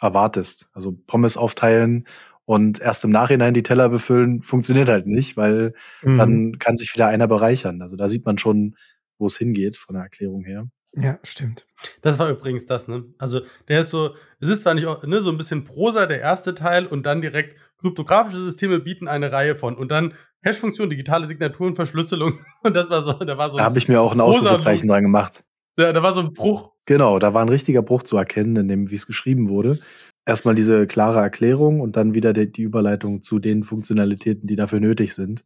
erwartest. 0.00 0.70
Also 0.72 0.96
Pommes 1.06 1.36
aufteilen 1.36 2.08
und 2.46 2.80
erst 2.80 3.04
im 3.04 3.10
Nachhinein 3.10 3.52
die 3.52 3.62
Teller 3.62 3.90
befüllen, 3.90 4.40
funktioniert 4.40 4.88
halt 4.88 5.06
nicht, 5.06 5.36
weil 5.36 5.74
mhm. 6.02 6.16
dann 6.16 6.58
kann 6.58 6.78
sich 6.78 6.94
wieder 6.94 7.08
einer 7.08 7.28
bereichern. 7.28 7.82
Also 7.82 7.96
da 7.96 8.08
sieht 8.08 8.24
man 8.24 8.38
schon, 8.38 8.76
wo 9.18 9.26
es 9.26 9.36
hingeht 9.36 9.76
von 9.76 9.94
der 9.94 10.04
Erklärung 10.04 10.42
her. 10.44 10.68
Ja, 10.96 11.18
stimmt. 11.22 11.66
Das 12.02 12.18
war 12.18 12.30
übrigens 12.30 12.66
das, 12.66 12.88
ne? 12.88 13.04
Also, 13.18 13.40
der 13.68 13.80
ist 13.80 13.90
so, 13.90 14.14
es 14.40 14.48
ist 14.48 14.62
zwar 14.62 14.74
nicht 14.74 14.86
ne, 15.04 15.20
so 15.20 15.30
ein 15.30 15.36
bisschen 15.36 15.64
Prosa, 15.64 16.06
der 16.06 16.20
erste 16.20 16.54
Teil, 16.54 16.86
und 16.86 17.04
dann 17.04 17.20
direkt 17.20 17.58
kryptografische 17.80 18.38
Systeme 18.38 18.80
bieten 18.80 19.08
eine 19.08 19.32
Reihe 19.32 19.56
von. 19.56 19.76
Und 19.76 19.90
dann 19.90 20.14
Hash-Funktion, 20.42 20.90
digitale 20.90 21.26
Signaturen, 21.26 21.74
Verschlüsselung. 21.74 22.40
Und 22.62 22.76
das 22.76 22.90
war 22.90 23.02
so, 23.02 23.14
da 23.14 23.38
war 23.38 23.50
so. 23.50 23.56
Da 23.56 23.64
habe 23.64 23.78
ich 23.78 23.88
mir 23.88 24.00
auch 24.00 24.12
ein 24.12 24.20
Ausrufezeichen 24.20 24.88
dran 24.88 25.02
gemacht. 25.02 25.42
Ja, 25.78 25.92
da 25.92 26.02
war 26.02 26.12
so 26.12 26.20
ein 26.20 26.32
Bruch. 26.32 26.72
Genau, 26.86 27.18
da 27.18 27.34
war 27.34 27.42
ein 27.42 27.48
richtiger 27.48 27.82
Bruch 27.82 28.02
zu 28.02 28.16
erkennen, 28.16 28.56
in 28.56 28.68
dem, 28.68 28.90
wie 28.90 28.94
es 28.94 29.06
geschrieben 29.06 29.48
wurde. 29.48 29.78
Erstmal 30.26 30.54
diese 30.54 30.86
klare 30.86 31.20
Erklärung 31.20 31.80
und 31.80 31.96
dann 31.96 32.14
wieder 32.14 32.32
die, 32.32 32.50
die 32.50 32.62
Überleitung 32.62 33.22
zu 33.22 33.38
den 33.38 33.64
Funktionalitäten, 33.64 34.46
die 34.46 34.56
dafür 34.56 34.80
nötig 34.80 35.14
sind 35.14 35.44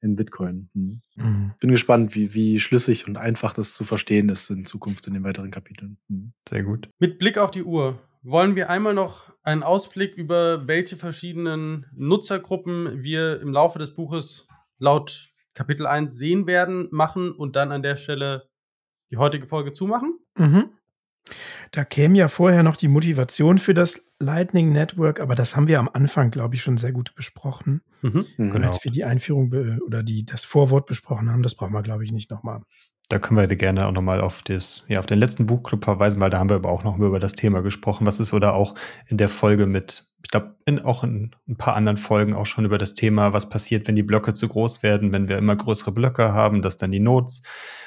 in 0.00 0.16
Bitcoin. 0.16 0.68
Hm. 0.74 1.00
Mhm. 1.16 1.52
Bin 1.60 1.70
gespannt, 1.70 2.14
wie, 2.14 2.34
wie 2.34 2.60
schlüssig 2.60 3.06
und 3.08 3.16
einfach 3.16 3.52
das 3.52 3.74
zu 3.74 3.84
verstehen 3.84 4.28
ist 4.28 4.50
in 4.50 4.66
Zukunft 4.66 5.06
in 5.06 5.14
den 5.14 5.24
weiteren 5.24 5.50
Kapiteln. 5.50 5.98
Mhm. 6.08 6.32
Sehr 6.48 6.62
gut. 6.62 6.88
Mit 6.98 7.18
Blick 7.18 7.38
auf 7.38 7.50
die 7.50 7.64
Uhr 7.64 7.98
wollen 8.22 8.56
wir 8.56 8.70
einmal 8.70 8.94
noch 8.94 9.32
einen 9.42 9.62
Ausblick 9.62 10.16
über 10.16 10.66
welche 10.66 10.96
verschiedenen 10.96 11.86
Nutzergruppen 11.94 13.02
wir 13.02 13.40
im 13.40 13.52
Laufe 13.52 13.78
des 13.78 13.94
Buches 13.94 14.48
laut 14.78 15.32
Kapitel 15.54 15.86
1 15.86 16.14
sehen 16.14 16.46
werden, 16.46 16.88
machen 16.90 17.32
und 17.32 17.56
dann 17.56 17.72
an 17.72 17.82
der 17.82 17.96
Stelle 17.96 18.48
die 19.10 19.16
heutige 19.16 19.46
Folge 19.46 19.72
zumachen. 19.72 20.18
Mhm. 20.36 20.70
Da 21.72 21.84
käme 21.84 22.16
ja 22.16 22.28
vorher 22.28 22.62
noch 22.62 22.76
die 22.76 22.88
Motivation 22.88 23.58
für 23.58 23.74
das 23.74 24.04
Lightning 24.18 24.72
Network, 24.72 25.20
aber 25.20 25.34
das 25.34 25.56
haben 25.56 25.68
wir 25.68 25.78
am 25.78 25.90
Anfang, 25.92 26.30
glaube 26.30 26.54
ich, 26.54 26.62
schon 26.62 26.76
sehr 26.76 26.92
gut 26.92 27.14
besprochen. 27.14 27.82
Mhm. 28.02 28.24
Und 28.38 28.50
genau. 28.52 28.66
als 28.66 28.82
wir 28.84 28.90
die 28.90 29.04
Einführung 29.04 29.52
oder 29.84 30.02
die, 30.02 30.24
das 30.24 30.44
Vorwort 30.44 30.86
besprochen 30.86 31.30
haben, 31.30 31.42
das 31.42 31.54
brauchen 31.54 31.72
wir, 31.72 31.82
glaube 31.82 32.04
ich, 32.04 32.12
nicht 32.12 32.30
nochmal. 32.30 32.62
Da 33.08 33.18
können 33.20 33.38
wir 33.38 33.46
gerne 33.56 33.86
auch 33.86 33.92
nochmal 33.92 34.20
auf, 34.20 34.42
das, 34.42 34.84
ja, 34.88 34.98
auf 34.98 35.06
den 35.06 35.20
letzten 35.20 35.46
Buchclub 35.46 35.84
verweisen, 35.84 36.20
weil 36.20 36.30
da 36.30 36.38
haben 36.38 36.50
wir 36.50 36.56
aber 36.56 36.70
auch 36.70 36.82
noch 36.82 36.98
über 36.98 37.20
das 37.20 37.34
Thema 37.34 37.62
gesprochen, 37.62 38.06
was 38.06 38.18
ist 38.18 38.32
oder 38.32 38.54
auch 38.54 38.74
in 39.06 39.16
der 39.16 39.28
Folge 39.28 39.66
mit, 39.66 40.08
ich 40.24 40.30
glaube, 40.30 40.56
auch 40.82 41.04
in 41.04 41.36
ein 41.48 41.56
paar 41.56 41.76
anderen 41.76 41.98
Folgen 41.98 42.34
auch 42.34 42.46
schon 42.46 42.64
über 42.64 42.78
das 42.78 42.94
Thema, 42.94 43.32
was 43.32 43.48
passiert, 43.48 43.86
wenn 43.86 43.94
die 43.94 44.02
Blöcke 44.02 44.34
zu 44.34 44.48
groß 44.48 44.82
werden, 44.82 45.12
wenn 45.12 45.28
wir 45.28 45.38
immer 45.38 45.54
größere 45.54 45.92
Blöcke 45.92 46.32
haben, 46.32 46.62
dass 46.62 46.78
dann 46.78 46.90
die 46.90 47.00
Nodes 47.00 47.42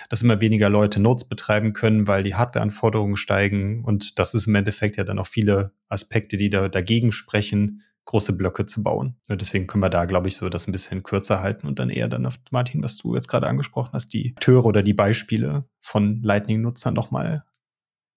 dass 0.09 0.23
immer 0.23 0.41
weniger 0.41 0.69
Leute 0.69 0.99
Nodes 0.99 1.25
betreiben 1.25 1.73
können, 1.73 2.07
weil 2.07 2.23
die 2.23 2.35
Hardwareanforderungen 2.35 3.15
steigen. 3.15 3.83
Und 3.85 4.17
das 4.17 4.33
ist 4.33 4.47
im 4.47 4.55
Endeffekt 4.55 4.97
ja 4.97 5.03
dann 5.03 5.19
auch 5.19 5.27
viele 5.27 5.71
Aspekte, 5.87 6.35
die 6.35 6.49
da 6.49 6.67
dagegen 6.67 7.11
sprechen, 7.11 7.83
große 8.09 8.33
Blöcke 8.33 8.65
zu 8.65 8.81
bauen. 8.81 9.15
Und 9.27 9.39
deswegen 9.39 9.67
können 9.67 9.83
wir 9.83 9.91
da, 9.91 10.05
glaube 10.05 10.27
ich, 10.27 10.35
so 10.35 10.49
das 10.49 10.67
ein 10.67 10.71
bisschen 10.71 11.03
kürzer 11.03 11.41
halten 11.41 11.67
und 11.67 11.77
dann 11.77 11.91
eher 11.91 12.07
dann 12.07 12.25
auf 12.25 12.39
Martin, 12.49 12.81
was 12.81 12.97
du 12.97 13.13
jetzt 13.13 13.27
gerade 13.27 13.45
angesprochen 13.45 13.91
hast, 13.93 14.13
die 14.13 14.33
Akteure 14.35 14.65
oder 14.65 14.81
die 14.81 14.95
Beispiele 14.95 15.65
von 15.79 16.23
Lightning-Nutzern 16.23 16.95
nochmal 16.95 17.45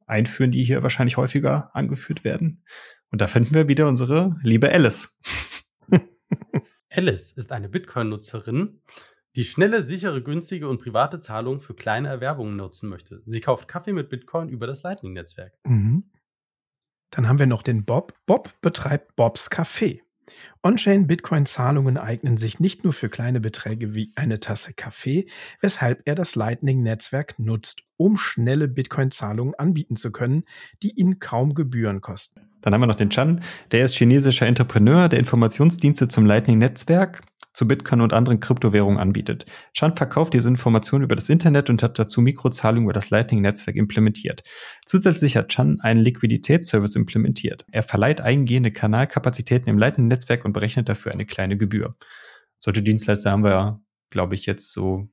einführen, 0.06 0.50
die 0.50 0.64
hier 0.64 0.82
wahrscheinlich 0.82 1.18
häufiger 1.18 1.76
angeführt 1.76 2.24
werden. 2.24 2.64
Und 3.10 3.20
da 3.20 3.26
finden 3.26 3.54
wir 3.54 3.68
wieder 3.68 3.86
unsere 3.86 4.36
liebe 4.42 4.72
Alice. 4.72 5.18
Alice 6.90 7.32
ist 7.32 7.52
eine 7.52 7.68
Bitcoin-Nutzerin, 7.68 8.80
die 9.36 9.44
schnelle, 9.44 9.82
sichere, 9.82 10.22
günstige 10.22 10.70
und 10.70 10.80
private 10.80 11.20
Zahlung 11.20 11.60
für 11.60 11.74
kleine 11.74 12.08
Erwerbungen 12.08 12.56
nutzen 12.56 12.88
möchte. 12.88 13.22
Sie 13.26 13.42
kauft 13.42 13.68
Kaffee 13.68 13.92
mit 13.92 14.08
Bitcoin 14.08 14.48
über 14.48 14.66
das 14.66 14.82
Lightning-Netzwerk. 14.84 15.52
Mhm. 15.64 16.04
Dann 17.12 17.28
haben 17.28 17.38
wir 17.38 17.46
noch 17.46 17.62
den 17.62 17.84
Bob. 17.84 18.14
Bob 18.26 18.52
betreibt 18.62 19.14
Bobs 19.16 19.50
Café. 19.50 20.00
On-Chain-Bitcoin-Zahlungen 20.64 21.96
eignen 21.96 22.36
sich 22.36 22.60
nicht 22.60 22.84
nur 22.84 22.92
für 22.92 23.08
kleine 23.08 23.40
Beträge 23.40 23.94
wie 23.94 24.12
eine 24.14 24.38
Tasse 24.38 24.72
Kaffee, 24.74 25.26
weshalb 25.60 26.02
er 26.04 26.14
das 26.14 26.36
Lightning-Netzwerk 26.36 27.36
nutzt, 27.40 27.82
um 27.96 28.16
schnelle 28.16 28.68
Bitcoin-Zahlungen 28.68 29.54
anbieten 29.56 29.96
zu 29.96 30.12
können, 30.12 30.44
die 30.84 30.92
ihn 30.92 31.18
kaum 31.18 31.54
Gebühren 31.54 32.00
kosten. 32.00 32.42
Dann 32.60 32.72
haben 32.72 32.80
wir 32.80 32.86
noch 32.86 32.94
den 32.94 33.10
Chan, 33.10 33.42
der 33.72 33.84
ist 33.84 33.96
chinesischer 33.96 34.46
Entrepreneur, 34.46 35.08
der 35.08 35.18
Informationsdienste 35.18 36.06
zum 36.06 36.26
Lightning-Netzwerk 36.26 37.22
zu 37.52 37.68
Bitcoin 37.68 38.00
und 38.00 38.12
anderen 38.12 38.40
Kryptowährungen 38.40 38.98
anbietet. 38.98 39.44
Chan 39.74 39.96
verkauft 39.96 40.34
diese 40.34 40.48
Informationen 40.48 41.04
über 41.04 41.16
das 41.16 41.28
Internet 41.28 41.68
und 41.70 41.82
hat 41.82 41.98
dazu 41.98 42.20
Mikrozahlungen 42.20 42.84
über 42.84 42.92
das 42.92 43.10
Lightning-Netzwerk 43.10 43.76
implementiert. 43.76 44.42
Zusätzlich 44.86 45.36
hat 45.36 45.48
Chan 45.48 45.80
einen 45.80 46.00
Liquiditätsservice 46.00 46.96
implementiert. 46.96 47.66
Er 47.70 47.82
verleiht 47.82 48.20
eingehende 48.20 48.70
Kanalkapazitäten 48.70 49.68
im 49.68 49.78
Lightning-Netzwerk 49.78 50.44
und 50.44 50.51
berechnet 50.52 50.88
dafür 50.88 51.12
eine 51.12 51.26
kleine 51.26 51.56
Gebühr. 51.56 51.96
Solche 52.58 52.82
Dienstleister 52.82 53.30
haben 53.30 53.44
wir, 53.44 53.80
glaube 54.10 54.34
ich, 54.34 54.46
jetzt 54.46 54.72
so 54.72 55.08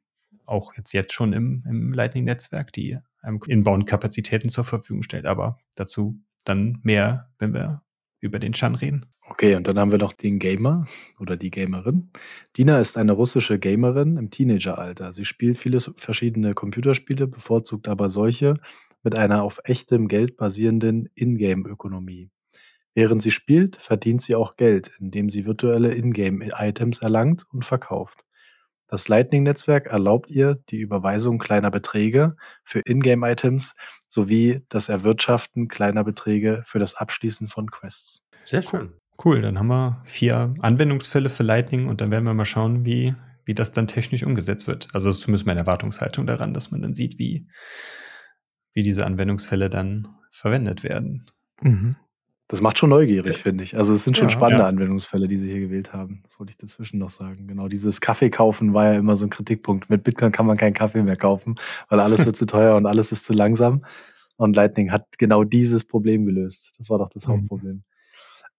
auch 0.45 0.73
jetzt, 0.75 0.93
jetzt 0.93 1.13
schon 1.13 1.33
im, 1.33 1.63
im 1.67 1.93
Lightning-Netzwerk, 1.93 2.73
die 2.73 2.97
einem 3.21 3.39
Inbound-Kapazitäten 3.45 4.49
zur 4.49 4.63
Verfügung 4.63 5.03
stellt. 5.03 5.25
Aber 5.25 5.59
dazu 5.75 6.19
dann 6.43 6.79
mehr, 6.83 7.29
wenn 7.37 7.53
wir 7.53 7.83
über 8.19 8.39
den 8.39 8.53
Chan 8.53 8.75
reden. 8.75 9.05
Okay, 9.29 9.55
und 9.55 9.67
dann 9.67 9.77
haben 9.77 9.91
wir 9.91 9.99
noch 9.99 10.13
den 10.13 10.39
Gamer 10.39 10.87
oder 11.19 11.37
die 11.37 11.51
Gamerin. 11.51 12.11
Dina 12.57 12.79
ist 12.79 12.97
eine 12.97 13.11
russische 13.11 13.59
Gamerin 13.59 14.17
im 14.17 14.31
Teenageralter. 14.31 15.11
Sie 15.11 15.23
spielt 15.23 15.59
viele 15.59 15.79
verschiedene 15.79 16.55
Computerspiele, 16.55 17.27
bevorzugt 17.27 17.87
aber 17.87 18.09
solche 18.09 18.55
mit 19.03 19.15
einer 19.15 19.43
auf 19.43 19.59
echtem 19.65 20.07
Geld 20.07 20.35
basierenden 20.35 21.09
Ingame-Ökonomie. 21.13 22.31
Während 22.95 23.21
sie 23.21 23.31
spielt, 23.31 23.75
verdient 23.75 24.21
sie 24.21 24.35
auch 24.35 24.55
Geld, 24.55 24.91
indem 24.99 25.29
sie 25.29 25.45
virtuelle 25.45 25.93
Ingame-Items 25.93 26.99
erlangt 26.99 27.45
und 27.51 27.65
verkauft. 27.65 28.19
Das 28.89 29.07
Lightning-Netzwerk 29.07 29.85
erlaubt 29.85 30.31
ihr 30.31 30.55
die 30.69 30.79
Überweisung 30.79 31.37
kleiner 31.37 31.69
Beträge 31.69 32.35
für 32.63 32.79
Ingame-Items 32.79 33.75
sowie 34.07 34.65
das 34.67 34.89
Erwirtschaften 34.89 35.67
kleiner 35.67 36.03
Beträge 36.03 36.63
für 36.65 36.79
das 36.79 36.95
Abschließen 36.95 37.47
von 37.47 37.69
Quests. 37.69 38.25
Sehr 38.45 38.63
schön. 38.63 38.93
Cool, 39.23 39.41
dann 39.41 39.59
haben 39.59 39.67
wir 39.67 40.01
vier 40.05 40.55
Anwendungsfälle 40.59 41.29
für 41.29 41.43
Lightning 41.43 41.87
und 41.87 42.01
dann 42.01 42.09
werden 42.09 42.23
wir 42.23 42.33
mal 42.33 42.45
schauen, 42.45 42.83
wie, 42.83 43.13
wie 43.45 43.53
das 43.53 43.73
dann 43.73 43.85
technisch 43.85 44.23
umgesetzt 44.23 44.65
wird. 44.65 44.87
Also 44.93 45.09
das 45.09 45.17
ist 45.17 45.23
zumindest 45.23 45.45
meine 45.45 45.59
Erwartungshaltung 45.59 46.25
daran, 46.25 46.55
dass 46.55 46.71
man 46.71 46.81
dann 46.81 46.93
sieht, 46.93 47.19
wie, 47.19 47.47
wie 48.73 48.81
diese 48.81 49.05
Anwendungsfälle 49.05 49.69
dann 49.69 50.07
verwendet 50.31 50.83
werden. 50.83 51.27
Mhm. 51.61 51.95
Das 52.49 52.61
macht 52.61 52.79
schon 52.79 52.89
neugierig, 52.89 53.37
ja. 53.37 53.43
finde 53.43 53.63
ich. 53.63 53.77
Also 53.77 53.93
es 53.93 54.03
sind 54.03 54.17
schon 54.17 54.27
ja, 54.27 54.33
spannende 54.33 54.63
ja. 54.63 54.67
Anwendungsfälle, 54.67 55.27
die 55.27 55.37
sie 55.37 55.51
hier 55.51 55.59
gewählt 55.59 55.93
haben. 55.93 56.23
Das 56.23 56.39
wollte 56.39 56.49
ich 56.49 56.57
dazwischen 56.57 56.97
noch 56.97 57.11
sagen. 57.11 57.45
Genau, 57.45 57.67
dieses 57.67 58.01
Kaffee 58.01 58.31
kaufen 58.31 58.73
war 58.73 58.85
ja 58.85 58.97
immer 58.97 59.15
so 59.15 59.27
ein 59.27 59.29
Kritikpunkt. 59.29 59.91
Mit 59.91 60.03
Bitcoin 60.03 60.31
kann 60.31 60.47
man 60.47 60.57
keinen 60.57 60.73
Kaffee 60.73 61.03
mehr 61.03 61.15
kaufen, 61.15 61.55
weil 61.89 61.99
alles 61.99 62.25
wird 62.25 62.35
zu 62.35 62.47
teuer 62.47 62.75
und 62.75 62.87
alles 62.87 63.11
ist 63.11 63.25
zu 63.25 63.33
langsam. 63.33 63.85
Und 64.35 64.55
Lightning 64.55 64.91
hat 64.91 65.19
genau 65.19 65.43
dieses 65.43 65.85
Problem 65.85 66.25
gelöst. 66.25 66.73
Das 66.79 66.89
war 66.89 66.97
doch 66.97 67.09
das 67.09 67.27
mhm. 67.27 67.33
Hauptproblem. 67.33 67.83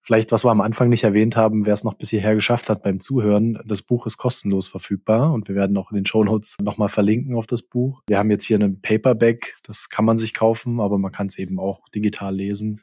Vielleicht, 0.02 0.30
was 0.30 0.44
wir 0.44 0.52
am 0.52 0.60
Anfang 0.60 0.88
nicht 0.88 1.02
erwähnt 1.02 1.36
haben, 1.36 1.66
wer 1.66 1.74
es 1.74 1.82
noch 1.82 1.94
bis 1.94 2.10
hierher 2.10 2.36
geschafft 2.36 2.70
hat 2.70 2.82
beim 2.82 3.00
Zuhören, 3.00 3.58
das 3.66 3.82
Buch 3.82 4.06
ist 4.06 4.18
kostenlos 4.18 4.68
verfügbar 4.68 5.32
und 5.32 5.48
wir 5.48 5.56
werden 5.56 5.76
auch 5.76 5.90
in 5.90 5.96
den 5.96 6.06
Show 6.06 6.22
Notes 6.22 6.56
nochmal 6.62 6.88
verlinken 6.88 7.34
auf 7.34 7.46
das 7.48 7.62
Buch. 7.62 8.02
Wir 8.06 8.18
haben 8.18 8.30
jetzt 8.30 8.44
hier 8.44 8.56
einen 8.56 8.80
Paperback, 8.80 9.56
das 9.64 9.88
kann 9.88 10.04
man 10.04 10.16
sich 10.16 10.32
kaufen, 10.32 10.80
aber 10.80 10.96
man 10.96 11.12
kann 11.12 11.26
es 11.26 11.38
eben 11.38 11.58
auch 11.58 11.88
digital 11.88 12.34
lesen 12.34 12.82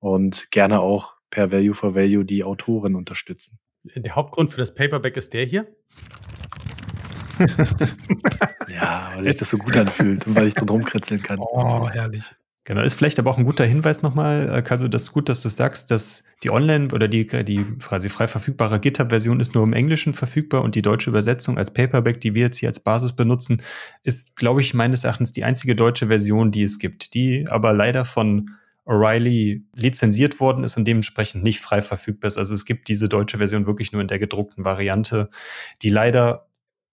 und 0.00 0.50
gerne 0.50 0.80
auch 0.80 1.14
per 1.30 1.52
Value 1.52 1.74
for 1.74 1.94
Value 1.94 2.24
die 2.24 2.42
Autoren 2.44 2.96
unterstützen. 2.96 3.60
Der 3.84 4.14
Hauptgrund 4.14 4.50
für 4.50 4.58
das 4.58 4.74
Paperback 4.74 5.16
ist 5.16 5.32
der 5.32 5.46
hier? 5.46 5.66
ja, 8.68 9.12
weil 9.14 9.24
sich 9.24 9.38
das 9.38 9.48
so 9.48 9.56
gut 9.56 9.76
anfühlt 9.78 10.26
und 10.26 10.34
weil 10.34 10.46
ich 10.46 10.54
drin 10.54 10.68
rumkritzeln 10.68 11.22
kann. 11.22 11.38
Oh, 11.38 11.88
herrlich. 11.88 12.34
Genau, 12.64 12.82
ist 12.82 12.94
vielleicht 12.94 13.18
aber 13.18 13.30
auch 13.30 13.38
ein 13.38 13.46
guter 13.46 13.64
Hinweis 13.64 14.02
nochmal, 14.02 14.62
Also 14.68 14.86
das 14.86 15.04
ist 15.04 15.12
gut, 15.12 15.30
dass 15.30 15.40
du 15.40 15.48
sagst, 15.48 15.90
dass 15.90 16.24
die 16.42 16.50
Online- 16.50 16.92
oder 16.92 17.08
die, 17.08 17.26
die 17.26 17.64
quasi 17.78 18.10
frei 18.10 18.28
verfügbare 18.28 18.78
GitHub-Version 18.78 19.40
ist 19.40 19.54
nur 19.54 19.64
im 19.64 19.72
Englischen 19.72 20.12
verfügbar 20.12 20.62
und 20.62 20.74
die 20.74 20.82
deutsche 20.82 21.08
Übersetzung 21.08 21.56
als 21.56 21.72
Paperback, 21.72 22.20
die 22.20 22.34
wir 22.34 22.42
jetzt 22.42 22.58
hier 22.58 22.68
als 22.68 22.78
Basis 22.78 23.16
benutzen, 23.16 23.62
ist, 24.02 24.36
glaube 24.36 24.60
ich, 24.60 24.74
meines 24.74 25.04
Erachtens 25.04 25.32
die 25.32 25.44
einzige 25.44 25.74
deutsche 25.74 26.08
Version, 26.08 26.50
die 26.50 26.62
es 26.62 26.78
gibt, 26.78 27.14
die 27.14 27.46
aber 27.48 27.72
leider 27.72 28.04
von 28.04 28.50
O'Reilly 28.90 29.62
lizenziert 29.74 30.40
worden 30.40 30.64
ist 30.64 30.76
und 30.76 30.84
dementsprechend 30.84 31.44
nicht 31.44 31.60
frei 31.60 31.80
verfügbar 31.80 32.26
ist. 32.26 32.36
Also 32.36 32.52
es 32.52 32.64
gibt 32.64 32.88
diese 32.88 33.08
deutsche 33.08 33.38
Version 33.38 33.66
wirklich 33.66 33.92
nur 33.92 34.02
in 34.02 34.08
der 34.08 34.18
gedruckten 34.18 34.64
Variante, 34.64 35.30
die 35.82 35.90
leider 35.90 36.49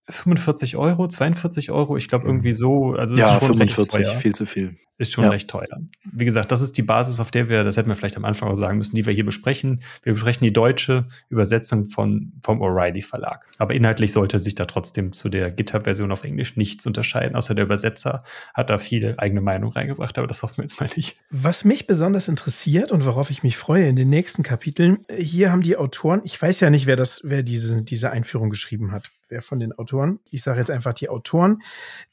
45 0.10 0.78
Euro, 0.78 1.08
42 1.08 1.72
Euro, 1.72 1.98
ich 1.98 2.08
glaube 2.08 2.26
irgendwie 2.28 2.54
so. 2.54 2.94
Also 2.94 3.16
ja, 3.16 3.36
ist 3.36 3.46
schon 3.46 3.58
45, 3.58 4.08
viel 4.16 4.34
zu 4.34 4.46
viel. 4.46 4.78
Ist 5.00 5.12
schon 5.12 5.26
ja. 5.26 5.30
recht 5.30 5.48
teuer. 5.48 5.68
Wie 6.12 6.26
gesagt, 6.26 6.52
das 6.52 6.62
ist 6.62 6.76
die 6.78 6.82
Basis, 6.82 7.20
auf 7.20 7.30
der 7.30 7.50
wir, 7.50 7.64
das 7.64 7.78
hätten 7.78 7.90
wir 7.90 7.96
vielleicht 7.96 8.18
am 8.18 8.26
Anfang 8.26 8.50
auch 8.50 8.56
sagen 8.56 8.80
müssen, 8.80 8.96
die 8.96 9.06
wir 9.06 9.14
hier 9.14 9.26
besprechen. 9.26 9.84
Wir 10.02 10.14
besprechen 10.14 10.44
die 10.44 10.54
deutsche 10.54 11.04
Übersetzung 11.30 11.86
von, 11.86 12.34
vom 12.44 12.64
O'Reilly 12.64 13.06
Verlag. 13.06 13.46
Aber 13.60 13.76
inhaltlich 13.76 14.12
sollte 14.12 14.40
sich 14.40 14.56
da 14.56 14.66
trotzdem 14.66 15.14
zu 15.14 15.30
der 15.30 15.52
GitHub-Version 15.52 16.12
auf 16.12 16.24
Englisch 16.24 16.58
nichts 16.58 16.86
unterscheiden, 16.88 17.36
außer 17.36 17.54
der 17.54 17.66
Übersetzer 17.66 18.24
hat 18.56 18.72
da 18.72 18.80
viel 18.80 19.14
eigene 19.18 19.42
Meinung 19.42 19.72
reingebracht, 19.72 20.18
aber 20.18 20.26
das 20.26 20.42
hoffen 20.42 20.58
wir 20.58 20.64
jetzt 20.64 20.80
mal 20.80 20.90
nicht. 20.96 21.18
Was 21.30 21.64
mich 21.64 21.86
besonders 21.86 22.28
interessiert 22.28 22.92
und 22.92 23.06
worauf 23.06 23.30
ich 23.30 23.44
mich 23.44 23.56
freue 23.56 23.88
in 23.88 23.96
den 23.96 24.10
nächsten 24.10 24.42
Kapiteln, 24.42 25.06
hier 25.16 25.52
haben 25.52 25.62
die 25.62 25.78
Autoren, 25.78 26.22
ich 26.24 26.42
weiß 26.42 26.60
ja 26.62 26.72
nicht, 26.72 26.88
wer 26.88 26.96
das, 26.96 27.22
wer 27.24 27.44
diese, 27.44 27.84
diese 27.84 28.10
Einführung 28.10 28.50
geschrieben 28.50 28.92
hat, 28.92 29.12
wer 29.30 29.42
von 29.42 29.60
den 29.60 29.74
Autoren, 29.74 30.20
ich 30.30 30.44
sage 30.44 30.60
jetzt 30.60 30.72
einfach 30.72 30.94
die 30.94 31.10
Autoren, 31.10 31.62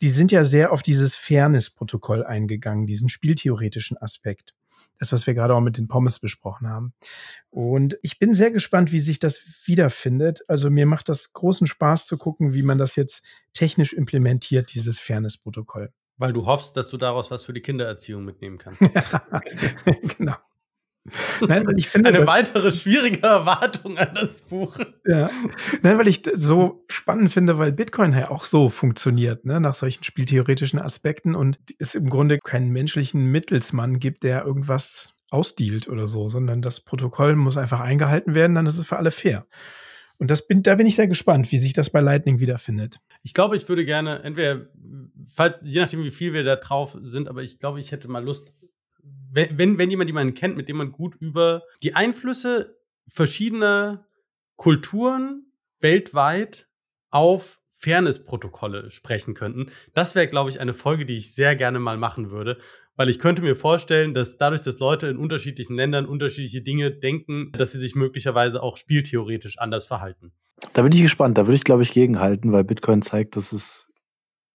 die 0.01 0.09
sind 0.09 0.33
ja 0.33 0.45
sehr 0.45 0.73
auf 0.73 0.83
dieses 0.83 1.15
Fairness-Protokoll 1.15 2.25
eingegangen 2.25 2.87
diesen 2.87 3.09
spieltheoretischen 3.09 3.97
Aspekt. 3.97 4.55
Das, 5.01 5.13
was 5.13 5.27
wir 5.27 5.35
gerade 5.35 5.55
auch 5.55 5.61
mit 5.61 5.77
den 5.77 5.89
Pommes 5.89 6.21
besprochen 6.21 6.69
haben. 6.69 6.95
Und 7.51 7.99
ich 8.03 8.21
bin 8.21 8.33
sehr 8.33 8.53
gespannt, 8.53 8.93
wie 8.93 9.01
sich 9.01 9.19
das 9.19 9.41
wiederfindet. 9.67 10.43
Also 10.49 10.71
mir 10.71 10.87
macht 10.87 11.09
das 11.09 11.33
großen 11.33 11.67
Spaß 11.67 12.07
zu 12.07 12.17
gucken, 12.17 12.55
wie 12.55 12.63
man 12.63 12.79
das 12.79 12.95
jetzt 12.95 13.25
technisch 13.55 13.93
implementiert, 13.93 14.73
dieses 14.73 15.01
Fairness-Protokoll. 15.01 15.93
Weil 16.17 16.33
du 16.33 16.47
hoffst, 16.47 16.77
dass 16.77 16.89
du 16.89 16.97
daraus 16.97 17.33
was 17.33 17.43
für 17.43 17.53
die 17.53 17.61
Kindererziehung 17.61 18.25
mitnehmen 18.25 18.59
kannst. 18.59 18.81
genau. 20.17 20.37
Nein, 21.47 21.67
weil 21.67 21.79
ich 21.79 21.89
finde, 21.89 22.09
eine 22.09 22.27
weitere 22.27 22.71
schwierige 22.71 23.23
Erwartung 23.27 23.99
an 23.99 24.15
das 24.15 24.41
Buch. 24.41 24.79
Ja. 25.07 25.29
Nein, 25.83 25.99
weil 25.99 26.09
ich 26.09 26.23
so 26.35 26.85
spannend 26.89 27.31
finde, 27.31 27.59
weil 27.59 27.73
Bitcoin 27.73 28.13
ja 28.13 28.31
auch 28.31 28.45
so 28.45 28.71
funktioniert, 28.71 29.45
ne, 29.45 29.61
nach 29.61 29.75
solchen 29.75 30.03
spieltheoretischen 30.03 30.79
Aspekten 30.79 31.35
und 31.35 31.59
es 31.79 31.95
im 31.95 32.09
Grunde 32.09 32.39
keinen 32.39 32.71
menschlichen 32.71 33.27
Mittelsmann 33.27 33.99
gibt, 33.99 34.23
der 34.23 34.45
irgendwas 34.45 35.15
ausdealt 35.31 35.89
oder 35.89 36.07
so, 36.07 36.29
sondern 36.29 36.63
das 36.63 36.81
Protokoll 36.81 37.37
muss 37.37 37.57
einfach 37.57 37.81
eingehalten 37.81 38.35
werden, 38.35 38.55
dann 38.55 38.67
ist 38.67 38.79
es 38.79 38.87
für 38.87 38.97
alle 38.97 39.11
fair. 39.11 39.47
Und 40.17 40.31
das 40.31 40.47
bin, 40.47 40.63
da 40.63 40.77
bin 40.77 40.87
ich 40.87 40.95
sehr 40.95 41.09
gespannt, 41.09 41.51
wie 41.51 41.59
sich 41.59 41.73
das 41.73 41.91
bei 41.91 42.01
Lightning 42.01 42.39
wiederfindet. 42.39 43.01
Ich 43.23 43.35
glaube, 43.35 43.57
ich 43.57 43.69
würde 43.69 43.85
gerne, 43.85 44.23
entweder, 44.23 44.69
je 45.63 45.81
nachdem, 45.81 46.05
wie 46.05 46.11
viel 46.13 46.33
wir 46.33 46.45
da 46.45 46.57
drauf 46.57 46.97
sind, 47.03 47.29
aber 47.29 47.43
ich 47.43 47.59
glaube, 47.59 47.81
ich 47.81 47.91
hätte 47.91 48.09
mal 48.09 48.25
Lust, 48.25 48.55
wenn, 49.35 49.59
wenn, 49.59 49.79
wenn 49.79 49.91
jemand 49.91 50.09
jemanden 50.09 50.35
kennt, 50.35 50.57
mit 50.57 50.69
dem 50.69 50.77
man 50.77 50.93
gut 50.93 51.17
über 51.17 51.63
die 51.83 51.95
Einflüsse 51.95 52.79
verschiedener 53.09 54.07
Kulturen 54.57 55.53
weltweit 55.81 56.69
auf 57.11 57.61
Fairness-Protokolle 57.73 58.91
sprechen 58.91 59.35
könnten. 59.35 59.71
Das 59.93 60.15
wäre, 60.15 60.29
glaube 60.29 60.49
ich, 60.49 60.61
eine 60.61 60.73
Folge, 60.73 61.05
die 61.05 61.17
ich 61.17 61.35
sehr 61.35 61.57
gerne 61.57 61.81
mal 61.81 61.99
machen 61.99 62.31
würde, 62.31 62.59
weil 62.97 63.09
ich 63.09 63.19
könnte 63.19 63.43
mir 63.43 63.57
vorstellen, 63.57 64.15
dass 64.15 64.39
dadurch, 64.39 64.63
dass 64.63 64.79
Leute 64.79 65.09
in 65.09 65.19
unterschiedlichen 65.19 65.75
Ländern 65.75 66.07
unterschiedliche 66.07 66.63
Dinge 66.63 66.93
denken, 66.93 67.51
dass 67.53 67.73
sie 67.73 67.81
sich 67.81 67.97
möglicherweise 67.97 68.63
auch 68.63 68.77
spieltheoretisch 68.77 69.59
anders 69.59 69.87
verhalten. 69.87 70.33
Da 70.73 70.83
bin 70.83 70.93
ich 70.93 71.03
gespannt. 71.03 71.37
Da 71.37 71.47
würde 71.47 71.57
ich, 71.57 71.65
glaube 71.65 71.83
ich, 71.83 71.93
gegenhalten, 71.93 72.53
weil 72.53 72.63
Bitcoin 72.63 73.03
zeigt, 73.03 73.35
dass 73.37 73.53
es 73.53 73.93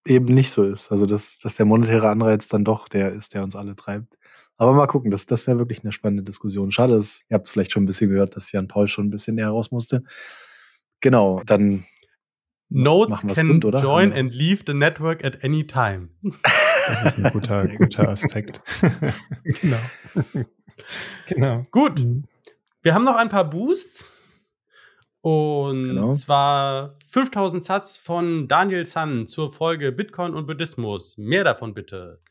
eben 0.07 0.33
nicht 0.33 0.51
so 0.51 0.63
ist. 0.63 0.91
Also, 0.91 1.05
dass, 1.05 1.37
dass 1.37 1.55
der 1.55 1.65
monetäre 1.65 2.09
Anreiz 2.09 2.47
dann 2.47 2.63
doch 2.63 2.87
der 2.87 3.11
ist, 3.11 3.33
der 3.33 3.43
uns 3.43 3.57
alle 3.57 3.75
treibt. 3.75 4.17
Aber 4.59 4.73
mal 4.73 4.87
gucken, 4.87 5.09
das, 5.09 5.25
das 5.25 5.47
wäre 5.47 5.57
wirklich 5.57 5.83
eine 5.83 5.93
spannende 5.93 6.21
Diskussion. 6.21 6.69
Schade, 6.69 6.93
dass, 6.93 7.21
ihr 7.29 7.35
habt 7.35 7.45
es 7.45 7.51
vielleicht 7.51 7.71
schon 7.71 7.83
ein 7.83 7.85
bisschen 7.85 8.09
gehört, 8.09 8.35
dass 8.35 8.51
Jan 8.51 8.67
Paul 8.67 8.89
schon 8.89 9.07
ein 9.07 9.09
bisschen 9.09 9.35
näher 9.35 9.47
raus 9.47 9.71
musste. 9.71 10.01
Genau, 10.99 11.41
dann 11.45 11.85
Notes 12.67 13.25
can 13.25 13.61
rund, 13.63 13.63
join 13.81 14.11
and 14.11 14.35
leave 14.35 14.63
the 14.67 14.73
network 14.73 15.23
at 15.23 15.45
any 15.45 15.65
time. 15.65 16.09
Das 16.87 17.03
ist 17.03 17.17
ein 17.17 17.31
guter, 17.31 17.67
guter 17.77 18.09
Aspekt. 18.09 18.61
genau. 19.61 19.77
genau. 21.25 21.63
Gut. 21.71 22.05
Wir 22.81 22.93
haben 22.93 23.05
noch 23.05 23.15
ein 23.15 23.29
paar 23.29 23.49
Boosts. 23.49 24.11
Und 25.21 25.85
genau. 25.85 26.11
zwar 26.11 26.97
5000 27.07 27.63
Satz 27.63 27.97
von 27.97 28.49
Daniel 28.49 28.85
Sun 28.85 29.27
zur 29.27 29.53
Folge 29.53 29.93
Bitcoin 29.93 30.33
und 30.33 30.47
Buddhismus. 30.47 31.17
Mehr 31.17 31.45
davon 31.45 31.73
bitte. 31.73 32.21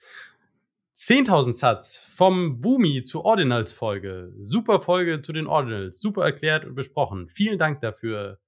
10.000 0.99 1.55
Satz 1.55 1.96
vom 1.96 2.61
Boomi 2.61 3.03
zur 3.05 3.24
Ordinals-Folge. 3.24 4.32
Super 4.36 4.80
Folge 4.80 5.22
zu 5.22 5.32
den 5.32 5.46
Ordinals. 5.46 6.01
Super 6.01 6.24
erklärt 6.24 6.64
und 6.64 6.74
besprochen. 6.74 7.28
Vielen 7.28 7.57
Dank 7.57 7.80
dafür. 7.82 8.40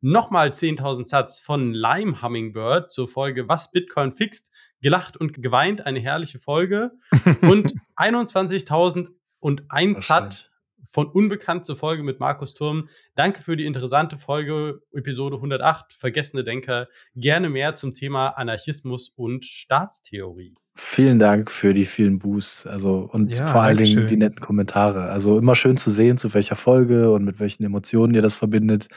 Nochmal 0.00 0.48
10.000 0.48 1.06
Satz 1.06 1.38
von 1.38 1.72
Lime 1.72 2.20
Hummingbird 2.20 2.90
zur 2.90 3.06
Folge 3.06 3.48
Was 3.48 3.70
Bitcoin 3.70 4.12
fixt. 4.12 4.50
Gelacht 4.80 5.16
und 5.16 5.40
geweint. 5.40 5.86
Eine 5.86 6.00
herrliche 6.00 6.40
Folge. 6.40 6.90
und 7.42 7.72
21.001 7.96 10.04
Satz 10.04 10.50
von 10.90 11.06
Unbekannt 11.06 11.64
zur 11.64 11.76
Folge 11.76 12.02
mit 12.02 12.18
Markus 12.18 12.54
Turm. 12.54 12.88
Danke 13.14 13.42
für 13.42 13.56
die 13.56 13.64
interessante 13.64 14.18
Folge, 14.18 14.82
Episode 14.92 15.36
108, 15.36 15.92
Vergessene 15.92 16.42
Denker. 16.42 16.88
Gerne 17.14 17.48
mehr 17.48 17.76
zum 17.76 17.94
Thema 17.94 18.30
Anarchismus 18.30 19.12
und 19.14 19.44
Staatstheorie. 19.44 20.56
Vielen 20.74 21.18
Dank 21.18 21.50
für 21.50 21.74
die 21.74 21.84
vielen 21.84 22.18
Boosts, 22.18 22.66
also 22.66 23.08
und 23.12 23.30
ja, 23.30 23.46
vor 23.46 23.62
allen 23.62 23.76
Dingen 23.76 24.06
die 24.06 24.16
netten 24.16 24.40
Kommentare. 24.40 25.10
Also 25.10 25.38
immer 25.38 25.54
schön 25.54 25.76
zu 25.76 25.90
sehen, 25.90 26.16
zu 26.16 26.32
welcher 26.32 26.56
Folge 26.56 27.10
und 27.10 27.24
mit 27.24 27.40
welchen 27.40 27.64
Emotionen 27.64 28.14
ihr 28.14 28.22
das 28.22 28.36
verbindet. 28.36 28.88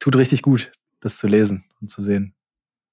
Tut 0.00 0.16
richtig 0.16 0.42
gut, 0.42 0.72
das 1.00 1.18
zu 1.18 1.28
lesen 1.28 1.64
und 1.80 1.90
zu 1.90 2.02
sehen. 2.02 2.34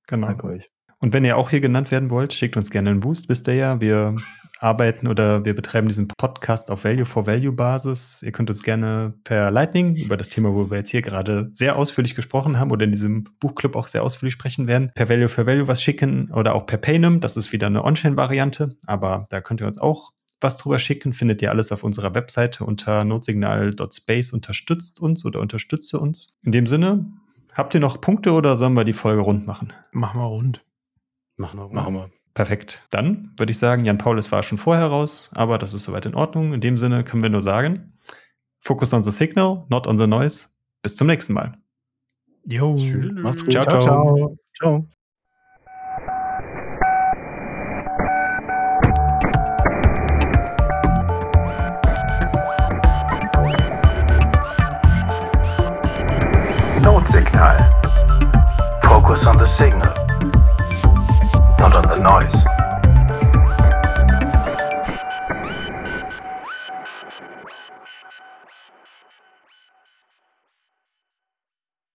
Genau. 0.08 0.28
Danke 0.28 0.48
euch. 0.48 0.73
Und 1.04 1.12
wenn 1.12 1.26
ihr 1.26 1.36
auch 1.36 1.50
hier 1.50 1.60
genannt 1.60 1.92
werden 1.92 2.10
wollt, 2.10 2.32
schickt 2.32 2.56
uns 2.56 2.72
gerne 2.72 2.90
einen 2.90 3.02
Boost, 3.02 3.28
wisst 3.28 3.50
ihr 3.50 3.56
ja. 3.56 3.82
Wir 3.82 4.16
arbeiten 4.60 5.10
oder 5.10 5.44
wir 5.44 5.54
betreiben 5.54 5.90
diesen 5.90 6.08
Podcast 6.08 6.72
auf 6.72 6.86
Value 6.86 7.06
for 7.06 7.28
Value 7.28 7.52
Basis. 7.52 8.24
Ihr 8.24 8.32
könnt 8.32 8.50
uns 8.50 8.64
gerne 8.64 9.14
per 9.26 9.52
Lightning 9.52 9.98
über 9.98 10.16
das 10.16 10.30
Thema, 10.30 10.54
wo 10.54 10.72
wir 10.72 10.78
jetzt 10.78 10.92
hier 10.92 11.02
gerade 11.02 11.50
sehr 11.52 11.76
ausführlich 11.76 12.16
gesprochen 12.16 12.58
haben 12.58 12.72
oder 12.72 12.86
in 12.86 12.92
diesem 12.92 13.26
Buchclub 13.42 13.76
auch 13.76 13.90
sehr 13.90 14.02
ausführlich 14.02 14.32
sprechen 14.32 14.66
werden, 14.68 14.94
per 14.96 15.10
Value 15.10 15.28
for 15.28 15.46
Value 15.46 15.68
was 15.68 15.84
schicken 15.84 16.32
oder 16.32 16.56
auch 16.56 16.66
per 16.66 16.78
Paynum. 16.78 17.20
Das 17.20 17.36
ist 17.36 17.52
wieder 17.52 17.68
eine 17.68 17.84
On-Chain-Variante, 17.84 18.78
aber 18.86 19.28
da 19.30 19.42
könnt 19.42 19.60
ihr 19.60 19.68
uns 19.68 19.80
auch 19.80 20.14
was 20.40 20.56
drüber 20.56 20.80
schicken. 20.80 21.12
Findet 21.12 21.42
ihr 21.42 21.52
alles 21.52 21.74
auf 21.74 21.84
unserer 21.84 22.16
Webseite 22.16 22.64
unter 22.64 23.04
notsignal.space. 23.04 24.32
Unterstützt 24.32 25.02
uns 25.02 25.26
oder 25.26 25.42
unterstütze 25.42 26.00
uns. 26.00 26.38
In 26.44 26.54
dem 26.54 26.66
Sinne, 26.66 27.12
habt 27.52 27.74
ihr 27.74 27.82
noch 27.82 28.00
Punkte 28.00 28.32
oder 28.32 28.56
sollen 28.56 28.78
wir 28.78 28.86
die 28.86 28.94
Folge 28.94 29.20
rund 29.20 29.46
machen? 29.46 29.74
Machen 29.92 30.22
wir 30.22 30.28
rund. 30.28 30.64
Machen 31.36 31.60
wir. 31.60 31.68
Machen 31.70 31.94
wir. 31.94 32.10
Perfekt. 32.34 32.84
Dann 32.90 33.32
würde 33.38 33.52
ich 33.52 33.60
sagen, 33.60 33.86
Jan 33.86 33.98
Paul, 33.98 34.18
es 34.18 34.32
war 34.32 34.44
schon 34.44 34.58
vorher 34.58 34.88
raus, 34.88 35.30
aber 35.34 35.58
das 35.58 35.74
ist 35.74 35.84
soweit 35.84 36.06
in 36.06 36.16
Ordnung. 36.16 36.54
In 36.54 36.62
dem 36.62 36.78
Sinne 36.78 37.04
können 37.04 37.22
wir 37.22 37.30
nur 37.30 37.42
sagen, 37.42 37.94
Focus 38.66 38.94
on 38.94 39.04
the 39.04 39.12
signal, 39.12 39.66
not 39.70 39.88
on 39.88 39.98
the 39.98 40.08
noise. 40.08 40.48
Bis 40.82 40.96
zum 40.96 41.08
nächsten 41.08 41.34
Mal. 41.34 41.52
Jo, 42.46 42.78
macht's 43.22 43.44
gut. 43.44 43.52
Ciao, 43.52 43.64
ciao. 43.64 43.82
ciao. 43.82 44.38
ciao. 44.58 44.88
Notsignal. 56.82 57.58
Focus 58.84 59.26
on 59.28 59.38
the 59.40 59.46
signal. 59.46 60.03
On 61.76 61.82
the 61.90 61.98
noise. 61.98 62.53